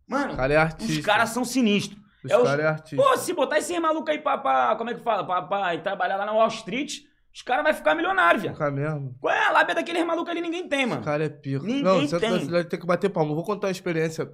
Mano, 0.09 0.35
cara 0.35 0.53
é 0.53 0.83
os 0.83 0.97
caras 0.97 1.29
são 1.29 1.45
sinistros. 1.45 1.97
Os 2.25 2.31
é 2.31 2.43
caras 2.43 2.65
é 2.65 2.67
artista. 2.67 3.01
Pô, 3.01 3.17
se 3.17 3.33
botar 3.33 3.59
esse 3.59 3.79
maluco 3.79 4.11
aí 4.11 4.19
pra, 4.19 4.37
pra 4.37 4.75
como 4.75 4.89
é 4.89 4.93
que 4.93 4.99
fala? 4.99 5.25
Pra, 5.25 5.41
pra, 5.41 5.77
trabalhar 5.77 6.17
lá 6.17 6.25
na 6.25 6.33
Wall 6.33 6.49
Street 6.49 7.09
os 7.33 7.41
caras 7.41 7.63
vão 7.63 7.73
ficar 7.73 7.95
milionários, 7.95 8.41
viado. 8.41 8.55
Ficar 8.55 8.71
mesmo. 8.71 9.15
Qual 9.19 9.33
é 9.33 9.47
a 9.47 9.51
lábia 9.51 9.75
daqueles 9.75 10.05
malucos 10.05 10.29
ali? 10.31 10.41
Ninguém 10.41 10.67
tem, 10.67 10.85
mano. 10.85 10.99
Os 10.99 11.05
cara 11.05 11.25
é 11.25 11.29
pico. 11.29 11.65
Ninguém 11.65 11.83
não, 11.83 12.01
você 12.01 12.19
tem. 12.19 12.47
tem 12.65 12.79
que 12.79 12.85
bater 12.85 13.09
palma. 13.09 13.33
Vou 13.33 13.43
contar 13.43 13.67
uma 13.67 13.71
experiência 13.71 14.29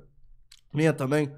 minha 0.73 0.91
também. 0.93 1.31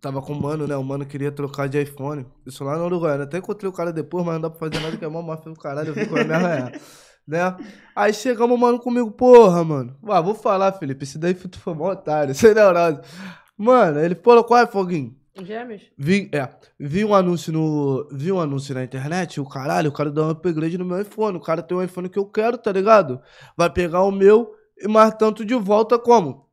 Tava 0.00 0.20
com 0.20 0.32
o 0.32 0.42
mano, 0.42 0.66
né? 0.66 0.76
O 0.76 0.82
mano 0.82 1.06
queria 1.06 1.30
trocar 1.30 1.68
de 1.68 1.80
iPhone. 1.80 2.26
Isso 2.44 2.64
lá 2.64 2.76
no 2.76 2.84
Uruguai. 2.86 3.20
Até 3.22 3.38
encontrei 3.38 3.70
o 3.70 3.72
cara 3.72 3.92
depois, 3.92 4.24
mas 4.24 4.34
não 4.34 4.42
dá 4.42 4.50
pra 4.50 4.58
fazer 4.58 4.82
nada 4.82 4.96
que 4.96 5.04
é 5.04 5.08
mó 5.08 5.22
máfia 5.22 5.52
do 5.52 5.58
caralho. 5.58 5.88
Eu 5.90 5.94
vi 5.94 6.06
que 6.06 6.14
ia 6.14 6.24
me 6.24 6.34
arranhar. 6.34 6.72
né? 7.26 7.56
Aí 7.94 8.12
chegamos, 8.12 8.58
mano, 8.58 8.80
comigo. 8.80 9.10
Porra, 9.12 9.62
mano. 9.64 9.96
Ah, 10.08 10.20
vou 10.20 10.34
falar, 10.34 10.72
Felipe. 10.72 11.04
Esse 11.04 11.18
daí 11.18 11.34
tu 11.34 11.58
foi 11.58 11.72
mó 11.74 11.92
otário. 11.92 12.34
Sem 12.36 12.52
neurose. 12.52 13.00
Mano, 13.56 14.00
ele 14.00 14.16
falou, 14.16 14.42
qual 14.42 14.60
é, 14.60 14.66
Foguinho? 14.66 15.16
Gêmeos? 15.40 15.82
Vi, 15.96 16.30
é, 16.32 16.48
vi 16.78 17.04
um 17.04 17.14
anúncio 17.14 17.52
no. 17.52 18.06
Vi 18.12 18.30
um 18.30 18.40
anúncio 18.40 18.74
na 18.74 18.84
internet, 18.84 19.40
o 19.40 19.48
caralho, 19.48 19.88
o 19.90 19.92
cara 19.92 20.10
dá 20.10 20.26
um 20.26 20.30
upgrade 20.30 20.76
no 20.76 20.84
meu 20.84 21.00
iPhone. 21.00 21.38
O 21.38 21.40
cara 21.40 21.62
tem 21.62 21.76
um 21.76 21.82
iPhone 21.82 22.08
que 22.08 22.18
eu 22.18 22.26
quero, 22.26 22.58
tá 22.58 22.70
ligado? 22.70 23.20
Vai 23.56 23.70
pegar 23.70 24.02
o 24.02 24.10
meu 24.10 24.54
e 24.78 24.86
mais 24.86 25.14
tanto 25.14 25.44
de 25.44 25.54
volta 25.54 25.98
como? 25.98 26.48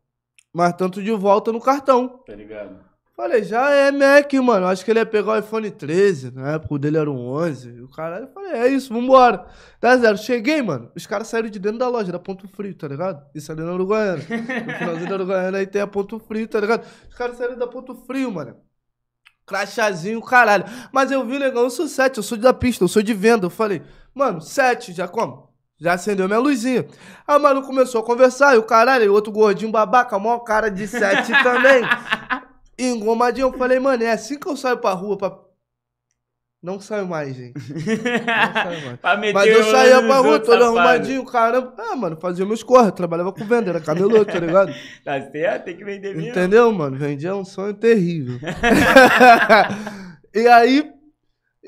Mais 0.53 0.73
tanto 0.73 1.03
de 1.03 1.11
volta 1.11 1.51
no 1.51 1.59
cartão. 1.59 2.23
Tá 2.25 2.33
ligado? 2.33 2.89
Falei, 3.19 3.43
já 3.43 3.69
é 3.69 3.91
Mac, 3.91 4.31
mano. 4.35 4.65
Acho 4.65 4.85
que 4.85 4.91
ele 4.91 4.99
ia 5.01 5.05
pegar 5.05 5.33
o 5.33 5.37
iPhone 5.37 5.69
13, 5.69 6.31
na 6.31 6.53
época 6.53 6.75
o 6.75 6.79
dele 6.79 6.97
era 6.97 7.11
um 7.11 7.27
11. 7.27 7.81
O 7.81 7.89
caralho, 7.89 8.29
falei, 8.33 8.53
é 8.53 8.67
isso, 8.69 8.93
vambora. 8.93 9.45
Dá 9.81 9.97
zero. 9.97 10.17
Cheguei, 10.17 10.61
mano. 10.61 10.89
Os 10.95 11.05
caras 11.05 11.27
saíram 11.27 11.49
de 11.49 11.59
dentro 11.59 11.79
da 11.79 11.89
loja, 11.89 12.13
da 12.13 12.17
Ponto 12.17 12.47
Frio, 12.47 12.73
tá 12.73 12.87
ligado? 12.87 13.21
Isso 13.35 13.51
ali 13.51 13.61
na 13.61 13.73
Uruguaiana. 13.73 14.19
No 14.19 14.73
finalzinho 14.73 15.09
da 15.09 15.15
Uruguaiana 15.15 15.57
aí 15.57 15.67
tem 15.67 15.81
a 15.81 15.87
Ponto 15.87 16.17
Frio, 16.17 16.47
tá 16.47 16.61
ligado? 16.61 16.85
Os 17.09 17.15
caras 17.15 17.35
saíram 17.35 17.57
da 17.57 17.67
Ponto 17.67 17.93
Frio, 17.93 18.31
mano. 18.31 18.55
Crachazinho, 19.49 20.21
caralho. 20.21 20.63
Mas 20.91 21.09
eu 21.09 21.25
vi, 21.25 21.39
negão, 21.39 21.63
eu 21.63 21.71
sou 21.71 21.87
7, 21.87 22.17
eu 22.17 22.23
sou 22.23 22.37
da 22.37 22.53
pista, 22.53 22.83
eu 22.83 22.87
sou 22.87 23.01
de 23.01 23.15
venda. 23.15 23.47
Eu 23.47 23.49
falei, 23.49 23.81
mano, 24.13 24.39
7, 24.39 24.93
já 24.93 25.07
como? 25.07 25.49
Já 25.75 25.93
acendeu 25.93 26.27
minha 26.27 26.39
luzinha. 26.39 26.85
Aí 27.27 27.35
o 27.35 27.41
mano 27.41 27.63
começou 27.63 28.01
a 28.01 28.03
conversar, 28.05 28.53
e 28.53 28.59
o 28.59 28.63
caralho, 28.63 29.05
e 29.05 29.09
outro 29.09 29.31
gordinho 29.31 29.71
babaca, 29.71 30.19
maior 30.19 30.39
cara 30.39 30.69
de 30.69 30.87
7 30.87 31.31
também. 31.41 31.81
Engomadinho, 32.77 33.47
eu 33.47 33.57
falei, 33.57 33.79
mano, 33.79 34.03
é 34.03 34.11
assim 34.11 34.37
que 34.37 34.47
eu 34.47 34.55
saio 34.55 34.77
pra 34.77 34.91
rua 34.91 35.17
pra 35.17 35.31
não 36.61 36.77
saio 36.79 37.07
mais, 37.07 37.35
gente. 37.35 37.53
Não 37.57 38.53
saio 38.53 38.85
mais. 38.85 39.33
Mas 39.33 39.47
eu 39.47 39.63
saía 39.63 40.01
pra 40.01 40.17
rua, 40.17 40.39
todo 40.39 40.61
arrumadinho, 40.61 41.25
caramba. 41.25 41.73
Ah, 41.77 41.95
mano, 41.95 42.17
fazia 42.19 42.45
meus 42.45 42.61
corres, 42.61 42.91
trabalhava 42.91 43.31
com 43.31 43.45
venda, 43.45 43.69
era 43.69 43.79
camelô, 43.79 44.25
tá 44.25 44.39
ligado? 44.39 44.73
Tá 45.03 45.21
certo, 45.31 45.65
tem 45.65 45.77
que 45.77 45.85
vender 45.85 46.13
mesmo. 46.13 46.29
Entendeu, 46.29 46.71
mano? 46.73 46.97
Vendia 46.97 47.33
um 47.35 47.45
sonho 47.45 47.73
terrível. 47.73 48.37
e 50.35 50.47
aí, 50.47 50.91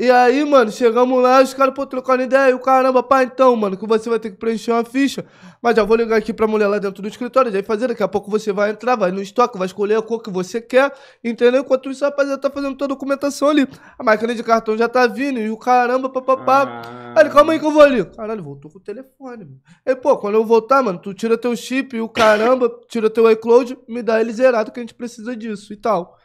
e 0.02 0.10
aí, 0.10 0.44
mano, 0.44 0.72
chegamos 0.72 1.22
lá, 1.22 1.44
os 1.44 1.54
caras, 1.54 1.76
pô, 1.76 1.86
trocando 1.86 2.24
ideia. 2.24 2.50
E 2.50 2.54
o 2.56 2.60
caramba, 2.60 3.04
pá, 3.04 3.22
então, 3.22 3.56
mano, 3.56 3.78
que 3.78 3.86
você 3.86 4.10
vai 4.10 4.18
ter 4.18 4.32
que 4.32 4.36
preencher 4.36 4.72
uma 4.72 4.84
ficha. 4.84 5.24
Mas 5.62 5.76
já 5.76 5.84
vou 5.84 5.96
ligar 5.96 6.18
aqui 6.18 6.34
pra 6.34 6.48
mulher 6.48 6.66
lá 6.66 6.80
dentro 6.80 7.04
do 7.04 7.08
escritório, 7.08 7.52
já 7.52 7.60
vai 7.60 7.64
fazer. 7.64 7.88
Daqui 7.88 8.02
a 8.02 8.08
pouco 8.08 8.32
você 8.32 8.52
vai 8.52 8.72
entrar, 8.72 8.96
vai 8.96 9.12
no 9.12 9.22
estoque, 9.22 9.60
vai 9.60 9.68
escolher 9.68 10.00
a 10.00 10.02
cor 10.02 10.20
que 10.20 10.32
você 10.32 10.60
quer, 10.60 10.92
entendeu? 11.24 11.62
Enquanto 11.62 11.92
isso, 11.92 12.04
a 12.04 12.08
rapaziada 12.08 12.42
tá 12.42 12.50
fazendo 12.50 12.76
toda 12.76 12.94
a 12.94 12.96
documentação 12.96 13.50
ali. 13.50 13.68
A 14.00 14.04
máquina 14.04 14.34
de 14.34 14.42
cartão 14.42 14.76
já 14.76 14.90
tá 14.90 15.06
vindo, 15.06 15.40
e 15.40 15.52
o 15.52 15.58
caramba, 15.58 16.10
papapá. 16.10 16.82
Ah. 16.84 17.14
Aí 17.18 17.30
calma 17.30 17.54
aí 17.54 17.60
que 17.60 17.66
eu 17.68 17.72
vou 17.72 17.84
ali. 17.84 18.04
Caralho, 18.04 18.44
voltou 18.44 18.72
com 18.72 18.80
o 18.80 18.82
telefone, 18.82 19.46
mano. 19.46 19.62
Aí, 19.86 19.96
pô, 19.96 20.18
quando 20.18 20.34
eu 20.34 20.44
voltar, 20.44 20.82
mano, 20.82 20.98
tu 20.98 21.14
tira 21.14 21.38
teu 21.38 21.56
chip 21.56 21.96
e 21.96 22.02
o 22.02 22.10
caramba, 22.10 22.72
tira 22.90 23.08
teu 23.08 23.30
iCloud, 23.30 23.78
me 23.88 24.02
dá 24.02 24.20
ele 24.20 24.34
zerado 24.34 24.72
que 24.72 24.80
a 24.80 24.84
gente 24.84 24.96
precisa 24.96 25.36
disso 25.36 25.72
e 25.72 25.78
tal. 25.78 26.18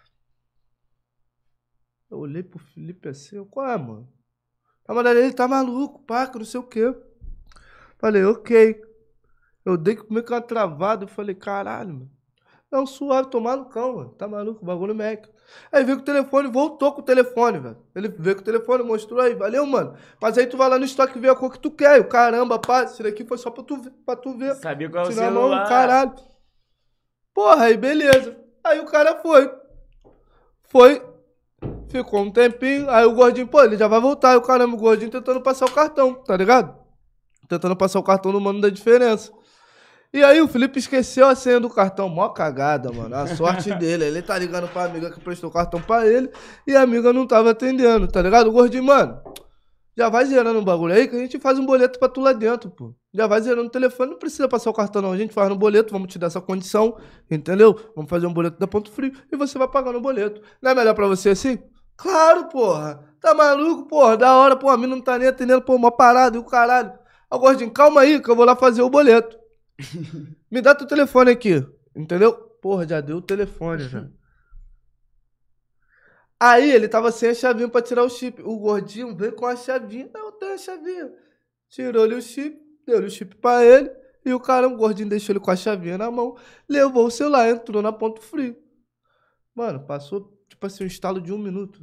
Eu 2.11 2.18
olhei 2.18 2.42
pro 2.42 2.59
Felipe 2.59 3.09
assim, 3.09 3.44
qual 3.46 3.68
é, 3.68 3.76
mano? 3.76 4.09
A 4.86 4.94
mulher 4.94 5.14
dele 5.14 5.32
tá 5.32 5.48
maluco, 5.48 6.04
paca, 6.04 6.38
não 6.38 6.44
sei 6.44 6.61
o 6.61 6.62
quê. 6.62 6.94
Falei, 7.98 8.24
ok. 8.24 8.80
Eu 9.64 9.76
dei 9.76 9.96
comigo 9.96 10.28
uma 10.28 10.40
travada, 10.40 11.04
eu 11.04 11.09
falei, 11.09 11.34
caralho, 11.34 11.92
mano. 11.92 12.11
Não, 12.70 12.86
suave, 12.86 13.30
tomar 13.30 13.57
no 13.57 13.66
cão, 13.66 13.96
mano. 13.96 14.11
Tá 14.11 14.28
maluco, 14.28 14.64
bagulho 14.64 14.94
Mac. 14.94 15.26
Aí 15.70 15.84
veio 15.84 15.98
com 15.98 16.02
o 16.02 16.07
telefone, 16.07 16.48
voltou 16.48 16.92
com 16.92 17.00
o 17.00 17.04
telefone, 17.04 17.59
velho. 17.59 17.76
Ele 17.94 18.09
veio 18.09 18.36
com 18.36 18.42
o 18.42 18.44
telefone, 18.44 18.82
mostrou 18.82 19.20
aí, 19.20 19.34
valeu, 19.34 19.64
mano. 19.64 19.96
Mas 20.20 20.36
aí 20.36 20.46
tu 20.46 20.57
vai 20.57 20.68
lá 20.68 20.78
no 20.78 20.84
estoque 20.84 21.16
e 21.16 21.20
vê 21.20 21.28
a 21.28 21.34
cor 21.34 21.52
que 21.52 21.61
tu 21.61 21.70
quer. 21.70 21.96
E 21.96 22.00
o 22.00 22.09
caramba, 22.09 22.59
pá, 22.59 22.84
isso 22.84 23.02
daqui 23.02 23.24
foi 23.24 23.38
só 23.38 23.50
pra 23.50 23.62
tu, 23.62 23.80
pra 24.04 24.16
tu 24.16 24.36
ver. 24.36 24.54
Sabia 24.57 24.90
qual 24.90 25.07
é 25.07 25.09
o 25.09 25.12
celular. 25.12 25.61
Mão, 25.61 25.68
caralho. 25.68 26.14
Porra, 27.32 27.64
aí 27.64 27.76
beleza. 27.76 28.36
Aí 28.64 28.80
o 28.80 28.86
cara 28.86 29.20
foi. 29.20 29.52
Foi, 30.64 31.00
Ficou 31.89 32.20
um 32.20 32.30
tempinho, 32.30 32.91
aí 32.91 33.05
o 33.05 33.14
gordinho, 33.14 33.47
pô, 33.47 33.62
ele 33.62 33.76
já 33.76 33.87
vai 33.87 34.01
voltar. 34.01 34.30
Aí 34.30 34.37
o 34.37 34.43
caramba, 34.43 34.74
o 34.74 34.78
gordinho 34.78 35.11
tentando 35.11 35.41
passar 35.41 35.66
o 35.66 35.70
cartão, 35.70 36.14
tá 36.14 36.37
ligado? 36.37 36.74
Tentando 37.49 37.76
passar 37.76 37.99
o 37.99 38.03
cartão 38.03 38.32
no 38.32 38.41
mano 38.41 38.61
da 38.61 38.68
diferença. 38.68 39.32
E 40.12 40.22
aí 40.24 40.41
o 40.41 40.49
Felipe 40.49 40.78
esqueceu 40.78 41.26
a 41.26 41.34
senha 41.34 41.61
do 41.61 41.68
cartão. 41.68 42.09
Mó 42.09 42.28
cagada, 42.30 42.91
mano. 42.91 43.14
A 43.14 43.26
sorte 43.26 43.72
dele. 43.76 44.05
Ele 44.05 44.22
tá 44.22 44.39
ligando 44.39 44.68
pra 44.68 44.84
amiga 44.84 45.11
que 45.11 45.20
prestou 45.20 45.51
o 45.51 45.53
cartão 45.53 45.80
pra 45.80 46.07
ele 46.07 46.30
e 46.66 46.74
a 46.74 46.82
amiga 46.82 47.12
não 47.12 47.26
tava 47.26 47.51
atendendo, 47.51 48.09
tá 48.09 48.22
ligado? 48.22 48.49
O 48.49 48.53
gordinho, 48.53 48.84
mano, 48.84 49.20
já 49.97 50.09
vai 50.09 50.24
zerando 50.24 50.59
um 50.59 50.64
bagulho 50.64 50.95
aí 50.95 51.09
que 51.09 51.16
a 51.16 51.18
gente 51.18 51.39
faz 51.39 51.59
um 51.59 51.64
boleto 51.66 51.99
pra 51.99 52.09
tu 52.09 52.20
lá 52.20 52.32
dentro, 52.32 52.70
pô. 52.70 52.95
Já 53.14 53.26
vai 53.26 53.41
zerando 53.41 53.68
o 53.68 53.70
telefone, 53.70 54.11
não 54.11 54.18
precisa 54.18 54.49
passar 54.49 54.70
o 54.70 54.74
cartão 54.74 55.01
não. 55.01 55.12
A 55.12 55.16
gente 55.16 55.32
faz 55.32 55.49
no 55.49 55.57
boleto, 55.57 55.93
vamos 55.93 56.09
te 56.12 56.18
dar 56.18 56.26
essa 56.26 56.41
condição, 56.41 56.97
entendeu? 57.30 57.74
Vamos 57.95 58.11
fazer 58.11 58.26
um 58.26 58.32
boleto 58.32 58.59
da 58.59 58.66
Ponto 58.66 58.91
Frio 58.91 59.12
e 59.32 59.37
você 59.37 59.59
vai 59.59 59.68
pagar 59.68 59.93
no 59.93 60.01
boleto. 60.01 60.41
Não 60.61 60.70
é 60.70 60.74
melhor 60.74 60.95
pra 60.95 61.07
você 61.07 61.30
assim? 61.30 61.59
Claro, 61.97 62.49
porra. 62.49 63.05
Tá 63.20 63.34
maluco, 63.34 63.88
porra? 63.88 64.16
Da 64.16 64.36
hora, 64.36 64.57
porra. 64.57 64.74
A 64.74 64.76
mina 64.78 64.94
não 64.94 65.03
tá 65.03 65.18
nem 65.18 65.28
atendendo, 65.28 65.62
pô, 65.62 65.74
uma 65.74 65.90
parada 65.90 66.36
e 66.36 66.40
o 66.40 66.44
caralho. 66.44 66.92
Ó, 67.30 67.38
gordinho, 67.38 67.70
calma 67.70 68.03
aí 68.03 68.20
que 68.20 68.30
eu 68.30 68.36
vou 68.36 68.44
lá 68.44 68.55
fazer 68.55 68.82
o 68.82 68.90
boleto. 68.90 69.38
Me 70.51 70.61
dá 70.61 70.74
teu 70.74 70.86
telefone 70.86 71.30
aqui, 71.30 71.66
entendeu? 71.94 72.32
Porra, 72.62 72.86
já 72.86 73.01
deu 73.01 73.18
o 73.18 73.22
telefone, 73.22 73.88
já. 73.88 74.09
Aí 76.38 76.70
ele 76.70 76.86
tava 76.86 77.11
sem 77.11 77.30
a 77.30 77.34
chavinha 77.34 77.68
pra 77.68 77.80
tirar 77.80 78.05
o 78.05 78.11
chip. 78.11 78.42
O 78.42 78.59
gordinho 78.59 79.16
veio 79.16 79.32
com 79.32 79.47
a 79.47 79.57
chavinha. 79.57 80.11
Eu 80.14 80.32
tenho 80.32 80.53
a 80.53 80.59
chavinha. 80.59 81.12
Tirou-lhe 81.68 82.14
o 82.14 82.22
chip, 82.22 82.61
deu-lhe 82.86 83.07
o 83.07 83.11
chip 83.11 83.34
pra 83.36 83.64
ele. 83.64 83.90
E 84.24 84.32
o 84.34 84.40
cara, 84.40 84.66
o 84.68 84.76
gordinho, 84.76 85.09
deixou 85.09 85.32
ele 85.32 85.40
com 85.40 85.51
a 85.51 85.57
chavinha 85.57 85.97
na 85.97 86.11
mão. 86.11 86.36
Levou 86.68 87.07
o 87.07 87.11
celular, 87.11 87.49
entrou 87.49 87.80
na 87.80 87.92
ponto 87.92 88.20
frio. 88.20 88.57
Mano, 89.55 89.86
passou, 89.86 90.36
tipo 90.66 90.74
assim, 90.74 90.84
um 90.84 90.86
estalo 90.86 91.20
de 91.20 91.32
um 91.32 91.38
minuto. 91.38 91.80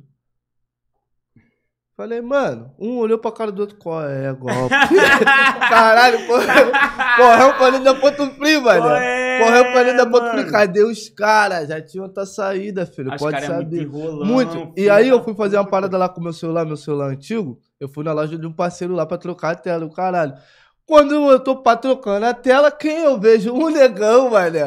Falei, 1.95 2.21
mano, 2.21 2.73
um 2.79 2.97
olhou 2.97 3.19
pra 3.19 3.31
cara 3.31 3.51
do 3.51 3.61
outro, 3.61 3.77
qual 3.77 4.03
é, 4.03 4.33
golpe? 4.33 4.73
Caralho, 5.69 6.25
correu, 6.25 6.71
correu 7.17 7.53
pra 7.53 7.69
dentro 7.69 7.83
da 7.83 7.93
Ponto 7.93 8.31
Frio, 8.31 8.63
mano. 8.63 8.87
É, 8.87 9.39
correu 9.43 9.63
pra 9.71 9.83
dentro 9.83 9.97
da 9.97 10.09
Ponto 10.09 10.31
Frio. 10.31 10.51
Cadê 10.51 10.83
os 10.83 11.07
caras? 11.09 11.67
Já 11.67 11.79
tinham 11.79 12.05
outra 12.05 12.25
saída, 12.25 12.83
filho. 12.87 13.15
Pode 13.15 13.37
é 13.37 13.41
saber. 13.41 13.87
muito, 13.87 14.25
muito. 14.25 14.73
E 14.75 14.89
aí 14.89 15.07
eu 15.07 15.23
fui 15.23 15.35
fazer 15.35 15.57
uma 15.57 15.69
parada 15.69 15.95
lá 15.95 16.09
com 16.09 16.19
meu 16.19 16.33
celular, 16.33 16.65
meu 16.65 16.77
celular 16.77 17.11
antigo. 17.11 17.59
Eu 17.79 17.87
fui 17.87 18.03
na 18.03 18.11
loja 18.11 18.39
de 18.39 18.47
um 18.47 18.53
parceiro 18.53 18.95
lá 18.95 19.05
pra 19.05 19.19
trocar 19.19 19.51
a 19.51 19.55
tela, 19.55 19.85
o 19.85 19.93
caralho. 19.93 20.33
Quando 20.87 21.13
eu 21.13 21.39
tô 21.39 21.57
pra 21.57 21.77
trocando 21.77 22.25
a 22.25 22.33
tela, 22.33 22.71
quem 22.71 23.03
eu 23.03 23.19
vejo? 23.19 23.53
Um 23.53 23.69
negão, 23.69 24.31
mano 24.31 24.57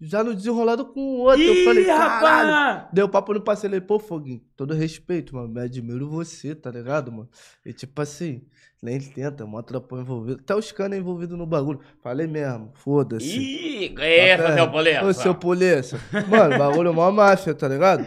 já 0.00 0.22
no 0.22 0.34
desenrolado 0.34 0.86
com 0.86 1.00
o 1.00 1.18
outro. 1.20 1.40
Ih, 1.40 1.60
eu 1.60 1.64
falei, 1.64 1.84
caralho. 1.84 2.52
Rapaz. 2.52 2.88
Deu 2.92 3.08
papo 3.08 3.34
no 3.34 3.40
parceiro. 3.40 3.74
Ele, 3.74 3.84
pô, 3.84 3.98
Foguinho, 3.98 4.40
todo 4.56 4.74
respeito, 4.74 5.34
mano. 5.34 5.48
Me 5.48 5.60
admiro 5.60 6.08
você, 6.08 6.54
tá 6.54 6.70
ligado, 6.70 7.10
mano? 7.10 7.28
E 7.66 7.72
tipo 7.72 8.00
assim, 8.00 8.42
nem 8.82 9.00
tenta, 9.00 9.44
mó 9.44 9.60
tropão 9.60 10.00
envolvido. 10.00 10.40
Até 10.40 10.54
os 10.54 10.70
canos 10.70 10.98
envolvidos 10.98 11.36
no 11.36 11.46
bagulho. 11.46 11.80
Falei 12.02 12.26
mesmo, 12.26 12.70
foda-se. 12.74 13.26
Ih, 13.26 13.94
essa, 14.00 14.54
seu 14.54 14.70
polícia. 14.70 15.04
Ô, 15.04 15.12
seu 15.12 15.34
polícia. 15.34 15.98
Mano, 16.28 16.58
bagulho 16.58 16.90
é 16.90 16.92
mó 16.92 17.10
máfia, 17.10 17.54
tá 17.54 17.66
ligado? 17.66 18.06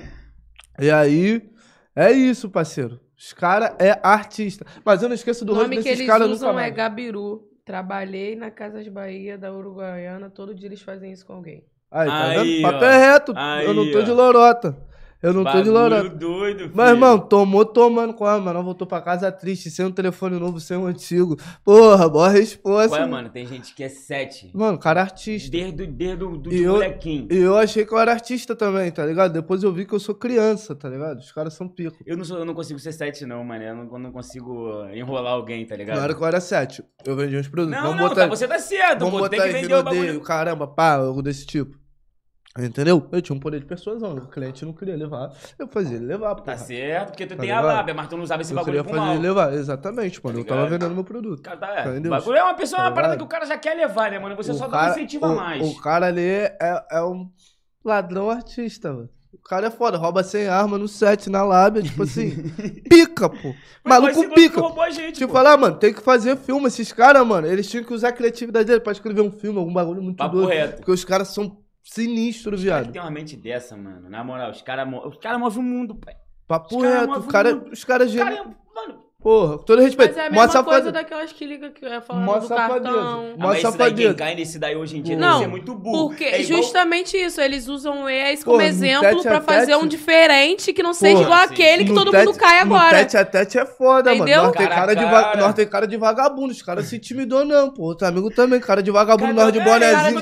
E 0.79 0.89
aí, 0.89 1.41
é 1.95 2.11
isso, 2.11 2.49
parceiro. 2.49 2.99
Os 3.17 3.33
caras 3.33 3.75
é 3.79 3.99
artista. 4.01 4.65
Mas 4.83 5.03
eu 5.03 5.09
não 5.09 5.15
esqueço 5.15 5.45
do 5.45 5.53
rosto 5.53 5.69
desses 5.69 6.07
caras 6.07 6.27
nunca 6.27 6.27
mais. 6.27 6.31
O 6.31 6.31
nome 6.31 6.31
que 6.31 6.31
eles 6.31 6.41
usam 6.41 6.59
é 6.59 6.71
Gabiru. 6.71 7.47
Trabalhei 7.63 8.35
na 8.35 8.49
Casas 8.49 8.87
Bahia 8.87 9.37
da 9.37 9.53
Uruguaiana. 9.53 10.29
Todo 10.29 10.55
dia 10.55 10.67
eles 10.67 10.81
fazem 10.81 11.11
isso 11.11 11.25
com 11.25 11.33
alguém. 11.33 11.63
Aí, 11.91 12.07
tá 12.07 12.23
aí, 12.23 12.55
vendo? 12.55 12.61
Papo 12.61 12.85
é 12.85 12.97
reto. 12.97 13.33
Aí, 13.35 13.65
eu 13.65 13.73
não 13.73 13.91
tô 13.91 13.99
ó. 13.99 14.01
de 14.01 14.11
lorota. 14.11 14.91
Eu 15.21 15.33
não 15.33 15.43
Bagulho 15.43 15.63
tô 15.63 15.69
de 15.69 15.69
lorota. 15.69 16.09
doido, 16.09 16.59
filho. 16.61 16.71
Mas, 16.73 16.89
irmão, 16.89 17.19
tomou 17.19 17.63
tomando 17.63 18.11
com 18.11 18.25
a 18.25 18.39
mano. 18.39 18.63
Voltou 18.63 18.87
pra 18.87 18.99
casa 19.01 19.31
triste, 19.31 19.69
sem 19.69 19.85
um 19.85 19.91
telefone 19.91 20.39
novo, 20.39 20.59
sem 20.59 20.75
um 20.75 20.87
antigo. 20.87 21.37
Porra, 21.63 22.09
boa 22.09 22.27
resposta. 22.27 22.97
Ué, 22.97 23.05
mano, 23.05 23.29
tem 23.29 23.45
gente 23.45 23.75
que 23.75 23.83
é 23.83 23.89
sete. 23.89 24.49
Mano, 24.51 24.79
cara 24.79 25.01
é 25.01 25.03
artista. 25.03 25.51
Desde, 25.51 25.85
desde 25.85 26.23
o 26.23 26.37
do 26.37 26.51
e 26.51 26.65
molequinho. 26.65 27.27
E 27.29 27.37
eu 27.37 27.55
achei 27.55 27.85
que 27.85 27.93
eu 27.93 27.99
era 27.99 28.11
artista 28.11 28.55
também, 28.55 28.89
tá 28.89 29.05
ligado? 29.05 29.31
Depois 29.33 29.61
eu 29.61 29.71
vi 29.71 29.85
que 29.85 29.93
eu 29.93 29.99
sou 29.99 30.15
criança, 30.15 30.73
tá 30.73 30.89
ligado? 30.89 31.19
Os 31.19 31.31
caras 31.31 31.53
são 31.53 31.67
pico. 31.67 31.97
Eu 32.03 32.17
não, 32.17 32.25
sou, 32.25 32.39
eu 32.39 32.45
não 32.45 32.55
consigo 32.55 32.79
ser 32.79 32.91
sete, 32.91 33.23
não, 33.23 33.43
mano. 33.43 33.63
Eu 33.63 33.75
não, 33.75 33.83
eu 33.93 33.99
não 33.99 34.11
consigo 34.11 34.87
enrolar 34.91 35.33
alguém, 35.33 35.63
tá 35.67 35.75
ligado? 35.75 35.97
Na 35.97 36.03
hora 36.03 36.15
que 36.15 36.21
eu 36.21 36.25
era 36.25 36.41
sete, 36.41 36.83
eu 37.05 37.15
vendi 37.15 37.37
uns 37.37 37.47
produtos. 37.47 37.79
Não, 37.79 37.89
Vamos 37.89 38.01
não, 38.01 38.09
botar... 38.09 38.21
tá, 38.21 38.27
você 38.27 38.47
tá 38.47 38.57
certo. 38.57 38.99
Vamos 39.01 39.13
pô, 39.13 39.19
botar 39.19 39.37
tem 39.37 39.53
que 39.53 39.61
vender 39.61 39.75
o 39.75 39.83
bagulho. 39.83 40.21
Caramba, 40.21 40.65
pá, 40.65 40.95
algo 40.95 41.21
desse 41.21 41.45
tipo. 41.45 41.80
Entendeu? 42.57 43.07
Eu 43.11 43.21
tinha 43.21 43.35
um 43.35 43.39
poder 43.39 43.61
de 43.61 43.65
persuasão. 43.65 44.13
O 44.15 44.27
cliente 44.27 44.65
não 44.65 44.73
queria 44.73 44.95
levar. 44.97 45.31
Eu 45.57 45.67
fazia 45.69 45.95
ele 45.95 46.05
levar. 46.05 46.35
Porra. 46.35 46.47
Tá 46.47 46.57
certo, 46.57 47.07
porque 47.11 47.25
tu 47.25 47.29
tá 47.29 47.35
tem 47.37 47.49
ligado? 47.49 47.65
a 47.65 47.73
lábia, 47.73 47.93
mas 47.93 48.07
tu 48.07 48.17
não 48.17 48.23
usava 48.23 48.41
esse 48.41 48.51
eu 48.51 48.57
bagulho 48.57 48.77
Eu 48.77 48.83
queria 48.83 48.99
fazer 48.99 49.13
ele 49.13 49.21
levar, 49.21 49.53
exatamente, 49.53 50.23
mano. 50.23 50.35
Tá 50.35 50.41
eu 50.41 50.45
tava 50.45 50.69
vendendo 50.69 50.93
meu 50.93 51.03
produto. 51.03 51.41
Cara, 51.41 51.57
tá, 51.57 51.79
é. 51.79 51.97
O 51.97 52.09
bagulho 52.09 52.37
é 52.37 52.43
uma 52.43 52.53
pessoa, 52.53 52.81
tá 52.81 52.87
uma 52.89 52.93
parada 52.93 53.15
que 53.15 53.23
o 53.23 53.27
cara 53.27 53.45
já 53.45 53.57
quer 53.57 53.75
levar, 53.75 54.11
né, 54.11 54.19
mano? 54.19 54.35
Você 54.35 54.51
o 54.51 54.55
só 54.55 54.67
cara, 54.67 54.83
dá 54.83 54.89
um 54.89 54.91
incentivo 54.91 55.25
o, 55.25 55.29
a 55.29 55.35
mais. 55.35 55.65
O 55.65 55.81
cara 55.81 56.07
ali 56.07 56.21
é, 56.21 56.85
é 56.91 57.01
um 57.01 57.29
ladrão 57.85 58.29
artista, 58.29 58.91
mano. 58.91 59.09
O 59.33 59.37
cara 59.37 59.67
é 59.67 59.71
foda, 59.71 59.97
rouba 59.97 60.21
sem 60.23 60.49
arma 60.49 60.77
no 60.77 60.89
set, 60.89 61.29
na 61.29 61.41
lábia, 61.41 61.81
tipo 61.81 62.03
assim. 62.03 62.31
pica, 62.89 63.29
pô. 63.29 63.55
Maluco 63.83 64.29
pica. 64.33 64.61
Gente, 64.91 65.19
tipo, 65.19 65.31
falar, 65.31 65.55
mano, 65.55 65.77
tem 65.77 65.93
que 65.93 66.01
fazer 66.01 66.35
filme. 66.35 66.67
Esses 66.67 66.91
caras, 66.91 67.25
mano, 67.25 67.47
eles 67.47 67.69
tinham 67.69 67.83
que 67.85 67.93
usar 67.93 68.09
a 68.09 68.11
criatividade 68.11 68.65
dele 68.65 68.81
pra 68.81 68.91
escrever 68.91 69.21
um 69.21 69.31
filme, 69.31 69.57
algum 69.57 69.71
bagulho 69.71 70.03
muito 70.03 70.17
Papo 70.17 70.35
doido. 70.35 70.49
Reto. 70.49 70.75
Porque 70.77 70.91
os 70.91 71.05
caras 71.05 71.29
são 71.29 71.60
Sinistro, 71.83 72.57
viado. 72.57 72.91
tem 72.91 73.01
uma 73.01 73.11
mente 73.11 73.35
dessa, 73.35 73.75
mano. 73.75 74.09
Na 74.09 74.23
moral, 74.23 74.51
os 74.51 74.61
caras 74.61 74.87
os 75.05 75.17
cara 75.17 75.39
movem 75.39 75.59
o 75.59 75.63
mundo, 75.63 75.95
pai. 75.95 76.15
Papo 76.47 76.77
os 76.77 76.83
reto, 76.83 77.23
cara 77.23 77.27
cara, 77.27 77.55
os 77.71 77.83
caras... 77.83 78.15
Cara, 78.15 78.35
é 78.35 78.43
mano, 78.43 79.05
Porra, 79.21 79.59
todo 79.59 79.83
respeito. 79.83 80.15
Mas 80.15 80.17
é 80.17 80.21
a 80.21 80.29
mesma 80.31 80.41
Mostra 80.41 80.63
coisa 80.63 80.91
daquelas 80.91 81.31
que 81.31 81.45
liga 81.45 81.69
que 81.69 81.85
é 81.85 82.01
falando 82.01 82.25
Mostra 82.25 82.55
do 82.55 82.55
cartão. 82.55 83.35
Mostra 83.37 83.69
ah, 83.69 83.73
mas 83.77 83.93
quem 83.93 84.13
cai 84.15 84.33
nesse 84.33 84.57
daí 84.57 84.75
hoje 84.75 84.97
em 84.97 85.01
dia 85.03 85.15
não, 85.15 85.33
deve 85.33 85.43
ser 85.43 85.47
muito 85.47 85.75
burro. 85.75 86.07
Porque 86.07 86.23
é 86.23 86.41
igual... 86.41 86.63
justamente 86.63 87.15
isso, 87.15 87.39
eles 87.39 87.67
usam 87.67 88.09
ex 88.09 88.43
como 88.43 88.59
exemplo 88.59 89.21
pra 89.21 89.39
fazer 89.39 89.75
um 89.75 89.85
diferente 89.85 90.73
que 90.73 90.81
não 90.81 90.91
seja 90.91 91.17
Porra, 91.17 91.25
igual 91.25 91.47
sim. 91.47 91.53
aquele 91.53 91.83
que 91.85 91.91
no 91.91 91.95
todo 91.95 92.09
tete, 92.09 92.25
mundo 92.25 92.37
cai 92.39 92.59
agora. 92.61 92.97
tete 92.97 93.15
a 93.15 93.23
tete 93.23 93.59
é 93.59 93.65
foda, 93.65 94.11
Entendeu? 94.11 94.41
mano. 94.41 94.47
Nós 94.47 94.57
tem 94.57 94.67
cara, 94.67 94.93
de 94.95 95.05
va... 95.05 95.35
nós 95.35 95.53
tem 95.53 95.67
cara 95.67 95.87
de 95.87 95.97
vagabundo, 95.97 96.51
os 96.51 96.61
caras 96.63 96.85
se 96.87 96.95
intimidou 96.95 97.45
não, 97.45 97.69
pô. 97.69 97.83
Outro 97.83 98.07
amigo 98.07 98.31
também, 98.31 98.59
cara 98.59 98.81
de 98.81 98.89
vagabundo, 98.89 99.33
nós 99.33 99.53
de 99.53 99.59
bonézinho. 99.59 100.19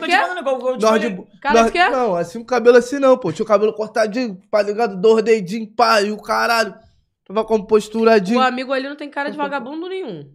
Nós 0.78 1.00
de... 1.00 1.24
Cara 1.42 1.64
de 1.64 1.72
quê? 1.72 1.90
Não, 1.90 2.16
assim, 2.18 2.38
o 2.38 2.44
cabelo 2.44 2.76
assim 2.76 3.00
não, 3.00 3.18
pô. 3.18 3.32
Tinha 3.32 3.46
o 3.46 3.48
cabelo 3.48 3.72
cortadinho, 3.72 4.38
tá 4.52 4.62
ligado? 4.62 4.98
Dois 4.98 5.24
dedinhos, 5.24 5.70
pá, 5.74 6.02
e 6.02 6.12
o 6.12 6.18
caralho. 6.18 6.74
Tava 7.30 7.46
composturadinho. 7.46 8.40
O 8.40 8.42
amigo 8.42 8.74
ali 8.74 8.90
não 8.90 8.96
tem 8.96 9.08
cara 9.08 9.30
de 9.30 9.38
vagabundo 9.38 9.88
nenhum. 9.88 10.34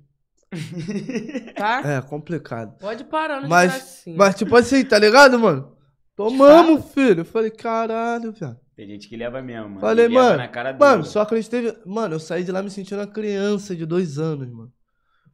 tá? 1.56 1.82
É, 1.84 2.00
complicado. 2.00 2.78
Pode 2.78 3.02
parar, 3.02 3.40
não 3.40 3.48
mas, 3.48 3.74
assim. 3.74 4.14
Mas, 4.14 4.36
tipo 4.36 4.54
assim, 4.54 4.84
tá 4.84 4.96
ligado, 4.96 5.36
mano? 5.36 5.76
Tomamos, 6.14 6.92
filho. 6.92 7.22
Eu 7.22 7.24
falei, 7.24 7.50
caralho, 7.50 8.30
velho. 8.30 8.56
Tem 8.76 8.86
gente 8.86 9.08
que 9.08 9.16
leva 9.16 9.42
mesmo, 9.42 9.70
mano. 9.70 9.80
Falei, 9.80 10.06
mano. 10.06 10.36
Na 10.36 10.46
cara 10.46 10.72
mano, 10.72 11.04
só 11.04 11.24
que 11.24 11.34
a 11.34 11.36
gente 11.36 11.50
teve. 11.50 11.76
Mano, 11.84 12.14
eu 12.14 12.20
saí 12.20 12.44
de 12.44 12.52
lá 12.52 12.62
me 12.62 12.70
sentindo 12.70 13.00
uma 13.00 13.08
criança 13.08 13.74
de 13.74 13.84
dois 13.84 14.20
anos, 14.20 14.48
mano. 14.48 14.72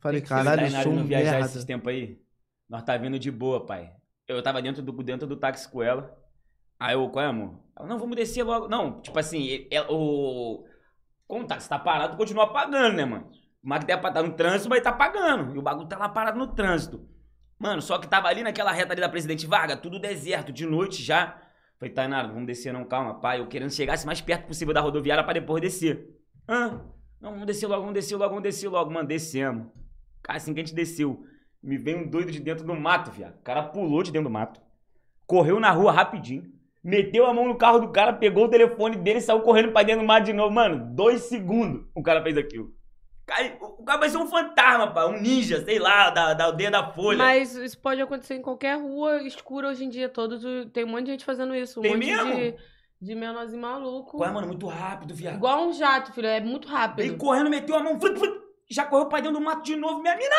Falei, 0.01 0.23
caralho, 0.23 0.65
eu 0.65 0.83
sou 0.83 0.93
um 0.93 1.05
viajar 1.05 1.33
merda. 1.33 1.47
esses 1.47 1.65
tempos 1.67 1.93
aí. 1.93 2.19
Nós 2.71 2.83
tá 2.83 2.97
vindo 2.97 3.19
de 3.19 3.31
boa, 3.31 3.67
pai. 3.67 3.93
Eu 4.27 4.43
tava 4.43 4.63
dentro 4.63 4.83
do, 4.83 4.93
dentro 5.03 5.29
do 5.29 5.37
táxi 5.37 5.71
com 5.71 5.83
ela. 5.83 6.17
Aí 6.79 6.95
eu, 6.95 7.07
qual 7.11 7.23
é, 7.23 7.29
amor? 7.29 7.61
Ela, 7.79 7.87
não, 7.87 7.99
vamos 7.99 8.17
descer 8.17 8.45
logo. 8.45 8.67
Não, 8.67 9.03
tipo 9.03 9.19
assim, 9.19 9.69
o. 9.91 10.65
Como 11.31 11.47
tá? 11.47 11.61
Você 11.61 11.69
tá 11.69 11.79
parado, 11.79 12.17
continua 12.17 12.53
pagando, 12.53 12.97
né, 12.97 13.05
mano? 13.05 13.31
O 13.63 13.69
Mac 13.69 13.85
deve 13.85 14.05
estar 14.05 14.21
no 14.21 14.33
trânsito, 14.33 14.69
mas 14.69 14.83
tá 14.83 14.91
pagando. 14.91 15.55
E 15.55 15.59
o 15.59 15.63
bagulho 15.63 15.87
tá 15.87 15.97
lá 15.97 16.09
parado 16.09 16.37
no 16.37 16.49
trânsito. 16.49 17.09
Mano, 17.57 17.81
só 17.81 17.99
que 17.99 18.09
tava 18.09 18.27
ali 18.27 18.43
naquela 18.43 18.73
reta 18.73 18.95
ali 18.95 19.01
da 19.01 19.09
Presidente 19.09 19.47
Vargas, 19.47 19.79
tudo 19.79 20.01
deserto, 20.01 20.51
de 20.51 20.67
noite 20.67 21.01
já. 21.01 21.41
Falei, 21.79 21.95
Tainara, 21.95 22.27
vamos 22.27 22.49
descer 22.49 22.73
não, 22.73 22.85
calma, 22.85 23.21
pai. 23.21 23.39
Eu 23.39 23.47
querendo 23.47 23.71
chegar 23.71 23.97
o 23.97 24.07
mais 24.07 24.21
perto 24.21 24.49
possível 24.49 24.75
da 24.75 24.81
rodoviária 24.81 25.23
pra 25.23 25.33
depois 25.33 25.63
descer. 25.63 26.05
Hã? 26.49 26.85
Não, 27.21 27.31
vamos 27.31 27.47
descer 27.47 27.69
logo, 27.69 27.83
vamos 27.83 27.95
descer 27.95 28.17
logo, 28.17 28.31
vamos 28.31 28.43
descer 28.43 28.69
logo. 28.69 28.91
Mano, 28.91 29.07
descemos. 29.07 29.69
Cara, 30.25 30.37
assim 30.37 30.53
que 30.53 30.59
a 30.59 30.65
gente 30.65 30.75
desceu, 30.75 31.25
me 31.63 31.79
veio 31.79 31.99
um 31.99 32.11
doido 32.11 32.33
de 32.33 32.41
dentro 32.41 32.65
do 32.65 32.75
mato, 32.75 33.13
viado. 33.13 33.37
O 33.37 33.43
cara 33.43 33.63
pulou 33.63 34.03
de 34.03 34.11
dentro 34.11 34.29
do 34.29 34.33
mato. 34.33 34.61
Correu 35.29 35.61
na 35.61 35.71
rua 35.71 35.93
rapidinho 35.93 36.51
meteu 36.83 37.27
a 37.27 37.35
mão 37.35 37.47
no 37.47 37.57
carro 37.57 37.81
do 37.81 37.93
cara, 37.93 38.13
pegou 38.13 38.45
o 38.45 38.51
telefone 38.51 38.97
dele 38.97 39.19
e 39.19 39.23
saiu 39.23 39.41
correndo 39.41 39.73
pra 39.73 39.83
dentro 39.83 40.03
do 40.03 40.07
mar 40.07 40.21
de 40.21 40.33
novo. 40.33 40.53
Mano, 40.53 40.95
dois 40.95 41.23
segundos 41.23 41.87
o 41.95 42.03
cara 42.03 42.23
fez 42.23 42.37
aquilo. 42.37 42.73
O 43.61 43.85
cara 43.85 43.99
vai 43.99 44.09
ser 44.09 44.17
um 44.17 44.27
fantasma, 44.27 44.93
pá, 44.93 45.07
um 45.07 45.21
ninja, 45.21 45.65
sei 45.65 45.79
lá, 45.79 46.11
da, 46.11 46.35
da 46.35 46.45
aldeia 46.47 46.71
da 46.71 46.93
Folha. 46.93 47.19
Mas 47.19 47.55
isso 47.55 47.79
pode 47.79 48.01
acontecer 48.01 48.35
em 48.35 48.43
qualquer 48.43 48.77
rua 48.77 49.23
escura 49.23 49.69
hoje 49.69 49.85
em 49.85 49.89
dia. 49.89 50.09
Todos, 50.09 50.43
tem 50.73 50.85
um 50.85 50.89
monte 50.89 51.05
de 51.05 51.11
gente 51.13 51.25
fazendo 51.25 51.55
isso. 51.55 51.79
Um 51.79 51.83
tem 51.83 51.95
monte 51.95 52.07
mesmo? 52.07 52.35
De, 52.35 52.57
de 53.01 53.15
menorzinho 53.15 53.63
maluco. 53.63 54.17
Qual 54.17 54.29
é, 54.29 54.33
mano? 54.33 54.49
Muito 54.49 54.67
rápido, 54.67 55.15
viado. 55.15 55.37
Igual 55.37 55.69
um 55.69 55.73
jato, 55.73 56.13
filho. 56.13 56.27
É 56.27 56.41
muito 56.41 56.67
rápido. 56.67 57.07
Ele 57.07 57.17
correndo, 57.17 57.49
meteu 57.49 57.77
a 57.77 57.83
mão, 57.83 57.99
já 58.69 58.85
correu 58.85 59.07
pra 59.07 59.21
dentro 59.21 59.39
do 59.39 59.45
mato 59.45 59.63
de 59.63 59.77
novo. 59.77 60.01
Minha 60.01 60.17
mina! 60.17 60.35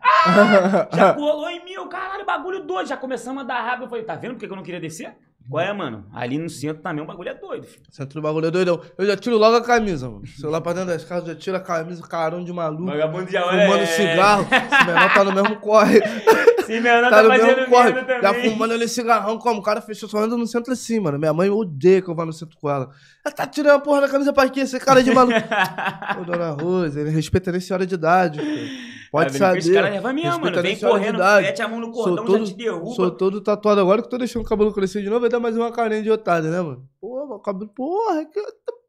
Ah! 0.00 0.88
já 0.94 1.14
colou 1.14 1.48
em 1.48 1.64
mim, 1.64 1.74
caralho, 1.88 2.24
bagulho 2.24 2.64
doido. 2.64 2.88
Já 2.88 2.96
começamos 2.96 3.42
a 3.42 3.46
dar 3.46 3.62
rabo. 3.62 3.84
Eu 3.84 3.88
falei, 3.88 4.04
tá 4.04 4.14
vendo 4.14 4.34
porque 4.34 4.46
eu 4.46 4.56
não 4.56 4.62
queria 4.62 4.80
descer? 4.80 5.16
Qual 5.48 5.64
é, 5.64 5.72
mano? 5.72 6.06
Ali 6.12 6.38
no 6.38 6.48
centro 6.48 6.82
também 6.82 7.02
o 7.02 7.06
bagulho 7.06 7.28
é 7.28 7.34
doido, 7.34 7.66
filho. 7.66 7.82
Centro 7.90 8.20
do 8.20 8.22
bagulho 8.22 8.46
é 8.46 8.50
doidão. 8.50 8.80
Eu 8.96 9.06
já 9.06 9.16
tiro 9.16 9.36
logo 9.36 9.56
a 9.56 9.62
camisa, 9.62 10.08
mano. 10.08 10.26
Se 10.26 10.44
eu 10.44 10.50
lá 10.50 10.60
pra 10.60 10.72
dentro 10.72 10.88
das 10.88 11.04
casas, 11.04 11.28
já 11.28 11.34
tiro 11.34 11.56
a 11.56 11.60
camisa, 11.60 12.02
carão 12.02 12.42
de 12.42 12.52
maluco. 12.52 12.86
Vagabundo 12.86 13.26
de 13.26 13.38
Fumando 13.38 13.82
é... 13.82 13.86
cigarro. 13.86 14.46
Esse 14.50 14.86
menor 14.86 15.14
tá 15.14 15.24
no 15.24 15.32
mesmo 15.32 15.56
corre. 15.56 16.00
Se 16.66 16.80
menor 16.80 17.10
tá, 17.10 17.22
tá 17.22 17.28
fazendo 17.28 17.70
merda 17.70 18.04
também. 18.04 18.22
Já 18.22 18.34
fumando 18.34 18.74
ali 18.74 18.88
cigarrão, 18.88 19.38
como 19.38 19.60
o 19.60 19.62
cara 19.62 19.80
fechou 19.80 20.08
só 20.08 20.18
anda 20.18 20.36
no 20.36 20.46
centro 20.46 20.72
assim, 20.72 21.00
mano. 21.00 21.18
Minha 21.18 21.32
mãe 21.32 21.50
odeia 21.50 22.00
que 22.00 22.08
eu 22.08 22.14
vá 22.14 22.24
no 22.24 22.32
centro 22.32 22.56
com 22.56 22.70
ela. 22.70 22.90
Ela 23.24 23.34
tá 23.34 23.46
tirando 23.46 23.76
a 23.76 23.80
porra 23.80 24.02
da 24.02 24.08
camisa 24.08 24.32
pra 24.32 24.48
quê? 24.48 24.60
Esse 24.60 24.78
cara 24.78 25.02
de 25.02 25.12
maluco. 25.12 25.36
Ô, 26.20 26.24
dona 26.24 26.50
Rosa, 26.50 27.00
ele 27.00 27.10
respeita 27.10 27.50
nem 27.50 27.60
senhora 27.60 27.86
de 27.86 27.94
idade, 27.94 28.40
filho. 28.40 28.92
Pode 29.12 29.36
saber. 29.36 29.58
Esse 29.58 29.74
cara 29.74 29.90
leva 29.90 30.10
mesmo, 30.10 30.40
mano. 30.40 30.62
Vem 30.62 30.78
correndo, 30.78 31.18
mete 31.18 31.60
a 31.60 31.68
mão 31.68 31.78
no 31.78 31.92
cordão, 31.92 32.24
todo, 32.24 32.38
já 32.38 32.44
te 32.46 32.54
derruba. 32.54 32.94
Sou 32.94 33.10
todo 33.10 33.42
tatuado 33.42 33.82
agora 33.82 34.00
que 34.00 34.08
tô 34.08 34.16
deixando 34.16 34.42
o 34.42 34.48
cabelo 34.48 34.72
crescer 34.72 35.02
de 35.02 35.10
novo, 35.10 35.20
vai 35.20 35.28
dar 35.28 35.38
mais 35.38 35.54
uma 35.54 35.70
carinha 35.70 36.02
de 36.02 36.10
otário, 36.10 36.50
né, 36.50 36.62
mano? 36.62 36.88
Porra, 36.98 37.26
meu 37.26 37.38
cabelo, 37.38 37.68
porra, 37.74 38.24
que 38.24 38.40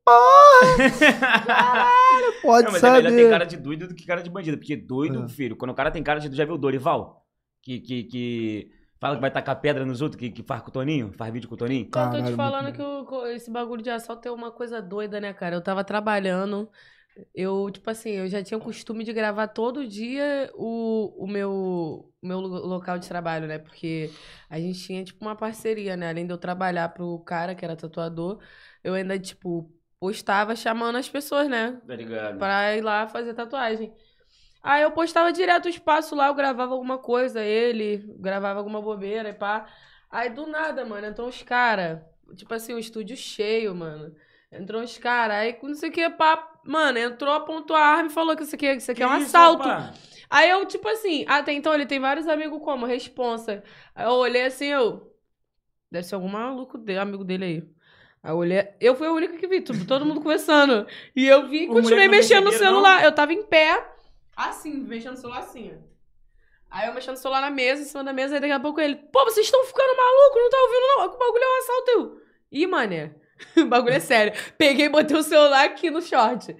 porra! 0.06 0.90
Caralho, 1.46 2.42
pode 2.42 2.66
não, 2.66 2.72
mas 2.72 2.80
saber. 2.80 3.00
é 3.00 3.12
melhor 3.12 3.18
ter 3.18 3.30
cara 3.30 3.46
de 3.46 3.58
doido 3.58 3.88
do 3.90 3.94
que 3.94 4.06
cara 4.06 4.24
de 4.24 4.30
bandido. 4.30 4.58
Porque 4.58 4.78
doido, 4.78 5.26
é. 5.26 5.28
filho, 5.28 5.58
quando 5.58 5.72
o 5.72 5.76
cara 5.76 5.92
tem 5.92 6.02
cara 6.02 6.22
de 6.22 6.30
doido, 6.30 6.38
já 6.38 6.46
viu 6.46 6.56
o 6.56 6.58
Dorival? 6.58 7.26
Que, 7.62 7.82
que, 7.82 8.04
que 8.06 8.72
fala 9.02 9.16
que 9.16 9.22
vai 9.22 9.32
tacar 9.32 9.60
pedra 9.60 9.86
nos 9.86 10.02
outros, 10.02 10.18
que, 10.18 10.30
que 10.30 10.42
faz 10.42 10.62
com 10.62 10.70
o 10.70 10.72
Toninho, 10.72 11.12
faz 11.18 11.34
vídeo 11.34 11.50
com 11.50 11.56
o 11.56 11.58
Toninho. 11.58 11.90
Caralho, 11.90 12.20
eu 12.20 12.24
tô 12.24 12.30
te 12.30 12.36
falando 12.38 12.72
que 12.72 12.82
o, 12.82 13.26
esse 13.28 13.52
bagulho 13.52 13.82
de 13.82 13.90
assalto 13.90 14.26
é 14.26 14.32
uma 14.32 14.52
coisa 14.52 14.82
doida, 14.82 15.20
né, 15.20 15.34
cara? 15.34 15.56
Eu 15.56 15.62
tava 15.62 15.84
trabalhando, 15.84 16.70
eu, 17.34 17.70
tipo 17.72 17.90
assim, 17.90 18.12
eu 18.12 18.28
já 18.28 18.44
tinha 18.44 18.58
o 18.58 18.62
costume 18.62 19.04
de 19.04 19.14
gravar 19.14 19.48
todo 19.48 19.88
dia 19.88 20.50
o, 20.56 21.14
o 21.24 21.28
meu, 21.28 22.12
meu 22.22 22.40
local 22.40 22.98
de 22.98 23.08
trabalho, 23.08 23.48
né? 23.48 23.60
Porque 23.60 24.10
a 24.50 24.60
gente 24.60 24.80
tinha, 24.80 25.04
tipo, 25.04 25.24
uma 25.24 25.36
parceria, 25.36 25.96
né? 25.96 26.10
Além 26.10 26.26
de 26.26 26.34
eu 26.34 26.38
trabalhar 26.38 26.90
pro 26.90 27.20
cara 27.20 27.54
que 27.56 27.64
era 27.64 27.76
tatuador, 27.76 28.40
eu 28.84 28.94
ainda, 28.94 29.18
tipo, 29.20 29.72
postava 30.00 30.56
chamando 30.56 30.98
as 30.98 31.08
pessoas, 31.08 31.48
né? 31.48 31.80
Obrigado. 31.84 32.38
Pra 32.38 32.76
ir 32.76 32.82
lá 32.82 33.08
fazer 33.08 33.34
tatuagem. 33.34 33.94
Aí 34.62 34.82
eu 34.82 34.92
postava 34.92 35.32
direto 35.32 35.66
o 35.66 35.70
espaço 35.70 36.16
lá, 36.16 36.28
eu 36.28 36.34
gravava 36.34 36.74
alguma 36.74 36.98
coisa, 36.98 37.42
ele 37.44 37.98
gravava 38.18 38.60
alguma 38.60 38.82
bobeira 38.82 39.30
e 39.30 39.34
pá. 39.34 39.68
Aí 40.10 40.30
do 40.30 40.48
nada, 40.48 40.86
mano, 40.86 41.08
então 41.08 41.28
os 41.28 41.44
caras, 41.44 42.00
tipo 42.36 42.54
assim, 42.54 42.74
o 42.74 42.80
estúdio 42.80 43.18
cheio, 43.18 43.76
mano. 43.76 44.16
Entrou 44.52 44.82
uns 44.82 44.98
caras, 44.98 45.38
aí 45.38 45.58
não 45.62 45.76
sei 45.76 45.90
o 45.90 45.92
que, 45.92 46.10
pá, 46.12 46.53
Mano, 46.66 46.98
entrou, 46.98 47.34
apontou 47.34 47.76
a 47.76 47.82
arma 47.82 48.10
e 48.10 48.14
falou 48.14 48.36
que 48.36 48.44
isso 48.44 48.56
aqui, 48.56 48.72
isso 48.72 48.92
aqui 48.92 49.04
é 49.04 49.08
um 49.08 49.18
isso, 49.18 49.26
assalto. 49.28 49.64
Opa? 49.64 49.94
Aí 50.30 50.50
eu, 50.50 50.66
tipo 50.66 50.88
assim, 50.88 51.26
até 51.28 51.52
então 51.54 51.74
ele 51.74 51.86
tem 51.86 52.00
vários 52.00 52.28
amigos 52.28 52.60
como 52.64 52.86
responsa. 52.86 53.64
Aí 53.94 54.06
eu 54.06 54.12
olhei 54.14 54.46
assim, 54.46 54.66
eu. 54.66 55.12
Deve 55.92 56.08
ser 56.08 56.16
algum 56.16 56.30
maluco 56.30 56.78
dele, 56.78 57.00
amigo 57.00 57.24
dele 57.24 57.46
aí. 57.46 57.64
Aí 58.24 58.32
eu 58.32 58.38
olhei. 58.38 58.68
Eu 58.80 58.96
fui 58.96 59.08
a 59.08 59.12
única 59.12 59.38
que 59.38 59.48
vi, 59.48 59.62
tudo, 59.62 59.86
todo 59.86 60.06
mundo 60.06 60.22
conversando. 60.22 60.88
E 61.16 61.28
eu 61.28 61.48
vi 61.48 61.66
e 61.66 61.68
continuei 61.68 62.08
mexendo 62.08 62.46
no 62.46 62.52
celular. 62.52 63.00
Não? 63.00 63.06
Eu 63.06 63.12
tava 63.12 63.34
em 63.34 63.44
pé, 63.44 63.86
assim, 64.36 64.74
mexendo 64.74 65.12
no 65.12 65.18
celular 65.18 65.40
assim, 65.40 65.72
ó. 65.74 65.94
Aí 66.72 66.88
eu 66.88 66.94
mexendo 66.96 67.16
no 67.16 67.22
celular 67.22 67.42
na 67.42 67.52
mesa, 67.52 67.84
em 67.84 67.86
cima 67.86 68.04
da 68.04 68.12
mesa, 68.12 68.34
aí 68.34 68.42
daqui 68.42 68.54
a 68.54 68.60
pouco 68.60 68.82
ele, 68.82 68.96
pô, 68.96 69.24
vocês 69.26 69.46
estão 69.46 69.64
ficando 69.64 69.96
maluco, 69.96 70.40
não 70.40 70.50
tá 70.50 70.58
ouvindo 70.58 70.88
não? 70.88 71.06
O 71.06 71.18
bagulho 71.20 71.44
é 71.44 71.48
um 71.48 71.60
assalto. 71.60 71.92
Eu, 71.92 72.22
Ih, 72.52 72.66
mané. 72.66 73.14
o 73.58 73.66
bagulho 73.66 73.96
é 73.96 74.00
sério. 74.00 74.34
Peguei 74.58 74.86
e 74.86 74.90
botei 74.90 75.18
o 75.18 75.24
celular 75.24 75.66
aqui 75.66 75.90
no 75.90 76.02
short. 76.02 76.56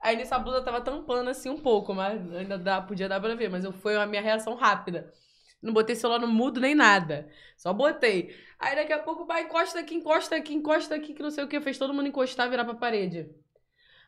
Aí 0.00 0.16
nessa 0.16 0.38
blusa 0.38 0.62
tava 0.62 0.80
tampando 0.80 1.28
assim 1.28 1.50
um 1.50 1.58
pouco, 1.58 1.94
mas 1.94 2.20
ainda 2.32 2.56
dá, 2.58 2.80
podia 2.80 3.08
dar 3.08 3.20
pra 3.20 3.34
ver, 3.34 3.50
mas 3.50 3.64
eu, 3.64 3.72
foi 3.72 3.96
a 3.96 4.06
minha 4.06 4.22
reação 4.22 4.54
rápida. 4.54 5.12
Não 5.60 5.72
botei 5.72 5.96
celular 5.96 6.20
no 6.20 6.28
mudo 6.28 6.60
nem 6.60 6.74
nada. 6.74 7.28
Só 7.56 7.72
botei. 7.72 8.34
Aí 8.58 8.76
daqui 8.76 8.92
a 8.92 8.98
pouco, 9.00 9.26
vai, 9.26 9.42
encosta 9.42 9.80
aqui, 9.80 9.94
encosta 9.94 10.36
aqui, 10.36 10.54
encosta 10.54 10.94
aqui, 10.94 11.12
que 11.14 11.22
não 11.22 11.30
sei 11.30 11.44
o 11.44 11.48
que. 11.48 11.60
Fez 11.60 11.78
todo 11.78 11.92
mundo 11.92 12.08
encostar 12.08 12.48
virar 12.48 12.64
pra 12.64 12.74
parede. 12.74 13.28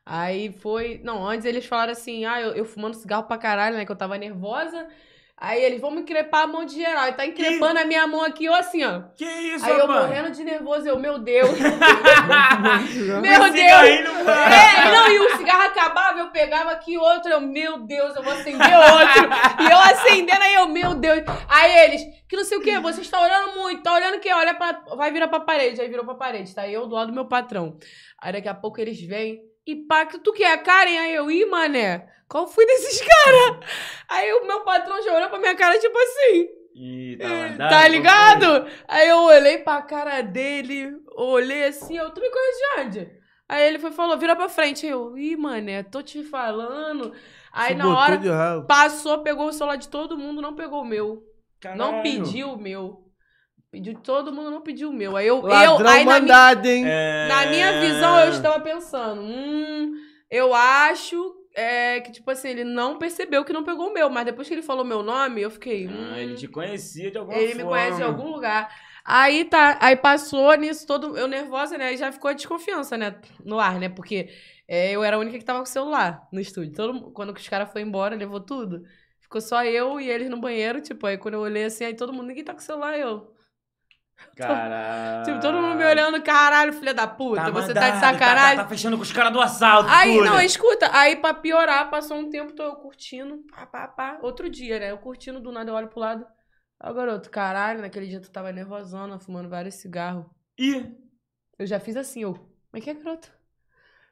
Aí 0.05 0.53
foi. 0.53 1.01
Não, 1.05 1.27
antes 1.27 1.45
eles 1.47 1.67
falaram 1.67 1.93
assim, 1.93 2.25
ah, 2.25 2.41
eu, 2.41 2.53
eu 2.55 2.65
fumando 2.65 2.95
cigarro 2.95 3.25
pra 3.25 3.39
caralho, 3.39 3.77
né? 3.77 3.85
Que 3.85 3.93
eu 3.93 3.97
tava 3.97 4.19
nervosa. 4.19 4.89
Aí 5.41 5.65
eles, 5.65 5.81
vão 5.81 5.91
me 5.91 6.03
crepar 6.03 6.43
a 6.43 6.47
mão 6.47 6.67
de 6.67 6.75
geral. 6.75 7.09
E 7.09 7.13
tá 7.13 7.25
encrepando 7.25 7.77
que... 7.77 7.81
a 7.81 7.87
minha 7.87 8.07
mão 8.07 8.23
aqui, 8.23 8.47
ó, 8.47 8.57
assim, 8.57 8.85
ó. 8.85 9.05
Que 9.17 9.25
isso, 9.25 9.65
Aí 9.65 9.79
eu 9.79 9.89
morrendo 9.89 10.31
de 10.33 10.45
nervoso, 10.45 10.87
eu, 10.87 10.99
meu 10.99 11.19
Deus. 11.19 11.49
meu 13.23 13.51
Deus. 13.51 13.89
É, 14.29 14.91
não, 14.93 15.11
e 15.11 15.19
o 15.19 15.37
cigarro 15.39 15.63
acabava, 15.63 16.19
eu 16.19 16.31
pegava 16.31 16.73
aqui 16.73 16.99
outro, 16.99 17.33
eu, 17.33 17.41
meu 17.41 17.79
Deus, 17.79 18.15
eu 18.15 18.23
vou 18.23 18.35
acender 18.35 18.61
outro. 18.61 19.31
e 19.61 19.71
eu 19.71 19.79
acendendo, 19.79 20.43
aí 20.43 20.55
eu, 20.55 20.69
meu 20.69 20.95
Deus. 20.95 21.23
Aí 21.49 21.87
eles, 21.87 22.03
que 22.29 22.37
não 22.37 22.45
sei 22.45 22.59
o 22.59 22.63
que, 22.63 22.79
você 22.79 23.01
está 23.01 23.19
olhando 23.19 23.57
muito, 23.57 23.83
tá 23.83 23.95
olhando 23.95 24.19
o 24.19 24.21
quê? 24.21 24.31
Olha 24.35 24.53
pra, 24.53 24.73
vai 24.95 25.11
virar 25.11 25.29
pra 25.29 25.41
parede. 25.41 25.81
Aí 25.81 25.89
virou 25.89 26.05
pra 26.05 26.17
parede, 26.17 26.55
tá? 26.55 26.69
Eu 26.69 26.87
do 26.87 26.95
lado 26.95 27.07
do 27.09 27.15
meu 27.15 27.25
patrão. 27.25 27.79
Aí 28.21 28.31
daqui 28.31 28.49
a 28.49 28.55
pouco 28.55 28.79
eles 28.79 29.01
vêm, 29.01 29.41
e 29.67 29.77
pá, 29.77 30.07
que 30.07 30.19
tu 30.19 30.33
quer, 30.33 30.63
Karen? 30.63 30.99
Aí 30.99 31.15
eu, 31.15 31.31
ih, 31.31 31.47
mané. 31.47 32.09
Qual 32.29 32.47
foi 32.47 32.65
desses 32.67 33.01
caras? 33.07 33.67
Aí 34.09 34.33
o 34.35 34.47
meu 34.47 34.61
patrão 34.61 35.03
já 35.03 35.15
olhou 35.15 35.29
pra 35.29 35.39
minha 35.39 35.57
cara, 35.57 35.79
tipo 35.79 35.99
assim. 35.99 36.49
Ih, 36.75 37.17
tá, 37.19 37.29
é, 37.29 37.57
tá 37.57 37.89
ligado? 37.89 38.67
Aí 38.87 39.09
eu 39.09 39.19
olhei 39.25 39.59
pra 39.59 39.83
cara 39.83 40.21
dele, 40.23 40.97
olhei 41.17 41.65
assim, 41.65 41.97
eu, 41.97 42.11
tu 42.11 42.21
me 42.21 42.31
conhece 42.31 42.59
de 42.59 42.81
onde? 42.81 43.21
Aí 43.49 43.67
ele 43.67 43.81
foi 43.81 43.91
falou, 43.91 44.17
vira 44.17 44.37
pra 44.37 44.49
frente. 44.49 44.87
Aí 44.87 44.93
eu, 44.93 45.19
ih, 45.19 45.37
mané, 45.37 45.83
tô 45.83 46.01
te 46.03 46.23
falando. 46.23 47.13
Aí 47.53 47.73
Você 47.73 47.75
na 47.75 47.99
hora, 47.99 48.63
passou, 48.67 49.19
pegou 49.23 49.49
o 49.49 49.53
celular 49.53 49.77
de 49.77 49.89
todo 49.89 50.17
mundo, 50.17 50.41
não 50.41 50.55
pegou 50.55 50.83
o 50.83 50.87
meu. 50.87 51.25
Caralho. 51.61 51.79
Não 51.79 52.03
pediu 52.03 52.53
o 52.53 52.59
meu. 52.59 53.10
Pediu 53.71 53.95
todo 53.95 54.33
mundo, 54.33 54.51
não 54.51 54.61
pediu 54.61 54.91
o 54.91 54.93
meu. 54.93 55.17
Aí 55.17 55.27
eu. 55.27 55.41
Ladrão 55.41 55.81
eu, 55.81 55.89
aí 55.89 56.05
mandado, 56.05 56.57
na 56.57 56.63
minha, 56.63 56.75
hein? 56.75 56.85
É... 56.87 57.29
Na 57.29 57.47
minha 57.47 57.81
visão, 57.81 58.19
eu 58.21 58.31
estava 58.31 58.59
pensando, 58.61 59.23
hum, 59.23 59.95
eu 60.29 60.53
acho 60.53 61.37
é, 61.55 62.01
que, 62.01 62.13
tipo 62.13 62.31
assim, 62.31 62.49
ele 62.49 62.65
não 62.65 62.99
percebeu 62.99 63.45
que 63.45 63.53
não 63.53 63.65
pegou 63.65 63.89
o 63.89 63.95
meu, 63.95 64.09
mas 64.11 64.25
depois 64.25 64.49
que 64.49 64.55
ele 64.55 64.63
falou 64.63 64.85
meu 64.85 65.03
nome, 65.03 65.43
eu 65.43 65.51
fiquei. 65.51 65.87
Ah, 65.87 65.91
hum, 65.91 66.17
ele 66.17 66.35
te 66.35 66.49
conhecia 66.49 67.11
de 67.11 67.19
alguma 67.19 67.37
ele 67.37 67.55
forma. 67.55 67.61
Ele 67.61 67.65
me 67.65 67.71
conhece 67.71 67.97
de 67.97 68.03
algum 68.03 68.33
lugar. 68.33 68.75
Aí 69.05 69.45
tá, 69.45 69.79
aí 69.81 69.97
passou 69.97 70.55
nisso 70.55 70.87
todo, 70.87 71.17
eu 71.17 71.27
nervosa, 71.27 71.79
né? 71.79 71.87
Aí 71.87 71.97
já 71.97 72.13
ficou 72.13 72.31
a 72.31 72.35
desconfiança, 72.35 72.97
né? 72.97 73.17
No 73.45 73.59
ar, 73.59 73.79
né? 73.79 73.89
Porque 73.89 74.31
é, 74.69 74.93
eu 74.93 75.03
era 75.03 75.17
a 75.17 75.19
única 75.19 75.39
que 75.39 75.45
tava 75.45 75.61
com 75.61 75.65
o 75.65 75.69
celular 75.69 76.29
no 76.33 76.41
estúdio. 76.41 76.73
Todo, 76.73 77.11
quando 77.13 77.31
os 77.37 77.49
caras 77.49 77.71
foram 77.73 77.87
embora, 77.87 78.15
levou 78.15 78.41
tudo. 78.41 78.85
Ficou 79.21 79.41
só 79.41 79.65
eu 79.65 80.01
e 80.01 80.09
eles 80.09 80.29
no 80.29 80.41
banheiro, 80.41 80.81
tipo, 80.81 81.07
aí 81.07 81.17
quando 81.17 81.35
eu 81.35 81.41
olhei 81.41 81.65
assim, 81.65 81.85
aí 81.85 81.95
todo 81.95 82.13
mundo, 82.13 82.27
ninguém 82.27 82.45
tá 82.45 82.53
com 82.53 82.61
o 82.61 82.63
celular, 82.63 82.99
eu. 82.99 83.33
Caralho. 84.37 85.25
Tipo, 85.25 85.41
todo 85.41 85.59
mundo 85.59 85.77
me 85.77 85.85
olhando, 85.85 86.23
caralho, 86.23 86.73
filha 86.73 86.95
da 86.95 87.07
puta, 87.07 87.43
tá 87.43 87.51
você 87.51 87.75
tá 87.75 87.91
de 87.91 88.01
sacanagem. 88.01 88.57
Tá, 88.57 88.63
tá, 88.65 88.69
fechando 88.69 88.97
com 88.97 89.03
os 89.03 89.13
caras 89.13 89.33
do 89.33 89.41
assalto. 89.41 89.89
Aí, 89.91 90.19
não, 90.21 90.41
escuta, 90.41 90.91
aí 90.93 91.17
pra 91.17 91.35
piorar, 91.35 91.91
passou 91.91 92.17
um 92.17 92.31
tempo, 92.31 92.53
tô 92.53 92.63
eu 92.63 92.77
curtindo, 92.77 93.45
pá, 93.51 93.67
pá, 93.67 93.89
pá. 93.89 94.19
Outro 94.23 94.49
dia, 94.49 94.79
né? 94.79 94.91
Eu 94.91 94.99
curtindo, 94.99 95.41
do 95.41 95.53
nada 95.53 95.71
eu 95.71 95.75
olho 95.75 95.89
pro 95.89 96.01
lado. 96.01 96.27
Ó, 96.83 96.93
garoto, 96.93 97.31
caralho, 97.31 97.83
naquele 97.83 98.07
dia 98.07 98.21
tu 98.21 98.31
tava 98.31 98.53
nervosona, 98.53 99.19
fumando 99.19 99.49
vários 99.49 99.75
cigarros. 99.75 100.25
Ih! 100.59 100.97
Eu 101.59 101.67
já 101.67 101.79
fiz 101.79 101.97
assim, 101.97 102.23
eu. 102.23 102.35
Como 102.35 102.49
é 102.77 102.81
que 102.81 102.91
é, 102.91 102.95
garoto? 102.95 103.31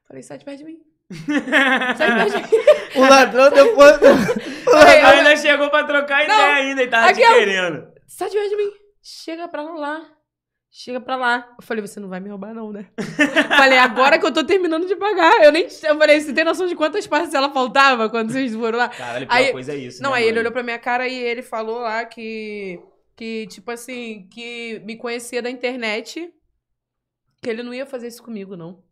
Falei, 0.06 0.22
sai 0.22 0.38
de 0.38 0.44
perto 0.44 0.58
de 0.58 0.64
mim. 0.64 0.82
sai 1.96 2.10
de 2.10 2.32
perto 2.32 2.50
de 2.50 2.56
mim. 2.56 2.62
o 2.96 3.08
ladrão 3.08 3.50
depois. 3.50 3.96
o 4.66 4.70
ladrão 4.70 5.10
ainda 5.10 5.36
chegou 5.36 5.70
pra 5.70 5.84
trocar 5.84 6.24
ideia 6.24 6.38
não, 6.38 6.54
ainda 6.54 6.82
e 6.82 6.88
tava 6.88 7.12
te 7.14 7.20
querendo. 7.20 7.90
Sai 8.06 8.28
de 8.28 8.36
perto 8.36 8.50
de 8.50 8.56
mim. 8.56 8.87
Chega 9.10 9.48
pra 9.48 9.62
lá. 9.62 10.06
Chega 10.70 11.00
pra 11.00 11.16
lá. 11.16 11.54
Eu 11.58 11.64
falei, 11.64 11.80
você 11.80 11.98
não 11.98 12.10
vai 12.10 12.20
me 12.20 12.28
roubar, 12.28 12.52
não, 12.52 12.70
né? 12.70 12.90
falei, 13.56 13.78
agora 13.78 14.18
que 14.18 14.26
eu 14.26 14.32
tô 14.34 14.44
terminando 14.44 14.86
de 14.86 14.94
pagar. 14.96 15.42
Eu 15.42 15.50
nem. 15.50 15.62
Eu 15.64 15.96
falei, 15.96 16.20
você 16.20 16.30
tem 16.34 16.44
noção 16.44 16.66
de 16.66 16.76
quantas 16.76 17.06
parcelas 17.06 17.50
faltava 17.54 18.10
quando 18.10 18.30
vocês 18.30 18.54
foram 18.54 18.76
lá? 18.76 18.90
Caralho, 18.90 19.26
a 19.30 19.34
aí, 19.34 19.50
coisa 19.50 19.72
é 19.72 19.76
isso. 19.76 20.02
Não, 20.02 20.10
né, 20.10 20.18
aí 20.18 20.24
mano? 20.24 20.32
ele 20.32 20.40
olhou 20.40 20.52
pra 20.52 20.62
minha 20.62 20.78
cara 20.78 21.08
e 21.08 21.14
ele 21.14 21.40
falou 21.40 21.78
lá 21.78 22.04
que. 22.04 22.78
Que, 23.16 23.46
tipo 23.46 23.70
assim, 23.70 24.28
que 24.30 24.80
me 24.84 24.94
conhecia 24.94 25.40
da 25.40 25.48
internet. 25.48 26.30
Que 27.40 27.48
ele 27.48 27.62
não 27.62 27.72
ia 27.72 27.86
fazer 27.86 28.08
isso 28.08 28.22
comigo, 28.22 28.58
não. 28.58 28.84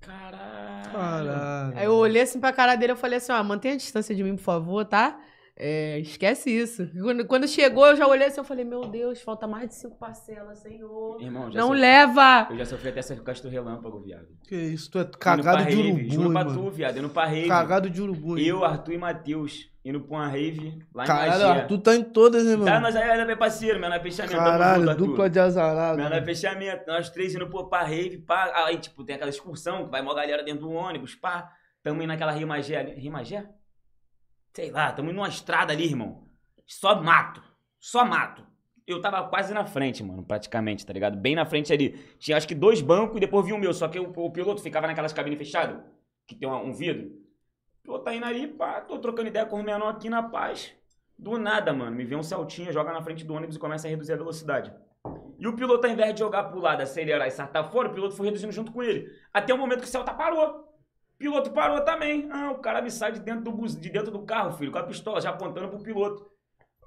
Caralho. 0.00 0.92
Caralho. 0.92 1.76
Aí 1.76 1.86
eu 1.86 1.94
olhei 1.94 2.22
assim 2.22 2.38
pra 2.38 2.52
cara 2.52 2.76
dele 2.76 2.92
e 2.92 2.96
falei 2.96 3.16
assim, 3.16 3.32
ó, 3.32 3.42
mantenha 3.42 3.74
a 3.74 3.78
distância 3.78 4.14
de 4.14 4.22
mim, 4.22 4.36
por 4.36 4.44
favor, 4.44 4.84
tá? 4.84 5.20
É, 5.58 5.98
esquece 6.00 6.50
isso. 6.50 6.86
Quando, 7.00 7.26
quando, 7.26 7.48
chegou, 7.48 7.86
eu 7.86 7.96
já 7.96 8.06
olhei 8.06 8.26
assim, 8.26 8.40
eu 8.40 8.44
falei, 8.44 8.62
meu 8.62 8.82
Deus, 8.82 9.22
falta 9.22 9.46
mais 9.46 9.68
de 9.68 9.74
cinco 9.74 9.96
parcelas, 9.96 10.58
Senhor. 10.58 11.18
Irmão, 11.18 11.48
não 11.48 11.68
sofri, 11.68 11.80
leva! 11.80 12.48
Eu 12.50 12.58
já 12.58 12.64
sofri 12.66 12.88
até 12.90 12.98
essa 12.98 13.16
caixa 13.16 13.42
do 13.42 13.48
relâmpago, 13.48 13.98
viado. 14.00 14.28
Que 14.46 14.54
isso, 14.54 14.90
tu 14.90 14.98
é 14.98 15.04
cagado 15.18 15.64
de 15.64 15.76
urubu, 15.76 16.10
Juro 16.10 16.32
pra 16.32 16.44
tu, 16.44 16.70
viado, 16.70 16.98
indo 16.98 17.08
pra 17.08 17.24
rave. 17.24 17.48
Cagado 17.48 17.88
de 17.88 18.02
urubu. 18.02 18.38
Eu, 18.38 18.66
Arthur 18.66 18.92
e 18.92 18.98
Matheus, 18.98 19.70
indo 19.82 19.98
pra 20.02 20.16
uma 20.18 20.28
rave 20.28 20.78
lá 20.94 21.04
em 21.04 21.06
Caralho, 21.06 21.30
Magia. 21.30 21.62
Arthur 21.62 21.78
tá 21.78 21.94
em 21.96 22.04
todas, 22.04 22.44
né, 22.44 22.52
mano? 22.52 22.66
Tá, 22.66 22.78
nós 22.78 22.94
aí 22.94 23.08
era 23.08 23.36
parceiro, 23.36 23.80
meu 23.80 23.90
é 23.90 23.98
fechamento. 23.98 24.36
Caralho, 24.36 24.94
dupla 24.94 25.30
de 25.30 25.40
azarado. 25.40 25.96
Meu 25.96 26.06
é 26.08 26.22
fechamento. 26.22 26.84
Nós 26.86 27.08
três 27.08 27.34
indo 27.34 27.48
pra 27.48 27.82
rave, 27.82 28.18
pá. 28.18 28.52
Aí, 28.66 28.76
tipo, 28.76 29.02
tem 29.04 29.16
aquela 29.16 29.30
excursão 29.30 29.86
que 29.86 29.90
vai 29.90 30.02
uma 30.02 30.14
galera 30.14 30.42
dentro 30.42 30.66
do 30.66 30.70
ônibus, 30.70 31.14
pá. 31.14 31.50
Tamo 31.82 32.02
indo 32.02 32.08
naquela 32.08 32.32
Rimagé. 32.32 32.94
Rimagé? 32.98 33.48
Sei 34.56 34.70
lá, 34.70 34.90
tamo 34.90 35.10
indo 35.10 35.16
numa 35.16 35.28
estrada 35.28 35.74
ali, 35.74 35.84
irmão. 35.84 36.26
Só 36.66 37.02
mato. 37.02 37.42
Só 37.78 38.06
mato. 38.06 38.42
Eu 38.86 39.02
tava 39.02 39.28
quase 39.28 39.52
na 39.52 39.66
frente, 39.66 40.02
mano, 40.02 40.24
praticamente, 40.24 40.86
tá 40.86 40.94
ligado? 40.94 41.14
Bem 41.14 41.34
na 41.34 41.44
frente 41.44 41.74
ali. 41.74 41.90
Tinha 42.18 42.38
acho 42.38 42.48
que 42.48 42.54
dois 42.54 42.80
bancos 42.80 43.18
e 43.18 43.20
depois 43.20 43.44
vi 43.44 43.52
o 43.52 43.58
meu. 43.58 43.74
Só 43.74 43.86
que 43.86 44.00
o, 44.00 44.10
o 44.16 44.30
piloto 44.32 44.62
ficava 44.62 44.86
naquelas 44.86 45.12
cabines 45.12 45.38
fechadas, 45.38 45.84
que 46.26 46.34
tem 46.34 46.48
um, 46.48 46.54
um 46.54 46.72
vidro. 46.72 47.06
O 47.80 47.82
piloto 47.82 48.04
tá 48.04 48.14
indo 48.14 48.24
ali, 48.24 48.46
pá, 48.46 48.80
tô 48.80 48.98
trocando 48.98 49.28
ideia 49.28 49.44
com 49.44 49.60
o 49.60 49.62
menor 49.62 49.90
aqui 49.90 50.08
na 50.08 50.22
paz. 50.22 50.72
Do 51.18 51.36
nada, 51.36 51.74
mano, 51.74 51.94
me 51.94 52.06
vê 52.06 52.16
um 52.16 52.22
Celtinha, 52.22 52.72
joga 52.72 52.94
na 52.94 53.02
frente 53.02 53.26
do 53.26 53.34
ônibus 53.34 53.56
e 53.56 53.58
começa 53.58 53.86
a 53.86 53.90
reduzir 53.90 54.14
a 54.14 54.16
velocidade. 54.16 54.72
E 55.38 55.46
o 55.46 55.54
piloto, 55.54 55.86
ao 55.86 55.92
invés 55.92 56.14
de 56.14 56.20
jogar 56.20 56.44
pro 56.44 56.60
lado, 56.60 56.80
acelerar 56.80 57.28
e 57.28 57.30
saltar 57.30 57.70
fora, 57.70 57.88
o 57.88 57.92
piloto 57.92 58.16
foi 58.16 58.24
reduzindo 58.28 58.52
junto 58.52 58.72
com 58.72 58.82
ele. 58.82 59.06
Até 59.34 59.52
o 59.52 59.58
momento 59.58 59.80
que 59.80 59.86
o 59.86 59.90
Celta 59.90 60.14
parou. 60.14 60.65
Piloto 61.18 61.50
parou 61.50 61.80
também. 61.80 62.28
Ah, 62.30 62.50
o 62.50 62.58
cara 62.58 62.82
me 62.82 62.90
sai 62.90 63.12
de 63.12 63.20
dentro 63.20 63.42
do, 63.42 63.52
bus, 63.52 63.78
de 63.78 63.88
dentro 63.88 64.10
do 64.10 64.22
carro, 64.24 64.52
filho, 64.52 64.70
com 64.70 64.78
a 64.78 64.82
pistola, 64.82 65.20
já 65.20 65.30
apontando 65.30 65.68
pro 65.68 65.82
piloto. 65.82 66.26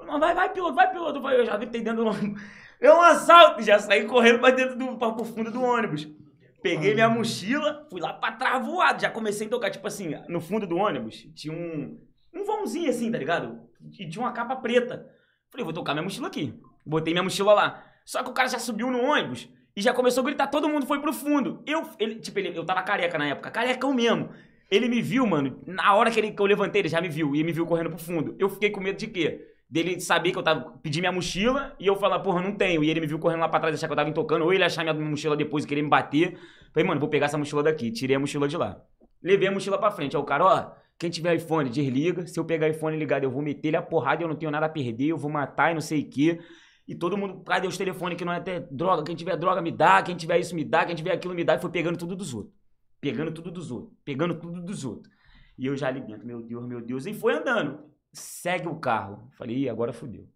Não, 0.01 0.19
vai, 0.19 0.33
vai, 0.33 0.51
piloto, 0.53 0.75
vai, 0.75 0.91
piloto. 0.91 1.27
Eu 1.29 1.45
já 1.45 1.57
gritei 1.57 1.81
dentro 1.81 2.03
do 2.03 2.09
ônibus. 2.09 2.41
É 2.81 2.89
um 2.93 3.01
assalto. 3.01 3.61
Já 3.61 3.77
saí 3.77 4.05
correndo 4.05 4.39
pra 4.39 4.51
dentro 4.51 4.77
do 4.77 4.97
pra, 4.97 5.11
pro 5.11 5.25
fundo 5.25 5.51
do 5.51 5.61
ônibus. 5.61 6.07
Peguei 6.63 6.93
minha 6.93 7.09
mochila, 7.09 7.85
fui 7.89 7.99
lá 7.99 8.13
pra 8.13 8.31
trás 8.31 8.65
voado. 8.65 9.01
Já 9.01 9.09
comecei 9.09 9.47
a 9.47 9.49
tocar, 9.49 9.69
tipo 9.69 9.85
assim, 9.85 10.11
no 10.29 10.39
fundo 10.39 10.65
do 10.65 10.77
ônibus, 10.77 11.27
tinha 11.35 11.53
um, 11.53 11.99
um 12.33 12.45
vãozinho 12.45 12.89
assim, 12.89 13.11
tá 13.11 13.17
ligado? 13.17 13.59
E 13.99 14.07
tinha 14.07 14.23
uma 14.23 14.31
capa 14.31 14.55
preta. 14.55 15.05
Falei, 15.49 15.65
vou 15.65 15.73
tocar 15.73 15.93
minha 15.93 16.03
mochila 16.03 16.27
aqui. 16.27 16.57
Botei 16.85 17.13
minha 17.13 17.23
mochila 17.23 17.53
lá. 17.53 17.83
Só 18.05 18.23
que 18.23 18.29
o 18.29 18.33
cara 18.33 18.47
já 18.47 18.59
subiu 18.59 18.89
no 18.89 19.03
ônibus 19.03 19.49
e 19.75 19.81
já 19.81 19.93
começou 19.93 20.21
a 20.21 20.25
gritar, 20.25 20.47
todo 20.47 20.67
mundo 20.67 20.85
foi 20.85 20.99
pro 20.99 21.13
fundo. 21.13 21.61
Eu, 21.65 21.87
ele, 21.99 22.15
tipo, 22.15 22.37
ele, 22.39 22.57
eu 22.57 22.65
tava 22.65 22.81
careca 22.81 23.17
na 23.17 23.27
época, 23.27 23.51
carecão 23.51 23.93
mesmo. 23.93 24.29
Ele 24.69 24.87
me 24.87 25.01
viu, 25.01 25.25
mano, 25.25 25.59
na 25.65 25.95
hora 25.95 26.11
que, 26.11 26.19
ele, 26.19 26.31
que 26.31 26.41
eu 26.41 26.45
levantei, 26.45 26.81
ele 26.81 26.89
já 26.89 27.01
me 27.01 27.09
viu, 27.09 27.35
e 27.35 27.43
me 27.43 27.51
viu 27.51 27.65
correndo 27.65 27.89
pro 27.89 27.97
fundo. 27.97 28.35
Eu 28.37 28.49
fiquei 28.49 28.69
com 28.69 28.79
medo 28.79 28.97
de 28.97 29.07
quê? 29.07 29.47
Dele 29.69 29.99
saber 29.99 30.31
que 30.31 30.37
eu 30.37 30.43
tava, 30.43 30.77
pedir 30.81 30.99
minha 30.99 31.11
mochila, 31.11 31.75
e 31.79 31.87
eu 31.87 31.95
falar, 31.95 32.19
porra, 32.19 32.41
não 32.41 32.53
tenho. 32.55 32.83
E 32.83 32.89
ele 32.89 32.99
me 32.99 33.07
viu 33.07 33.19
correndo 33.19 33.39
lá 33.39 33.49
pra 33.49 33.59
trás, 33.59 33.75
achar 33.75 33.87
que 33.87 33.93
eu 33.93 33.97
tava 33.97 34.11
tocando, 34.11 34.45
ou 34.45 34.53
ele 34.53 34.63
achar 34.63 34.83
minha 34.83 34.93
mochila 34.93 35.35
depois 35.35 35.63
e 35.63 35.67
querer 35.67 35.81
me 35.81 35.89
bater. 35.89 36.37
Falei, 36.73 36.87
mano, 36.87 36.99
vou 36.99 37.09
pegar 37.09 37.25
essa 37.25 37.37
mochila 37.37 37.63
daqui. 37.63 37.91
Tirei 37.91 38.15
a 38.15 38.19
mochila 38.19 38.47
de 38.47 38.57
lá. 38.57 38.81
Levei 39.23 39.47
a 39.47 39.51
mochila 39.51 39.77
pra 39.77 39.91
frente. 39.91 40.15
Aí 40.15 40.21
o 40.21 40.25
cara, 40.25 40.45
ó, 40.45 40.71
quem 40.99 41.09
tiver 41.09 41.35
iPhone, 41.35 41.69
desliga. 41.69 42.27
Se 42.27 42.39
eu 42.39 42.45
pegar 42.45 42.67
iPhone 42.67 42.97
ligado, 42.97 43.23
eu 43.23 43.31
vou 43.31 43.41
meter 43.41 43.69
ele 43.69 43.77
a 43.77 43.81
porrada, 43.81 44.23
eu 44.23 44.27
não 44.27 44.35
tenho 44.35 44.51
nada 44.51 44.65
a 44.65 44.69
perder, 44.69 45.07
eu 45.07 45.17
vou 45.17 45.31
matar 45.31 45.71
e 45.71 45.73
não 45.73 45.81
sei 45.81 46.01
o 46.01 46.09
quê. 46.09 46.39
E 46.89 46.95
todo 46.95 47.15
mundo, 47.15 47.43
cadê 47.43 47.67
os 47.67 47.77
telefones 47.77 48.17
que 48.17 48.25
não 48.25 48.33
é 48.33 48.37
até 48.37 48.61
droga? 48.61 49.03
Quem 49.03 49.15
tiver 49.15 49.37
droga 49.37 49.61
me 49.61 49.71
dá, 49.71 50.01
quem 50.01 50.15
tiver 50.17 50.39
isso 50.39 50.55
me 50.55 50.65
dá, 50.65 50.83
quem 50.83 50.95
tiver 50.95 51.11
aquilo 51.11 51.35
me 51.35 51.43
dá. 51.43 51.53
E 51.53 51.59
foi 51.59 51.69
pegando 51.69 51.99
tudo 51.99 52.15
dos 52.15 52.33
outros. 52.33 52.55
Pegando 52.99 53.31
tudo 53.31 53.51
dos 53.51 53.69
outros. 53.69 53.95
Pegando 54.03 54.39
tudo 54.39 54.59
dos 54.59 54.83
outros. 54.83 55.13
E 55.55 55.67
eu 55.67 55.77
já 55.77 55.87
ali 55.87 56.01
dentro, 56.01 56.25
meu 56.25 56.41
Deus, 56.41 56.65
meu 56.65 56.81
Deus. 56.81 57.05
E 57.05 57.13
foi 57.13 57.35
andando. 57.35 57.79
Segue 58.11 58.67
o 58.67 58.75
carro. 58.79 59.29
Falei, 59.37 59.55
Ih, 59.55 59.69
agora 59.69 59.93
fodeu. 59.93 60.27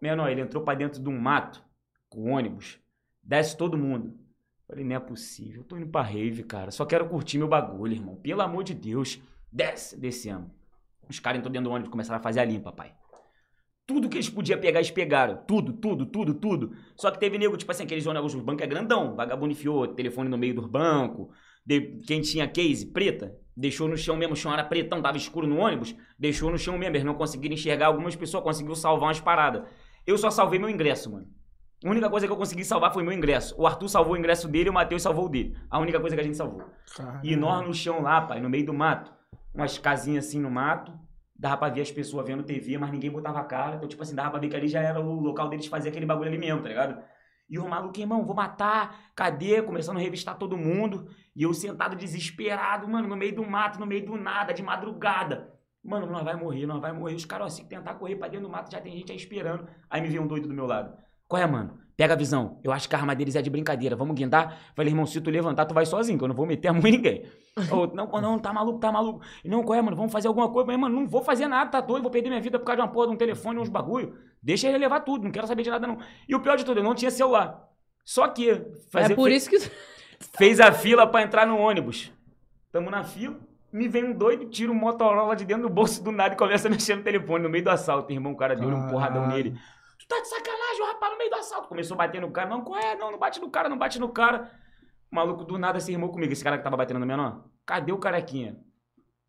Menor, 0.00 0.30
ele 0.30 0.40
entrou 0.40 0.64
pra 0.64 0.72
dentro 0.72 0.98
de 0.98 1.10
um 1.10 1.20
mato 1.20 1.62
com 2.08 2.32
ônibus. 2.32 2.80
Desce 3.22 3.54
todo 3.54 3.76
mundo. 3.76 4.18
Falei, 4.66 4.82
não 4.82 4.96
é 4.96 5.00
possível. 5.00 5.60
Eu 5.60 5.64
tô 5.64 5.76
indo 5.76 5.88
pra 5.88 6.00
rave, 6.00 6.42
cara. 6.42 6.70
Só 6.70 6.86
quero 6.86 7.06
curtir 7.06 7.36
meu 7.36 7.48
bagulho, 7.48 7.92
irmão. 7.92 8.16
Pelo 8.16 8.40
amor 8.40 8.64
de 8.64 8.72
Deus. 8.72 9.20
Desce, 9.52 10.00
descemos. 10.00 10.50
Os 11.06 11.20
caras 11.20 11.38
entrou 11.38 11.52
dentro 11.52 11.68
do 11.68 11.74
ônibus 11.74 11.90
começaram 11.90 12.18
a 12.18 12.22
fazer 12.22 12.40
a 12.40 12.46
limpa, 12.46 12.72
pai. 12.72 12.94
Tudo 13.90 14.08
que 14.08 14.18
eles 14.18 14.30
podiam 14.30 14.60
pegar, 14.60 14.78
eles 14.78 14.92
pegaram. 14.92 15.36
Tudo, 15.48 15.72
tudo, 15.72 16.06
tudo, 16.06 16.32
tudo. 16.32 16.76
Só 16.94 17.10
que 17.10 17.18
teve 17.18 17.36
nego, 17.38 17.56
tipo 17.56 17.72
assim, 17.72 17.82
aqueles 17.82 18.06
ônibus, 18.06 18.34
o 18.34 18.40
banco 18.40 18.62
é 18.62 18.66
grandão. 18.68 19.16
Vagabundo 19.16 19.50
enfiou 19.50 19.88
telefone 19.88 20.28
no 20.28 20.38
meio 20.38 20.54
do 20.54 20.68
banco. 20.68 21.32
De, 21.66 21.98
quem 22.06 22.20
tinha 22.20 22.46
case 22.46 22.86
preta, 22.86 23.34
deixou 23.56 23.88
no 23.88 23.96
chão 23.96 24.14
mesmo. 24.14 24.34
O 24.34 24.36
chão 24.36 24.52
era 24.52 24.62
pretão, 24.62 25.02
tava 25.02 25.16
escuro 25.16 25.44
no 25.44 25.58
ônibus. 25.58 25.96
Deixou 26.16 26.52
no 26.52 26.56
chão 26.56 26.78
mesmo. 26.78 26.94
Eles 26.94 27.04
não 27.04 27.14
conseguiram 27.14 27.52
enxergar. 27.52 27.86
Algumas 27.86 28.14
pessoas 28.14 28.44
conseguiram 28.44 28.76
salvar 28.76 29.08
umas 29.08 29.18
paradas. 29.18 29.64
Eu 30.06 30.16
só 30.16 30.30
salvei 30.30 30.60
meu 30.60 30.70
ingresso, 30.70 31.10
mano. 31.10 31.26
A 31.84 31.90
única 31.90 32.08
coisa 32.08 32.28
que 32.28 32.32
eu 32.32 32.36
consegui 32.36 32.64
salvar 32.64 32.92
foi 32.92 33.02
meu 33.02 33.12
ingresso. 33.12 33.56
O 33.58 33.66
Arthur 33.66 33.88
salvou 33.88 34.14
o 34.14 34.16
ingresso 34.16 34.46
dele 34.46 34.68
e 34.68 34.70
o 34.70 34.72
Matheus 34.72 35.02
salvou 35.02 35.26
o 35.26 35.28
dele. 35.28 35.56
A 35.68 35.80
única 35.80 35.98
coisa 35.98 36.14
que 36.14 36.20
a 36.20 36.24
gente 36.24 36.36
salvou. 36.36 36.62
Caramba. 36.94 37.22
E 37.24 37.34
nós 37.34 37.66
no 37.66 37.74
chão 37.74 38.02
lá, 38.02 38.20
pai, 38.20 38.40
no 38.40 38.48
meio 38.48 38.66
do 38.66 38.72
mato. 38.72 39.12
Umas 39.52 39.78
casinhas 39.78 40.26
assim 40.26 40.38
no 40.38 40.48
mato 40.48 40.92
dava 41.40 41.56
pra 41.56 41.68
ver 41.70 41.80
as 41.80 41.90
pessoas 41.90 42.26
vendo 42.26 42.42
TV, 42.42 42.76
mas 42.76 42.92
ninguém 42.92 43.10
botava 43.10 43.40
a 43.40 43.44
cara. 43.44 43.76
Então, 43.76 43.88
tipo 43.88 44.02
assim, 44.02 44.14
dava 44.14 44.32
pra 44.32 44.40
ver 44.40 44.48
que 44.48 44.56
ali 44.56 44.68
já 44.68 44.80
era 44.80 45.00
o 45.00 45.20
local 45.20 45.48
deles 45.48 45.66
fazer 45.66 45.88
aquele 45.88 46.04
bagulho 46.04 46.28
ali 46.28 46.38
mesmo, 46.38 46.62
tá 46.62 46.68
ligado? 46.68 47.02
E 47.48 47.58
o 47.58 47.66
maluco, 47.66 47.98
irmão, 47.98 48.24
vou 48.24 48.36
matar, 48.36 49.10
cadê? 49.16 49.62
Começando 49.62 49.96
a 49.96 50.00
revistar 50.00 50.36
todo 50.36 50.56
mundo. 50.56 51.08
E 51.34 51.42
eu 51.42 51.54
sentado 51.54 51.96
desesperado, 51.96 52.86
mano, 52.86 53.08
no 53.08 53.16
meio 53.16 53.34
do 53.34 53.44
mato, 53.44 53.80
no 53.80 53.86
meio 53.86 54.04
do 54.04 54.16
nada, 54.16 54.52
de 54.52 54.62
madrugada. 54.62 55.58
Mano, 55.82 56.06
nós 56.06 56.22
vai 56.22 56.36
morrer, 56.36 56.66
nós 56.66 56.80
vai 56.80 56.92
morrer. 56.92 57.14
Os 57.14 57.24
caras, 57.24 57.54
assim, 57.54 57.66
tentar 57.66 57.94
correr 57.94 58.16
pra 58.16 58.28
dentro 58.28 58.46
do 58.46 58.52
mato, 58.52 58.70
já 58.70 58.80
tem 58.80 58.92
gente 58.92 59.10
aí 59.10 59.16
esperando. 59.16 59.66
Aí 59.88 60.02
me 60.02 60.08
vê 60.08 60.18
um 60.18 60.26
doido 60.26 60.46
do 60.46 60.54
meu 60.54 60.66
lado. 60.66 60.94
Qual 61.26 61.40
é, 61.40 61.46
mano? 61.46 61.78
Pega 62.00 62.14
a 62.14 62.16
visão. 62.16 62.58
Eu 62.64 62.72
acho 62.72 62.88
que 62.88 62.96
a 62.96 62.98
arma 62.98 63.14
deles 63.14 63.36
é 63.36 63.42
de 63.42 63.50
brincadeira. 63.50 63.94
Vamos 63.94 64.14
guindar? 64.14 64.58
Falei, 64.74 64.90
irmão, 64.90 65.04
se 65.04 65.20
tu 65.20 65.28
levantar, 65.28 65.66
tu 65.66 65.74
vai 65.74 65.84
sozinho, 65.84 66.16
que 66.16 66.24
eu 66.24 66.28
não 66.28 66.34
vou 66.34 66.46
meter 66.46 66.68
a 66.68 66.72
mão 66.72 66.80
em 66.86 66.92
ninguém. 66.92 67.26
Outro, 67.70 67.94
não, 67.94 68.06
não, 68.06 68.38
tá 68.38 68.54
maluco, 68.54 68.78
tá 68.78 68.90
maluco. 68.90 69.20
Não, 69.44 69.62
qual 69.62 69.78
é, 69.78 69.82
mano? 69.82 69.94
Vamos 69.98 70.10
fazer 70.10 70.26
alguma 70.26 70.48
coisa. 70.48 70.66
Mas, 70.66 70.80
mano, 70.80 70.98
não 70.98 71.06
vou 71.06 71.22
fazer 71.22 71.46
nada, 71.46 71.70
tá 71.70 71.78
doido. 71.82 72.00
Vou 72.00 72.10
perder 72.10 72.30
minha 72.30 72.40
vida 72.40 72.58
por 72.58 72.64
causa 72.64 72.78
de 72.78 72.82
uma 72.88 72.90
porra 72.90 73.08
de 73.08 73.12
um 73.12 73.16
telefone, 73.18 73.58
uns 73.58 73.68
bagulho. 73.68 74.16
Deixa 74.42 74.66
ele 74.66 74.78
levar 74.78 75.00
tudo, 75.00 75.24
não 75.24 75.30
quero 75.30 75.46
saber 75.46 75.62
de 75.62 75.68
nada, 75.68 75.86
não. 75.86 75.98
E 76.26 76.34
o 76.34 76.40
pior 76.40 76.56
de 76.56 76.64
tudo, 76.64 76.80
eu 76.80 76.84
não 76.84 76.94
tinha 76.94 77.10
celular. 77.10 77.68
Só 78.02 78.26
que. 78.28 78.64
Fazer, 78.90 79.12
é 79.12 79.14
por 79.14 79.30
isso 79.30 79.50
que. 79.50 79.58
Fez 80.38 80.58
a 80.58 80.72
fila 80.72 81.06
para 81.06 81.22
entrar 81.22 81.46
no 81.46 81.58
ônibus. 81.58 82.10
Tamo 82.72 82.90
na 82.90 83.04
fila. 83.04 83.36
Me 83.70 83.88
vem 83.88 84.04
um 84.04 84.14
doido, 84.14 84.46
tira 84.46 84.72
um 84.72 84.74
Motorola 84.74 85.36
de 85.36 85.44
dentro 85.44 85.64
do 85.64 85.68
bolso 85.68 86.02
do 86.02 86.10
nada 86.10 86.32
e 86.32 86.38
começa 86.38 86.66
a 86.66 86.70
mexer 86.70 86.96
no 86.96 87.02
telefone 87.02 87.42
no 87.42 87.50
meio 87.50 87.62
do 87.62 87.68
assalto. 87.68 88.10
Irmão, 88.10 88.32
o 88.32 88.36
cara 88.36 88.56
deu 88.56 88.70
um 88.70 88.88
porradão 88.88 89.28
nele. 89.28 89.54
Tá 90.10 90.20
de 90.20 90.28
sacanagem, 90.28 90.82
o 90.82 90.86
rapaz 90.86 91.12
no 91.12 91.18
meio 91.18 91.30
do 91.30 91.36
assalto. 91.36 91.68
Começou 91.68 91.94
a 91.94 91.98
bater 91.98 92.20
no 92.20 92.32
cara. 92.32 92.48
Não, 92.50 92.62
qual 92.62 92.80
é? 92.80 92.96
Não, 92.96 93.12
não 93.12 93.18
bate 93.18 93.40
no 93.40 93.48
cara, 93.48 93.68
não 93.68 93.78
bate 93.78 94.00
no 94.00 94.08
cara. 94.08 94.50
O 95.08 95.14
maluco 95.14 95.44
do 95.44 95.56
nada 95.56 95.78
se 95.78 95.92
irmou 95.92 96.10
comigo. 96.10 96.32
Esse 96.32 96.42
cara 96.42 96.58
que 96.58 96.64
tava 96.64 96.76
batendo 96.76 96.98
no 96.98 97.06
menor. 97.06 97.44
Cadê 97.64 97.92
o 97.92 97.98
carequinha? 97.98 98.58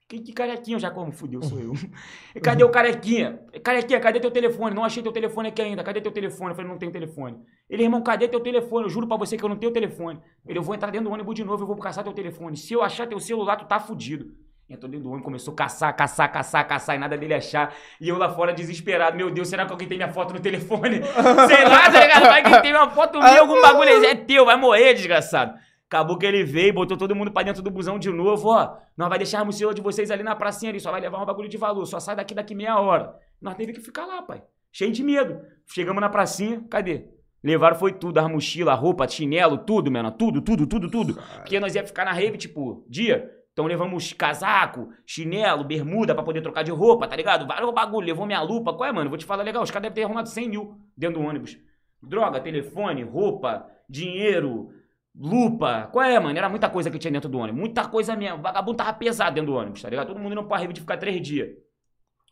Que, 0.09 0.19
que 0.19 0.33
carequinha? 0.33 0.79
Já 0.79 0.89
como 0.89 1.11
fudeu, 1.11 1.43
sou 1.43 1.59
eu. 1.59 1.73
cadê 2.41 2.63
o 2.63 2.71
carequinha? 2.71 3.45
Carequinha, 3.63 3.99
cadê 3.99 4.19
teu 4.19 4.31
telefone? 4.31 4.73
Não 4.73 4.83
achei 4.83 5.03
teu 5.03 5.11
telefone 5.11 5.49
aqui 5.49 5.61
ainda. 5.61 5.83
Cadê 5.83 6.01
teu 6.01 6.11
telefone? 6.11 6.49
Eu 6.49 6.55
falei, 6.55 6.71
não 6.71 6.79
tenho 6.79 6.91
telefone. 6.91 7.39
Ele, 7.69 7.83
irmão, 7.83 8.01
cadê 8.01 8.27
teu 8.27 8.39
telefone? 8.39 8.85
Eu 8.85 8.89
juro 8.89 9.07
pra 9.07 9.17
você 9.17 9.37
que 9.37 9.45
eu 9.45 9.49
não 9.49 9.57
tenho 9.57 9.71
telefone. 9.71 10.19
Ele, 10.47 10.57
eu 10.57 10.63
vou 10.63 10.73
entrar 10.73 10.89
dentro 10.89 11.09
do 11.09 11.13
ônibus 11.13 11.35
de 11.35 11.43
novo, 11.43 11.61
eu 11.61 11.67
vou 11.67 11.77
caçar 11.77 12.03
teu 12.03 12.11
telefone. 12.11 12.57
Se 12.57 12.73
eu 12.73 12.81
achar 12.81 13.07
teu 13.07 13.19
celular, 13.19 13.55
tu 13.55 13.67
tá 13.67 13.79
fudido. 13.79 14.33
Entrou 14.71 14.89
dentro 14.89 15.03
do 15.03 15.09
ônibus, 15.09 15.25
começou 15.25 15.51
a 15.51 15.55
caçar, 15.57 15.93
caçar, 15.93 16.31
caçar, 16.31 16.65
caçar, 16.65 16.95
e 16.95 16.99
nada 16.99 17.17
dele 17.17 17.33
achar. 17.33 17.75
E 17.99 18.07
eu 18.07 18.17
lá 18.17 18.29
fora 18.29 18.53
desesperado. 18.53 19.17
Meu 19.17 19.29
Deus, 19.29 19.49
será 19.49 19.65
que 19.65 19.71
alguém 19.73 19.85
tem 19.85 19.97
minha 19.97 20.09
foto 20.09 20.33
no 20.33 20.39
telefone? 20.39 21.01
Sei 21.03 21.65
lá, 21.65 21.91
tá 21.91 21.99
ligado? 21.99 22.23
Vai 22.23 22.41
que 22.41 22.61
tem 22.61 22.71
minha 22.71 22.89
foto 22.89 23.19
minha, 23.19 23.41
algum 23.41 23.61
bagulho. 23.61 24.05
É 24.05 24.15
teu, 24.15 24.45
vai 24.45 24.55
morrer, 24.55 24.93
desgraçado. 24.93 25.59
Acabou 25.87 26.17
que 26.17 26.25
ele 26.25 26.45
veio, 26.45 26.73
botou 26.73 26.95
todo 26.95 27.13
mundo 27.13 27.31
pra 27.31 27.43
dentro 27.43 27.61
do 27.61 27.69
busão 27.69 27.99
de 27.99 28.09
novo, 28.09 28.47
ó. 28.47 28.77
Nós 28.95 29.09
vai 29.09 29.17
deixar 29.17 29.41
a 29.41 29.45
mochila 29.45 29.73
de 29.73 29.81
vocês 29.81 30.09
ali 30.09 30.23
na 30.23 30.33
pracinha 30.33 30.71
ali, 30.71 30.79
só 30.79 30.89
vai 30.89 31.01
levar 31.01 31.21
um 31.21 31.25
bagulho 31.25 31.49
de 31.49 31.57
valor. 31.57 31.85
Só 31.85 31.99
sai 31.99 32.15
daqui 32.15 32.33
daqui 32.33 32.55
meia 32.55 32.79
hora. 32.79 33.13
Nós 33.41 33.55
teve 33.55 33.73
que 33.73 33.81
ficar 33.81 34.05
lá, 34.05 34.21
pai. 34.21 34.41
Cheio 34.71 34.93
de 34.93 35.03
medo. 35.03 35.41
Chegamos 35.67 35.99
na 35.99 36.07
pracinha, 36.07 36.63
cadê? 36.69 37.07
Levaram 37.43 37.75
foi 37.75 37.91
tudo, 37.91 38.19
as 38.19 38.29
mochilas, 38.29 38.73
a 38.73 38.77
roupa, 38.77 39.05
chinelo, 39.05 39.57
tudo, 39.57 39.91
mano. 39.91 40.11
Tudo, 40.11 40.41
tudo, 40.41 40.65
tudo, 40.65 40.89
tudo. 40.89 41.15
Porque 41.35 41.59
nós 41.59 41.75
ia 41.75 41.85
ficar 41.85 42.05
na 42.05 42.13
rave, 42.13 42.37
tipo, 42.37 42.85
dia. 42.87 43.29
Então 43.53 43.65
levamos 43.65 44.13
casaco, 44.13 44.89
chinelo, 45.05 45.63
bermuda 45.63 46.15
pra 46.15 46.23
poder 46.23 46.41
trocar 46.41 46.63
de 46.63 46.71
roupa, 46.71 47.07
tá 47.07 47.15
ligado? 47.15 47.45
Vários 47.45 47.73
bagulho, 47.73 48.07
levou 48.07 48.25
minha 48.25 48.41
lupa. 48.41 48.73
Qual 48.73 48.87
é, 48.87 48.91
mano? 48.91 49.09
Vou 49.09 49.17
te 49.17 49.25
falar 49.25 49.43
legal, 49.43 49.61
os 49.61 49.69
caras 49.69 49.83
devem 49.83 49.95
ter 49.95 50.03
arrumado 50.03 50.29
100 50.29 50.49
mil 50.49 50.77
dentro 50.95 51.19
do 51.19 51.27
ônibus. 51.27 51.57
Droga, 52.01 52.39
telefone, 52.39 53.03
roupa, 53.03 53.67
dinheiro, 53.89 54.69
lupa. 55.13 55.89
Qual 55.91 56.03
é, 56.03 56.17
mano? 56.17 56.37
Era 56.37 56.47
muita 56.47 56.69
coisa 56.69 56.89
que 56.89 56.97
tinha 56.97 57.11
dentro 57.11 57.29
do 57.29 57.37
ônibus. 57.37 57.59
Muita 57.59 57.87
coisa 57.87 58.15
mesmo. 58.15 58.39
O 58.39 58.41
vagabundo 58.41 58.77
tava 58.77 58.93
pesado 58.93 59.35
dentro 59.35 59.51
do 59.51 59.57
ônibus, 59.57 59.81
tá 59.81 59.89
ligado? 59.89 60.07
Todo 60.07 60.19
mundo 60.19 60.33
não 60.33 60.47
pode 60.47 60.61
rede 60.61 60.73
de 60.75 60.81
ficar 60.81 60.97
três 60.97 61.21
dias. 61.21 61.49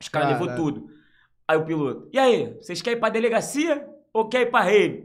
Os 0.01 0.07
caras 0.07 0.29
levou 0.29 0.55
tudo. 0.55 0.89
Aí 1.45 1.57
o 1.57 1.65
piloto, 1.65 2.09
e 2.13 2.19
aí, 2.19 2.53
vocês 2.61 2.81
querem 2.81 2.97
ir 2.97 2.99
pra 2.99 3.09
delegacia? 3.09 3.85
Ou 4.13 4.27
quer 4.27 4.41
ir 4.41 4.45
pra? 4.47 4.61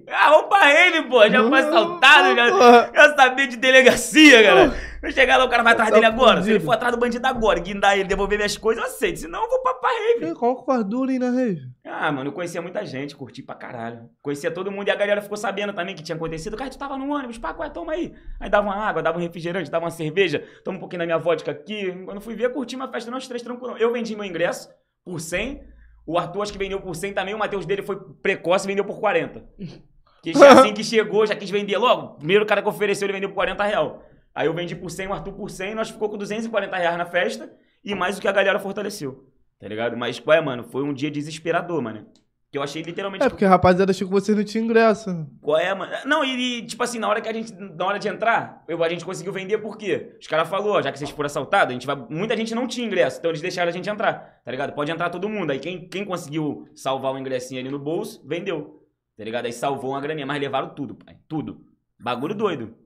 Ah, 0.08 0.30
vamos 0.30 0.48
pra 0.48 0.64
rave, 0.64 1.02
pô. 1.08 1.28
Já 1.28 1.48
foi 1.48 1.60
assaltado, 1.60 2.34
já, 2.34 2.92
já 2.94 3.16
sabia 3.16 3.46
de 3.46 3.56
delegacia, 3.56 4.42
cara. 4.42 4.74
Eu 5.02 5.12
chegar 5.12 5.36
lá, 5.36 5.44
o 5.44 5.50
cara 5.50 5.62
vai 5.62 5.74
atrás 5.74 5.90
dele 5.90 6.06
agora. 6.06 6.42
Se 6.42 6.50
ele 6.50 6.60
for 6.60 6.72
atrás 6.72 6.94
do 6.94 6.98
bandido 6.98 7.26
agora, 7.26 7.60
guindar 7.60 7.94
ele, 7.94 8.08
devolver 8.08 8.38
minhas 8.38 8.56
coisas, 8.56 8.82
eu 8.82 8.88
aceito. 8.88 9.20
Senão 9.20 9.42
eu 9.42 9.50
vou 9.50 9.62
pra, 9.62 9.74
pra 9.74 9.90
rave. 9.90 10.34
Qual 10.34 10.56
que 10.56 10.64
faz 10.64 10.82
duro 10.84 11.10
aí 11.10 11.18
na 11.18 11.30
rave? 11.30 11.60
Ah, 11.84 12.10
mano, 12.10 12.30
eu 12.30 12.32
conhecia 12.32 12.62
muita 12.62 12.84
gente, 12.86 13.14
curti 13.14 13.42
pra 13.42 13.54
caralho. 13.54 14.08
Conhecia 14.22 14.50
todo 14.50 14.70
mundo 14.70 14.88
e 14.88 14.90
a 14.90 14.96
galera 14.96 15.20
ficou 15.20 15.36
sabendo 15.36 15.74
também 15.74 15.94
que 15.94 16.02
tinha 16.02 16.16
acontecido. 16.16 16.56
Cara, 16.56 16.70
tu 16.70 16.78
tava 16.78 16.96
no 16.96 17.14
ônibus, 17.14 17.36
pá, 17.36 17.52
qual 17.52 17.68
é? 17.68 17.70
Toma 17.70 17.92
aí. 17.92 18.14
Aí 18.40 18.48
dava 18.48 18.66
uma 18.66 18.76
água, 18.76 19.02
dava 19.02 19.18
um 19.18 19.20
refrigerante, 19.20 19.70
dava 19.70 19.84
uma 19.84 19.90
cerveja, 19.90 20.42
toma 20.64 20.78
um 20.78 20.80
pouquinho 20.80 21.00
da 21.00 21.06
minha 21.06 21.18
vodka 21.18 21.50
aqui. 21.50 21.92
Quando 22.06 22.22
fui 22.22 22.34
ver, 22.34 22.50
curti 22.50 22.74
uma 22.74 22.88
festa, 22.90 23.10
nós 23.10 23.28
três 23.28 23.42
tranquilo. 23.42 23.76
Eu 23.76 23.92
vendi 23.92 24.16
meu 24.16 24.24
ingresso 24.24 24.70
por 25.04 25.20
100 25.20 25.62
o 26.06 26.18
Arthur 26.18 26.42
acho 26.42 26.52
que 26.52 26.58
vendeu 26.58 26.80
por 26.80 26.94
100 26.94 27.12
também, 27.12 27.34
o 27.34 27.38
Matheus 27.38 27.66
dele 27.66 27.82
foi 27.82 27.96
precoce 28.22 28.66
e 28.66 28.68
vendeu 28.68 28.84
por 28.84 28.98
40. 29.00 29.44
Que 30.24 30.32
assim 30.42 30.72
que 30.72 30.82
chegou, 30.82 31.26
já 31.26 31.36
quis 31.36 31.50
vender 31.50 31.76
logo. 31.76 32.14
O 32.14 32.16
primeiro 32.16 32.46
cara 32.46 32.62
que 32.62 32.68
ofereceu, 32.68 33.04
ele 33.04 33.12
vendeu 33.12 33.28
por 33.28 33.34
40 33.34 33.62
real. 33.62 34.02
Aí 34.34 34.46
eu 34.46 34.54
vendi 34.54 34.74
por 34.74 34.90
100, 34.90 35.08
o 35.08 35.12
Arthur 35.12 35.34
por 35.34 35.50
100, 35.50 35.74
nós 35.74 35.90
ficou 35.90 36.08
com 36.08 36.16
240 36.16 36.74
reais 36.74 36.96
na 36.96 37.04
festa 37.04 37.52
e 37.84 37.94
mais 37.94 38.16
o 38.16 38.22
que 38.22 38.26
a 38.26 38.32
galera 38.32 38.58
fortaleceu. 38.58 39.30
Tá 39.60 39.68
ligado? 39.68 39.98
Mas 39.98 40.18
qual 40.18 40.34
é, 40.34 40.40
mano? 40.40 40.64
Foi 40.64 40.82
um 40.82 40.94
dia 40.94 41.10
desesperador, 41.10 41.82
mano. 41.82 42.06
Que 42.54 42.58
eu 42.58 42.62
achei 42.62 42.82
literalmente. 42.82 43.24
É, 43.24 43.28
porque 43.28 43.44
a 43.44 43.48
rapaziada 43.48 43.90
achou 43.90 44.06
que 44.06 44.14
você 44.14 44.32
não 44.32 44.44
tinha 44.44 44.62
ingresso. 44.62 45.26
Qual 45.42 45.58
é, 45.58 45.74
mano? 45.74 45.92
Não, 46.04 46.24
e, 46.24 46.58
e, 46.60 46.62
tipo 46.64 46.80
assim, 46.84 47.00
na 47.00 47.08
hora 47.08 47.20
que 47.20 47.28
a 47.28 47.32
gente. 47.32 47.52
Na 47.52 47.84
hora 47.84 47.98
de 47.98 48.06
entrar, 48.06 48.62
eu, 48.68 48.84
a 48.84 48.88
gente 48.88 49.04
conseguiu 49.04 49.32
vender 49.32 49.58
por 49.58 49.76
quê? 49.76 50.14
Os 50.20 50.28
caras 50.28 50.48
falaram, 50.48 50.80
já 50.80 50.92
que 50.92 50.98
vocês 51.00 51.10
foram 51.10 51.26
assaltados, 51.26 51.70
a 51.70 51.72
gente 51.72 51.84
vai. 51.84 51.96
Muita 52.08 52.36
gente 52.36 52.54
não 52.54 52.68
tinha 52.68 52.86
ingresso, 52.86 53.18
então 53.18 53.32
eles 53.32 53.40
deixaram 53.40 53.70
a 53.70 53.72
gente 53.72 53.90
entrar, 53.90 54.40
tá 54.44 54.52
ligado? 54.52 54.72
Pode 54.72 54.88
entrar 54.88 55.10
todo 55.10 55.28
mundo. 55.28 55.50
Aí 55.50 55.58
quem, 55.58 55.88
quem 55.88 56.04
conseguiu 56.04 56.68
salvar 56.76 57.12
o 57.12 57.18
ingressinho 57.18 57.60
ali 57.60 57.68
no 57.68 57.78
bolso, 57.80 58.22
vendeu. 58.24 58.86
Tá 59.18 59.24
ligado? 59.24 59.46
Aí 59.46 59.52
salvou 59.52 59.90
uma 59.90 60.00
graninha, 60.00 60.24
mas 60.24 60.40
levaram 60.40 60.68
tudo, 60.76 60.94
pai. 60.94 61.16
Tudo. 61.26 61.60
Bagulho 61.98 62.36
doido. 62.36 62.76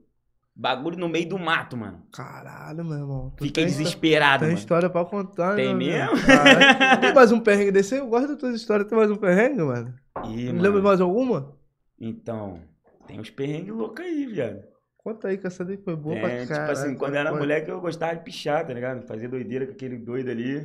Bagulho 0.59 0.97
no 0.97 1.07
meio 1.07 1.25
do 1.25 1.39
mato, 1.39 1.77
mano. 1.77 2.03
Caralho, 2.11 2.83
meu 2.83 2.97
irmão. 2.97 3.33
Tu 3.37 3.45
Fiquei 3.45 3.63
desesperado, 3.63 4.39
tem 4.39 4.49
mano. 4.49 4.57
Tem 4.57 4.59
história 4.61 4.89
pra 4.89 5.05
contar, 5.05 5.55
Tem 5.55 5.73
mesmo? 5.73 6.17
tem 6.99 7.13
mais 7.13 7.31
um 7.31 7.39
perrengue 7.39 7.71
desse 7.71 7.93
aí? 7.93 8.01
Eu 8.01 8.07
gosto 8.07 8.27
das 8.27 8.37
tuas 8.37 8.55
histórias. 8.55 8.85
Tem 8.89 8.97
mais 8.97 9.09
um 9.09 9.15
perrengue, 9.15 9.61
mano? 9.61 9.95
Ih, 10.25 10.47
mano. 10.47 10.61
Lembra 10.61 10.81
mais 10.81 10.99
alguma? 10.99 11.55
Então, 11.97 12.59
tem 13.07 13.17
uns 13.17 13.29
perrengues 13.29 13.73
loucos 13.73 14.03
aí, 14.03 14.25
viado. 14.25 14.61
Conta 14.97 15.29
aí, 15.29 15.37
que 15.37 15.47
essa 15.47 15.63
daí 15.63 15.77
foi 15.77 15.95
boa 15.95 16.17
é, 16.17 16.19
pra 16.19 16.29
tipo 16.41 16.47
caralho. 16.49 16.71
assim, 16.73 16.95
quando 16.95 17.13
eu 17.13 17.19
era 17.21 17.33
moleque 17.33 17.71
eu 17.71 17.79
gostava 17.79 18.17
de 18.17 18.25
pichar, 18.25 18.67
tá 18.67 18.73
ligado? 18.73 19.07
Fazer 19.07 19.29
doideira 19.29 19.65
com 19.65 19.71
aquele 19.71 19.97
doido 19.97 20.29
ali. 20.29 20.57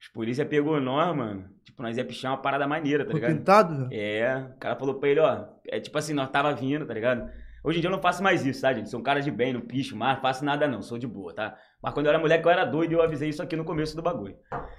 Os 0.00 0.08
polícia 0.14 0.46
pegou 0.46 0.80
nós, 0.80 1.14
mano. 1.14 1.44
Tipo, 1.62 1.82
nós 1.82 1.94
ia 1.98 2.06
pichar 2.06 2.32
uma 2.32 2.40
parada 2.40 2.66
maneira, 2.66 3.04
tá 3.04 3.10
Foi 3.10 3.20
ligado? 3.20 3.36
pintado? 3.36 3.88
É, 3.92 4.46
o 4.56 4.58
cara 4.58 4.76
falou 4.76 4.94
pra 4.94 5.10
ele, 5.10 5.20
ó. 5.20 5.44
É 5.68 5.78
tipo 5.78 5.98
assim, 5.98 6.14
nós 6.14 6.30
tava 6.30 6.54
vindo, 6.54 6.86
tá 6.86 6.94
ligado? 6.94 7.30
Hoje 7.66 7.78
em 7.78 7.80
dia 7.80 7.88
eu 7.88 7.92
não 7.92 8.00
faço 8.00 8.22
mais 8.22 8.46
isso, 8.46 8.60
tá, 8.60 8.72
gente? 8.72 8.88
Sou 8.88 9.00
um 9.00 9.02
cara 9.02 9.20
de 9.20 9.28
bem, 9.28 9.52
não 9.52 9.60
picho 9.60 9.96
mais, 9.96 10.20
faço 10.20 10.44
nada 10.44 10.68
não, 10.68 10.80
sou 10.80 10.96
de 10.96 11.06
boa, 11.08 11.34
tá? 11.34 11.58
Mas 11.82 11.92
quando 11.92 12.06
eu 12.06 12.10
era 12.10 12.18
moleque 12.20 12.46
eu 12.46 12.50
era 12.52 12.64
doido 12.64 12.92
e 12.92 12.94
eu 12.94 13.02
avisei 13.02 13.28
isso 13.28 13.42
aqui 13.42 13.56
no 13.56 13.64
começo 13.64 13.96
do 13.96 14.02
bagulho. 14.02 14.36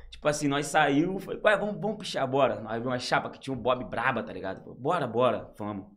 Tipo 0.09 0.25
assim, 0.25 0.47
nós 0.47 0.67
saiu, 0.67 1.19
falei, 1.19 1.41
ué, 1.43 1.57
vamos, 1.57 1.81
vamos 1.81 1.97
pichar, 1.97 2.25
bora. 2.25 2.61
Nós 2.61 2.81
viu 2.81 2.89
uma 2.89 2.97
chapa 2.97 3.29
que 3.29 3.41
tinha 3.41 3.53
um 3.53 3.59
Bob 3.59 3.83
braba, 3.83 4.23
tá 4.23 4.31
ligado? 4.31 4.73
Bora, 4.75 5.05
bora, 5.05 5.51
vamos. 5.59 5.87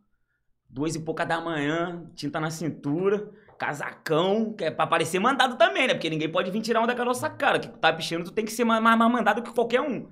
Duas 0.69 0.97
e 0.97 0.99
pouca 0.99 1.25
da 1.25 1.41
manhã, 1.41 2.11
tinta 2.17 2.41
na 2.41 2.51
cintura, 2.51 3.31
casacão, 3.57 4.53
que 4.53 4.65
é 4.65 4.71
pra 4.73 4.85
parecer 4.85 5.21
mandado 5.21 5.57
também, 5.57 5.87
né? 5.87 5.95
Porque 5.95 6.11
ninguém 6.11 6.29
pode 6.29 6.51
vir 6.51 6.61
tirar 6.61 6.81
onda 6.81 6.97
com 6.97 7.03
a 7.03 7.05
nossa 7.05 7.31
cara. 7.31 7.61
Que 7.61 7.69
tá 7.69 7.93
pichando, 7.93 8.25
tu 8.25 8.33
tem 8.33 8.45
que 8.45 8.51
ser 8.51 8.65
mais, 8.65 8.83
mais 8.83 8.99
mandado 8.99 9.45
que 9.45 9.55
qualquer 9.55 9.81
um. 9.81 10.09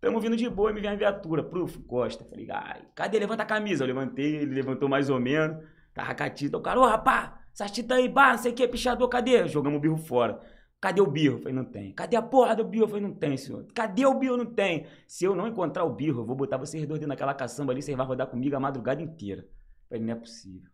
Tamo 0.00 0.20
vindo 0.20 0.36
de 0.36 0.48
boa 0.48 0.70
e 0.70 0.74
me 0.74 0.80
vem 0.80 0.90
a 0.90 0.94
viatura. 0.94 1.42
Proof, 1.42 1.78
Costa. 1.78 2.24
Falei, 2.24 2.48
ai, 2.48 2.82
cadê? 2.94 3.18
Levanta 3.18 3.42
a 3.42 3.46
camisa. 3.46 3.82
Eu 3.82 3.88
levantei, 3.88 4.36
ele 4.36 4.54
levantou 4.54 4.88
mais 4.88 5.10
ou 5.10 5.18
menos. 5.18 5.71
Tava 5.94 6.30
tinta. 6.30 6.56
O 6.56 6.60
cara, 6.60 6.80
ô 6.80 6.84
rapá, 6.84 7.40
essa 7.52 7.66
tinta 7.66 7.94
aí, 7.94 8.08
bah, 8.08 8.32
não 8.32 8.38
sei 8.38 8.52
o 8.52 8.54
que, 8.54 8.66
pichador, 8.66 9.08
cadê? 9.08 9.46
Jogamos 9.46 9.78
o 9.78 9.80
birro 9.80 9.96
fora. 9.96 10.40
Cadê 10.80 11.00
o 11.00 11.06
birro? 11.06 11.36
Eu 11.36 11.38
falei, 11.38 11.54
não 11.54 11.64
tem. 11.64 11.92
Cadê 11.92 12.16
a 12.16 12.22
porra 12.22 12.56
do 12.56 12.64
birro? 12.64 12.84
Eu 12.84 12.88
falei, 12.88 13.02
não 13.02 13.14
tem, 13.14 13.36
senhor. 13.36 13.64
Cadê 13.72 14.04
o 14.04 14.14
birro? 14.14 14.36
Não 14.36 14.46
tem. 14.46 14.86
Se 15.06 15.24
eu 15.24 15.34
não 15.34 15.46
encontrar 15.46 15.84
o 15.84 15.90
birro, 15.90 16.22
eu 16.22 16.26
vou 16.26 16.34
botar 16.34 16.56
vocês 16.56 16.84
dois 16.86 16.98
dentro 16.98 17.10
daquela 17.10 17.34
caçamba 17.34 17.72
ali, 17.72 17.80
vocês 17.80 17.96
vão 17.96 18.04
rodar 18.04 18.26
comigo 18.26 18.56
a 18.56 18.60
madrugada 18.60 19.00
inteira. 19.00 19.42
Eu 19.42 19.88
falei, 19.88 20.04
não 20.04 20.12
é 20.12 20.16
possível. 20.16 20.68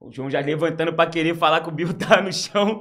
O 0.00 0.10
João 0.10 0.28
já 0.28 0.40
levantando 0.40 0.92
pra 0.92 1.06
querer 1.06 1.36
falar 1.36 1.60
que 1.60 1.68
o 1.68 1.72
birro 1.72 1.94
tá 1.94 2.20
no 2.20 2.32
chão. 2.32 2.80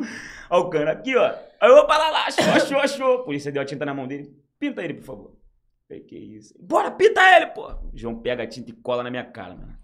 Ó 0.50 0.62
o 0.62 0.70
cano 0.72 0.90
aqui, 0.90 1.16
ó. 1.16 1.36
Aí 1.60 1.70
eu, 1.70 1.86
para 1.86 2.10
lá, 2.10 2.26
achou, 2.26 2.46
achou, 2.46 2.78
achou. 2.80 3.16
A 3.20 3.24
polícia 3.26 3.52
deu 3.52 3.62
a 3.62 3.66
tinta 3.66 3.86
na 3.86 3.94
mão 3.94 4.08
dele. 4.08 4.36
Pinta 4.58 4.84
ele, 4.84 4.96
por 4.96 5.04
favor. 5.04 5.38
Falei, 5.88 6.02
que 6.04 6.18
isso? 6.18 6.56
Bora, 6.60 6.90
pinta 6.90 7.22
ele, 7.36 7.48
pô. 7.48 7.68
O 7.68 7.92
João 7.94 8.20
pega 8.20 8.42
a 8.42 8.48
tinta 8.48 8.72
e 8.72 8.74
cola 8.74 9.04
na 9.04 9.12
minha 9.12 9.26
cara, 9.26 9.54
mano. 9.54 9.78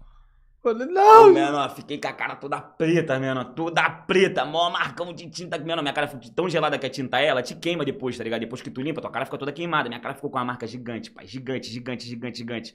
Falei, 0.72 0.86
não! 0.86 1.32
Mano, 1.32 1.74
fiquei 1.74 1.98
com 1.98 2.08
a 2.08 2.12
cara 2.12 2.36
toda 2.36 2.60
preta, 2.60 3.18
mano. 3.18 3.44
Toda 3.44 3.88
preta. 3.88 4.44
Mó 4.44 4.68
marcão 4.70 5.12
de 5.12 5.28
tinta. 5.30 5.58
Mano, 5.58 5.82
minha 5.82 5.94
cara 5.94 6.06
ficou 6.06 6.30
tão 6.30 6.48
gelada 6.48 6.78
que 6.78 6.86
a 6.86 6.90
tinta 6.90 7.20
é, 7.20 7.26
ela 7.26 7.42
te 7.42 7.54
queima 7.54 7.84
depois, 7.84 8.16
tá 8.18 8.24
ligado? 8.24 8.40
Depois 8.40 8.60
que 8.60 8.70
tu 8.70 8.80
limpa, 8.80 9.00
tua 9.00 9.10
cara 9.10 9.24
fica 9.24 9.38
toda 9.38 9.52
queimada. 9.52 9.88
Minha 9.88 10.00
cara 10.00 10.14
ficou 10.14 10.30
com 10.30 10.38
uma 10.38 10.44
marca 10.44 10.66
gigante, 10.66 11.10
pai. 11.10 11.26
Gigante, 11.26 11.68
gigante, 11.70 12.06
gigante, 12.06 12.38
gigante. 12.38 12.74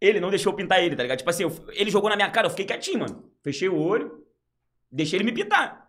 Ele 0.00 0.20
não 0.20 0.30
deixou 0.30 0.52
eu 0.52 0.56
pintar 0.56 0.82
ele, 0.82 0.94
tá 0.94 1.02
ligado? 1.02 1.18
Tipo 1.18 1.30
assim, 1.30 1.42
eu, 1.42 1.52
ele 1.72 1.90
jogou 1.90 2.10
na 2.10 2.16
minha 2.16 2.30
cara, 2.30 2.46
eu 2.46 2.50
fiquei 2.50 2.66
quietinho, 2.66 3.00
mano. 3.00 3.30
Fechei 3.42 3.68
o 3.68 3.76
olho, 3.76 4.24
deixei 4.90 5.16
ele 5.16 5.24
me 5.24 5.32
pintar. 5.32 5.86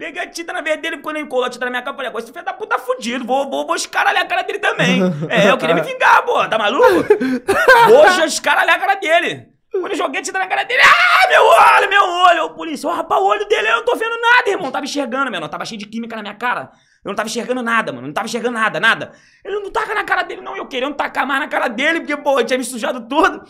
Peguei 0.00 0.22
a 0.22 0.26
tinta 0.26 0.50
na 0.54 0.62
veia 0.62 0.78
dele, 0.78 0.96
quando 0.98 1.16
ele 1.16 1.26
colou 1.26 1.44
a 1.44 1.50
tinta 1.50 1.66
na 1.66 1.70
minha 1.70 1.82
cara, 1.82 1.94
falei, 1.94 2.08
agora 2.08 2.24
esse 2.24 2.32
filho 2.32 2.42
da 2.42 2.54
puta 2.54 2.78
tá 2.78 2.78
fudido, 2.78 3.22
vou, 3.22 3.50
vou, 3.50 3.66
vou 3.66 3.76
escaralhar 3.76 4.22
a 4.22 4.26
cara 4.26 4.40
dele 4.40 4.58
também. 4.58 5.02
é, 5.28 5.50
eu 5.50 5.58
queria 5.58 5.74
me 5.74 5.82
vingar, 5.82 6.24
pô, 6.24 6.48
tá 6.48 6.56
maluco? 6.56 7.04
vou 7.86 8.24
escaralhar 8.24 8.76
a 8.76 8.78
cara 8.78 8.94
dele. 8.94 9.48
Quando 9.70 9.92
eu 9.92 9.96
joguei 9.96 10.20
a 10.20 10.22
tinta 10.22 10.38
na 10.38 10.48
cara 10.48 10.64
dele, 10.64 10.80
ah, 10.82 11.28
meu 11.28 11.44
olho, 11.44 11.88
meu 11.88 12.02
olho. 12.02 12.44
O 12.46 12.54
polícia, 12.54 12.88
ó, 12.88 12.92
oh, 12.92 12.96
rapaz, 12.96 13.22
o 13.22 13.24
olho 13.24 13.46
dele, 13.46 13.68
eu 13.68 13.76
não 13.76 13.84
tô 13.84 13.94
vendo 13.94 14.20
nada, 14.20 14.50
irmão. 14.50 14.70
Tava 14.70 14.84
enxergando, 14.84 15.30
meu, 15.30 15.48
tava 15.48 15.64
cheio 15.64 15.78
de 15.78 15.86
química 15.86 16.16
na 16.16 16.22
minha 16.22 16.34
cara. 16.34 16.72
Eu 17.04 17.10
não 17.10 17.14
tava 17.14 17.28
enxergando 17.28 17.62
nada, 17.62 17.92
mano. 17.92 18.06
Não 18.08 18.12
tava 18.12 18.26
enxergando 18.26 18.54
nada, 18.54 18.80
nada. 18.80 19.12
Ele 19.44 19.60
não 19.60 19.70
taca 19.70 19.94
na 19.94 20.04
cara 20.04 20.22
dele, 20.24 20.40
não. 20.40 20.56
Eu 20.56 20.66
querendo 20.66 20.94
tacar 20.94 21.24
mais 21.24 21.40
na 21.40 21.48
cara 21.48 21.68
dele, 21.68 22.00
porque, 22.00 22.16
pô, 22.16 22.40
eu 22.40 22.44
tinha 22.44 22.58
me 22.58 22.64
sujado 22.64 23.06
todo. 23.08 23.44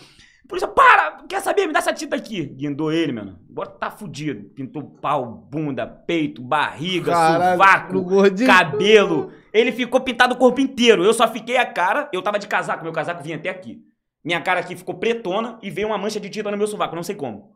Por 0.47 0.57
isso, 0.57 0.69
para! 0.69 1.23
Quer 1.29 1.41
saber? 1.41 1.67
Me 1.67 1.73
dá 1.73 1.79
essa 1.79 1.93
tinta 1.93 2.17
aqui. 2.17 2.45
Guindou 2.45 2.93
ele, 2.93 3.13
mano. 3.13 3.39
Agora 3.51 3.71
tá 3.71 3.91
fudido. 3.91 4.51
Pintou 4.51 4.83
pau, 4.83 5.25
bunda, 5.25 5.87
peito, 5.87 6.43
barriga, 6.43 7.13
Caralho, 7.13 7.53
sovaco, 7.53 8.47
cabelo. 8.47 9.33
Ele 9.53 9.73
ficou 9.73 10.01
pintado 10.01 10.35
o 10.35 10.37
corpo 10.37 10.61
inteiro. 10.61 11.05
Eu 11.05 11.15
só 11.15 11.27
fiquei 11.29 11.57
a 11.57 11.65
cara. 11.65 12.09
Eu 12.13 12.21
tava 12.21 12.39
de 12.39 12.47
casaco, 12.47 12.83
meu 12.83 12.93
casaco 12.93 13.23
vinha 13.23 13.37
até 13.37 13.49
aqui. 13.49 13.81
Minha 14.25 14.41
cara 14.41 14.61
aqui 14.61 14.77
ficou 14.77 14.95
pretona 14.97 15.59
e 15.63 15.71
veio 15.71 15.89
uma 15.89 15.99
mancha 15.99 16.21
de 16.21 16.29
tinta 16.29 16.51
no 16.51 16.57
meu 16.57 16.67
sovaco, 16.67 16.95
não 16.95 17.03
sei 17.03 17.15
como. 17.15 17.55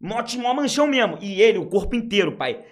Mó, 0.00 0.22
uma 0.36 0.54
manchão 0.54 0.86
mesmo. 0.86 1.16
E 1.20 1.40
ele, 1.40 1.58
o 1.58 1.66
corpo 1.66 1.94
inteiro, 1.94 2.36
pai. 2.36 2.64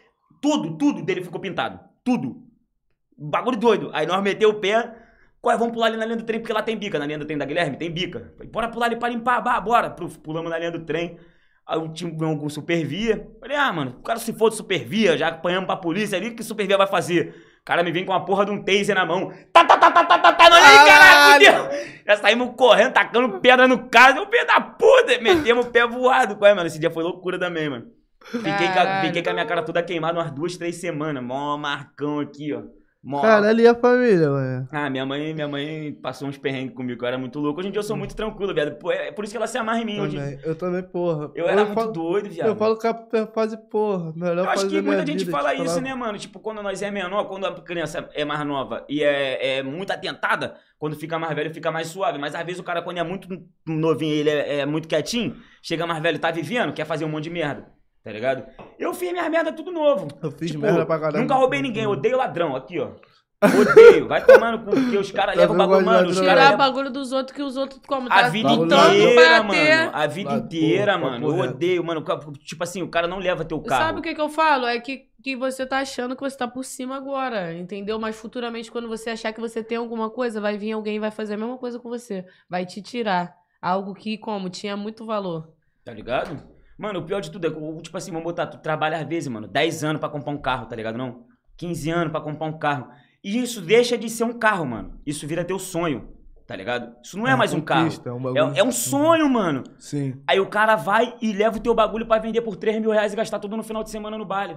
Tudo, 0.43 0.77
tudo 0.77 1.03
dele 1.03 1.23
ficou 1.23 1.41
pintado. 1.41 1.79
Tudo. 2.05 2.43
Bagulho 3.17 3.57
doido. 3.57 3.91
Aí 3.93 4.07
nós 4.07 4.23
meteu 4.23 4.51
o 4.51 4.55
pé. 4.55 4.95
Qual? 5.41 5.57
Vamos 5.59 5.73
pular 5.73 5.87
ali 5.87 5.97
na 5.97 6.05
linha 6.05 6.17
do 6.17 6.25
trem, 6.25 6.41
porque 6.41 6.53
lá 6.53 6.63
tem 6.63 6.77
bica. 6.77 6.99
Na 6.99 7.07
linha 7.07 7.19
do 7.19 7.25
trem 7.25 7.39
da 7.39 7.45
Guilherme 7.45 7.77
tem 7.77 7.91
bica. 7.91 8.33
Falei, 8.37 8.51
bora 8.51 8.69
pular 8.69 8.87
ali 8.87 8.97
pra 8.97 9.09
limpar, 9.09 9.41
bah, 9.41 9.61
bora. 9.61 9.91
Pulamos 9.91 10.51
na 10.51 10.59
linha 10.59 10.73
do 10.73 10.85
trem. 10.85 11.19
Aí 11.67 11.79
o 11.79 11.89
time 11.89 12.11
ganhou 12.11 12.35
algum 12.35 12.49
supervia. 12.49 13.31
Falei, 13.39 13.57
ah, 13.57 13.73
mano, 13.73 13.97
o 14.01 14.03
cara 14.03 14.19
se 14.19 14.33
for 14.33 14.51
de 14.51 14.57
supervia, 14.57 15.17
já 15.17 15.29
apanhamos 15.29 15.67
pra 15.67 15.77
polícia 15.77 16.19
ali, 16.19 16.31
o 16.31 16.35
que 16.35 16.43
supervia 16.43 16.77
vai 16.77 16.89
fazer? 16.89 17.35
O 17.61 17.65
cara 17.65 17.83
me 17.83 17.93
vem 17.93 18.05
com 18.05 18.13
uma 18.13 18.25
porra 18.25 18.45
de 18.45 18.51
um 18.51 18.63
taser 18.63 18.95
na 18.95 19.05
mão. 19.05 19.33
Tá, 19.53 19.65
tá, 19.65 19.77
tá, 19.77 19.91
tá, 19.91 20.05
tá, 20.05 20.19
tá, 20.19 20.33
tá. 20.33 20.51
Não, 20.51 20.57
aí, 20.57 20.89
caralho, 20.89 21.33
fudeu. 21.33 22.03
Já 22.07 22.17
saímos 22.17 22.55
correndo, 22.57 22.93
tacando 22.93 23.39
pedra 23.41 23.69
no 23.69 23.89
carro. 23.89 24.19
Eu, 24.19 24.27
filho 24.31 24.47
da 24.47 24.61
puta. 24.61 25.21
Metemos 25.21 25.67
o 25.67 25.71
pé 25.71 25.87
voado. 25.87 26.37
Qual 26.37 26.51
é, 26.51 26.55
mano? 26.55 26.67
Esse 26.67 26.79
dia 26.79 26.91
foi 26.91 27.03
loucura 27.03 27.39
também, 27.39 27.69
mano. 27.69 27.87
Fiquei 28.25 28.69
com, 28.69 29.07
fiquei 29.07 29.23
com 29.23 29.31
a 29.31 29.33
minha 29.33 29.47
cara 29.47 29.63
toda 29.63 29.83
queimada 29.83 30.19
umas 30.19 30.31
duas, 30.31 30.57
três 30.57 30.77
semanas. 30.77 31.23
Mó 31.23 31.57
marcão 31.57 32.19
aqui, 32.19 32.53
ó. 32.53 32.63
Mó... 33.03 33.23
Caralho, 33.23 33.61
e 33.61 33.67
a 33.67 33.75
família, 33.75 34.29
mano? 34.29 34.69
Ah, 34.71 34.91
minha 34.91 35.07
mãe, 35.07 35.33
minha 35.33 35.49
mãe 35.49 35.93
passou 36.03 36.29
uns 36.29 36.37
perrengues 36.37 36.75
comigo, 36.75 37.03
eu 37.03 37.09
era 37.09 37.17
muito 37.17 37.39
louco. 37.39 37.59
Hoje 37.59 37.69
em 37.69 37.73
dia 37.73 37.79
eu 37.79 37.83
sou 37.83 37.97
muito 37.97 38.15
tranquilo, 38.15 38.53
viado. 38.53 38.77
É 38.91 39.11
por 39.11 39.25
isso 39.25 39.33
que 39.33 39.39
ela 39.39 39.47
se 39.47 39.57
amarra 39.57 39.81
em 39.81 39.87
mim 39.87 39.97
também. 39.97 40.35
hoje. 40.35 40.41
Eu 40.45 40.55
também, 40.55 40.83
porra. 40.83 41.31
Eu 41.35 41.49
era 41.49 41.63
eu 41.63 41.67
muito 41.67 41.81
falo, 41.81 41.93
doido, 41.93 42.29
viado. 42.29 42.49
Eu 42.49 42.57
falo 42.57 42.79
que 42.79 42.87
a 42.87 43.27
fase, 43.29 43.57
porra, 43.71 44.13
melhor 44.15 44.45
Eu 44.45 44.51
acho 44.51 44.69
que 44.69 44.83
muita 44.83 45.07
gente 45.07 45.25
vida, 45.25 45.31
fala 45.31 45.55
isso, 45.55 45.81
né, 45.81 45.95
mano? 45.95 46.19
Tipo, 46.19 46.41
quando 46.41 46.63
nós 46.63 46.83
é 46.83 46.91
menor, 46.91 47.25
quando 47.25 47.47
a 47.47 47.55
criança 47.63 48.07
é 48.13 48.25
mais 48.25 48.47
nova 48.47 48.85
e 48.87 49.03
é, 49.03 49.59
é 49.59 49.63
muito 49.63 49.91
atentada, 49.91 50.57
quando 50.79 50.95
fica 50.95 51.19
mais 51.19 51.35
velho 51.35 51.55
fica 51.55 51.71
mais 51.71 51.89
suave. 51.89 52.19
Mas 52.19 52.35
às 52.35 52.45
vezes 52.45 52.61
o 52.61 52.65
cara, 52.65 52.83
quando 52.83 52.99
é 52.99 53.03
muito 53.03 53.29
novinho 53.67 54.15
ele 54.15 54.31
é, 54.31 54.59
é 54.59 54.67
muito 54.67 54.87
quietinho, 54.87 55.37
chega 55.63 55.87
mais 55.87 56.03
velho, 56.03 56.19
tá 56.19 56.31
vivendo, 56.31 56.75
quer 56.75 56.85
fazer 56.85 57.07
um 57.07 57.09
monte 57.09 57.25
de 57.25 57.31
merda. 57.31 57.80
Tá 58.03 58.11
ligado? 58.11 58.45
Eu 58.79 58.95
fiz 58.95 59.13
minha 59.13 59.29
merda 59.29 59.53
tudo 59.53 59.71
novo. 59.71 60.09
Eu 60.23 60.31
fiz 60.31 60.51
tipo, 60.51 60.63
merda 60.63 60.87
pra 60.87 60.99
caralho. 60.99 61.21
Nunca 61.23 61.35
roubei 61.35 61.61
ninguém, 61.61 61.85
eu 61.85 61.91
odeio 61.91 62.17
ladrão. 62.17 62.57
Aqui, 62.57 62.79
ó. 62.79 62.93
Odeio. 63.43 64.07
Vai 64.07 64.25
tomando 64.25 64.65
com 64.65 64.71
porque 64.71 64.99
os 64.99 65.11
caras 65.11 65.35
levam 65.37 65.55
o 65.55 65.59
bagulho, 65.59 65.85
mano. 65.85 66.09
Os 66.11 66.19
Tirar 66.19 66.35
caras 66.35 66.55
o 66.55 66.57
bagulho 66.59 66.91
dos 66.91 67.11
outros 67.13 67.35
que 67.35 67.43
os 67.43 67.57
outros 67.57 67.81
como? 67.87 68.07
A 68.07 68.23
Tá 68.23 68.29
vida 68.29 68.49
tentando 68.49 68.95
inteira, 68.95 69.43
mano. 69.43 69.91
A 69.95 70.07
vida 70.07 70.35
inteira, 70.35 70.99
porra, 70.99 71.11
mano. 71.11 71.29
Eu 71.29 71.39
odeio, 71.39 71.85
mano. 71.85 72.05
Tipo 72.45 72.63
assim, 72.63 72.83
o 72.83 72.89
cara 72.89 73.07
não 73.07 73.19
leva 73.19 73.45
teu 73.45 73.61
carro. 73.61 73.83
Sabe 73.83 74.01
o 74.01 74.03
que, 74.03 74.15
que 74.15 74.21
eu 74.21 74.29
falo? 74.29 74.67
É 74.67 74.79
que, 74.79 75.07
que 75.23 75.37
você 75.37 75.65
tá 75.67 75.79
achando 75.79 76.15
que 76.15 76.23
você 76.23 76.37
tá 76.37 76.47
por 76.47 76.65
cima 76.65 76.97
agora, 76.97 77.55
entendeu? 77.55 77.99
Mas 77.99 78.17
futuramente, 78.17 78.71
quando 78.71 78.89
você 78.89 79.11
achar 79.11 79.33
que 79.33 79.41
você 79.41 79.63
tem 79.63 79.79
alguma 79.79 80.11
coisa, 80.11 80.41
vai 80.41 80.59
vir 80.59 80.73
alguém 80.73 80.97
e 80.97 81.01
vai 81.01 81.11
fazer 81.11 81.35
a 81.35 81.39
mesma 81.39 81.57
coisa 81.57 81.79
com 81.79 81.89
você. 81.89 82.27
Vai 82.49 82.67
te 82.67 82.83
tirar. 82.83 83.35
Algo 83.61 83.95
que, 83.95 84.17
como, 84.19 84.49
tinha 84.51 84.77
muito 84.77 85.05
valor. 85.07 85.51
Tá 85.85 85.93
ligado? 85.93 86.43
Mano, 86.81 87.01
o 87.01 87.03
pior 87.03 87.21
de 87.21 87.31
tudo 87.31 87.47
é 87.47 87.51
que, 87.51 87.83
tipo 87.83 87.97
assim, 87.99 88.11
vamos 88.11 88.25
botar, 88.25 88.47
tu 88.47 88.57
trabalha 88.57 88.97
às 88.97 89.07
vezes, 89.07 89.29
mano, 89.29 89.47
10 89.47 89.85
anos 89.85 90.01
pra 90.01 90.09
comprar 90.09 90.33
um 90.33 90.39
carro, 90.39 90.65
tá 90.65 90.75
ligado? 90.75 90.97
Não? 90.97 91.27
15 91.59 91.91
anos 91.91 92.11
pra 92.11 92.23
comprar 92.23 92.47
um 92.47 92.59
carro. 92.59 92.89
E 93.23 93.39
isso 93.39 93.61
deixa 93.61 93.99
de 93.99 94.09
ser 94.09 94.25
um 94.25 94.39
carro, 94.39 94.65
mano. 94.65 94.99
Isso 95.05 95.27
vira 95.27 95.45
teu 95.45 95.59
sonho, 95.59 96.09
tá 96.47 96.57
ligado? 96.57 96.97
Isso 97.05 97.19
não 97.19 97.29
é, 97.29 97.37
mais 97.37 97.53
um 97.53 97.61
carro. 97.61 97.87
É 98.07 98.11
um, 98.11 98.55
É, 98.55 98.61
é 98.61 98.65
um 98.65 98.73
sonho, 98.73 99.29
mano. 99.29 99.63
Sim. 99.79 100.23
Aí 100.27 100.41
o 100.41 100.47
cara 100.49 100.75
vai 100.75 101.15
e 101.21 101.35
leva 101.35 101.59
o 101.59 101.61
teu 101.61 101.75
bagulho 101.75 102.07
pra 102.07 102.19
vender 102.19 102.41
por 102.41 102.57
3 102.57 102.81
mil 102.81 102.93
reais 102.93 103.13
e 103.13 103.17
gastar 103.17 103.39
tudo 103.41 103.59
no 103.59 103.63
final 103.63 103.85
de 103.85 103.91
semana 103.91 104.17
no 104.17 104.25
baile. 104.25 104.57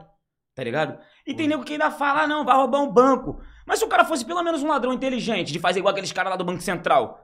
Tá 0.56 0.64
ligado? 0.64 0.98
E 1.28 1.34
tem 1.34 1.46
nego 1.46 1.66
que 1.66 1.74
ainda 1.74 1.92
fala, 1.92 2.22
ah, 2.22 2.28
não, 2.28 2.46
vai 2.46 2.56
roubar 2.56 2.84
um 2.84 2.90
banco. 2.90 3.42
Mas 3.68 3.80
se 3.80 3.86
o 3.86 3.90
cara 3.90 4.06
fosse 4.06 4.24
pelo 4.24 4.42
menos 4.44 4.64
um 4.64 4.68
ladrão 4.70 4.94
inteligente, 4.94 5.52
de 5.52 5.60
fazer 5.60 5.80
igual 5.80 5.92
aqueles 5.92 6.12
caras 6.14 6.32
lá 6.32 6.38
do 6.38 6.46
Banco 6.46 6.62
Central. 6.62 7.20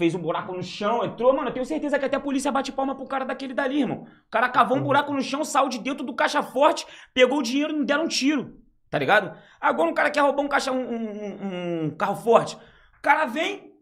Fez 0.00 0.14
um 0.14 0.18
buraco 0.18 0.54
no 0.54 0.62
chão, 0.62 1.04
entrou, 1.04 1.30
mano. 1.36 1.50
Eu 1.50 1.52
tenho 1.52 1.66
certeza 1.66 1.98
que 1.98 2.06
até 2.06 2.16
a 2.16 2.20
polícia 2.20 2.50
bate 2.50 2.72
palma 2.72 2.94
pro 2.94 3.06
cara 3.06 3.22
daquele 3.26 3.52
dali, 3.52 3.80
irmão. 3.82 4.04
O 4.26 4.30
cara 4.30 4.48
cavou 4.48 4.78
um 4.78 4.82
buraco 4.82 5.12
no 5.12 5.20
chão, 5.20 5.44
saiu 5.44 5.68
de 5.68 5.78
dentro 5.78 6.02
do 6.06 6.14
caixa 6.14 6.42
forte, 6.42 6.86
pegou 7.12 7.40
o 7.40 7.42
dinheiro 7.42 7.74
e 7.74 7.76
não 7.76 7.84
deram 7.84 8.04
um 8.04 8.08
tiro. 8.08 8.56
Tá 8.88 8.98
ligado? 8.98 9.36
Agora 9.60 9.90
um 9.90 9.92
cara 9.92 10.08
quer 10.10 10.20
roubar 10.20 10.42
um 10.42 10.48
caixa, 10.48 10.72
um, 10.72 10.80
um- 10.80 11.84
um- 11.84 11.90
carro 11.98 12.16
forte. 12.16 12.56
O 12.56 13.02
cara 13.02 13.26
vem, 13.26 13.74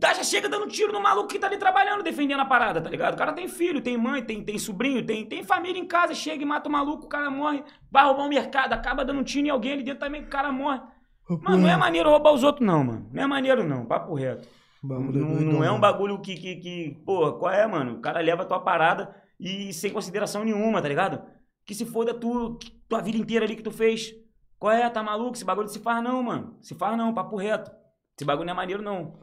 já 0.00 0.24
chega 0.24 0.48
dando 0.48 0.66
tiro 0.66 0.94
no 0.94 1.00
maluco 1.02 1.28
que 1.28 1.38
tá 1.38 1.46
ali 1.46 1.58
trabalhando, 1.58 2.02
defendendo 2.02 2.40
a 2.40 2.46
parada, 2.46 2.80
tá 2.80 2.88
ligado? 2.88 3.12
O 3.12 3.18
cara 3.18 3.34
tem 3.34 3.46
filho, 3.46 3.82
tem 3.82 3.98
mãe, 3.98 4.22
tem, 4.22 4.42
tem 4.42 4.58
sobrinho, 4.58 5.04
tem, 5.04 5.26
tem 5.26 5.44
família 5.44 5.78
em 5.78 5.86
casa, 5.86 6.14
chega 6.14 6.42
e 6.42 6.46
mata 6.46 6.70
o 6.70 6.72
maluco, 6.72 7.04
o 7.04 7.08
cara 7.08 7.28
morre, 7.30 7.62
vai 7.92 8.02
roubar 8.02 8.24
um 8.24 8.28
mercado, 8.30 8.72
acaba 8.72 9.04
dando 9.04 9.20
um 9.20 9.24
tiro 9.24 9.46
em 9.46 9.50
alguém 9.50 9.72
ali 9.74 9.82
dentro 9.82 10.00
também, 10.00 10.22
o 10.22 10.26
cara 10.28 10.50
morre. 10.50 10.80
Mano, 11.28 11.58
não 11.58 11.68
é 11.68 11.76
maneiro 11.76 12.08
roubar 12.08 12.32
os 12.32 12.42
outros, 12.42 12.66
não, 12.66 12.82
mano. 12.82 13.10
Não 13.12 13.22
é 13.22 13.26
maneiro, 13.26 13.62
não, 13.62 13.84
papo 13.84 14.14
reto. 14.14 14.48
Não, 14.86 15.40
não, 15.40 15.64
é 15.64 15.70
um 15.70 15.80
bagulho 15.80 16.20
que, 16.20 16.34
que, 16.36 16.56
que. 16.56 17.02
Porra, 17.04 17.32
qual 17.38 17.52
é, 17.52 17.66
mano? 17.66 17.94
O 17.94 18.00
cara 18.00 18.20
leva 18.20 18.42
a 18.42 18.46
tua 18.46 18.60
parada 18.60 19.14
e 19.38 19.72
sem 19.72 19.92
consideração 19.92 20.44
nenhuma, 20.44 20.80
tá 20.80 20.88
ligado? 20.88 21.22
Que 21.64 21.74
se 21.74 21.84
foda 21.84 22.14
tu, 22.14 22.58
tua 22.88 23.00
vida 23.00 23.18
inteira 23.18 23.44
ali 23.44 23.56
que 23.56 23.62
tu 23.62 23.70
fez. 23.70 24.14
Qual 24.58 24.72
é? 24.72 24.88
Tá 24.88 25.02
maluco? 25.02 25.34
Esse 25.34 25.44
bagulho 25.44 25.68
se 25.68 25.80
faz 25.80 26.02
não, 26.02 26.22
mano. 26.22 26.56
Se 26.60 26.74
faz 26.74 26.96
não, 26.96 27.12
papo 27.12 27.36
reto. 27.36 27.70
Esse 28.16 28.24
bagulho 28.24 28.46
não 28.46 28.52
é 28.52 28.56
maneiro, 28.56 28.82
não. 28.82 29.18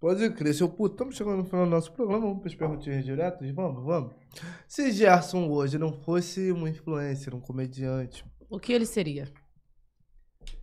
Pode 0.00 0.28
crer, 0.30 0.52
seu 0.52 0.68
puto. 0.68 0.94
Estamos 0.94 1.16
chegando 1.16 1.36
no 1.36 1.44
final 1.44 1.64
do 1.64 1.70
nosso 1.70 1.92
programa. 1.92 2.26
Vamos 2.26 2.40
para 2.40 2.48
as 2.48 2.54
perguntinhas 2.56 3.04
diretas? 3.04 3.48
Vamos, 3.52 3.84
vamos. 3.84 4.14
Se 4.66 4.90
Gerson 4.90 5.48
hoje 5.48 5.78
não 5.78 5.92
fosse 5.92 6.50
uma 6.50 6.68
influencer, 6.68 7.34
um 7.34 7.40
comediante. 7.40 8.24
O 8.50 8.58
que 8.58 8.72
ele 8.72 8.84
seria? 8.84 9.32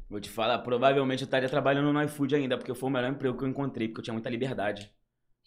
Vou 0.10 0.20
te 0.20 0.30
falar, 0.30 0.58
provavelmente 0.60 1.22
eu 1.22 1.26
estaria 1.26 1.48
trabalhando 1.48 1.94
no 1.94 2.04
iFood 2.04 2.36
ainda, 2.36 2.58
porque 2.58 2.74
foi 2.74 2.90
o 2.90 2.92
melhor 2.92 3.12
emprego 3.12 3.38
que 3.38 3.44
eu 3.44 3.48
encontrei, 3.48 3.88
porque 3.88 4.00
eu 4.00 4.04
tinha 4.04 4.14
muita 4.14 4.30
liberdade. 4.30 4.92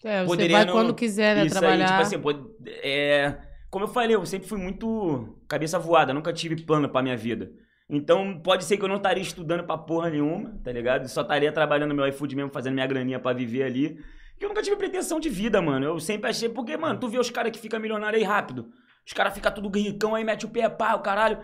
É, 0.05 0.21
você 0.21 0.27
Poderia 0.27 0.57
vai 0.59 0.67
não... 0.67 0.73
quando 0.73 0.95
quiser, 0.95 1.37
né, 1.37 1.47
Isso 1.47 1.59
trabalhar. 1.59 1.99
Aí, 1.99 2.07
tipo 2.07 2.31
assim, 2.31 2.45
é... 2.83 3.39
como 3.71 3.85
eu 3.85 3.89
falei, 3.89 4.15
eu 4.15 4.25
sempre 4.25 4.49
fui 4.49 4.59
muito 4.59 5.37
cabeça 5.49 5.79
voada, 5.79 6.15
nunca 6.15 6.33
tive 6.33 6.63
plano 6.63 6.89
pra 6.89 7.03
minha 7.03 7.17
vida. 7.17 7.51
Então, 7.89 8.41
pode 8.41 8.65
ser 8.65 8.77
que 8.77 8.85
eu 8.85 8.89
não 8.89 8.97
estaria 8.97 9.23
estudando 9.23 9.65
pra 9.65 9.77
porra 9.77 10.11
nenhuma, 10.11 10.59
tá 10.65 10.73
ligado? 10.73 11.09
Só 11.09 11.23
estaria 11.23 11.53
trabalhando 11.53 11.91
no 11.91 11.97
meu 11.97 12.07
iFood 12.09 12.35
mesmo, 12.35 12.51
fazendo 12.51 12.75
minha 12.75 12.87
graninha 12.87 13.19
pra 13.19 13.33
viver 13.33 13.65
ali. 13.65 13.99
Que 14.39 14.45
eu 14.45 14.49
nunca 14.49 14.63
tive 14.63 14.77
pretensão 14.77 15.21
de 15.21 15.29
vida, 15.29 15.61
mano. 15.61 15.85
Eu 15.85 16.01
sempre 16.01 16.31
achei. 16.31 16.49
Porque, 16.49 16.77
mano, 16.77 16.99
tu 16.99 17.09
vê 17.09 17.19
os 17.19 17.31
caras 17.31 17.53
que 17.53 17.59
ficam 17.59 17.79
milionários 17.79 18.23
aí 18.23 18.27
rápido. 18.27 18.73
Os 19.07 19.13
caras 19.13 19.35
ficam 19.35 19.53
tudo 19.53 19.69
ricão 19.69 20.15
aí, 20.15 20.25
mete 20.25 20.47
o 20.47 20.49
pé, 20.49 20.69
pá, 20.69 20.95
o 20.95 21.01
caralho. 21.01 21.39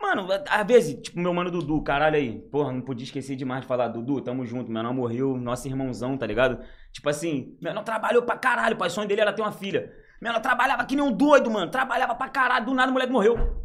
Mano, 0.00 0.26
às 0.48 0.66
vezes, 0.66 1.00
tipo, 1.00 1.18
meu 1.18 1.32
mano 1.32 1.50
Dudu, 1.50 1.80
caralho 1.82 2.16
aí. 2.16 2.38
Porra, 2.50 2.72
não 2.72 2.80
podia 2.80 3.04
esquecer 3.04 3.36
demais 3.36 3.62
de 3.62 3.66
falar, 3.66 3.88
Dudu, 3.88 4.20
tamo 4.20 4.44
junto. 4.44 4.70
Meu 4.70 4.80
irmão 4.80 4.94
morreu, 4.94 5.36
nosso 5.36 5.66
irmãozão, 5.66 6.16
tá 6.16 6.26
ligado? 6.26 6.58
Tipo 6.92 7.08
assim, 7.08 7.56
meu 7.60 7.70
irmão 7.70 7.84
trabalhou 7.84 8.22
pra 8.22 8.36
caralho, 8.36 8.76
pai. 8.76 8.88
O 8.88 8.90
sonho 8.90 9.08
dele 9.08 9.20
era 9.22 9.32
ter 9.32 9.42
uma 9.42 9.52
filha. 9.52 9.92
Meu 10.20 10.30
irmão 10.30 10.42
trabalhava 10.42 10.84
que 10.84 10.94
nem 10.94 11.04
um 11.04 11.12
doido, 11.12 11.50
mano. 11.50 11.70
Trabalhava 11.70 12.14
pra 12.14 12.28
caralho. 12.28 12.66
Do 12.66 12.74
nada 12.74 12.90
o 12.90 12.92
moleque 12.92 13.12
morreu. 13.12 13.64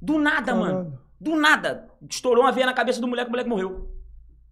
Do 0.00 0.18
nada, 0.18 0.52
caralho. 0.52 0.60
mano. 0.60 0.98
Do 1.20 1.34
nada, 1.34 1.88
estourou 2.08 2.44
uma 2.44 2.52
veia 2.52 2.66
na 2.66 2.72
cabeça 2.72 3.00
do 3.00 3.08
moleque, 3.08 3.28
o 3.28 3.30
moleque 3.30 3.50
morreu. 3.50 3.90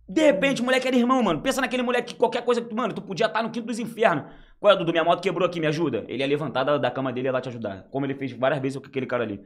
De 0.09 0.21
repente, 0.21 0.63
o 0.63 0.65
moleque 0.65 0.87
era 0.87 0.97
irmão, 0.97 1.23
mano. 1.23 1.41
Pensa 1.41 1.61
naquele 1.61 1.83
moleque 1.83 2.13
que 2.15 2.19
qualquer 2.19 2.45
coisa 2.45 2.61
que 2.61 2.69
tu, 2.69 2.77
mano, 2.77 2.93
tu 2.93 3.03
podia 3.03 3.27
estar 3.27 3.43
no 3.43 3.51
quinto 3.51 3.67
dos 3.67 3.79
infernos. 3.79 4.25
Qual 4.59 4.73
é, 4.73 4.77
Dudu? 4.77 4.91
Minha 4.93 5.05
moto 5.05 5.21
quebrou 5.21 5.47
aqui, 5.47 5.61
me 5.61 5.67
ajuda. 5.67 6.05
Ele 6.09 6.23
ia 6.23 6.27
levantar 6.27 6.65
da, 6.65 6.79
da 6.79 6.91
cama 6.91 7.13
dele 7.13 7.27
e 7.27 7.29
ia 7.29 7.33
lá 7.33 7.41
te 7.41 7.49
ajudar. 7.49 7.87
Como 7.91 8.07
ele 8.07 8.15
fez 8.15 8.33
várias 8.33 8.61
vezes 8.61 8.79
com 8.79 8.87
aquele 8.87 9.07
cara 9.07 9.23
ali. 9.25 9.41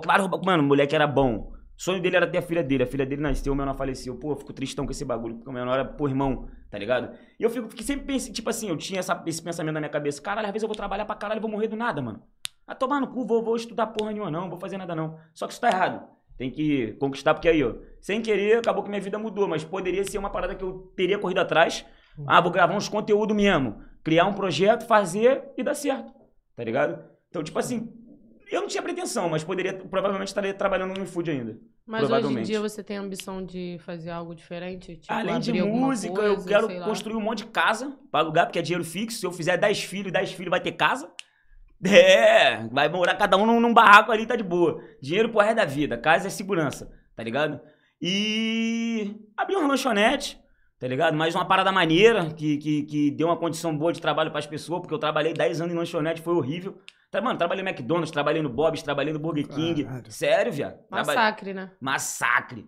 Qualquer, 0.00 0.44
mano, 0.44 0.62
o 0.62 0.66
moleque 0.66 0.94
era 0.94 1.06
bom. 1.06 1.52
O 1.76 1.82
sonho 1.82 2.00
dele 2.00 2.16
era 2.16 2.26
ter 2.26 2.38
a 2.38 2.42
filha 2.42 2.62
dele. 2.62 2.84
A 2.84 2.86
filha 2.86 3.04
dele 3.04 3.20
nasceu, 3.20 3.52
o 3.52 3.56
menor 3.56 3.74
faleceu. 3.74 4.16
Pô, 4.18 4.32
eu 4.32 4.36
fico 4.36 4.52
tristão 4.52 4.86
com 4.86 4.92
esse 4.92 5.04
bagulho, 5.04 5.34
porque 5.36 5.50
o 5.50 5.52
menor 5.52 5.74
era, 5.74 5.84
pô, 5.84 6.08
irmão, 6.08 6.48
tá 6.70 6.78
ligado? 6.78 7.14
E 7.38 7.42
eu 7.42 7.50
fico, 7.50 7.68
fiquei 7.68 7.84
sempre 7.84 8.06
pensando, 8.06 8.34
tipo 8.34 8.48
assim, 8.48 8.68
eu 8.68 8.76
tinha 8.76 9.00
essa, 9.00 9.22
esse 9.26 9.42
pensamento 9.42 9.74
na 9.74 9.80
minha 9.80 9.90
cabeça. 9.90 10.22
Caralho, 10.22 10.46
às 10.46 10.52
vezes 10.52 10.62
eu 10.62 10.68
vou 10.68 10.76
trabalhar 10.76 11.04
pra 11.04 11.14
caralho 11.14 11.38
e 11.38 11.42
vou 11.42 11.50
morrer 11.50 11.68
do 11.68 11.76
nada, 11.76 12.00
mano. 12.00 12.22
Ah, 12.66 12.74
tomar 12.74 13.00
no 13.00 13.08
cu, 13.08 13.26
vou, 13.26 13.42
vou 13.42 13.56
estudar 13.56 13.88
porra 13.88 14.12
nenhuma, 14.12 14.30
não, 14.30 14.48
vou 14.48 14.58
fazer 14.58 14.78
nada 14.78 14.94
não. 14.94 15.18
Só 15.34 15.46
que 15.46 15.52
isso 15.52 15.60
tá 15.60 15.68
errado. 15.68 16.08
Tem 16.38 16.50
que 16.50 16.92
conquistar, 16.94 17.34
porque 17.34 17.48
aí, 17.48 17.62
ó, 17.62 17.74
sem 18.00 18.22
querer, 18.22 18.58
acabou 18.58 18.82
que 18.82 18.88
minha 18.88 19.00
vida 19.00 19.18
mudou, 19.18 19.46
mas 19.46 19.64
poderia 19.64 20.04
ser 20.04 20.18
uma 20.18 20.30
parada 20.30 20.54
que 20.54 20.64
eu 20.64 20.92
teria 20.96 21.18
corrido 21.18 21.38
atrás. 21.38 21.84
Ah, 22.26 22.40
vou 22.40 22.50
gravar 22.50 22.74
uns 22.74 22.88
conteúdos 22.88 23.36
mesmo. 23.36 23.82
Criar 24.02 24.26
um 24.26 24.34
projeto, 24.34 24.86
fazer 24.86 25.52
e 25.56 25.62
dar 25.62 25.74
certo. 25.74 26.12
Tá 26.56 26.64
ligado? 26.64 27.02
Então, 27.28 27.42
tipo 27.42 27.58
assim, 27.58 27.92
eu 28.54 28.60
não 28.60 28.68
tinha 28.68 28.82
pretensão, 28.82 29.30
mas 29.30 29.42
poderia, 29.42 29.72
provavelmente 29.72 30.28
estaria 30.28 30.52
trabalhando 30.52 30.98
no 30.98 31.06
food 31.06 31.30
ainda. 31.30 31.58
Mas 31.86 32.10
hoje 32.10 32.26
em 32.26 32.42
dia 32.42 32.60
você 32.60 32.82
tem 32.82 32.98
a 32.98 33.00
ambição 33.00 33.44
de 33.44 33.78
fazer 33.80 34.10
algo 34.10 34.34
diferente? 34.34 34.96
Tipo, 34.96 35.12
Além 35.12 35.40
de 35.40 35.52
música, 35.62 36.14
coisa, 36.14 36.34
eu 36.34 36.44
quero 36.44 36.84
construir 36.84 37.16
um 37.16 37.20
monte 37.20 37.38
de 37.38 37.46
casa 37.46 37.96
para 38.10 38.20
alugar, 38.20 38.46
porque 38.46 38.58
é 38.58 38.62
dinheiro 38.62 38.84
fixo. 38.84 39.18
Se 39.18 39.26
eu 39.26 39.32
fizer 39.32 39.56
10 39.56 39.84
filhos, 39.84 40.12
10 40.12 40.32
filhos 40.32 40.50
vai 40.50 40.60
ter 40.60 40.72
casa. 40.72 41.10
É, 41.84 42.68
vai 42.68 42.88
morar 42.88 43.16
cada 43.16 43.36
um 43.36 43.44
num, 43.44 43.58
num 43.58 43.74
barraco 43.74 44.12
ali, 44.12 44.24
tá 44.24 44.36
de 44.36 44.44
boa. 44.44 44.80
Dinheiro 45.00 45.30
pro 45.30 45.40
resto 45.40 45.56
da 45.56 45.64
vida, 45.64 45.98
casa 45.98 46.28
é 46.28 46.30
segurança, 46.30 46.88
tá 47.16 47.24
ligado? 47.24 47.60
E 48.00 49.16
abrir 49.36 49.56
uma 49.56 49.66
lanchonete, 49.66 50.40
tá 50.78 50.86
ligado? 50.86 51.16
Mais 51.16 51.34
uma 51.34 51.44
parada 51.44 51.72
maneira, 51.72 52.32
que, 52.34 52.56
que, 52.58 52.82
que 52.84 53.10
deu 53.10 53.26
uma 53.26 53.36
condição 53.36 53.76
boa 53.76 53.92
de 53.92 54.00
trabalho 54.00 54.30
para 54.30 54.38
as 54.38 54.46
pessoas, 54.46 54.80
porque 54.80 54.94
eu 54.94 54.98
trabalhei 54.98 55.32
10 55.32 55.60
anos 55.60 55.74
em 55.74 55.76
lanchonete, 55.76 56.22
foi 56.22 56.34
horrível. 56.34 56.78
Tá, 57.12 57.20
mano, 57.20 57.38
trabalhei 57.38 57.62
no 57.62 57.68
McDonald's, 57.68 58.10
trabalhei 58.10 58.40
no 58.40 58.48
Bob's, 58.48 58.82
trabalhei 58.82 59.12
no 59.12 59.18
Burger 59.18 59.46
King. 59.46 59.84
Caralho. 59.84 60.10
Sério, 60.10 60.50
viado. 60.50 60.78
Massacre, 60.90 61.52
né? 61.52 61.70
Massacre. 61.78 62.66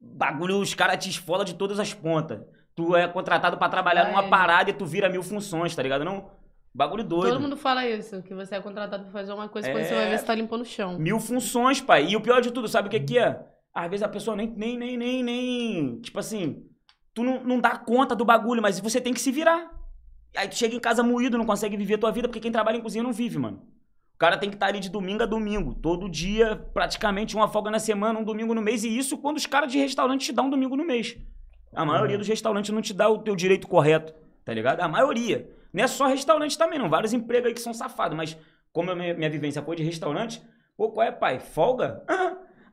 Bagulho, 0.00 0.58
os 0.58 0.74
caras 0.74 1.02
te 1.02 1.08
esfolam 1.08 1.44
de 1.44 1.54
todas 1.54 1.78
as 1.78 1.94
pontas. 1.94 2.40
Tu 2.74 2.96
é 2.96 3.06
contratado 3.06 3.56
para 3.56 3.68
trabalhar 3.68 4.06
é. 4.06 4.10
numa 4.10 4.28
parada 4.28 4.68
e 4.70 4.72
tu 4.72 4.84
vira 4.84 5.08
mil 5.08 5.22
funções, 5.22 5.76
tá 5.76 5.82
ligado? 5.82 6.04
Não 6.04 6.28
Bagulho 6.74 7.04
doido. 7.04 7.32
Todo 7.32 7.40
mundo 7.40 7.56
fala 7.56 7.86
isso, 7.86 8.20
que 8.22 8.34
você 8.34 8.56
é 8.56 8.60
contratado 8.60 9.04
pra 9.04 9.12
fazer 9.12 9.32
uma 9.32 9.48
coisa 9.48 9.68
é... 9.68 9.72
quando 9.72 9.84
você 9.84 9.94
vai 9.94 10.10
ver 10.10 10.18
se 10.18 10.24
tá 10.24 10.34
limpando 10.34 10.62
o 10.62 10.64
chão. 10.64 10.98
Mil 10.98 11.20
funções, 11.20 11.80
pai. 11.80 12.08
E 12.08 12.16
o 12.16 12.20
pior 12.20 12.40
de 12.40 12.50
tudo, 12.50 12.66
sabe 12.66 12.88
o 12.88 12.90
que, 12.90 13.00
que 13.00 13.18
é? 13.18 13.40
Às 13.72 13.88
vezes 13.88 14.02
a 14.02 14.08
pessoa 14.08 14.36
nem, 14.36 14.48
nem, 14.48 14.76
nem, 14.76 14.96
nem, 14.96 15.22
nem. 15.22 16.00
Tipo 16.00 16.18
assim, 16.18 16.66
tu 17.14 17.22
não, 17.22 17.44
não 17.44 17.60
dá 17.60 17.76
conta 17.78 18.14
do 18.14 18.24
bagulho, 18.24 18.60
mas 18.60 18.80
você 18.80 19.00
tem 19.00 19.14
que 19.14 19.20
se 19.20 19.30
virar. 19.30 19.70
Aí 20.36 20.48
tu 20.48 20.56
chega 20.56 20.74
em 20.74 20.80
casa 20.80 21.02
moído, 21.02 21.38
não 21.38 21.46
consegue 21.46 21.76
viver 21.76 21.94
a 21.94 21.98
tua 21.98 22.10
vida, 22.10 22.28
porque 22.28 22.40
quem 22.40 22.52
trabalha 22.52 22.76
em 22.76 22.80
cozinha 22.80 23.02
não 23.02 23.12
vive, 23.12 23.38
mano. 23.38 23.62
O 24.14 24.18
cara 24.18 24.36
tem 24.36 24.50
que 24.50 24.56
estar 24.56 24.66
tá 24.66 24.72
ali 24.72 24.80
de 24.80 24.90
domingo 24.90 25.22
a 25.22 25.26
domingo, 25.26 25.74
todo 25.74 26.08
dia, 26.08 26.56
praticamente 26.74 27.36
uma 27.36 27.48
folga 27.48 27.70
na 27.70 27.78
semana, 27.78 28.18
um 28.18 28.24
domingo 28.24 28.54
no 28.54 28.60
mês, 28.60 28.84
e 28.84 28.96
isso 28.96 29.16
quando 29.18 29.36
os 29.36 29.46
caras 29.46 29.70
de 29.70 29.78
restaurante 29.78 30.26
te 30.26 30.32
dão 30.32 30.46
um 30.46 30.50
domingo 30.50 30.76
no 30.76 30.84
mês. 30.84 31.16
A 31.74 31.84
maioria 31.84 32.16
uhum. 32.16 32.18
dos 32.18 32.28
restaurantes 32.28 32.70
não 32.70 32.82
te 32.82 32.92
dá 32.92 33.08
o 33.08 33.18
teu 33.18 33.36
direito 33.36 33.68
correto, 33.68 34.14
tá 34.44 34.52
ligado? 34.52 34.80
A 34.80 34.88
maioria. 34.88 35.48
Não 35.72 35.84
é 35.84 35.86
só 35.86 36.06
restaurante 36.06 36.56
também, 36.56 36.78
não. 36.78 36.88
Vários 36.88 37.12
empregos 37.12 37.46
aí 37.46 37.54
que 37.54 37.60
são 37.60 37.74
safados. 37.74 38.16
Mas 38.16 38.36
como 38.72 38.90
a 38.90 38.96
minha, 38.96 39.14
minha 39.14 39.30
vivência 39.30 39.62
foi 39.62 39.76
de 39.76 39.82
restaurante, 39.82 40.42
pô, 40.76 40.90
qual 40.90 41.06
é, 41.06 41.12
pai? 41.12 41.38
Folga? 41.38 42.02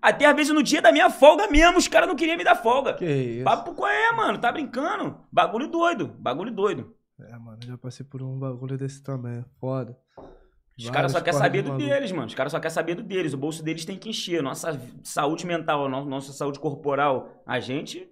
Até 0.01 0.25
às 0.25 0.35
vezes 0.35 0.53
no 0.53 0.61
dia 0.61 0.81
da 0.81 0.91
minha 0.91 1.09
folga 1.09 1.47
mesmo, 1.47 1.77
os 1.77 1.87
caras 1.87 2.07
não 2.07 2.15
queriam 2.15 2.37
me 2.37 2.43
dar 2.43 2.55
folga. 2.55 2.93
Que 2.93 3.05
isso? 3.05 3.43
Papo 3.43 3.73
qual 3.73 3.89
é, 3.89 4.11
mano? 4.11 4.37
Tá 4.37 4.51
brincando? 4.51 5.19
Bagulho 5.31 5.67
doido. 5.67 6.07
Bagulho 6.19 6.51
doido. 6.51 6.95
É, 7.19 7.37
mano, 7.37 7.59
já 7.65 7.77
passei 7.77 8.05
por 8.05 8.21
um 8.21 8.37
bagulho 8.37 8.77
desse 8.77 9.01
também. 9.01 9.43
Foda. 9.59 9.97
Os 10.77 10.89
caras 10.89 11.13
só 11.13 11.21
querem 11.21 11.39
saber 11.39 11.61
do 11.61 11.69
maluco. 11.69 11.87
deles, 11.87 12.11
mano. 12.11 12.27
Os 12.27 12.35
caras 12.35 12.51
só 12.51 12.59
querem 12.59 12.73
saber 12.73 12.95
do 12.95 13.03
deles. 13.03 13.33
O 13.33 13.37
bolso 13.37 13.63
deles 13.63 13.85
tem 13.85 13.97
que 13.97 14.09
encher. 14.09 14.43
Nossa 14.43 14.79
saúde 15.03 15.45
mental, 15.45 15.87
nossa 15.87 16.33
saúde 16.33 16.59
corporal. 16.59 17.41
A 17.45 17.59
gente 17.61 18.09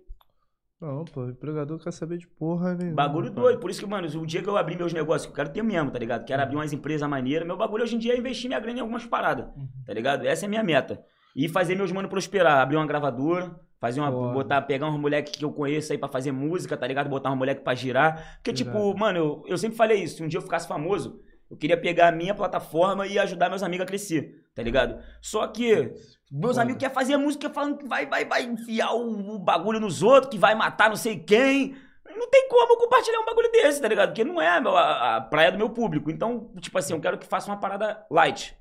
não, 0.83 1.05
pô, 1.05 1.21
o 1.21 1.29
empregador 1.29 1.79
quer 1.79 1.93
saber 1.93 2.17
de 2.17 2.27
porra 2.27 2.75
nenhuma. 2.75 2.97
Bagulho 2.97 3.31
doido. 3.31 3.57
Por 3.57 3.69
isso 3.69 3.79
que, 3.79 3.85
mano, 3.85 4.05
o 4.05 4.25
dia 4.25 4.43
que 4.43 4.49
eu 4.49 4.57
abrir 4.57 4.75
meus 4.75 4.91
negócios, 4.91 5.29
eu 5.29 5.33
quero 5.33 5.49
ter 5.49 5.63
mesmo, 5.63 5.89
tá 5.89 5.97
ligado? 5.97 6.25
Quero 6.25 6.43
abrir 6.43 6.57
umas 6.57 6.73
empresas 6.73 7.09
maneiras. 7.09 7.47
Meu 7.47 7.55
bagulho 7.55 7.83
hoje 7.83 7.95
em 7.95 7.99
dia 7.99 8.13
é 8.13 8.17
investir 8.17 8.49
minha 8.49 8.59
grana 8.59 8.79
em 8.79 8.81
algumas 8.81 9.05
paradas, 9.05 9.45
uhum. 9.55 9.69
tá 9.85 9.93
ligado? 9.93 10.27
Essa 10.27 10.43
é 10.43 10.47
a 10.47 10.49
minha 10.49 10.61
meta. 10.61 11.01
E 11.33 11.47
fazer 11.47 11.75
meus 11.75 11.89
manos 11.89 12.09
prosperar. 12.09 12.59
Abrir 12.59 12.75
uma 12.75 12.85
gravadora, 12.85 13.57
fazer 13.83 13.99
uma. 13.99 14.09
Botar, 14.09 14.61
pegar 14.61 14.87
uns 14.87 14.97
moleques 14.97 15.35
que 15.35 15.43
eu 15.43 15.51
conheço 15.51 15.91
aí 15.91 15.97
pra 15.97 16.07
fazer 16.07 16.31
música, 16.31 16.77
tá 16.77 16.87
ligado? 16.87 17.09
Botar 17.09 17.29
um 17.31 17.35
moleque 17.35 17.61
pra 17.61 17.75
girar. 17.75 18.37
Porque, 18.37 18.53
tipo, 18.53 18.97
mano, 18.97 19.19
eu, 19.19 19.43
eu 19.45 19.57
sempre 19.57 19.75
falei 19.75 20.01
isso. 20.01 20.15
Se 20.17 20.23
um 20.23 20.27
dia 20.29 20.37
eu 20.37 20.41
ficasse 20.41 20.65
famoso, 20.65 21.19
eu 21.51 21.57
queria 21.57 21.75
pegar 21.75 22.07
a 22.07 22.11
minha 22.11 22.33
plataforma 22.33 23.05
e 23.05 23.19
ajudar 23.19 23.49
meus 23.49 23.61
amigos 23.61 23.83
a 23.83 23.85
crescer, 23.85 24.45
tá 24.55 24.63
ligado? 24.63 25.03
Só 25.21 25.45
que 25.47 25.93
meus 26.31 26.57
amigos 26.57 26.79
querem 26.79 26.95
fazer 26.95 27.17
música 27.17 27.49
falando 27.49 27.77
que 27.77 27.85
vai, 27.85 28.05
vai, 28.05 28.23
vai 28.23 28.43
enfiar 28.43 28.93
o, 28.93 29.35
o, 29.35 29.37
bagulho 29.39 29.81
nos 29.81 30.01
outros, 30.01 30.31
que 30.31 30.37
vai 30.37 30.55
matar 30.55 30.87
não 30.87 30.95
sei 30.95 31.19
quem. 31.19 31.75
Não 32.15 32.29
tem 32.29 32.47
como 32.47 32.77
compartilhar 32.77 33.19
um 33.19 33.25
bagulho 33.25 33.51
desse, 33.51 33.81
tá 33.81 33.89
ligado? 33.89 34.09
Porque 34.09 34.23
não 34.23 34.41
é 34.41 34.47
a, 34.47 35.17
a 35.17 35.21
praia 35.21 35.51
do 35.51 35.57
meu 35.57 35.69
público. 35.69 36.09
Então, 36.09 36.51
tipo 36.61 36.77
assim, 36.77 36.93
eu 36.93 37.01
quero 37.01 37.17
que 37.17 37.27
faça 37.27 37.51
uma 37.51 37.59
parada 37.59 38.05
light. 38.09 38.55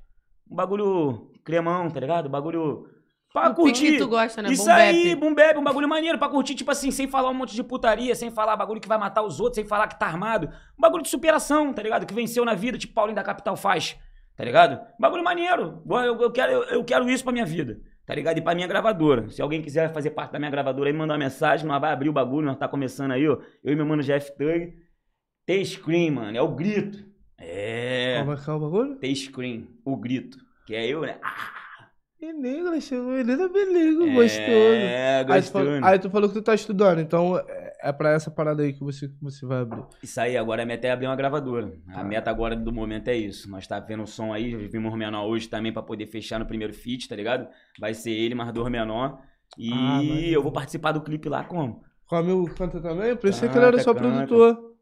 Um 0.51 0.55
bagulho 0.55 1.31
cremão, 1.45 1.89
tá 1.89 1.99
ligado? 1.99 2.27
Um 2.27 2.31
bagulho. 2.31 2.89
Pra 3.33 3.49
o 3.49 3.55
curtir. 3.55 3.93
Que 3.93 3.97
tu 3.97 4.07
gosta, 4.07 4.43
né? 4.43 4.51
Isso 4.51 4.65
boom 4.65 4.71
aí, 4.71 5.15
bap, 5.15 5.57
um 5.57 5.63
bagulho 5.63 5.89
maneiro. 5.89 6.19
Pra 6.19 6.29
curtir, 6.29 6.53
tipo 6.53 6.69
assim, 6.69 6.91
sem 6.91 7.07
falar 7.07 7.31
um 7.31 7.33
monte 7.33 7.55
de 7.55 7.63
putaria, 7.63 8.13
sem 8.13 8.29
falar 8.29 8.55
bagulho 8.55 8.79
que 8.79 8.87
vai 8.87 8.99
matar 8.99 9.23
os 9.23 9.39
outros, 9.39 9.55
sem 9.55 9.65
falar 9.65 9.87
que 9.87 9.99
tá 9.99 10.05
armado. 10.05 10.47
Um 10.77 10.81
bagulho 10.81 11.01
de 11.01 11.09
superação, 11.09 11.73
tá 11.73 11.81
ligado? 11.81 12.05
Que 12.05 12.13
venceu 12.13 12.45
na 12.45 12.53
vida, 12.53 12.77
tipo 12.77 12.93
Paulinho 12.93 13.15
da 13.15 13.23
Capital 13.23 13.57
faz. 13.57 13.97
Tá 14.37 14.43
ligado? 14.43 14.79
Bagulho 14.99 15.23
maneiro. 15.23 15.81
Eu, 15.89 16.21
eu, 16.21 16.31
quero, 16.31 16.51
eu, 16.51 16.63
eu 16.65 16.83
quero 16.83 17.09
isso 17.09 17.23
pra 17.23 17.33
minha 17.33 17.45
vida. 17.45 17.81
Tá 18.05 18.13
ligado? 18.13 18.37
E 18.37 18.41
pra 18.41 18.53
minha 18.53 18.67
gravadora. 18.67 19.27
Se 19.31 19.41
alguém 19.41 19.63
quiser 19.63 19.91
fazer 19.91 20.11
parte 20.11 20.31
da 20.31 20.37
minha 20.37 20.51
gravadora 20.51 20.89
aí, 20.89 20.93
mandar 20.93 21.15
uma 21.15 21.19
mensagem, 21.19 21.65
nós 21.65 21.81
vai 21.81 21.91
abrir 21.91 22.09
o 22.09 22.13
bagulho, 22.13 22.45
nós 22.45 22.57
tá 22.57 22.67
começando 22.67 23.13
aí, 23.13 23.27
ó. 23.27 23.39
Eu 23.63 23.73
e 23.73 23.75
meu 23.75 23.85
mano 23.85 24.03
Jeff 24.03 24.31
Tug. 24.37 24.73
T-Scream, 25.47 26.11
mano. 26.11 26.37
É 26.37 26.41
o 26.41 26.49
grito. 26.49 27.03
É. 27.35 28.17
É 28.17 28.21
o 28.21 28.59
bagulho? 28.59 28.95
T-Scream. 28.97 29.67
O 29.83 29.97
grito. 29.97 30.37
Que 30.67 30.75
é 30.75 30.85
eu, 30.85 31.01
né? 31.01 31.17
Ah! 31.23 31.52
Menino, 32.23 32.79
chegou 32.79 33.11
menino, 33.11 33.49
menino, 33.49 34.07
é, 34.07 34.13
gostoso. 34.13 34.49
É, 34.49 35.23
gostoso. 35.25 35.33
Aí 35.33 35.41
tu, 35.41 35.51
falou, 35.51 35.83
aí 35.83 35.99
tu 35.99 36.09
falou 36.09 36.29
que 36.29 36.35
tu 36.35 36.41
tá 36.41 36.55
estudando, 36.55 37.01
então 37.01 37.37
é 37.81 37.91
pra 37.91 38.11
essa 38.11 38.31
parada 38.31 38.63
aí 38.63 38.71
que 38.71 38.81
você, 38.81 39.09
que 39.09 39.21
você 39.21 39.45
vai 39.45 39.59
abrir. 39.59 39.83
Isso 40.01 40.21
aí, 40.21 40.37
agora 40.37 40.63
a 40.63 40.65
meta 40.65 40.87
é 40.87 40.91
abrir 40.91 41.07
uma 41.07 41.17
gravadora. 41.17 41.73
A 41.89 41.99
ah. 41.99 42.03
meta 42.03 42.31
agora 42.31 42.55
do 42.55 42.71
momento 42.71 43.09
é 43.09 43.15
isso. 43.15 43.51
Nós 43.51 43.67
tá 43.67 43.77
vendo 43.77 44.03
o 44.03 44.07
som 44.07 44.31
aí, 44.31 44.55
vimos 44.55 44.93
o 44.93 44.95
menor 44.95 45.25
hoje 45.25 45.49
também 45.49 45.73
pra 45.73 45.83
poder 45.83 46.07
fechar 46.07 46.39
no 46.39 46.45
primeiro 46.45 46.73
feat, 46.73 47.09
tá 47.09 47.15
ligado? 47.15 47.45
Vai 47.77 47.93
ser 47.93 48.11
ele, 48.11 48.35
mais 48.35 48.53
dois 48.53 48.71
menor. 48.71 49.19
E 49.57 49.73
ah, 49.73 50.01
eu 50.31 50.41
vou 50.41 50.51
participar 50.51 50.93
do 50.93 51.01
clipe 51.01 51.27
lá 51.27 51.43
como? 51.43 51.83
Com 52.07 52.15
a 52.15 52.23
meu 52.23 52.45
canta 52.55 52.79
também? 52.79 53.09
Eu 53.09 53.17
pensei 53.17 53.49
que 53.49 53.57
ele 53.57 53.65
era 53.65 53.79
só 53.79 53.93
canta. 53.93 54.07
produtor. 54.07 54.72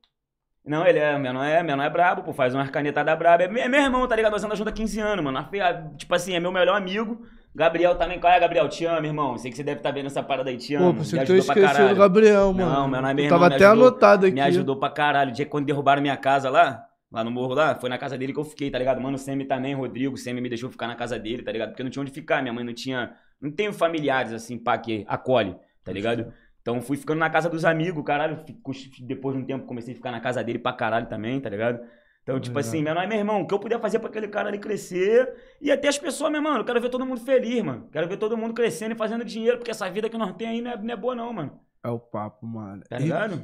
Não, 0.66 0.86
ele 0.86 1.00
é, 1.00 1.18
menor 1.18 1.44
é, 1.44 1.64
menor 1.64 1.84
é 1.84 1.90
brabo, 1.90 2.22
pô, 2.22 2.34
faz 2.34 2.54
uma 2.54 2.68
canetada 2.68 3.16
braba. 3.16 3.44
É, 3.44 3.46
é 3.46 3.68
meu 3.68 3.82
irmão, 3.82 4.08
tá 4.08 4.16
ligado? 4.16 4.32
Nós 4.32 4.44
andamos 4.44 4.60
junto 4.60 4.70
há 4.70 4.74
15 4.74 5.00
anos, 5.00 5.26
mano. 5.26 5.50
Tipo 5.98 6.14
assim, 6.14 6.36
é 6.36 6.40
meu 6.40 6.52
melhor 6.52 6.78
amigo. 6.78 7.26
Gabriel 7.54 7.96
também, 7.96 8.20
qual 8.20 8.32
é, 8.32 8.40
Gabriel? 8.40 8.70
Te 8.70 8.86
amo, 8.86 9.06
irmão. 9.06 9.38
Sei 9.38 9.52
que 9.52 9.58
você 9.58 9.64
deve 9.64 9.80
estar 9.80 9.90
tá 9.90 9.96
vendo 9.96 10.06
essa 10.06 10.24
parada 10.24 10.50
aí, 10.50 10.58
te 10.58 10.76
amo. 10.76 10.94
Pô, 10.94 11.04
você 11.04 11.16
me 11.16 11.24
ajudou 11.24 11.46
pra 11.46 11.56
caralho. 11.56 11.96
Gabriel, 11.96 12.54
mano. 12.54 12.72
Não, 12.72 12.88
meu 12.88 13.02
nome 13.02 13.22
é 13.22 13.26
irmão. 13.26 13.40
Tava 13.40 13.56
até 13.56 13.66
ajudou, 13.66 13.88
anotado 13.88 14.26
aqui. 14.28 14.36
Me 14.36 14.42
ajudou 14.42 14.76
pra 14.78 14.90
caralho. 14.90 15.32
O 15.32 15.34
dia 15.34 15.46
que 15.46 15.52
quando 15.52 15.66
derrubaram 15.66 16.02
minha 16.02 16.16
casa 16.16 16.50
lá, 16.50 16.86
lá 17.12 17.24
no 17.24 17.32
morro 17.32 17.54
lá, 17.54 17.76
foi 17.76 17.90
na 17.90 17.98
casa 17.98 18.18
dele 18.18 18.32
que 18.32 18.40
eu 18.40 18.46
fiquei, 18.46 18.72
tá 18.72 18.80
ligado? 18.80 19.02
Mano, 19.02 19.16
o 19.16 19.20
Semi 19.20 19.46
também, 19.46 19.74
Rodrigo, 19.74 20.14
o 20.14 20.18
Semi 20.18 20.40
me 20.40 20.48
deixou 20.48 20.70
ficar 20.70 20.88
na 20.88 20.96
casa 20.96 21.20
dele, 21.20 21.44
tá 21.44 21.52
ligado? 21.52 21.70
Porque 21.70 21.84
não 21.84 21.90
tinha 21.90 22.02
onde 22.02 22.12
ficar, 22.12 22.42
minha 22.42 22.54
mãe 22.54 22.64
não 22.64 22.74
tinha... 22.74 23.14
Não 23.42 23.52
tenho 23.52 23.74
familiares, 23.74 24.32
assim, 24.32 24.58
pá, 24.58 24.78
que 24.78 25.04
acolhe, 25.08 25.56
tá 25.84 25.92
ligado? 25.92 26.32
Então 26.62 26.82
fui 26.82 26.96
ficando 26.96 27.20
na 27.20 27.30
casa 27.30 27.50
dos 27.50 27.66
amigos, 27.66 28.04
caralho. 28.04 28.44
Depois 29.02 29.36
de 29.36 29.42
um 29.42 29.46
tempo 29.46 29.66
comecei 29.66 29.94
a 29.94 29.98
ficar 29.98 30.12
na 30.12 30.20
casa 30.20 30.44
dele 30.44 30.60
pra 30.60 30.74
caralho 30.74 31.08
também, 31.08 31.40
tá 31.40 31.50
ligado? 31.50 31.82
Então, 32.24 32.40
tipo 32.40 32.58
assim, 32.60 32.84
meu, 32.84 32.94
meu 32.94 33.18
irmão, 33.18 33.42
o 33.42 33.48
que 33.48 33.54
eu 33.54 33.60
puder 33.60 33.80
fazer 33.80 33.98
pra 33.98 34.08
aquele 34.08 34.28
cara 34.28 34.48
ali 34.50 34.60
crescer 34.60 35.34
e 35.60 35.72
até 35.72 35.88
as 35.88 35.98
pessoas, 35.98 36.32
meu 36.32 36.42
mano, 36.42 36.60
eu 36.60 36.66
quero 36.66 36.80
ver 36.80 36.90
todo 36.90 37.06
mundo 37.06 37.20
feliz, 37.20 37.64
mano. 37.64 37.90
Quero 37.92 38.08
ver 38.08 38.18
todo 38.18 38.38
mundo 38.38 38.54
crescendo 38.54 38.94
e 38.94 38.98
fazendo 38.98 39.26
dinheiro, 39.26 39.58
porque 39.58 39.72
essa 39.72 39.90
vida 39.90 40.08
que 40.08 40.18
nós 40.18 40.36
temos 40.36 40.54
aí 40.54 40.62
não 40.62 40.72
é, 40.72 40.78
não 40.78 40.94
é 40.94 40.96
boa, 40.96 41.16
não, 41.16 41.34
mano. 41.34 41.60
É 41.84 41.90
o 41.90 41.98
papo, 41.98 42.46
mano. 42.46 42.84
Tá 42.88 43.00
ligado? 43.00 43.42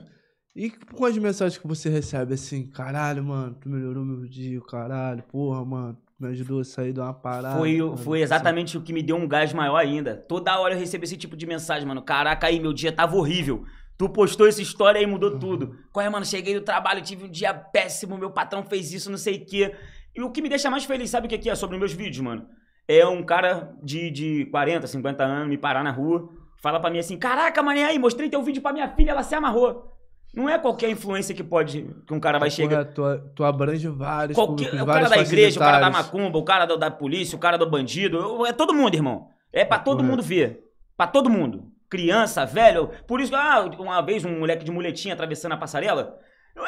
E, 0.56 0.68
e 0.68 1.06
as 1.06 1.18
mensagens 1.18 1.58
que 1.58 1.68
você 1.68 1.90
recebe 1.90 2.36
assim, 2.36 2.68
caralho, 2.68 3.24
mano, 3.24 3.56
tu 3.56 3.68
melhorou 3.68 4.06
meu 4.06 4.28
dia, 4.28 4.62
caralho, 4.62 5.24
porra, 5.24 5.66
mano, 5.66 5.98
me 6.20 6.30
ajudou 6.30 6.60
a 6.60 6.64
sair 6.64 6.94
de 6.94 7.00
uma 7.00 7.14
parada. 7.14 7.58
Foi, 7.58 7.78
foi 7.98 8.22
exatamente 8.22 8.70
assim. 8.70 8.78
o 8.78 8.82
que 8.82 8.92
me 8.92 9.04
deu 9.04 9.16
um 9.16 9.28
gás 9.28 9.54
maior 9.54 9.78
ainda. 9.78 10.16
Toda 10.16 10.60
hora 10.60 10.74
eu 10.74 10.80
recebo 10.80 11.04
esse 11.04 11.16
tipo 11.16 11.38
de 11.38 11.46
mensagem, 11.46 11.88
mano. 11.88 12.02
Caraca, 12.02 12.48
aí 12.48 12.60
meu 12.60 12.74
dia 12.74 12.92
tava 12.92 13.16
horrível. 13.16 13.66
Tu 13.98 14.10
postou 14.10 14.48
essa 14.48 14.62
história 14.62 15.00
e 15.00 15.06
mudou 15.06 15.34
uhum. 15.34 15.40
tudo. 15.40 15.80
Qual 15.92 16.06
é, 16.06 16.10
mano? 16.10 16.26
Cheguei 16.26 16.54
do 16.54 16.62
trabalho, 16.62 17.02
tive 17.02 17.26
um 17.26 17.30
dia 17.30 17.54
péssimo, 17.54 18.18
meu 18.18 18.32
patrão 18.32 18.64
fez 18.64 18.92
isso, 18.94 19.10
não 19.10 19.18
sei 19.18 19.38
o 19.38 19.46
quê. 19.46 19.76
E 20.16 20.22
o 20.22 20.32
que 20.32 20.42
me 20.42 20.50
deixa 20.50 20.70
mais 20.70 20.86
feliz, 20.86 21.10
sabe 21.10 21.28
o 21.28 21.30
que 21.30 21.50
é 21.50 21.56
sobre 21.56 21.78
meus 21.78 21.94
vídeos, 21.94 22.20
mano? 22.20 22.48
É 22.88 23.06
um 23.06 23.24
cara 23.24 23.76
de, 23.84 24.10
de 24.10 24.46
40, 24.46 24.88
50 24.88 25.24
anos 25.24 25.50
me 25.50 25.58
parar 25.58 25.84
na 25.84 25.92
rua, 25.92 26.30
fala 26.62 26.80
pra 26.80 26.90
mim 26.90 27.00
assim: 27.00 27.18
Caraca, 27.18 27.62
mané, 27.62 27.86
aí, 27.86 28.00
mostrei 28.00 28.30
teu 28.30 28.42
vídeo 28.42 28.62
pra 28.62 28.74
minha 28.74 28.88
filha, 28.90 29.12
ela 29.12 29.24
se 29.24 29.36
amarrou. 29.36 29.97
Não 30.38 30.48
é 30.48 30.60
qualquer 30.60 30.88
influência 30.92 31.34
que 31.34 31.44
pode. 31.44 31.90
que 32.06 32.14
um 32.14 32.20
cara 32.20 32.38
vai 32.38 32.52
chegar. 32.52 32.86
Tu, 32.86 33.02
tu 33.36 33.44
abrange 33.44 33.88
vários. 33.88 34.36
Qualquer, 34.36 34.66
públicos, 34.66 34.82
o 34.82 34.86
cara 34.86 35.10
da 35.10 35.18
igreja, 35.18 35.60
o 35.60 35.64
cara 35.64 35.80
da 35.80 35.90
macumba, 35.90 36.38
o 36.38 36.44
cara 36.44 36.66
da, 36.68 36.76
da 36.76 36.92
polícia, 36.92 37.36
o 37.36 37.40
cara 37.40 37.58
do 37.58 37.68
bandido. 37.68 38.46
É 38.46 38.54
todo 38.54 38.72
mundo, 38.72 38.94
irmão. 38.94 39.30
É 39.52 39.66
pra 39.66 39.80
todo 39.80 40.04
mundo 40.04 40.22
ver. 40.22 40.64
Pra 40.96 41.08
todo 41.08 41.28
mundo. 41.28 41.72
Criança, 41.90 42.46
velho. 42.46 42.92
Por 43.08 43.20
isso, 43.20 43.36
ah, 43.36 43.68
uma 43.80 44.00
vez 44.04 44.24
um 44.26 44.38
moleque 44.38 44.64
de 44.64 44.70
muletinha 44.70 45.16
atravessando 45.16 45.54
a 45.54 45.58
passarela. 45.58 46.20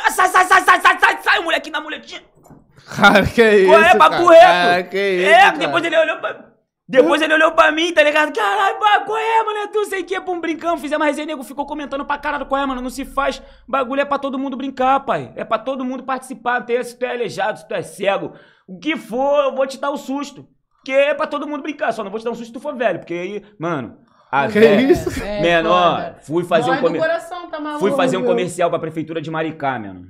Sai, 0.10 0.30
sai, 0.30 0.46
sai, 0.46 0.62
sai, 0.64 0.82
sai, 0.82 1.00
sai, 1.00 1.22
sai, 1.22 1.40
o 1.40 1.44
moleque 1.44 1.70
na 1.70 1.80
muletinha. 1.80 2.24
Cara, 2.90 3.24
que 3.24 3.40
é 3.40 3.56
isso? 3.60 3.74
É, 3.76 3.96
papo 3.96 4.26
reto. 4.30 4.42
Cara, 4.42 4.84
que 4.84 4.98
é 4.98 5.14
isso? 5.14 5.30
É, 5.30 5.42
cara. 5.42 5.58
depois 5.58 5.84
ele 5.84 5.96
olhou 5.96 6.18
pra. 6.18 6.49
Depois 6.90 7.22
ele 7.22 7.36
olhou 7.36 7.52
pra 7.52 7.72
mim, 7.72 7.94
tá 7.94 8.02
ligado? 8.02 8.34
Caralho, 8.34 8.78
qual 9.06 9.18
é, 9.20 9.44
mano? 9.44 9.68
Tu 9.72 9.86
sei 9.86 10.02
que 10.02 10.16
é 10.16 10.20
pra 10.20 10.34
um 10.34 10.40
brincão. 10.42 10.76
Fizemos 10.76 11.04
uma 11.04 11.06
resenha, 11.06 11.28
nego 11.28 11.44
ficou 11.44 11.64
comentando 11.64 12.04
pra 12.04 12.18
caralho 12.18 12.48
qual 12.48 12.60
é, 12.60 12.66
mano. 12.66 12.82
Não 12.82 12.90
se 12.90 13.06
faz. 13.06 13.40
Bagulho 13.68 14.02
é 14.02 14.06
pra 14.06 14.18
todo 14.18 14.40
mundo 14.40 14.58
brincar, 14.58 15.02
pai. 15.02 15.32
É 15.36 15.44
pra 15.44 15.60
todo 15.60 15.86
mundo 15.86 16.02
participar. 16.02 16.62
Ter, 16.62 16.84
se 16.84 16.98
tu 16.98 17.06
é 17.06 17.12
aleijado, 17.12 17.60
se 17.60 17.68
tu 17.68 17.76
é 17.76 17.84
cego. 17.84 18.34
O 18.68 18.80
que 18.80 18.98
for, 18.98 19.44
eu 19.44 19.56
vou 19.56 19.68
te 19.68 19.80
dar 19.80 19.92
o 19.92 19.98
susto. 19.98 20.48
Que 20.84 20.92
é 20.92 21.14
pra 21.14 21.28
todo 21.28 21.48
mundo 21.48 21.62
brincar. 21.62 21.94
Só 21.94 22.04
não 22.04 22.10
vou 22.10 22.20
te 22.20 22.24
dar 22.24 22.32
um 22.32 22.36
susto 22.36 22.48
se 22.48 22.54
tu 22.54 22.60
for 22.60 22.76
velho. 22.76 22.98
Porque 22.98 23.14
aí, 23.14 23.46
mano. 23.60 24.00
A 24.32 24.48
que 24.48 24.58
é 24.58 24.82
isso? 24.82 25.12
É, 25.24 25.42
menor, 25.42 26.16
fui 26.22 26.44
fazer 26.44 26.72
um 26.72 26.82
comercial. 26.82 27.50
Tá 27.52 27.78
fui 27.80 27.92
fazer 27.92 28.18
um 28.18 28.26
comercial 28.26 28.70
pra 28.72 28.80
prefeitura 28.80 29.22
de 29.22 29.30
Maricá, 29.30 29.78
mano. 29.78 30.08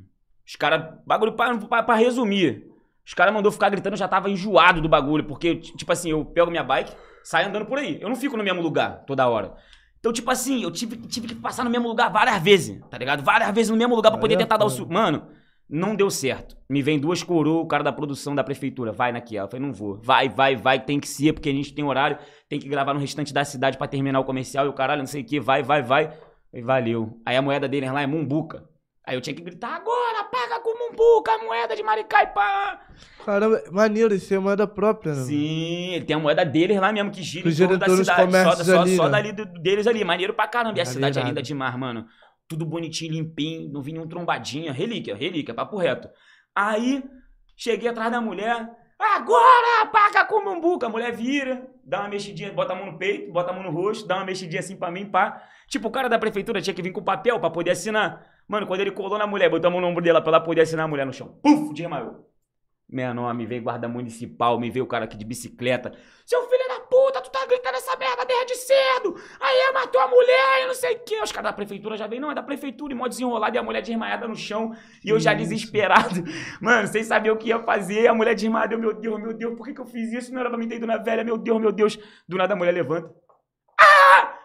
Os 0.47 0.55
caras. 0.55 0.93
Bagulho 1.05 1.33
pra, 1.33 1.57
pra, 1.57 1.83
pra 1.83 1.95
resumir. 1.95 2.68
Os 3.09 3.15
caras 3.15 3.33
mandou 3.33 3.51
ficar 3.51 3.69
gritando, 3.69 3.93
eu 3.93 3.97
já 3.97 4.07
tava 4.07 4.29
enjoado 4.29 4.79
do 4.79 4.87
bagulho. 4.87 5.23
Porque, 5.23 5.55
tipo 5.55 5.91
assim, 5.91 6.11
eu 6.11 6.23
pego 6.23 6.51
minha 6.51 6.63
bike 6.63 6.93
sai 7.23 7.45
andando 7.45 7.65
por 7.65 7.79
aí. 7.79 7.99
Eu 7.99 8.07
não 8.07 8.15
fico 8.15 8.37
no 8.37 8.43
mesmo 8.43 8.61
lugar 8.61 9.03
toda 9.07 9.27
hora. 9.27 9.55
Então, 9.99 10.13
tipo 10.13 10.29
assim, 10.29 10.61
eu 10.61 10.69
tive, 10.69 10.95
tive 10.95 11.29
que 11.29 11.33
passar 11.33 11.63
no 11.63 11.71
mesmo 11.71 11.87
lugar 11.87 12.11
várias 12.11 12.39
vezes, 12.39 12.79
tá 12.87 12.99
ligado? 12.99 13.23
Várias 13.23 13.51
vezes 13.51 13.71
no 13.71 13.77
mesmo 13.77 13.95
lugar 13.95 14.11
pra 14.11 14.19
poder 14.19 14.37
tentar 14.37 14.57
dar 14.57 14.65
o... 14.65 14.69
Su... 14.69 14.87
Mano, 14.87 15.27
não 15.67 15.95
deu 15.95 16.11
certo. 16.11 16.55
Me 16.69 16.83
vem 16.83 16.99
duas 16.99 17.23
coroas, 17.23 17.65
o 17.65 17.67
cara 17.67 17.83
da 17.83 17.91
produção 17.91 18.35
da 18.35 18.43
prefeitura, 18.43 18.91
vai 18.91 19.11
naquela. 19.11 19.47
Eu 19.47 19.49
falei, 19.49 19.65
não 19.65 19.73
vou. 19.73 19.99
Vai, 20.03 20.29
vai, 20.29 20.55
vai, 20.55 20.79
tem 20.79 20.99
que 20.99 21.07
ser, 21.07 21.33
porque 21.33 21.49
a 21.49 21.51
gente 21.51 21.73
tem 21.73 21.83
horário, 21.83 22.19
tem 22.47 22.59
que 22.59 22.69
gravar 22.69 22.93
no 22.93 22.99
restante 22.99 23.33
da 23.33 23.43
cidade 23.43 23.75
para 23.75 23.87
terminar 23.87 24.19
o 24.19 24.23
comercial 24.23 24.67
e 24.67 24.69
o 24.69 24.73
caralho, 24.73 24.99
não 24.99 25.07
sei 25.07 25.23
o 25.23 25.25
que, 25.25 25.39
vai, 25.39 25.63
vai, 25.63 25.81
vai. 25.81 26.13
E 26.53 26.61
valeu. 26.61 27.19
Aí 27.25 27.35
a 27.35 27.41
moeda 27.41 27.67
deles 27.67 27.91
lá 27.91 28.03
é 28.03 28.07
Mumbuca. 28.07 28.69
Aí 29.09 29.15
eu 29.15 29.21
tinha 29.21 29.35
que 29.35 29.41
gritar, 29.41 29.73
agora, 29.73 30.23
paga 30.25 30.59
com 30.59 30.77
Mumbuca 30.77 31.31
a 31.31 31.39
moeda 31.39 31.75
de 31.75 31.81
Maricaipá. 31.81 32.79
Caramba, 33.25 33.63
maneiro, 33.71 34.13
isso 34.13 34.31
é 34.31 34.37
moeda 34.37 34.67
própria, 34.67 35.15
né? 35.15 35.23
Sim, 35.23 35.95
ele 35.95 36.05
tem 36.05 36.15
a 36.15 36.19
moeda 36.19 36.45
deles 36.45 36.79
lá 36.79 36.91
mesmo 36.93 37.09
que 37.09 37.23
gira 37.23 37.49
em 37.73 37.77
da 37.79 37.89
cidade. 37.89 38.31
Só, 38.31 38.63
só, 38.63 38.81
ali, 38.81 38.95
só 38.95 39.05
né? 39.05 39.09
dali 39.09 39.31
deles 39.63 39.87
ali. 39.87 40.03
Maneiro 40.03 40.35
pra 40.35 40.47
caramba. 40.47 40.77
E 40.77 40.81
a 40.81 40.85
cidade 40.85 41.17
é 41.17 41.23
linda 41.23 41.41
demais, 41.41 41.75
mano. 41.75 42.05
Tudo 42.47 42.67
bonitinho, 42.67 43.13
limpinho, 43.13 43.73
não 43.73 43.81
vinha 43.81 43.99
um 43.99 44.07
trombadinha. 44.07 44.71
Relíquia, 44.71 45.15
relíquia, 45.15 45.55
papo 45.55 45.75
reto. 45.75 46.07
Aí, 46.53 47.03
cheguei 47.57 47.89
atrás 47.89 48.11
da 48.11 48.21
mulher. 48.21 48.69
Agora, 48.99 49.87
paga 49.91 50.23
com 50.25 50.45
Mumbuca. 50.45 50.85
A 50.85 50.89
mulher 50.89 51.11
vira, 51.13 51.67
dá 51.83 52.01
uma 52.01 52.09
mexidinha, 52.09 52.53
bota 52.53 52.73
a 52.73 52.75
mão 52.75 52.91
no 52.91 52.99
peito, 52.99 53.33
bota 53.33 53.49
a 53.49 53.53
mão 53.55 53.63
no 53.63 53.71
rosto, 53.71 54.07
dá 54.07 54.17
uma 54.17 54.25
mexidinha 54.25 54.59
assim 54.59 54.75
pra 54.75 54.91
mim, 54.91 55.07
pá. 55.07 55.41
Tipo, 55.67 55.87
o 55.87 55.91
cara 55.91 56.07
da 56.07 56.19
prefeitura 56.19 56.61
tinha 56.61 56.75
que 56.75 56.81
vir 56.83 56.91
com 56.91 57.01
papel 57.01 57.39
pra 57.39 57.49
poder 57.49 57.71
assinar. 57.71 58.37
Mano, 58.49 58.65
quando 58.65 58.81
ele 58.81 58.89
colou 58.89 59.19
na 59.19 59.27
mulher, 59.27 59.47
mão 59.51 59.79
no 59.79 59.85
ombro 59.85 60.03
dela 60.03 60.19
pra 60.19 60.31
ela 60.31 60.41
poder 60.41 60.61
assinar 60.61 60.85
a 60.85 60.87
mulher 60.87 61.05
no 61.05 61.13
chão. 61.13 61.39
Puf, 61.43 61.71
desmaiou. 61.71 62.27
Menor, 62.91 63.31
me 63.35 63.45
veio 63.45 63.61
guarda 63.61 63.87
municipal, 63.87 64.59
me 64.59 64.71
veio 64.71 64.85
o 64.85 64.87
cara 64.87 65.05
aqui 65.05 65.15
de 65.15 65.23
bicicleta. 65.23 65.93
Seu 66.25 66.41
filho 66.49 66.67
da 66.67 66.79
puta, 66.79 67.21
tu 67.21 67.29
tá 67.29 67.45
gritando 67.45 67.75
essa 67.75 67.95
merda 67.95 68.25
desde 68.25 68.55
cedo. 68.55 69.15
Aí 69.39 69.71
matou 69.71 70.01
a 70.01 70.07
mulher 70.07 70.63
e 70.63 70.65
não 70.65 70.73
sei 70.73 70.95
o 70.95 70.99
que. 71.03 71.21
Os 71.21 71.31
caras 71.31 71.51
da 71.51 71.53
prefeitura 71.53 71.95
já 71.95 72.07
vêm, 72.07 72.19
não, 72.19 72.31
é 72.31 72.33
da 72.33 72.41
prefeitura, 72.41 72.91
e 72.91 72.95
mó 72.95 73.07
desenrolado, 73.07 73.55
e 73.55 73.59
a 73.59 73.63
mulher 73.63 73.83
desmaiada 73.83 74.27
no 74.27 74.35
chão. 74.35 74.75
E 75.05 75.09
eu 75.09 75.19
já 75.19 75.35
desesperado. 75.35 76.23
Mano, 76.59 76.87
sem 76.87 77.03
saber 77.03 77.29
o 77.29 77.37
que 77.37 77.49
ia 77.49 77.59
fazer. 77.59 78.07
A 78.07 78.13
mulher 78.15 78.33
desmaiada, 78.33 78.73
eu, 78.73 78.79
meu 78.79 78.93
Deus, 78.95 79.21
meu 79.21 79.33
Deus, 79.35 79.55
por 79.55 79.67
que, 79.67 79.75
que 79.75 79.81
eu 79.81 79.85
fiz 79.85 80.11
isso? 80.11 80.33
Não 80.33 80.39
era 80.39 80.49
pra 80.49 80.57
me 80.57 80.67
ter 80.67 80.77
ido 80.77 80.87
na 80.87 80.97
velha, 80.97 81.23
meu 81.23 81.37
Deus, 81.37 81.61
meu 81.61 81.71
Deus. 81.71 81.99
Do 82.27 82.37
nada 82.37 82.55
a 82.55 82.57
mulher 82.57 82.71
levanta. 82.71 83.13
Você 83.79 84.38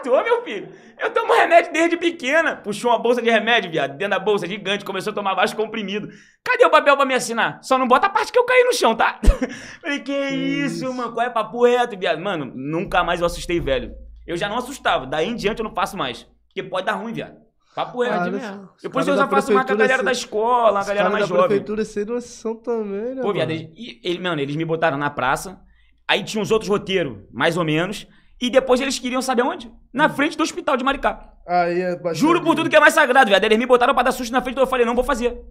matou, 0.00 0.24
meu 0.24 0.42
filho. 0.42 0.68
Eu 0.98 1.10
tomo 1.12 1.32
remédio 1.32 1.72
desde 1.72 1.96
pequena. 1.96 2.56
Puxou 2.56 2.90
uma 2.90 2.98
bolsa 2.98 3.22
de 3.22 3.30
remédio, 3.30 3.70
viado, 3.70 3.96
dentro 3.96 4.10
da 4.10 4.18
bolsa 4.18 4.46
gigante, 4.46 4.84
começou 4.84 5.10
a 5.12 5.14
tomar 5.14 5.34
vários 5.34 5.54
comprimido. 5.54 6.08
Cadê 6.44 6.64
o 6.64 6.70
papel 6.70 6.96
pra 6.96 7.06
me 7.06 7.14
assinar? 7.14 7.60
Só 7.62 7.78
não 7.78 7.86
bota 7.86 8.06
a 8.06 8.10
parte 8.10 8.32
que 8.32 8.38
eu 8.38 8.44
caí 8.44 8.64
no 8.64 8.72
chão, 8.72 8.94
tá? 8.94 9.20
Falei, 9.80 10.00
que 10.00 10.12
isso, 10.12 10.84
isso, 10.84 10.94
mano? 10.94 11.12
Qual 11.12 11.24
é 11.24 11.30
papo 11.30 11.64
reto, 11.64 11.98
viado? 11.98 12.20
Mano, 12.20 12.50
nunca 12.54 13.04
mais 13.04 13.20
eu 13.20 13.26
assustei 13.26 13.60
velho. 13.60 13.94
Eu 14.26 14.36
já 14.36 14.48
não 14.48 14.58
assustava. 14.58 15.06
Daí 15.06 15.28
em 15.28 15.36
diante 15.36 15.60
eu 15.60 15.64
não 15.64 15.74
faço 15.74 15.96
mais. 15.96 16.26
Porque 16.46 16.62
pode 16.62 16.86
dar 16.86 16.94
ruim, 16.94 17.12
viado. 17.12 17.36
Papo 17.74 18.02
reto. 18.02 18.30
Mesmo. 18.30 18.68
Depois 18.82 19.06
eu 19.06 19.16
já 19.16 19.28
faço 19.28 19.52
uma 19.52 19.64
com 19.64 19.72
a 19.72 19.76
galera 19.76 20.02
da 20.02 20.12
escola, 20.12 20.80
a 20.80 20.84
galera 20.84 21.08
mais 21.08 21.26
jovem. 21.26 21.44
A 21.44 21.48
prefeitura 21.48 21.84
sem 21.84 22.04
noção 22.04 22.56
também, 22.56 23.14
né? 23.14 23.22
Pô, 23.22 23.32
viado, 23.32 23.50
eles, 23.50 23.68
ele, 24.02 24.18
mano, 24.18 24.40
eles 24.40 24.56
me 24.56 24.64
botaram 24.64 24.98
na 24.98 25.08
praça. 25.08 25.60
Aí 26.06 26.24
tinha 26.24 26.42
uns 26.42 26.50
outros 26.50 26.68
roteiros, 26.68 27.18
mais 27.32 27.56
ou 27.56 27.64
menos. 27.64 28.06
E 28.40 28.48
depois 28.48 28.80
eles 28.80 28.98
queriam 28.98 29.20
saber 29.20 29.42
onde? 29.42 29.70
Na 29.92 30.06
hum. 30.06 30.10
frente 30.10 30.36
do 30.36 30.42
hospital 30.42 30.76
de 30.76 30.82
Maricá. 30.82 31.34
Aí 31.46 31.82
é 31.82 32.14
Juro 32.14 32.42
por 32.42 32.54
tudo 32.54 32.70
que 32.70 32.76
é 32.76 32.80
mais 32.80 32.94
sagrado, 32.94 33.30
velho. 33.30 33.44
Eles 33.44 33.58
me 33.58 33.66
botaram 33.66 33.92
pra 33.92 34.02
dar 34.02 34.12
susto 34.12 34.32
na 34.32 34.40
frente, 34.40 34.54
então 34.54 34.64
eu 34.64 34.68
falei, 34.68 34.86
não 34.86 34.94
vou 34.94 35.04
fazer. 35.04 35.42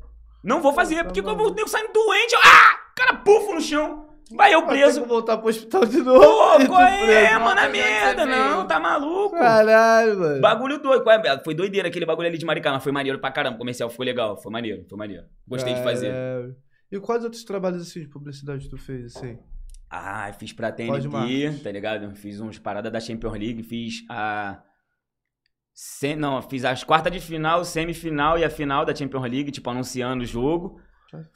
Não 0.44 0.61
vou 0.61 0.74
fazer, 0.74 1.03
porque 1.03 1.22
quando 1.22 1.41
eu 1.41 1.53
nego 1.53 1.68
saindo 1.68 1.91
doente, 1.91 2.34
eu, 2.34 2.40
ah! 2.44 2.80
Cara, 2.95 3.16
pufo 3.16 3.53
no 3.53 3.61
chão. 3.61 4.07
Vai 4.32 4.53
eu 4.53 4.66
preso. 4.66 4.99
Vou 5.02 5.10
voltar 5.10 5.38
pro 5.38 5.49
hospital 5.49 5.86
de 5.86 5.98
novo. 5.98 6.20
Pô, 6.20 6.68
qual 6.68 6.82
é, 6.82 7.38
mano? 7.40 7.60
A 7.60 7.68
merda, 7.68 8.26
não, 8.26 8.66
tá 8.66 8.80
maluco. 8.80 9.36
Caralho, 9.36 10.20
mano. 10.20 10.41
Bagulho 10.41 10.80
doido. 10.80 11.03
Qual 11.03 11.16
é? 11.16 11.44
Foi 11.44 11.56
doideira 11.56 11.88
aquele 11.88 12.06
bagulho 12.06 12.28
ali 12.28 12.38
de 12.38 12.45
Maricá, 12.45 12.72
mas 12.72 12.84
foi 12.84 12.91
maneiro 12.91 13.20
pra 13.20 13.32
caramba. 13.32 13.56
O 13.56 13.60
comercial 13.60 13.90
ficou 13.90 14.06
legal, 14.06 14.38
foi 14.38 14.52
maneiro, 14.52 14.86
foi 14.88 14.98
maneiro. 14.98 15.26
Gostei 15.48 15.74
Caralho. 15.74 15.94
de 15.94 16.02
fazer. 16.02 16.56
E 16.91 16.99
quais 16.99 17.24
outros 17.24 17.44
trabalhos 17.44 17.82
assim 17.82 18.02
de 18.02 18.07
publicidade 18.07 18.70
tu 18.70 18.78
fez, 18.78 19.16
assim? 19.16 19.38
Ah, 19.90 20.32
fiz 20.34 20.53
pra 20.53 20.72
TNT, 20.72 21.64
tá 21.64 21.72
ligado? 21.72 22.16
Fiz 22.16 22.40
uns 22.40 22.60
paradas 22.60 22.91
da 22.91 22.99
Champions 22.99 23.34
League, 23.34 23.64
fiz 23.64 24.03
a. 24.10 24.61
Sem, 25.74 26.16
não, 26.16 26.41
fiz 26.41 26.66
as 26.66 26.84
quartas 26.84 27.11
de 27.11 27.20
final, 27.20 27.64
semifinal 27.64 28.38
e 28.38 28.44
a 28.44 28.49
final 28.49 28.86
da 28.86 28.94
Champions 28.94 29.24
League, 29.24 29.52
tipo, 29.52 29.70
anunciando 29.70 30.24
o 30.24 30.28
jogo. 30.28 30.80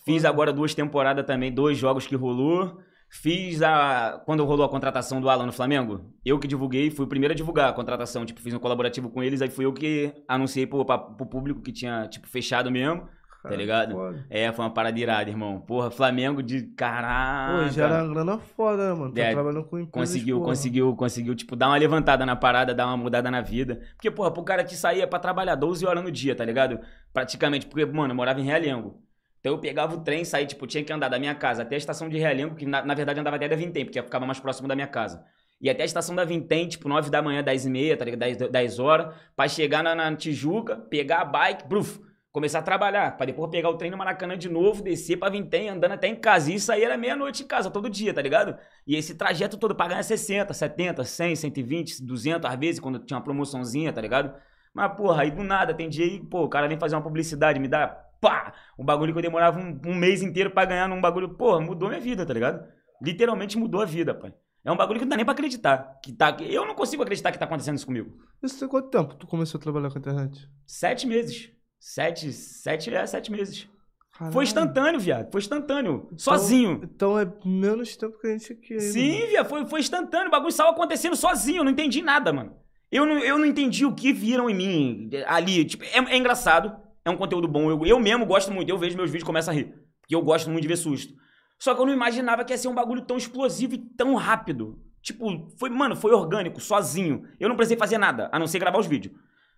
Fiz 0.06 0.24
agora 0.24 0.54
duas 0.54 0.76
temporadas 0.76 1.26
também, 1.26 1.52
dois 1.52 1.78
jogos 1.78 2.06
que 2.06 2.16
rolou. 2.16 2.78
Fiz 3.10 3.62
a. 3.62 4.22
Quando 4.26 4.44
rolou 4.44 4.66
a 4.66 4.70
contratação 4.70 5.22
do 5.22 5.30
Alan 5.30 5.46
no 5.46 5.52
Flamengo, 5.52 6.14
eu 6.26 6.40
que 6.40 6.48
divulguei, 6.48 6.90
fui 6.92 7.06
o 7.06 7.08
primeiro 7.08 7.34
a 7.34 7.38
divulgar 7.38 7.70
a 7.70 7.74
contratação. 7.74 8.26
Tipo, 8.26 8.42
fiz 8.42 8.54
um 8.54 8.60
colaborativo 8.60 9.10
com 9.10 9.24
eles, 9.24 9.42
aí 9.42 9.50
fui 9.50 9.66
eu 9.66 9.74
que 9.74 10.14
anunciei 10.28 10.68
pro, 10.68 10.84
pra, 10.84 10.98
pro 10.98 11.26
público 11.26 11.62
que 11.62 11.72
tinha, 11.72 12.08
tipo, 12.08 12.28
fechado 12.28 12.72
mesmo. 12.72 13.08
Tá 13.44 13.56
ligado? 13.58 13.92
Foda. 13.94 14.26
É, 14.30 14.52
foi 14.54 14.64
uma 14.64 14.72
parada 14.74 14.98
irada, 14.98 15.30
irmão. 15.30 15.60
Porra, 15.60 15.92
Flamengo 15.92 16.42
de 16.42 16.62
caralho. 16.64 17.66
Pô, 17.66 17.70
já 17.72 17.86
era 17.86 18.04
uma 18.06 18.14
grana 18.14 18.40
foda, 18.40 18.90
né, 18.90 18.94
mano? 18.98 19.14
Tá 19.14 19.22
É, 19.22 19.32
trabalhando 19.34 19.64
com 19.66 19.78
empresas, 19.80 20.10
Conseguiu, 20.10 20.38
porra. 20.38 20.50
conseguiu, 20.50 20.96
conseguiu, 20.96 21.36
tipo, 21.36 21.56
dar 21.56 21.68
uma 21.68 21.78
levantada 21.78 22.26
na 22.26 22.36
parada, 22.38 22.74
dar 22.74 22.88
uma 22.88 22.96
mudada 22.96 23.30
na 23.30 23.42
vida. 23.42 23.82
Porque, 23.96 24.10
porra, 24.10 24.32
pro 24.32 24.44
cara 24.44 24.64
que 24.64 24.76
saía 24.76 25.06
pra 25.06 25.20
trabalhar 25.20 25.56
12 25.56 25.86
horas 25.86 26.02
no 26.04 26.10
dia, 26.10 26.34
tá 26.36 26.46
ligado? 26.46 26.80
Praticamente, 27.12 27.66
porque, 27.66 27.86
mano, 27.86 28.12
eu 28.14 28.16
morava 28.16 28.40
em 28.40 28.44
Realengo. 28.46 29.02
Então 29.42 29.52
eu 29.52 29.60
pegava 29.60 29.94
o 29.94 30.00
trem, 30.00 30.24
saía, 30.24 30.46
tipo, 30.48 30.66
tinha 30.66 30.84
que 30.84 30.94
andar 30.94 31.10
da 31.10 31.20
minha 31.20 31.36
casa 31.36 31.64
até 31.64 31.76
a 31.76 31.78
estação 31.78 32.08
de 32.08 32.18
Realengo, 32.18 32.56
que 32.56 32.66
na, 32.66 32.82
na 32.86 32.94
verdade 32.94 33.20
andava 33.20 33.36
até 33.36 33.50
da 33.50 33.58
Vintém, 33.58 33.84
porque 33.84 34.02
ficava 34.02 34.26
mais 34.26 34.40
próximo 34.40 34.70
da 34.70 34.76
minha 34.76 34.88
casa. 34.88 35.22
E 35.60 35.70
até 35.70 35.84
a 35.84 35.86
estação 35.86 36.16
da 36.16 36.24
Vintém, 36.24 36.66
tipo, 36.68 36.88
9 36.88 37.10
da 37.10 37.22
manhã, 37.22 37.44
10 37.44 37.66
e 37.66 37.70
meia, 37.70 37.98
tá 37.98 38.06
ligado? 38.06 38.20
10, 38.22 38.38
10 38.50 38.80
horas, 38.80 39.14
pra 39.36 39.50
chegar 39.50 39.84
na, 39.84 39.94
na 39.94 40.16
Tijuca, 40.16 40.78
pegar 40.78 41.20
a 41.22 41.26
bike, 41.26 41.68
bruf, 41.68 42.00
começar 42.34 42.60
a 42.60 42.64
trabalhar, 42.64 43.16
pra 43.16 43.28
depois 43.28 43.50
pegar 43.52 43.70
o 43.70 43.78
trem 43.78 43.92
no 43.92 43.98
Maracanã 43.98 44.36
de 44.36 44.50
novo, 44.50 44.82
descer 44.84 45.18
pra 45.18 45.30
Vintém, 45.30 45.70
andando 45.70 45.92
até 45.94 46.08
em 46.08 46.16
casa. 46.16 46.52
E 46.52 46.56
isso 46.56 46.72
aí 46.72 46.84
era 46.84 46.98
meia-noite 46.98 47.44
em 47.44 47.48
casa, 47.48 47.70
todo 47.70 47.88
dia, 47.90 48.12
tá 48.14 48.22
ligado? 48.24 48.58
E 48.88 48.96
esse 48.96 49.14
trajeto 49.16 49.56
todo 49.56 49.76
pra 49.76 49.88
ganhar 49.88 50.02
60, 50.04 50.52
70, 50.52 51.04
100, 51.06 51.36
120, 51.36 52.04
200 52.04 52.50
às 52.52 52.60
vezes, 52.60 52.80
quando 52.82 52.98
tinha 53.00 53.18
uma 53.18 53.24
promoçãozinha, 53.24 53.94
tá 53.94 54.02
ligado? 54.02 54.34
Mas, 54.74 54.98
porra, 54.98 55.22
aí 55.22 55.30
do 55.32 55.44
nada, 55.44 55.76
tem 55.76 55.88
dia 55.88 56.06
aí, 56.06 56.20
pô, 56.20 56.44
o 56.44 56.50
cara 56.50 56.68
vem 56.68 56.80
fazer 56.80 56.96
uma 56.96 57.04
publicidade, 57.04 57.60
me 57.60 57.68
dá, 57.68 57.88
pá, 58.20 58.52
um 58.80 58.84
bagulho 58.84 59.14
que 59.14 59.20
eu 59.20 59.24
demorava 59.24 59.60
um, 59.60 59.80
um 59.86 59.94
mês 59.96 60.24
inteiro 60.24 60.50
pra 60.50 60.66
ganhar 60.66 60.90
num 60.90 61.00
bagulho, 61.00 61.30
porra, 61.36 61.62
mudou 61.62 61.88
minha 61.88 62.02
vida, 62.02 62.26
tá 62.26 62.34
ligado? 62.34 62.66
Literalmente 63.00 63.58
mudou 63.60 63.80
a 63.82 63.86
vida, 63.86 64.14
pai. 64.16 64.34
É 64.66 64.72
um 64.72 64.78
bagulho 64.78 64.98
que 64.98 65.06
não 65.06 65.10
dá 65.10 65.18
nem 65.18 65.26
pra 65.26 65.34
acreditar. 65.34 66.00
Que 66.02 66.12
tá, 66.14 66.34
que- 66.34 66.52
eu 66.52 66.66
não 66.66 66.74
consigo 66.74 67.04
acreditar 67.04 67.32
que 67.32 67.38
tá 67.38 67.46
acontecendo 67.46 67.76
isso 67.76 67.86
comigo. 67.86 68.18
Isso 68.42 68.58
tem 68.58 68.68
quanto 68.68 68.90
tempo 68.90 69.14
tu 69.14 69.28
começou 69.28 69.60
a 69.60 69.62
trabalhar 69.62 69.90
com 69.92 69.98
a 69.98 70.00
internet? 70.00 70.50
Sete 70.66 71.06
meses. 71.06 71.52
Sete, 71.86 72.32
sete, 72.32 72.96
é, 72.96 73.06
sete 73.06 73.30
meses. 73.30 73.68
Caralho. 74.14 74.32
Foi 74.32 74.46
instantâneo, 74.46 75.02
viado. 75.02 75.30
Foi 75.30 75.42
instantâneo. 75.42 76.08
Sozinho. 76.16 76.80
Então 76.82 77.20
é 77.20 77.30
menos 77.44 77.98
tempo 77.98 78.18
que 78.18 78.28
a 78.28 78.30
gente 78.30 78.54
aqui. 78.54 78.74
ainda, 78.76 78.86
Sim, 78.86 79.16
mano. 79.16 79.28
viado. 79.28 79.50
Foi, 79.50 79.66
foi 79.68 79.80
instantâneo. 79.82 80.30
O 80.30 80.32
bagulho 80.32 80.48
estava 80.48 80.70
acontecendo 80.70 81.14
sozinho. 81.18 81.58
Eu 81.58 81.64
não 81.66 81.72
entendi 81.72 82.02
nada, 82.02 82.32
mano. 82.32 82.56
Eu 82.90 83.06
não, 83.06 83.20
eu 83.20 83.38
não 83.38 83.46
entendi 83.46 83.86
o 83.86 83.94
que 83.94 84.14
viram 84.14 84.50
em 84.50 84.56
mim 84.56 85.10
ali. 85.28 85.66
Tipo, 85.66 85.84
é, 85.84 85.98
é 85.98 86.18
engraçado. 86.18 86.74
É 87.04 87.10
um 87.10 87.18
conteúdo 87.18 87.50
bom. 87.50 87.70
Eu, 87.70 87.86
eu 87.86 88.00
mesmo 88.00 88.26
gosto 88.26 88.50
muito. 88.50 88.70
Eu 88.70 88.78
vejo 88.78 88.96
meus 88.96 89.10
vídeos 89.10 89.24
e 89.24 89.26
começo 89.26 89.50
a 89.50 89.54
rir. 89.54 89.76
Porque 90.00 90.16
eu 90.16 90.22
gosto 90.22 90.50
muito 90.50 90.62
de 90.62 90.70
ver 90.70 90.78
susto. 90.78 91.14
Só 91.60 91.76
que 91.76 91.82
eu 91.82 91.86
não 91.86 91.94
imaginava 91.94 92.46
que 92.46 92.54
ia 92.54 92.58
ser 92.58 92.70
um 92.70 92.74
bagulho 92.74 93.02
tão 93.02 93.18
explosivo 93.18 93.74
e 93.74 93.78
tão 93.78 94.16
rápido. 94.16 94.80
Tipo, 95.02 95.50
foi, 95.60 95.70
mano, 95.70 95.98
foi 95.98 96.14
orgânico, 96.14 96.62
sozinho. 96.62 97.28
Eu 97.38 97.50
não 97.50 97.58
precisei 97.58 97.76
fazer 97.78 97.98
nada, 97.98 98.30
a 98.32 98.40
não 98.40 98.48
ser 98.48 98.60
gravar 98.60 98.80
os 98.80 98.88
vídeos. 98.88 99.14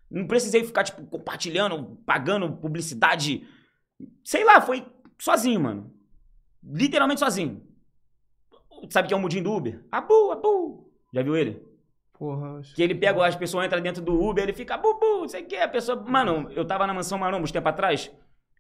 Não 0.10 0.28
precisei 0.28 0.64
ficar, 0.64 0.84
tipo, 0.84 1.06
compartilhando, 1.06 1.98
pagando 2.06 2.52
publicidade. 2.58 3.48
Sei 4.24 4.44
lá, 4.44 4.62
foi 4.62 4.86
sozinho, 5.20 5.60
mano. 5.60 5.94
Literalmente 6.64 7.20
sozinho. 7.20 7.62
Sabe 8.90 9.08
que 9.08 9.14
é 9.14 9.18
o 9.18 9.20
mudinho 9.20 9.44
do 9.44 9.54
Uber? 9.54 9.86
Abu, 9.92 10.32
abu. 10.32 10.92
Já 11.14 11.24
viu 11.24 11.36
ele? 11.36 11.62
Porra, 12.18 12.60
acho 12.60 12.74
Que 12.76 12.84
ele 12.84 12.96
pega, 12.96 13.26
as 13.26 13.36
pessoas 13.36 13.66
entram 13.66 13.82
dentro 13.82 14.02
do 14.02 14.20
Uber, 14.22 14.44
ele 14.44 14.54
fica, 14.54 14.78
bubu, 14.78 15.22
não 15.22 15.28
sei 15.28 15.44
o 15.44 15.48
que, 15.48 15.58
a 15.58 15.68
pessoa. 15.68 16.02
Mano, 16.02 16.50
eu 16.52 16.66
tava 16.66 16.88
na 16.88 16.94
mansão 16.94 17.18
Maromba 17.18 17.44
uns 17.44 17.52
tempo 17.52 17.68
atrás. 17.68 18.12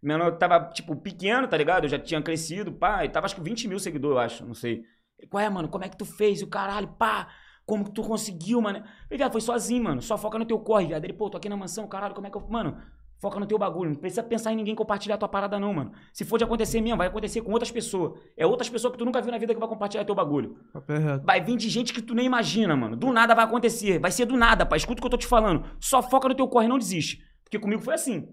Meu 0.04 0.18
nome 0.18 0.38
tava, 0.38 0.70
tipo, 0.72 0.96
pequeno, 0.96 1.48
tá 1.48 1.58
ligado? 1.58 1.86
Eu 1.86 1.90
já 1.90 1.98
tinha 1.98 2.22
crescido, 2.22 2.72
pá, 2.72 3.06
e 3.06 3.10
tava 3.10 3.26
acho 3.26 3.36
que 3.36 3.42
20 3.42 3.68
mil 3.68 3.80
seguidores, 3.80 4.16
eu 4.16 4.20
acho, 4.20 4.46
não 4.46 4.54
sei. 4.54 4.84
Ele, 5.18 5.28
Qual 5.28 5.42
é, 5.42 5.50
mano? 5.50 5.70
Como 5.70 5.84
é 5.84 5.90
que 5.90 5.98
tu 5.98 6.06
fez? 6.06 6.42
O 6.42 6.48
caralho, 6.48 6.88
pá, 6.90 7.30
como 7.66 7.86
que 7.86 7.92
tu 7.92 8.04
conseguiu, 8.04 8.62
mano? 8.62 8.84
Viado, 9.10 9.32
foi 9.32 9.42
sozinho, 9.42 9.84
mano. 9.84 10.02
Só 10.02 10.18
foca 10.18 10.38
no 10.38 10.46
teu 10.46 10.60
corre, 10.60 10.88
viado. 10.88 11.04
Ele, 11.04 11.14
pô, 11.14 11.30
tô 11.30 11.38
aqui 11.38 11.50
na 11.50 11.58
mansão, 11.58 11.88
caralho, 11.88 12.14
como 12.14 12.28
é 12.28 12.30
que 12.30 12.38
eu. 12.38 12.48
Mano, 12.48 12.78
foca 13.20 13.40
no 13.40 13.46
teu 13.46 13.58
bagulho. 13.58 13.90
Não 13.92 13.98
precisa 13.98 14.22
pensar 14.22 14.54
em 14.54 14.56
ninguém 14.56 14.76
compartilhar 14.76 15.18
tua 15.18 15.28
parada, 15.28 15.60
não, 15.60 15.74
mano. 15.74 15.92
Se 16.14 16.24
for 16.24 16.38
de 16.38 16.44
acontecer 16.44 16.80
mesmo, 16.80 16.98
vai 16.98 17.08
acontecer 17.08 17.42
com 17.42 17.52
outras 17.52 17.72
pessoas. 17.72 18.20
É 18.38 18.46
outras 18.46 18.70
pessoas 18.70 18.92
que 18.92 19.00
tu 19.00 19.06
nunca 19.06 19.22
viu 19.22 19.32
na 19.32 19.38
vida 19.38 19.54
que 19.54 19.60
vai 19.60 19.68
compartilhar 19.68 20.06
teu 20.06 20.14
bagulho. 20.14 20.58
é. 20.88 21.18
Vai 21.26 21.42
vir 21.42 21.58
de 21.58 21.70
gente 21.70 21.92
que 21.94 22.02
tu 22.02 22.14
nem 22.14 22.26
imagina, 22.26 22.76
mano. 22.76 22.96
Do 22.96 23.12
nada 23.12 23.34
vai 23.34 23.46
acontecer. 23.46 24.00
Vai 24.00 24.12
ser 24.12 24.26
do 24.26 24.38
nada, 24.38 24.66
pai. 24.66 24.78
Escuta 24.78 25.00
o 25.00 25.02
que 25.02 25.08
eu 25.08 25.12
tô 25.12 25.18
te 25.18 25.28
falando. 25.28 25.66
Só 25.80 26.04
foca 26.04 26.30
no 26.30 26.36
teu 26.36 26.48
corre 26.48 26.66
e 26.66 26.70
não 26.70 26.78
desiste. 26.78 27.24
Porque 27.44 27.58
comigo 27.58 27.82
foi 27.82 27.96
assim. 27.96 28.28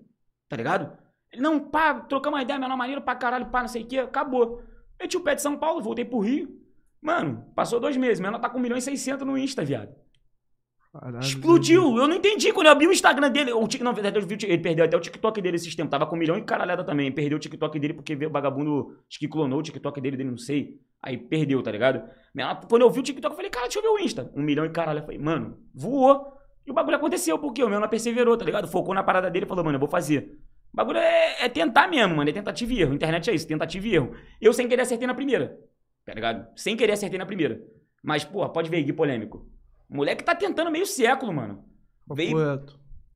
Tá 0.49 0.57
ligado? 0.57 0.93
Ele, 1.33 1.41
não, 1.41 1.59
pá, 1.59 1.95
trocamos 1.95 2.37
uma 2.39 2.43
ideia, 2.43 2.59
menor 2.59 2.77
maneiro 2.77 3.01
pra 3.01 3.15
caralho, 3.15 3.47
pá, 3.47 3.63
não 3.63 3.69
sei 3.69 3.83
o 3.83 3.87
que, 3.87 3.99
acabou. 3.99 4.61
Meti 5.01 5.17
o 5.17 5.21
pé 5.21 5.35
de 5.35 5.41
São 5.41 5.57
Paulo, 5.57 5.81
voltei 5.83 6.05
pro 6.05 6.19
Rio. 6.21 6.62
Mano, 7.03 7.45
passou 7.55 7.81
dois 7.81 7.97
meses. 7.97 8.21
Menor 8.21 8.39
tá 8.39 8.49
com 8.49 8.59
1 8.59 8.61
milhão 8.63 8.79
e 8.79 8.83
600 8.83 9.27
no 9.27 9.37
Insta, 9.37 9.65
viado. 9.65 9.93
Caralho, 10.93 11.21
Explodiu. 11.21 11.97
Eu 11.97 12.07
não 12.07 12.17
entendi. 12.17 12.53
Quando 12.53 12.67
eu 12.67 12.73
abri 12.73 12.87
o 12.87 12.93
Instagram 12.93 13.31
dele, 13.31 13.53
o 13.53 13.67
Tik- 13.67 13.83
não, 13.83 13.95
verdade, 13.95 14.19
eu 14.19 14.27
vi, 14.27 14.37
ele 14.45 14.59
perdeu 14.59 14.85
até 14.85 14.97
o 14.97 15.01
TikTok 15.01 15.41
dele 15.41 15.57
esses 15.57 15.75
tempos. 15.75 15.91
Tava 15.91 16.07
com 16.07 16.15
um 16.15 16.19
milhão 16.19 16.37
e 16.37 16.43
caralhada 16.43 16.85
também. 16.85 17.11
Perdeu 17.11 17.37
o 17.39 17.41
TikTok 17.41 17.79
dele 17.79 17.95
porque 17.95 18.15
veio 18.15 18.31
o 18.31 18.33
vagabundo, 18.33 18.97
acho 19.09 19.19
que 19.19 19.27
clonou 19.27 19.59
o 19.59 19.63
TikTok 19.63 20.01
dele, 20.01 20.17
dele, 20.19 20.31
não 20.31 20.37
sei. 20.39 20.79
Aí 21.03 21.17
perdeu, 21.17 21.63
tá 21.63 21.71
ligado? 21.73 22.03
Menor, 22.35 22.61
Quando 22.69 22.83
eu 22.83 22.91
vi 22.91 23.01
o 23.01 23.03
TikTok, 23.03 23.33
eu 23.33 23.37
falei, 23.37 23.51
cara, 23.51 23.65
deixa 23.67 23.79
eu 23.79 23.83
ver 23.83 23.89
o 23.89 23.99
Insta. 23.99 24.31
Um 24.37 24.43
milhão 24.43 24.65
e 24.67 24.71
caralho. 24.71 24.99
Eu 25.01 25.05
falei, 25.05 25.19
mano, 25.19 25.59
voou. 25.75 26.31
E 26.67 26.71
o 26.71 26.75
bagulho 26.75 26.97
aconteceu, 26.97 27.39
porque 27.39 27.65
o 27.65 27.69
meu 27.69 27.81
não 27.81 27.89
perseverou, 27.89 28.37
tá 28.37 28.45
ligado? 28.45 28.69
Focou 28.69 28.95
na 28.95 29.03
parada 29.03 29.29
dele 29.31 29.47
e 29.47 29.49
falou, 29.49 29.65
mano, 29.65 29.77
eu 29.77 29.81
vou 29.81 29.89
fazer. 29.89 30.39
O 30.73 30.77
bagulho 30.77 30.99
é, 30.99 31.45
é 31.45 31.49
tentar 31.49 31.89
mesmo, 31.89 32.15
mano. 32.17 32.29
É 32.29 32.33
tentativa 32.35 32.73
e 32.73 32.81
erro. 32.83 32.95
Internet 32.95 33.31
é 33.31 33.35
isso, 33.35 33.49
tentativa 33.49 33.87
e 33.89 33.95
erro. 33.95 34.15
Eu 34.41 34.53
sem 34.53 34.69
querer 34.69 34.83
acertei 34.83 35.07
na 35.07 35.15
primeira. 35.15 35.59
Tá 36.05 36.13
ligado? 36.13 36.49
Sem 36.57 36.77
querer 36.77 36.93
acertei 36.93 37.19
na 37.19 37.27
primeira. 37.27 37.63
Mas, 38.03 38.25
porra, 38.25 38.49
pode 38.49 38.69
ver, 38.69 38.83
Gui 38.83 38.93
polêmico. 38.93 39.47
O 39.89 39.97
moleque 39.97 40.25
tá 40.25 40.35
tentando 40.35 40.71
meio 40.71 40.87
século, 40.87 41.33
mano. 41.33 41.65
Veio 42.13 42.37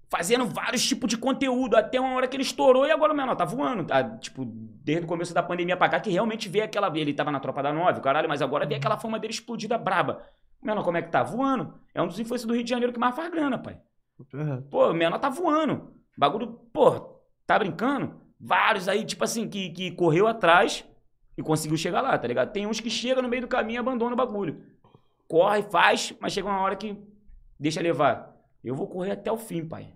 fazendo 0.09 0.47
vários 0.47 0.87
tipos 0.87 1.09
de 1.09 1.19
conteúdo, 1.19 1.77
até 1.77 2.01
uma 2.01 2.15
hora 2.15 2.29
que 2.29 2.37
ele 2.37 2.43
estourou 2.43 2.87
e 2.87 2.91
agora 2.91 3.13
o 3.13 3.17
menor 3.17 3.35
tá 3.35 3.45
voando. 3.45 3.85
Tá, 3.85 4.03
tipo, 4.19 4.45
desde 4.45 5.05
o 5.05 5.09
começo 5.09 5.35
da 5.35 5.43
pandemia 5.43 5.77
pra 5.77 5.89
cá, 5.89 6.01
que 6.01 6.11
realmente 6.11 6.49
veio 6.49 6.65
aquela. 6.65 6.91
Ele 6.97 7.13
tava 7.13 7.31
na 7.31 7.41
tropa 7.41 7.63
da 7.63 7.73
nove, 7.73 8.01
caralho, 8.01 8.29
mas 8.29 8.41
agora 8.41 8.67
veio 8.67 8.79
aquela 8.79 8.97
fama 8.97 9.19
dele 9.19 9.33
explodida 9.33 9.77
braba. 9.77 10.23
O 10.63 10.67
menor, 10.67 10.85
como 10.85 10.97
é 10.97 11.03
que 11.03 11.11
tá? 11.11 11.23
Voando. 11.23 11.75
É 11.95 12.01
um 12.01 12.07
dos 12.07 12.19
influencers 12.19 12.47
do 12.47 12.55
Rio 12.55 12.65
de 12.65 12.71
Janeiro 12.71 12.93
que 12.93 12.99
mais 12.99 13.15
faz 13.15 13.31
grana, 13.31 13.59
pai. 13.59 13.79
Pô, 14.71 14.91
o 14.91 14.95
menor 14.95 15.19
tá 15.19 15.29
voando. 15.29 15.93
Bagulho, 16.17 16.47
pô, 16.73 17.21
tá 17.47 17.59
brincando? 17.59 18.21
Vários 18.39 18.89
aí, 18.89 19.05
tipo 19.05 19.25
assim, 19.25 19.49
que, 19.49 19.71
que 19.71 19.91
correu 19.91 20.27
atrás 20.27 20.85
e 21.37 21.43
conseguiu 21.43 21.77
chegar 21.77 22.01
lá, 22.01 22.17
tá 22.19 22.27
ligado? 22.27 22.53
Tem 22.53 22.67
uns 22.67 22.81
que 22.81 22.91
chegam 22.91 23.23
no 23.23 23.29
meio 23.29 23.43
do 23.43 23.49
caminho 23.49 23.79
e 23.79 23.81
abandonam 23.81 24.15
o 24.15 24.17
bagulho. 24.17 24.63
Corre, 25.29 25.63
faz, 25.63 26.15
mas 26.21 26.33
chega 26.33 26.49
uma 26.49 26.61
hora 26.61 26.77
que 26.77 26.97
deixa 27.59 27.81
levar. 27.81 28.35
Eu 28.63 28.75
vou 28.75 28.89
correr 28.89 29.13
até 29.13 29.31
o 29.31 29.37
fim, 29.37 29.67
pai. 29.67 29.93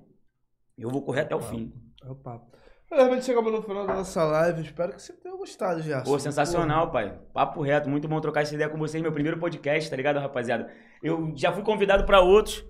Eu 0.76 0.90
vou 0.90 1.02
correr 1.02 1.22
até 1.22 1.34
o 1.34 1.40
fim. 1.40 1.72
É 2.02 2.10
o 2.10 2.14
papo. 2.14 2.50
Realmente 2.90 3.24
chegamos 3.24 3.52
no 3.52 3.62
final 3.62 3.86
da 3.86 3.94
nossa 3.94 4.24
live. 4.24 4.62
Espero 4.62 4.92
que 4.92 5.00
você 5.00 5.12
tenha 5.12 5.36
gostado, 5.36 5.80
Gerson. 5.80 6.10
Pô, 6.10 6.18
sensacional, 6.18 6.90
pai. 6.90 7.16
Papo 7.32 7.62
reto, 7.62 7.88
muito 7.88 8.08
bom 8.08 8.20
trocar 8.20 8.42
essa 8.42 8.54
ideia 8.54 8.68
com 8.68 8.78
vocês. 8.78 9.00
Meu 9.00 9.12
primeiro 9.12 9.38
podcast, 9.38 9.88
tá 9.88 9.96
ligado, 9.96 10.18
rapaziada? 10.18 10.72
Eu 11.00 11.32
já 11.36 11.52
fui 11.52 11.62
convidado 11.62 12.04
pra 12.04 12.20
outros, 12.20 12.64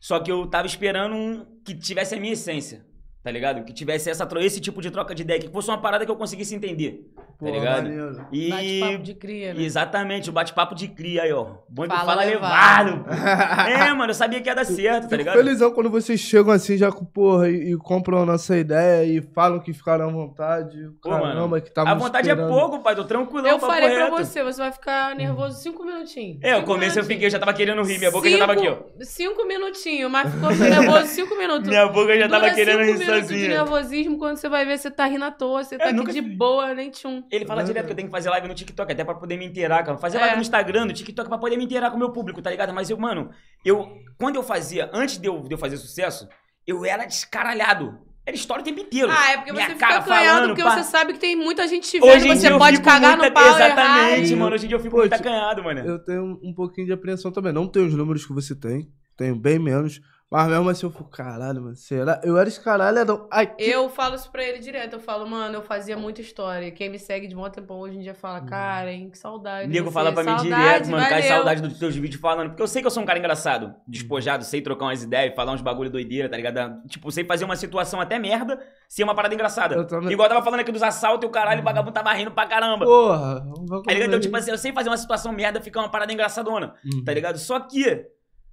só 0.00 0.18
que 0.18 0.32
eu 0.32 0.46
tava 0.48 0.66
esperando 0.66 1.14
um 1.14 1.60
que 1.62 1.74
tivesse 1.74 2.14
a 2.14 2.20
minha 2.20 2.32
essência, 2.32 2.86
tá 3.26 3.32
ligado? 3.32 3.64
Que 3.64 3.72
tivesse 3.72 4.08
essa, 4.08 4.28
esse 4.38 4.60
tipo 4.60 4.80
de 4.80 4.88
troca 4.88 5.12
de 5.12 5.22
ideia, 5.22 5.40
que 5.40 5.48
fosse 5.48 5.68
uma 5.68 5.78
parada 5.78 6.04
que 6.06 6.10
eu 6.12 6.14
conseguisse 6.14 6.54
entender, 6.54 7.10
tá 7.40 7.50
ligado? 7.50 7.82
maneiro. 7.82 8.24
E 8.30 8.50
Bate-papo 8.50 9.02
de 9.02 9.14
cria, 9.14 9.52
né? 9.52 9.62
exatamente, 9.64 10.30
o 10.30 10.32
bate-papo 10.32 10.76
de 10.76 10.86
cria 10.86 11.22
aí, 11.24 11.32
ó. 11.32 11.56
Bom 11.68 11.88
Fala 11.88 12.04
fala, 12.04 12.22
levado. 12.24 13.04
levado. 13.04 13.06
é, 13.68 13.92
mano, 13.92 14.10
eu 14.10 14.14
sabia 14.14 14.40
que 14.40 14.48
ia 14.48 14.54
dar 14.54 14.64
certo, 14.64 15.08
tá 15.08 15.16
ligado? 15.16 15.34
felizão 15.36 15.72
quando 15.72 15.90
vocês 15.90 16.20
chegam 16.20 16.52
assim, 16.52 16.76
já 16.76 16.92
com 16.92 17.04
porra, 17.04 17.50
e, 17.50 17.72
e 17.72 17.76
compram 17.76 18.22
a 18.22 18.26
nossa 18.26 18.56
ideia 18.56 19.04
e 19.04 19.20
falam 19.34 19.58
que 19.58 19.72
ficaram 19.72 20.08
à 20.08 20.12
vontade. 20.12 20.88
Pô, 21.02 21.10
Caramba, 21.10 21.48
mano, 21.48 21.60
que 21.60 21.72
tava 21.72 21.90
A 21.90 21.94
vontade 21.94 22.30
é 22.30 22.36
pouco, 22.36 22.78
pai, 22.78 22.94
tô 22.94 23.02
tranquilão, 23.02 23.50
Eu 23.50 23.58
falei 23.58 23.90
pra 23.90 24.04
reto. 24.04 24.16
você, 24.18 24.44
você 24.44 24.60
vai 24.60 24.70
ficar 24.70 25.16
nervoso 25.16 25.60
cinco 25.60 25.84
minutinhos. 25.84 26.38
É, 26.42 26.52
o 26.54 26.58
Cinco 26.60 26.68
começo 26.70 26.96
eu 27.00 27.04
fiquei, 27.04 27.26
eu 27.26 27.30
já 27.30 27.40
tava 27.40 27.52
querendo 27.52 27.82
rir, 27.82 27.98
minha 27.98 28.12
boca 28.12 28.30
já 28.30 28.38
tava 28.38 28.52
aqui, 28.52 28.68
ó. 28.68 28.76
Cinco- 29.00 29.26
Cinco 29.26 29.44
minutinhos, 29.48 30.08
mas 30.10 30.32
ficou 30.32 30.50
nervoso 30.54 31.06
cinco 31.08 31.36
minutos. 31.36 31.68
Minha 31.68 31.88
boca 31.88 32.16
já 32.16 32.28
tava 32.28 32.44
Dura 32.44 32.54
querendo 32.54 32.84
cinco 32.84 32.98
rir 33.00 33.06
minutos 33.22 33.36
de 33.36 33.48
nervosismo, 33.48 34.18
quando 34.18 34.36
você 34.36 34.48
vai 34.48 34.64
ver, 34.64 34.78
você 34.78 34.90
tá 34.90 35.06
rindo 35.06 35.24
à 35.24 35.30
toa, 35.30 35.62
você 35.64 35.74
Eu 35.74 35.78
tá 35.78 35.84
aqui 35.86 35.94
nunca 35.94 36.12
de 36.12 36.20
boa, 36.20 36.74
nem 36.74 36.90
tchum. 36.90 37.22
Ele 37.30 37.44
fala 37.46 37.62
direto 37.64 37.86
que 37.86 37.92
eu 37.92 37.96
tenho 37.96 38.08
que 38.08 38.12
fazer 38.12 38.30
live 38.30 38.48
no 38.48 38.54
TikTok, 38.54 38.92
até 38.92 39.04
pra 39.04 39.14
poder 39.14 39.36
me 39.36 39.46
inteirar, 39.46 39.82
cara. 39.84 39.98
Fazer 39.98 40.18
É. 40.18 40.20
live 40.20 40.36
no 40.36 40.42
Instagram, 40.42 40.84
no 40.86 40.92
TikTok, 40.92 41.28
pra 41.28 41.38
poder 41.38 41.56
me 41.56 41.64
inteirar 41.64 41.90
com 41.90 41.96
o 41.96 41.98
meu 41.98 42.10
público, 42.12 42.40
tá 42.42 42.50
ligado? 42.50 42.72
Mas 42.72 42.90
eu, 42.90 42.98
mano, 42.98 43.30
eu. 43.64 43.86
Quando 44.18 44.36
eu 44.36 44.42
fazia, 44.42 44.90
antes 44.92 45.18
de 45.18 45.26
eu, 45.28 45.40
de 45.42 45.52
eu 45.54 45.58
fazer 45.58 45.76
sucesso, 45.76 46.28
eu 46.66 46.84
era 46.84 47.04
descaralhado. 47.04 47.98
Era 48.28 48.34
história 48.34 48.60
o 48.60 48.64
tempo 48.64 48.80
inteiro. 48.80 49.08
Ah, 49.08 49.30
é 49.30 49.36
porque 49.36 49.52
Minha 49.52 49.66
você 49.68 49.74
cara 49.76 50.02
fica 50.02 50.14
acanhado, 50.14 50.34
falando, 50.38 50.48
porque 50.48 50.62
pá. 50.64 50.70
você 50.76 50.82
sabe 50.90 51.12
que 51.12 51.18
tem 51.20 51.36
muita 51.36 51.68
gente 51.68 51.88
te 51.88 52.00
vendo, 52.00 52.10
Hoje 52.10 52.26
você 52.26 52.50
eu 52.50 52.58
pode 52.58 52.80
cagar 52.80 53.16
muita- 53.16 53.28
no 53.28 53.34
pau 53.34 53.54
Exatamente, 53.54 54.30
errar. 54.32 54.40
mano. 54.40 54.54
Hoje 54.56 54.64
em 54.64 54.68
dia 54.68 54.76
eu 54.76 54.80
fico 54.80 54.90
Pô, 54.96 55.00
muito 55.02 55.12
acanhado, 55.12 55.62
mano. 55.62 55.78
Eu 55.80 55.98
tenho 56.04 56.36
um 56.42 56.52
pouquinho 56.52 56.88
de 56.88 56.92
apreensão 56.92 57.30
também. 57.30 57.52
Não 57.52 57.68
tenho 57.68 57.86
os 57.86 57.94
números 57.94 58.26
que 58.26 58.32
você 58.32 58.52
tem. 58.58 58.88
Tenho 59.16 59.36
bem 59.36 59.60
menos. 59.60 60.00
Mas 60.28 60.48
mesmo 60.48 60.68
assim 60.68 60.84
eu 60.86 60.90
fico, 60.90 61.04
caralho, 61.08 61.62
mano, 61.62 61.76
será? 61.76 62.20
Eu 62.24 62.36
era 62.36 62.48
esse 62.48 62.60
caralho, 62.60 62.98
era... 62.98 63.26
Ai, 63.30 63.46
que... 63.46 63.62
Eu 63.62 63.88
falo 63.88 64.16
isso 64.16 64.28
pra 64.32 64.42
ele 64.42 64.58
direto. 64.58 64.94
Eu 64.94 64.98
falo, 65.00 65.24
mano, 65.24 65.54
eu 65.54 65.62
fazia 65.62 65.96
muita 65.96 66.20
história. 66.20 66.68
Quem 66.72 66.90
me 66.90 66.98
segue 66.98 67.28
de 67.28 67.36
muito 67.36 67.54
tempo 67.54 67.72
hoje 67.74 67.96
em 67.96 68.00
dia 68.00 68.12
fala, 68.12 68.40
cara, 68.40 68.90
hein, 68.90 69.08
que 69.08 69.16
saudade. 69.16 69.68
Nego 69.68 69.88
fala 69.92 70.12
pra 70.12 70.24
mim 70.24 70.30
Saudade, 70.30 70.48
direto, 70.48 70.90
mano, 70.90 71.08
cai 71.08 71.22
saudade 71.22 71.62
dos 71.62 71.78
teus 71.78 71.94
vídeos 71.94 72.20
falando. 72.20 72.48
Porque 72.48 72.62
eu 72.62 72.66
sei 72.66 72.82
que 72.82 72.86
eu 72.88 72.90
sou 72.90 73.04
um 73.04 73.06
cara 73.06 73.20
engraçado, 73.20 73.72
despojado, 73.86 74.44
sei 74.44 74.60
trocar 74.60 74.86
umas 74.86 75.00
ideias, 75.04 75.32
falar 75.34 75.52
uns 75.52 75.62
bagulho 75.62 75.90
doideira, 75.90 76.28
tá 76.28 76.36
ligado? 76.36 76.82
Tipo, 76.88 77.08
sei 77.12 77.24
fazer 77.24 77.44
uma 77.44 77.54
situação 77.54 78.00
até 78.00 78.18
merda, 78.18 78.58
ser 78.88 79.04
uma 79.04 79.14
parada 79.14 79.32
engraçada. 79.32 79.76
Eu 79.76 79.86
também. 79.86 80.10
Igual 80.10 80.26
eu 80.26 80.34
tava 80.34 80.44
falando 80.44 80.58
aqui 80.60 80.72
dos 80.72 80.82
assaltos 80.82 81.24
e 81.24 81.28
o 81.28 81.30
caralho, 81.30 81.60
o 81.60 81.64
vagabundo 81.64 81.92
tava 81.92 82.12
rindo 82.12 82.32
pra 82.32 82.46
caramba. 82.48 82.84
Porra. 82.84 83.44
vamos 83.44 83.82
Tá 83.84 83.92
ligado? 83.92 84.08
Então, 84.08 84.18
tipo 84.20 84.36
assim, 84.36 84.50
eu 84.50 84.58
sei 84.58 84.72
fazer 84.72 84.88
uma 84.90 84.96
situação 84.98 85.32
merda 85.32 85.60
ficar 85.60 85.80
uma 85.80 85.88
parada 85.88 86.12
engraçadona, 86.12 86.74
Uhum. 86.84 87.04
tá 87.04 87.14
ligado? 87.14 87.38
Só 87.38 87.60
que 87.60 88.06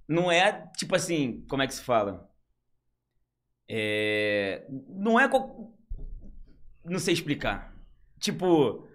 não 0.08 0.30
é, 0.30 0.70
tipo 0.76 0.94
assim, 0.94 1.44
como 1.48 1.62
é 1.62 1.66
que 1.66 1.74
se 1.74 1.82
fala? 1.82 2.28
É. 3.68 4.66
Não 4.88 5.18
é. 5.18 5.28
co- 5.28 5.72
Não 6.84 6.98
sei 6.98 7.14
explicar. 7.14 7.74
Tipo. 8.20 8.86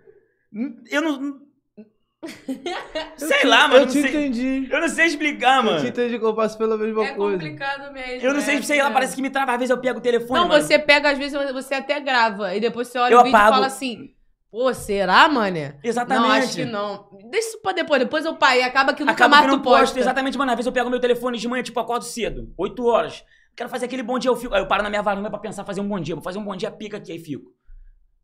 Eu 0.91 1.01
não. 1.01 1.49
Sei 3.17 3.45
lá, 3.45 3.67
mano. 3.67 3.75
Eu 3.75 3.79
não 3.81 3.87
te 3.87 4.01
sei- 4.01 4.09
entendi. 4.09 4.67
Eu 4.71 4.81
não 4.81 4.89
sei 4.89 5.05
explicar, 5.05 5.57
Eu 5.57 5.61
te 5.61 5.65
mano. 5.73 5.87
entendi 5.87 6.19
que 6.19 6.25
eu 6.25 6.35
passo 6.35 6.57
pela 6.57 6.77
mesma 6.77 7.05
É 7.05 7.13
coisa. 7.13 7.37
complicado 7.37 7.93
mesmo. 7.93 8.27
Eu 8.27 8.33
não 8.33 8.41
sei, 8.41 8.57
é, 8.57 8.61
sei 8.61 8.81
lá, 8.81 8.89
é. 8.89 8.93
parece 8.93 9.15
que 9.15 9.21
me 9.21 9.29
trava. 9.29 9.53
Às 9.53 9.57
vezes 9.59 9.69
eu 9.69 9.79
pego 9.79 9.99
o 9.99 10.01
telefone. 10.01 10.39
Não, 10.39 10.47
mano. 10.49 10.61
você 10.63 10.77
pega, 10.77 11.11
às 11.11 11.17
vezes 11.17 11.33
você 11.53 11.75
até 11.75 11.99
grava. 12.01 12.53
E 12.55 12.59
depois 12.59 12.89
você 12.89 12.97
olha 12.99 13.13
Eu 13.13 13.19
o 13.21 13.23
vídeo 13.23 13.35
apago. 13.37 13.51
e 13.51 13.55
fala 13.55 13.67
assim, 13.67 14.13
pô, 14.51 14.73
será, 14.73 15.27
mané? 15.29 15.75
Exatamente. 15.83 16.27
Não, 16.27 16.31
acho 16.31 16.55
que 16.55 16.65
não. 16.65 17.07
Deixa 17.29 17.49
isso 17.49 17.61
pra 17.61 17.71
depois. 17.71 17.99
Depois 18.01 18.25
eu 18.25 18.35
pai. 18.35 18.61
Acaba 18.61 18.93
que 18.93 19.01
nunca 19.01 19.13
Acaba 19.13 19.37
mais 19.37 19.45
que 19.45 19.51
tu 19.51 19.55
não 19.55 19.63
posto. 19.63 19.79
posta. 19.81 19.99
Exatamente, 19.99 20.37
mano. 20.37 20.51
Às 20.51 20.57
vezes 20.57 20.67
eu 20.67 20.73
pego 20.73 20.89
meu 20.89 20.99
telefone 20.99 21.37
de 21.37 21.47
manhã, 21.47 21.63
tipo, 21.63 21.79
acordo 21.79 22.05
cedo, 22.05 22.51
8 22.57 22.85
horas. 22.85 23.23
Quero 23.55 23.69
fazer 23.69 23.85
aquele 23.85 24.03
bom 24.03 24.17
dia, 24.17 24.29
eu 24.31 24.35
fico. 24.35 24.53
Aí 24.53 24.61
eu 24.61 24.67
paro 24.67 24.83
na 24.83 24.89
minha 24.89 25.01
varanda 25.01 25.29
pra 25.29 25.39
pensar, 25.39 25.65
fazer 25.65 25.81
um 25.81 25.87
bom 25.87 25.99
dia. 25.99 26.15
Vou 26.15 26.23
fazer 26.23 26.37
um 26.39 26.43
bom 26.45 26.55
dia, 26.55 26.71
pica 26.71 26.97
aqui, 26.97 27.11
aí 27.11 27.19
fico. 27.19 27.51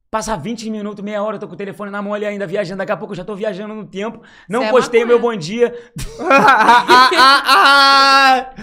Passa 0.09 0.37
20 0.37 0.69
minutos, 0.69 1.03
meia 1.03 1.21
hora, 1.21 1.35
eu 1.35 1.39
tô 1.39 1.47
com 1.47 1.55
o 1.55 1.57
telefone 1.57 1.91
na 1.91 2.01
mão 2.01 2.13
ali 2.13 2.25
ainda, 2.25 2.47
viajando. 2.47 2.77
Daqui 2.77 2.91
a 2.93 2.95
pouco 2.97 3.11
eu 3.11 3.17
já 3.17 3.25
tô 3.25 3.35
viajando 3.35 3.73
no 3.73 3.85
tempo. 3.85 4.21
Não 4.47 4.61
Cê 4.61 4.67
é 4.67 4.71
postei 4.71 5.03
o 5.03 5.07
meu 5.07 5.19
bom 5.19 5.35
dia. 5.35 5.75
Ah, 6.21 6.85
ah, 7.17 7.43
ah, 7.45 8.53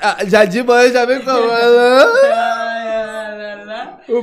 ah. 0.00 0.24
Já 0.26 0.46
de 0.46 0.62
manhã 0.62 0.90
já 0.92 1.04
vem 1.04 1.22
com. 1.22 1.30
O 4.08 4.22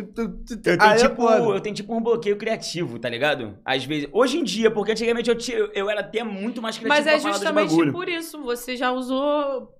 Ah, 0.00 0.04
lá. 0.06 0.32
Eu 0.58 0.68
tenho, 0.68 0.82
é 0.92 0.96
tipo, 0.96 1.22
eu 1.54 1.60
tenho 1.60 1.74
tipo 1.74 1.94
um 1.94 2.00
bloqueio 2.00 2.36
criativo, 2.36 2.98
tá 2.98 3.08
ligado? 3.08 3.58
Às 3.64 3.84
vezes. 3.84 4.08
Hoje 4.12 4.38
em 4.38 4.44
dia, 4.44 4.70
porque 4.70 4.92
antigamente 4.92 5.28
eu, 5.28 5.36
tinha, 5.36 5.58
eu 5.74 5.88
era 5.90 6.00
até 6.00 6.22
muito 6.22 6.60
mais 6.62 6.78
criativo 6.78 7.06
Mas 7.06 7.06
é 7.06 7.18
justamente 7.32 7.70
bagulho. 7.70 7.92
por 7.92 8.08
isso. 8.08 8.42
Você 8.42 8.76
já 8.76 8.90
usou 8.92 9.72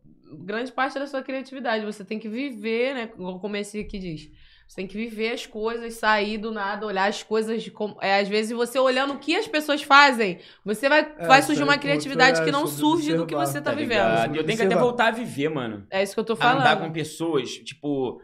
grande 0.44 0.72
parte 0.72 0.98
da 0.98 1.06
sua 1.06 1.22
criatividade. 1.22 1.84
Você 1.84 2.04
tem 2.04 2.18
que 2.18 2.28
viver, 2.28 2.94
né? 2.94 3.06
Como 3.06 3.56
esse 3.56 3.80
aqui 3.80 3.98
diz. 3.98 4.30
Você 4.68 4.76
tem 4.76 4.86
que 4.86 4.98
viver 4.98 5.30
as 5.32 5.46
coisas, 5.46 5.94
sair 5.94 6.36
do 6.36 6.52
nada, 6.52 6.84
olhar 6.84 7.08
as 7.08 7.22
coisas. 7.22 7.62
de 7.62 7.70
como- 7.70 7.96
É, 8.02 8.20
às 8.20 8.28
vezes 8.28 8.52
você 8.54 8.78
olhando 8.78 9.14
o 9.14 9.18
que 9.18 9.34
as 9.34 9.48
pessoas 9.48 9.82
fazem, 9.82 10.40
você 10.62 10.90
vai, 10.90 11.10
É, 11.16 11.26
vai 11.26 11.40
surgir 11.40 11.62
isso 11.62 11.70
uma 11.70 11.78
criatividade 11.78 12.42
é 12.42 12.44
que 12.44 12.50
não 12.52 12.66
surge 12.66 13.14
do 13.16 13.24
que 13.24 13.34
você 13.34 13.62
tá, 13.62 13.70
Tá 13.70 13.76
vivendo. 13.76 14.36
eu 14.36 14.44
tenho 14.44 14.58
que 14.58 14.64
até 14.64 14.76
voltar 14.76 15.06
a 15.06 15.10
viver, 15.10 15.48
mano. 15.48 15.86
É 15.90 16.02
isso 16.02 16.12
que 16.12 16.20
eu 16.20 16.24
tô 16.24 16.34
a 16.34 16.36
falando. 16.36 16.60
andar 16.60 16.76
com 16.80 16.92
pessoas, 16.92 17.50
tipo. 17.50 18.20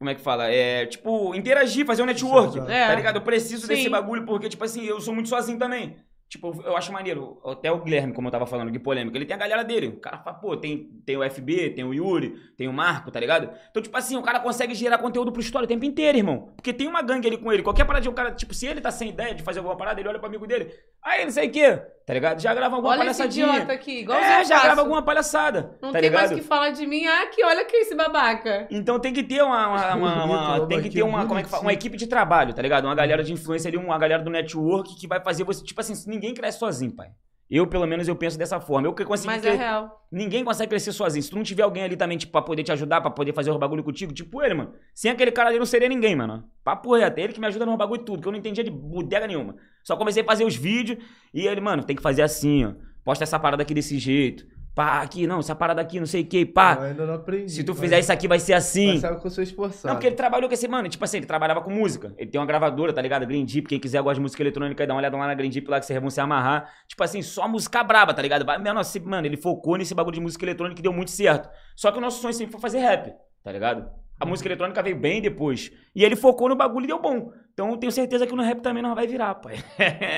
Como 0.00 0.08
é 0.08 0.14
que 0.14 0.22
fala? 0.22 0.50
É, 0.50 0.86
tipo, 0.86 1.34
interagir, 1.34 1.84
fazer 1.84 2.02
um 2.02 2.06
network. 2.06 2.58
É. 2.72 2.86
Tá 2.86 2.94
ligado? 2.94 3.16
Eu 3.16 3.20
preciso 3.20 3.68
desse 3.68 3.82
Sim. 3.82 3.90
bagulho, 3.90 4.24
porque, 4.24 4.48
tipo 4.48 4.64
assim, 4.64 4.82
eu 4.82 4.98
sou 4.98 5.12
muito 5.12 5.28
sozinho 5.28 5.58
também. 5.58 5.94
Tipo, 6.30 6.62
eu 6.64 6.76
acho 6.76 6.92
maneiro. 6.92 7.40
Até 7.44 7.72
o 7.72 7.80
Guilherme, 7.82 8.12
como 8.12 8.28
eu 8.28 8.32
tava 8.32 8.46
falando, 8.46 8.70
que 8.70 8.78
polêmica, 8.78 9.18
ele 9.18 9.26
tem 9.26 9.34
a 9.34 9.38
galera 9.38 9.64
dele. 9.64 9.88
O 9.88 9.96
cara 9.98 10.16
fala, 10.18 10.36
pô, 10.38 10.56
tem, 10.56 10.88
tem 11.04 11.16
o 11.16 11.28
FB, 11.28 11.70
tem 11.70 11.82
o 11.84 11.92
Yuri, 11.92 12.36
tem 12.56 12.68
o 12.68 12.72
Marco, 12.72 13.10
tá 13.10 13.18
ligado? 13.18 13.50
Então, 13.68 13.82
tipo 13.82 13.96
assim, 13.96 14.16
o 14.16 14.22
cara 14.22 14.38
consegue 14.38 14.72
gerar 14.72 14.98
conteúdo 14.98 15.32
pro 15.32 15.40
história 15.40 15.64
o 15.64 15.68
tempo 15.68 15.84
inteiro, 15.84 16.18
irmão. 16.18 16.52
Porque 16.54 16.72
tem 16.72 16.86
uma 16.86 17.02
gangue 17.02 17.26
ali 17.26 17.36
com 17.36 17.52
ele. 17.52 17.64
Qualquer 17.64 17.84
paradinha, 17.84 18.12
o 18.12 18.14
cara, 18.14 18.30
tipo, 18.30 18.54
se 18.54 18.64
ele 18.64 18.80
tá 18.80 18.92
sem 18.92 19.08
ideia 19.08 19.34
de 19.34 19.42
fazer 19.42 19.58
alguma 19.58 19.76
parada, 19.76 19.98
ele 20.00 20.08
olha 20.08 20.20
pro 20.20 20.28
amigo 20.28 20.46
dele. 20.46 20.72
Aí, 21.02 21.24
não 21.24 21.32
sei 21.32 21.48
o 21.48 21.50
quê, 21.50 21.82
tá 22.06 22.14
ligado? 22.14 22.40
Já 22.40 22.54
grava 22.54 22.76
alguma 22.76 22.92
Olha 22.94 23.10
esse 23.10 23.18
palhaçadinha. 23.18 23.46
idiota 23.54 23.72
aqui, 23.72 24.00
igual 24.00 24.18
é, 24.20 24.44
já 24.44 24.60
grava 24.62 24.82
alguma 24.82 25.02
palhaçada. 25.02 25.76
Não 25.82 25.90
tá 25.90 25.98
tem 25.98 26.02
ligado? 26.10 26.20
mais 26.20 26.30
o 26.30 26.34
que 26.36 26.42
falar 26.42 26.70
de 26.70 26.86
mim. 26.86 27.06
Ah, 27.06 27.22
aqui, 27.22 27.42
olha 27.42 27.62
aqui 27.62 27.74
esse 27.76 27.94
babaca. 27.96 28.68
Então 28.70 29.00
tem 29.00 29.12
que 29.12 29.22
ter 29.24 29.42
uma, 29.42 29.66
uma- 29.66 29.94
uma- 29.96 30.24
uma- 30.24 30.66
tem 30.68 30.80
que 30.80 30.90
ter 30.90 31.02
uma, 31.02 31.26
como 31.26 31.40
é 31.40 31.42
que 31.42 31.48
fala? 31.48 31.62
uma 31.62 31.72
equipe 31.72 31.96
de 31.96 32.06
trabalho, 32.06 32.52
tá 32.54 32.62
ligado? 32.62 32.84
Uma 32.84 32.94
galera 32.94 33.24
de 33.24 33.32
influência 33.32 33.66
ali, 33.68 33.76
uma 33.78 33.98
galera 33.98 34.22
do 34.22 34.30
network 34.30 34.94
que 34.94 35.06
vai 35.08 35.20
fazer 35.20 35.42
você, 35.42 35.64
tipo 35.64 35.80
assim, 35.80 35.94
ninguém 36.20 36.34
cresce 36.34 36.58
sozinho, 36.58 36.92
pai. 36.92 37.08
Eu, 37.50 37.66
pelo 37.66 37.84
menos, 37.84 38.06
eu 38.06 38.14
penso 38.14 38.38
dessa 38.38 38.60
forma. 38.60 38.86
Eu 38.86 38.94
que 38.94 39.04
consegui 39.04 39.26
Mas 39.26 39.40
cre- 39.42 39.50
é 39.50 39.56
real. 39.56 40.06
Ninguém 40.12 40.44
consegue 40.44 40.68
crescer 40.68 40.92
sozinho. 40.92 41.20
Se 41.20 41.30
tu 41.30 41.34
não 41.36 41.42
tiver 41.42 41.64
alguém 41.64 41.82
ali 41.82 41.96
também, 41.96 42.16
tipo, 42.16 42.30
pra 42.30 42.42
poder 42.42 42.62
te 42.62 42.70
ajudar, 42.70 43.00
pra 43.00 43.10
poder 43.10 43.32
fazer 43.34 43.50
o 43.50 43.58
bagulho 43.58 43.82
contigo, 43.82 44.12
tipo 44.12 44.40
ele, 44.40 44.54
mano. 44.54 44.72
Sem 44.94 45.10
aquele 45.10 45.32
cara 45.32 45.48
ali 45.48 45.58
não 45.58 45.66
seria 45.66 45.88
ninguém, 45.88 46.14
mano. 46.14 46.44
Papo 46.62 46.94
reto. 46.94 47.18
É 47.18 47.24
ele 47.24 47.32
que 47.32 47.40
me 47.40 47.46
ajuda 47.48 47.66
no 47.66 47.76
bagulho 47.76 48.04
tudo, 48.04 48.22
que 48.22 48.28
eu 48.28 48.32
não 48.32 48.38
entendia 48.38 48.62
de 48.62 48.70
bodega 48.70 49.26
nenhuma. 49.26 49.56
Só 49.82 49.96
comecei 49.96 50.22
a 50.22 50.26
fazer 50.26 50.44
os 50.44 50.54
vídeos 50.54 51.02
e 51.34 51.44
ele, 51.48 51.60
mano, 51.60 51.82
tem 51.82 51.96
que 51.96 52.02
fazer 52.02 52.22
assim, 52.22 52.66
ó. 52.66 52.72
Posta 53.04 53.24
essa 53.24 53.38
parada 53.38 53.62
aqui 53.64 53.74
desse 53.74 53.98
jeito. 53.98 54.46
Pá, 54.72 55.02
aqui, 55.02 55.26
não, 55.26 55.40
essa 55.40 55.54
parada 55.54 55.80
aqui, 55.82 55.98
não 55.98 56.06
sei 56.06 56.22
o 56.22 56.26
que, 56.26 56.46
pá. 56.46 56.76
Eu 56.78 56.82
ainda 56.84 57.04
não 57.06 57.14
aprendi. 57.14 57.50
Se 57.50 57.64
tu 57.64 57.72
mas- 57.72 57.80
fizer 57.80 57.98
isso 57.98 58.12
aqui, 58.12 58.28
vai 58.28 58.38
ser 58.38 58.52
assim. 58.54 58.92
Mas 58.92 59.00
sabe 59.00 59.20
que 59.20 59.26
eu 59.26 59.30
sou 59.30 59.42
esforçado. 59.42 59.88
Não, 59.88 59.94
porque 59.94 60.06
ele 60.06 60.14
trabalhou 60.16 60.48
com 60.48 60.54
esse, 60.54 60.68
mano, 60.68 60.88
tipo 60.88 61.04
assim, 61.04 61.16
ele 61.18 61.26
trabalhava 61.26 61.60
com 61.60 61.70
música. 61.70 62.14
Ele 62.16 62.30
tem 62.30 62.40
uma 62.40 62.46
gravadora, 62.46 62.92
tá 62.92 63.02
ligado? 63.02 63.26
Green 63.26 63.44
Deep, 63.44 63.66
quem 63.68 63.80
quiser 63.80 64.00
gosta 64.00 64.14
de 64.14 64.20
música 64.20 64.42
eletrônica, 64.42 64.86
dá 64.86 64.94
uma 64.94 65.00
olhada 65.00 65.16
lá 65.16 65.26
na 65.26 65.34
Green 65.34 65.50
Deep 65.50 65.68
lá 65.68 65.80
que 65.80 65.86
vocês 65.86 66.00
vão 66.00 66.08
se 66.08 66.20
amarrar. 66.20 66.70
Tipo 66.86 67.02
assim, 67.02 67.20
só 67.20 67.48
música 67.48 67.82
braba, 67.82 68.14
tá 68.14 68.22
ligado? 68.22 68.46
Mano, 68.46 68.78
assim, 68.80 69.00
mano, 69.00 69.26
ele 69.26 69.36
focou 69.36 69.76
nesse 69.76 69.94
bagulho 69.94 70.14
de 70.14 70.20
música 70.20 70.44
eletrônica 70.44 70.76
que 70.76 70.82
deu 70.82 70.92
muito 70.92 71.10
certo. 71.10 71.50
Só 71.74 71.90
que 71.90 71.98
o 71.98 72.00
nosso 72.00 72.22
sonho 72.22 72.32
sempre 72.32 72.52
foi 72.52 72.60
fazer 72.60 72.78
rap, 72.78 73.12
tá 73.42 73.50
ligado? 73.52 73.90
A 74.20 74.24
música 74.26 74.48
eletrônica 74.48 74.82
veio 74.82 74.96
bem 75.00 75.20
depois. 75.20 75.72
E 75.96 76.04
ele 76.04 76.14
focou 76.14 76.48
no 76.48 76.54
bagulho 76.54 76.84
e 76.84 76.88
deu 76.88 77.00
bom. 77.00 77.32
Então 77.54 77.70
eu 77.70 77.76
tenho 77.78 77.90
certeza 77.90 78.26
que 78.26 78.34
no 78.36 78.42
rap 78.42 78.60
também 78.60 78.82
não 78.82 78.94
vai 78.94 79.06
virar, 79.06 79.34
pai. 79.36 79.56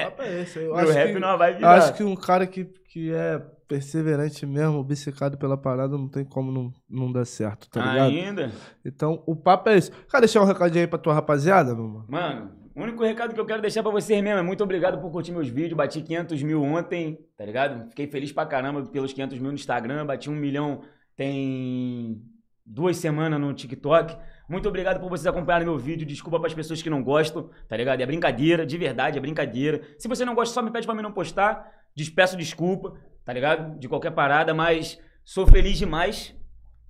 Papo 0.04 0.22
é 0.22 0.42
esse, 0.42 0.58
eu 0.58 0.70
no 0.74 0.78
acho 0.78 0.92
rap 0.92 1.12
que, 1.14 1.18
não 1.20 1.38
vai 1.38 1.52
eu 1.52 1.56
virar. 1.56 1.74
acho 1.76 1.94
que 1.94 2.02
um 2.04 2.14
cara 2.16 2.46
que, 2.46 2.64
que 2.88 3.12
é 3.14 3.40
perseverante 3.72 4.44
mesmo, 4.44 4.78
obcecado 4.78 5.38
pela 5.38 5.56
parada, 5.56 5.96
não 5.96 6.06
tem 6.06 6.26
como 6.26 6.52
não, 6.52 6.70
não 6.90 7.10
dar 7.10 7.24
certo, 7.24 7.70
tá 7.70 7.80
ligado? 7.80 8.10
Ainda. 8.10 8.52
Então, 8.84 9.22
o 9.26 9.34
papo 9.34 9.70
é 9.70 9.78
esse. 9.78 9.90
Quer 10.10 10.20
deixar 10.20 10.42
um 10.42 10.44
recadinho 10.44 10.82
aí 10.82 10.86
pra 10.86 10.98
tua 10.98 11.14
rapaziada, 11.14 11.74
meu 11.74 11.88
mano? 11.88 12.04
Mano, 12.06 12.50
o 12.74 12.82
único 12.82 13.02
recado 13.02 13.32
que 13.32 13.40
eu 13.40 13.46
quero 13.46 13.62
deixar 13.62 13.82
pra 13.82 13.90
vocês 13.90 14.22
mesmo 14.22 14.40
é 14.40 14.42
muito 14.42 14.62
obrigado 14.62 15.00
por 15.00 15.10
curtir 15.10 15.32
meus 15.32 15.48
vídeos. 15.48 15.72
Bati 15.72 16.02
500 16.02 16.42
mil 16.42 16.62
ontem, 16.62 17.18
tá 17.34 17.46
ligado? 17.46 17.88
Fiquei 17.88 18.06
feliz 18.08 18.30
pra 18.30 18.44
caramba 18.44 18.82
pelos 18.82 19.14
500 19.14 19.38
mil 19.38 19.48
no 19.48 19.54
Instagram. 19.54 20.04
Bati 20.04 20.28
um 20.28 20.34
milhão 20.34 20.82
tem 21.16 22.20
duas 22.66 22.98
semanas 22.98 23.40
no 23.40 23.54
TikTok. 23.54 24.14
Muito 24.50 24.68
obrigado 24.68 25.00
por 25.00 25.08
vocês 25.08 25.26
acompanharem 25.26 25.66
meu 25.66 25.78
vídeo. 25.78 26.06
Desculpa 26.06 26.38
pras 26.38 26.52
pessoas 26.52 26.82
que 26.82 26.90
não 26.90 27.02
gostam, 27.02 27.48
tá 27.66 27.74
ligado? 27.74 28.02
É 28.02 28.06
brincadeira, 28.06 28.66
de 28.66 28.76
verdade, 28.76 29.16
é 29.16 29.20
brincadeira. 29.20 29.80
Se 29.98 30.08
você 30.08 30.26
não 30.26 30.34
gosta, 30.34 30.52
só 30.52 30.60
me 30.60 30.70
pede 30.70 30.86
pra 30.86 30.94
mim 30.94 31.00
não 31.00 31.12
postar. 31.12 31.81
Despeço 31.94 32.36
desculpa, 32.36 32.94
tá 33.24 33.32
ligado? 33.32 33.78
De 33.78 33.88
qualquer 33.88 34.12
parada, 34.12 34.54
mas 34.54 34.98
sou 35.24 35.46
feliz 35.46 35.78
demais 35.78 36.34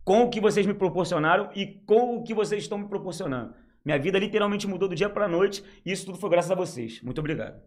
com 0.05 0.23
o 0.23 0.31
que 0.31 0.41
vocês 0.41 0.67
me 0.67 0.75
proporcionaram 0.75 1.51
e 1.55 1.67
com 1.87 2.17
o 2.17 2.23
que 2.23 2.35
vocês 2.35 2.63
estão 2.63 2.79
me 2.79 2.89
proporcionando. 2.89 3.55
Minha 3.85 3.99
vida 3.99 4.19
literalmente 4.19 4.67
mudou 4.67 4.89
do 4.89 4.95
dia 4.95 5.09
pra 5.09 5.29
noite 5.29 5.63
e 5.85 5.93
isso 5.93 6.07
tudo 6.07 6.19
foi 6.19 6.31
graças 6.31 6.51
a 6.51 6.55
vocês. 6.55 7.01
Muito 7.03 7.19
obrigado. 7.19 7.61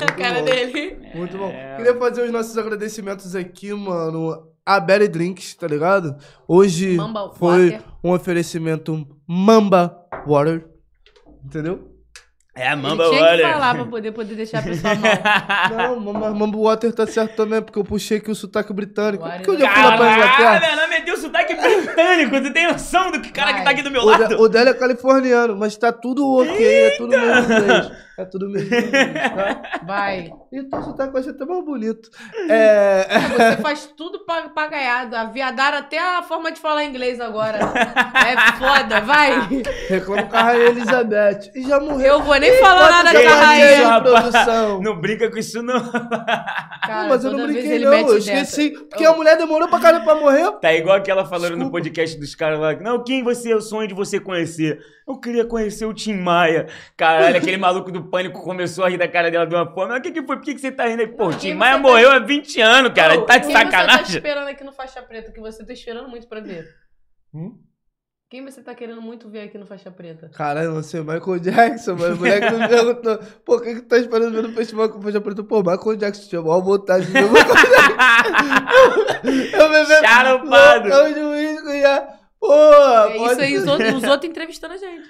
a 0.00 0.12
cara 0.12 0.40
bom. 0.40 0.44
dele. 0.44 0.98
Muito 1.14 1.38
bom. 1.38 1.50
É. 1.50 1.76
Queria 1.76 1.96
fazer 1.96 2.22
os 2.22 2.30
nossos 2.30 2.56
agradecimentos 2.56 3.34
aqui, 3.34 3.72
mano. 3.72 4.52
A 4.64 4.80
Berry 4.80 5.08
Drinks, 5.08 5.54
tá 5.54 5.66
ligado? 5.66 6.16
Hoje 6.46 6.96
Mamba 6.96 7.32
foi 7.34 7.70
Water. 7.70 7.86
um 8.02 8.12
oferecimento 8.12 9.06
Mamba 9.26 10.06
Water. 10.26 10.68
Entendeu? 11.44 11.95
É 12.56 12.68
a 12.68 12.74
mamba, 12.76 13.08
tinha 13.10 13.22
olha. 13.22 13.44
que 13.46 13.52
falar 13.52 13.74
pra 13.74 13.84
poder, 13.84 14.12
poder 14.12 14.34
deixar 14.34 14.60
a 14.60 14.62
pessoa 14.62 14.94
mal. 14.94 15.10
Não, 15.76 16.00
Mamba, 16.00 16.30
Mamba 16.34 16.58
Water 16.58 16.90
tá 16.92 17.06
certo 17.06 17.36
também, 17.36 17.60
porque 17.60 17.78
eu 17.78 17.84
puxei 17.84 18.16
aqui 18.16 18.30
o 18.30 18.34
sotaque 18.34 18.72
britânico. 18.72 19.22
Water. 19.24 19.38
Porque 19.42 19.50
eu 19.50 19.58
já 19.58 19.72
fui 19.74 19.82
lá 19.82 19.96
pra 19.96 20.06
Caralho, 20.06 20.22
Inglaterra. 20.24 20.58
velho, 20.60 20.76
não 20.80 20.88
meteu 20.88 21.16
sotaque 21.18 21.54
britânico. 21.54 22.40
Tu 22.42 22.52
tem 22.54 22.66
noção 22.72 23.10
do 23.12 23.20
que 23.20 23.30
cara 23.30 23.52
que 23.52 23.62
tá 23.62 23.70
aqui 23.70 23.82
do 23.82 23.90
meu 23.90 24.02
O, 24.02 24.14
de- 24.14 24.22
lado? 24.22 24.40
o 24.40 24.48
dela 24.48 24.70
é 24.70 24.74
californiano, 24.74 25.54
mas 25.54 25.76
tá 25.76 25.92
tudo 25.92 26.26
ok, 26.40 26.66
é 26.86 26.96
tudo 26.96 27.10
mesmo 27.10 27.52
inglês. 27.52 27.92
É 28.18 28.24
tudo 28.24 28.48
mesmo 28.48 28.74
inglês, 28.74 29.12
tá? 29.12 29.62
Vai. 29.86 30.30
E 30.52 30.60
o 30.60 30.68
teu 30.70 30.82
sotaque 30.82 31.12
vai 31.12 31.22
ser 31.22 31.30
até 31.30 31.44
mais 31.44 31.64
bonito. 31.64 32.10
É... 32.48 33.06
Você 33.36 33.62
faz 33.62 33.86
tudo 33.96 34.20
pra, 34.24 34.48
pra 34.50 34.68
ganhar. 34.68 35.12
Aviadaram 35.14 35.78
até 35.78 35.98
a 35.98 36.22
forma 36.22 36.52
de 36.52 36.60
falar 36.60 36.84
inglês 36.84 37.20
agora. 37.20 37.58
É 37.58 38.52
foda, 38.58 39.00
vai. 39.00 39.48
Reclamo 39.88 40.28
com 40.28 40.36
a 40.36 40.42
Rainha 40.42 40.66
Elizabeth. 40.66 41.50
E 41.54 41.62
já 41.62 41.80
morreu. 41.80 42.06
Eu 42.14 42.22
vou 42.22 42.36
nem 42.38 42.58
falar 42.60 43.02
nada 43.02 43.12
da 43.12 43.34
rainha. 43.34 44.00
produção. 44.00 44.80
Não 44.80 45.00
brinca 45.00 45.28
com 45.30 45.38
isso, 45.38 45.60
não. 45.62 45.80
Cara, 45.90 47.02
Não, 47.02 47.08
mas 47.08 47.24
eu 47.24 47.32
não 47.32 47.46
brinquei, 47.46 47.78
não. 47.80 47.92
Eu 47.92 48.14
dessa. 48.14 48.18
esqueci. 48.32 48.70
Porque 48.70 49.04
a 49.04 49.12
mulher 49.12 49.36
demorou 49.36 49.68
pra 49.68 49.80
caramba 49.80 50.04
pra 50.04 50.14
morrer. 50.14 50.50
Tá 50.60 50.72
igual 50.72 50.96
aquela 50.96 51.24
falando 51.24 51.52
no 51.52 51.56
Desculpa. 51.64 51.78
podcast 51.78 52.18
dos 52.18 52.34
caras 52.34 52.60
lá. 52.60 52.74
Não, 52.76 53.02
quem 53.02 53.24
você 53.24 53.50
é 53.50 53.56
o 53.56 53.60
sonho 53.60 53.88
de 53.88 53.94
você 53.94 54.20
conhecer? 54.20 54.78
Eu 55.06 55.20
queria 55.20 55.44
conhecer 55.46 55.86
o 55.86 55.94
Tim 55.94 56.14
Maia. 56.14 56.66
Caralho, 56.96 57.36
aquele 57.36 57.56
maluco 57.56 57.92
do 57.92 58.02
pânico 58.08 58.42
começou 58.42 58.84
a 58.84 58.88
rir 58.88 58.98
da 58.98 59.06
cara 59.06 59.30
dela 59.30 59.46
de 59.46 59.54
uma 59.54 59.64
forma. 59.72 59.90
Mas 59.90 60.00
o 60.00 60.02
que, 60.02 60.10
que 60.10 60.26
foi? 60.26 60.36
Por 60.36 60.44
que, 60.44 60.54
que 60.54 60.60
você 60.60 60.72
tá 60.72 60.86
rindo 60.86 61.02
aí? 61.02 61.06
Pô, 61.06 61.28
o 61.28 61.34
Tim 61.38 61.54
Maia 61.54 61.74
tá 61.74 61.78
morreu 61.78 62.10
há 62.10 62.18
20 62.18 62.60
anos, 62.60 62.92
cara. 62.92 63.24
tá 63.24 63.38
de 63.38 63.52
sacanagem. 63.52 63.70
Quem 63.70 64.04
você 64.04 64.20
tá 64.20 64.28
esperando 64.28 64.48
aqui 64.48 64.64
no 64.64 64.72
Faixa 64.72 65.02
Preta? 65.02 65.30
Que 65.30 65.40
você 65.40 65.64
tá 65.64 65.72
esperando 65.72 66.08
muito 66.08 66.26
pra 66.26 66.40
ver? 66.40 66.66
Hum? 67.32 67.56
Quem 68.28 68.44
você 68.44 68.60
tá 68.60 68.74
querendo 68.74 69.00
muito 69.00 69.30
ver 69.30 69.42
aqui 69.42 69.56
no 69.56 69.64
Faixa 69.64 69.88
Preta? 69.92 70.28
Caralho, 70.30 70.74
não 70.74 70.82
sei, 70.82 71.00
Michael 71.00 71.38
Jackson, 71.38 71.94
mano. 71.94 72.16
O 72.16 72.18
moleque 72.18 72.50
me 72.50 72.66
perguntou, 72.68 73.18
pô, 73.44 73.60
quem 73.60 73.76
que 73.76 73.82
tá 73.82 73.98
esperando 73.98 74.32
ver 74.32 74.42
no 74.42 74.52
festival 74.52 74.88
com 74.88 75.00
Faixa 75.00 75.20
Preta? 75.20 75.44
Pô, 75.44 75.58
Michael 75.62 75.96
Jackson, 75.96 76.28
tinha 76.28 76.42
maior 76.42 76.60
vontade 76.60 77.06
de 77.06 77.12
ver 77.12 77.24
o 77.24 77.30
Michael 77.30 77.54
Jackson. 77.54 77.86
eu 79.56 79.68
bebendo 79.70 80.04
Charupado. 80.04 80.88
loucão 80.88 81.12
de 81.12 81.20
uísque 81.20 81.80
já. 81.80 82.15
Pô, 82.40 82.52
é 82.52 83.16
isso 83.16 83.40
aí, 83.40 83.56
os 83.56 83.66
outros, 83.66 83.94
os 83.94 84.04
outros 84.04 84.24
entrevistando 84.30 84.74
a 84.74 84.76
gente. 84.76 85.08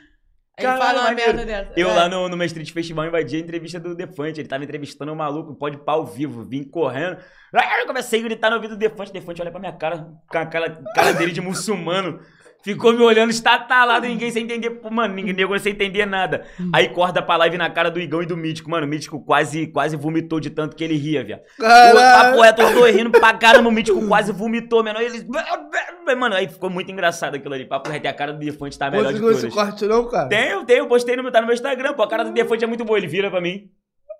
Aí 0.58 0.64
Caralho, 0.64 0.82
fala 0.82 1.00
uma 1.02 1.14
merda 1.14 1.44
dessa. 1.44 1.72
Eu 1.76 1.90
é. 1.90 1.92
lá 1.92 2.08
no, 2.08 2.28
no 2.30 2.44
Street 2.44 2.70
Festival 2.72 3.06
invadi 3.06 3.36
a 3.36 3.40
entrevista 3.40 3.78
do 3.78 3.94
Defante. 3.94 4.40
Ele 4.40 4.48
tava 4.48 4.64
entrevistando 4.64 5.12
um 5.12 5.14
maluco, 5.16 5.54
pode 5.54 5.76
pau 5.76 6.06
vivo. 6.06 6.42
Vim 6.44 6.64
correndo. 6.64 7.18
Eu 7.52 7.86
comecei 7.86 8.20
a 8.20 8.22
gritar 8.22 8.48
no 8.48 8.56
ouvido 8.56 8.74
do 8.74 8.78
Defante. 8.78 9.12
Defante 9.12 9.42
olha 9.42 9.50
pra 9.50 9.60
minha 9.60 9.72
cara, 9.72 10.08
com 10.26 10.38
a 10.38 10.46
cara, 10.46 10.82
cara 10.94 11.12
dele 11.12 11.32
de 11.32 11.42
muçulmano. 11.42 12.20
Ficou 12.66 12.92
me 12.92 13.00
olhando 13.00 13.30
estatalado, 13.30 14.08
ninguém 14.08 14.28
sem 14.28 14.42
entender. 14.42 14.80
Mano, 14.90 15.14
ninguém 15.14 15.32
negou 15.32 15.56
sem 15.56 15.72
entender 15.72 16.04
nada. 16.04 16.44
Aí 16.72 16.88
corta 16.88 17.22
pra 17.22 17.36
live 17.36 17.56
na 17.56 17.70
cara 17.70 17.92
do 17.92 18.00
Igão 18.00 18.24
e 18.24 18.26
do 18.26 18.36
Mítico. 18.36 18.68
Mano, 18.68 18.84
o 18.84 18.90
Mítico 18.90 19.20
quase, 19.20 19.68
quase 19.68 19.94
vomitou 19.94 20.40
de 20.40 20.50
tanto 20.50 20.74
que 20.74 20.82
ele 20.82 20.96
ria, 20.96 21.22
viado. 21.22 21.42
Papo 21.60 22.40
reto, 22.40 22.62
eu 22.62 22.74
tô 22.74 22.84
rindo 22.86 23.12
pra 23.12 23.34
caramba, 23.34 23.68
o 23.68 23.72
Mítico 23.72 24.04
quase 24.08 24.32
vomitou, 24.32 24.82
menor. 24.82 25.00
Eles. 25.00 25.24
Mano, 26.18 26.34
aí 26.34 26.48
ficou 26.48 26.68
muito 26.68 26.90
engraçado 26.90 27.36
aquilo 27.36 27.54
ali. 27.54 27.64
Papo 27.64 27.88
reto 27.88 28.08
a 28.08 28.12
cara 28.12 28.32
do 28.32 28.40
Defante 28.40 28.76
tá 28.76 28.90
melhor 28.90 29.06
Pô, 29.06 29.12
de 29.12 29.20
todas. 29.20 29.44
esse 29.44 29.54
corte 29.54 29.86
não, 29.86 30.04
cara? 30.08 30.28
Tenho, 30.28 30.64
tenho. 30.64 30.88
Postei 30.88 31.14
no, 31.14 31.30
tá 31.30 31.40
no 31.40 31.46
meu 31.46 31.54
Instagram, 31.54 31.92
pô. 31.92 32.02
A 32.02 32.08
cara 32.08 32.24
do 32.24 32.32
Defante 32.32 32.64
é 32.64 32.66
muito 32.66 32.84
boa, 32.84 32.98
ele 32.98 33.06
vira 33.06 33.30
pra 33.30 33.40
mim. 33.40 33.70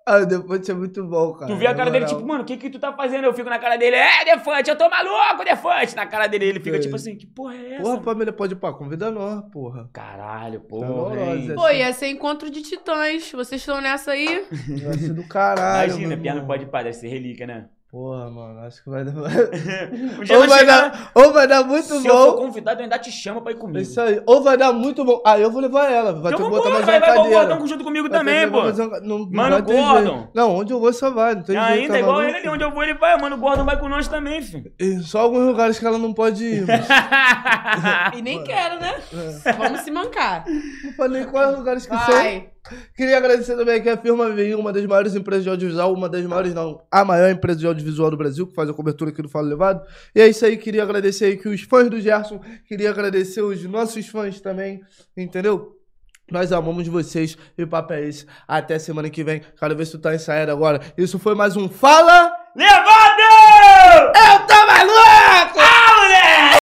Ah, 0.09 0.19
o 0.19 0.25
Defante 0.25 0.71
é 0.71 0.73
muito 0.73 1.03
bom, 1.03 1.33
cara. 1.33 1.51
Tu 1.51 1.57
vê 1.57 1.67
a 1.67 1.75
cara 1.75 1.91
dele, 1.91 2.05
tipo, 2.05 2.25
mano, 2.25 2.43
o 2.43 2.45
que 2.45 2.55
que 2.55 2.69
tu 2.69 2.79
tá 2.79 2.93
fazendo? 2.93 3.25
Eu 3.25 3.33
fico 3.33 3.49
na 3.49 3.59
cara 3.59 3.75
dele, 3.75 3.97
é, 3.97 4.23
Defante, 4.23 4.69
eu 4.69 4.77
tô 4.77 4.89
maluco, 4.89 5.43
Defante. 5.43 5.97
Na 5.97 6.05
cara 6.05 6.27
dele, 6.27 6.45
ele 6.45 6.59
fica, 6.61 6.79
tipo 6.79 6.95
assim, 6.95 7.17
que 7.17 7.27
porra 7.27 7.55
é 7.55 7.73
essa? 7.73 7.83
Porra, 7.83 8.01
família, 8.01 8.31
pode 8.31 8.53
ir 8.53 8.55
pra 8.55 8.71
convida 8.71 9.11
nós, 9.11 9.43
porra. 9.51 9.89
Caralho, 9.91 10.61
porra. 10.61 11.13
Tá 11.15 11.53
Pô, 11.55 11.69
ia 11.69 11.91
ser 11.91 12.07
encontro 12.07 12.49
de 12.49 12.61
titãs. 12.61 13.33
Vocês 13.33 13.59
estão 13.59 13.81
nessa 13.81 14.11
aí? 14.11 14.45
Vai 14.81 14.97
ser 14.97 15.13
do 15.13 15.27
caralho. 15.27 15.91
Imagina, 15.91 16.15
piano 16.15 16.47
pode 16.47 16.63
ir 16.63 16.67
pra, 16.67 16.83
deve 16.83 16.93
ser 16.93 17.09
relíquia, 17.09 17.45
né? 17.45 17.67
Porra, 17.97 18.29
mano, 18.29 18.59
acho 18.59 18.83
que 18.83 18.91
vai 18.91 19.03
dar. 19.03 19.13
ou, 19.17 20.47
vai 20.47 20.65
dar 20.67 21.11
ou 21.15 21.33
vai 21.33 21.47
dar 21.47 21.63
muito 21.63 21.87
se 21.87 21.93
bom. 21.93 22.01
Se 22.01 22.07
eu 22.07 22.15
for 22.15 22.37
convidado, 22.37 22.79
eu 22.79 22.83
ainda 22.83 22.99
te 22.99 23.11
chamo 23.11 23.41
pra 23.41 23.51
ir 23.51 23.55
comigo. 23.55 23.79
Isso 23.79 23.99
aí. 23.99 24.21
Ou 24.27 24.43
vai 24.43 24.55
dar 24.55 24.71
muito 24.71 25.03
bom. 25.03 25.19
Ah, 25.25 25.39
eu 25.39 25.49
vou 25.49 25.59
levar 25.59 25.91
ela. 25.91 26.13
Vai 26.13 26.31
então 26.31 26.45
ter 26.45 26.51
que 26.51 26.57
botar 26.57 26.69
mais 26.69 26.85
vai, 26.85 26.99
uma 26.99 26.99
vai, 26.99 27.15
cadeira. 27.15 27.37
Vai, 27.39 27.47
Gordon 27.47 27.67
junto 27.67 27.83
comigo 27.83 28.07
vai 28.07 28.19
também, 28.19 28.47
pô. 28.51 28.61
Não, 29.01 29.27
mano, 29.31 29.63
Gordon. 29.63 30.27
Não, 30.31 30.55
onde 30.57 30.71
eu 30.73 30.79
vou 30.79 30.93
só 30.93 31.09
vai. 31.09 31.33
Não 31.33 31.41
tem 31.41 31.57
e 31.57 31.59
jeito, 31.59 31.73
ainda, 31.73 31.93
tá 31.93 31.99
igual 31.99 32.21
ele 32.21 32.37
ali, 32.37 32.49
onde 32.49 32.63
eu 32.63 32.71
vou 32.71 32.83
ele 32.83 32.93
vai. 32.93 33.19
Mano, 33.19 33.35
o 33.35 33.39
Gordon 33.39 33.65
vai 33.65 33.79
com 33.79 33.89
nós 33.89 34.07
também, 34.07 34.43
filho. 34.43 34.71
E 34.77 34.99
só 34.99 35.21
alguns 35.21 35.47
lugares 35.47 35.79
que 35.79 35.85
ela 35.87 35.97
não 35.97 36.13
pode 36.13 36.43
ir. 36.43 36.65
e 38.15 38.21
nem 38.21 38.43
quero, 38.43 38.79
né? 38.79 38.93
É. 39.43 39.53
Vamos 39.53 39.81
se 39.81 39.89
mancar. 39.89 40.45
Não 40.83 40.93
falei 40.93 41.25
quais 41.25 41.57
lugares 41.57 41.87
que 41.87 41.95
vai. 41.95 42.51
Queria 42.95 43.17
agradecer 43.17 43.55
também 43.55 43.75
aqui 43.75 43.89
a 43.89 43.97
firma 43.97 44.29
VI, 44.29 44.55
uma 44.55 44.73
das 44.73 44.85
maiores 44.85 45.15
empresas 45.15 45.43
de 45.43 45.49
audiovisual, 45.49 45.93
uma 45.93 46.09
das 46.09 46.23
maiores, 46.25 46.53
não, 46.53 46.81
a 46.91 47.05
maior 47.05 47.29
empresa 47.29 47.59
de 47.59 47.67
audiovisual 47.67 48.11
do 48.11 48.17
Brasil, 48.17 48.47
que 48.47 48.53
faz 48.53 48.69
a 48.69 48.73
cobertura 48.73 49.11
aqui 49.11 49.21
do 49.21 49.29
Falo 49.29 49.47
Levado. 49.47 49.85
E 50.15 50.21
é 50.21 50.27
isso 50.27 50.45
aí, 50.45 50.57
queria 50.57 50.83
agradecer 50.83 51.25
aí 51.25 51.37
que 51.37 51.47
os 51.47 51.61
fãs 51.61 51.89
do 51.89 51.99
Gerson, 51.99 52.39
queria 52.67 52.89
agradecer 52.89 53.41
os 53.41 53.63
nossos 53.63 54.07
fãs 54.07 54.39
também, 54.41 54.81
entendeu? 55.15 55.77
Nós 56.29 56.51
amamos 56.51 56.87
vocês 56.87 57.37
e 57.57 57.63
o 57.63 57.67
papo 57.67 57.93
é 57.93 58.03
esse. 58.03 58.25
Até 58.45 58.77
semana 58.77 59.09
que 59.09 59.23
vem. 59.23 59.41
Quero 59.57 59.75
ver 59.77 59.85
se 59.85 59.93
tu 59.93 59.99
tá 59.99 60.13
ensaiando 60.13 60.51
agora. 60.51 60.81
Isso 60.97 61.17
foi 61.17 61.33
mais 61.33 61.55
um 61.55 61.69
Fala 61.69 62.33
Levado! 62.53 64.11
Eu 64.13 64.39
tô 64.45 64.67
maluco! 64.67 65.76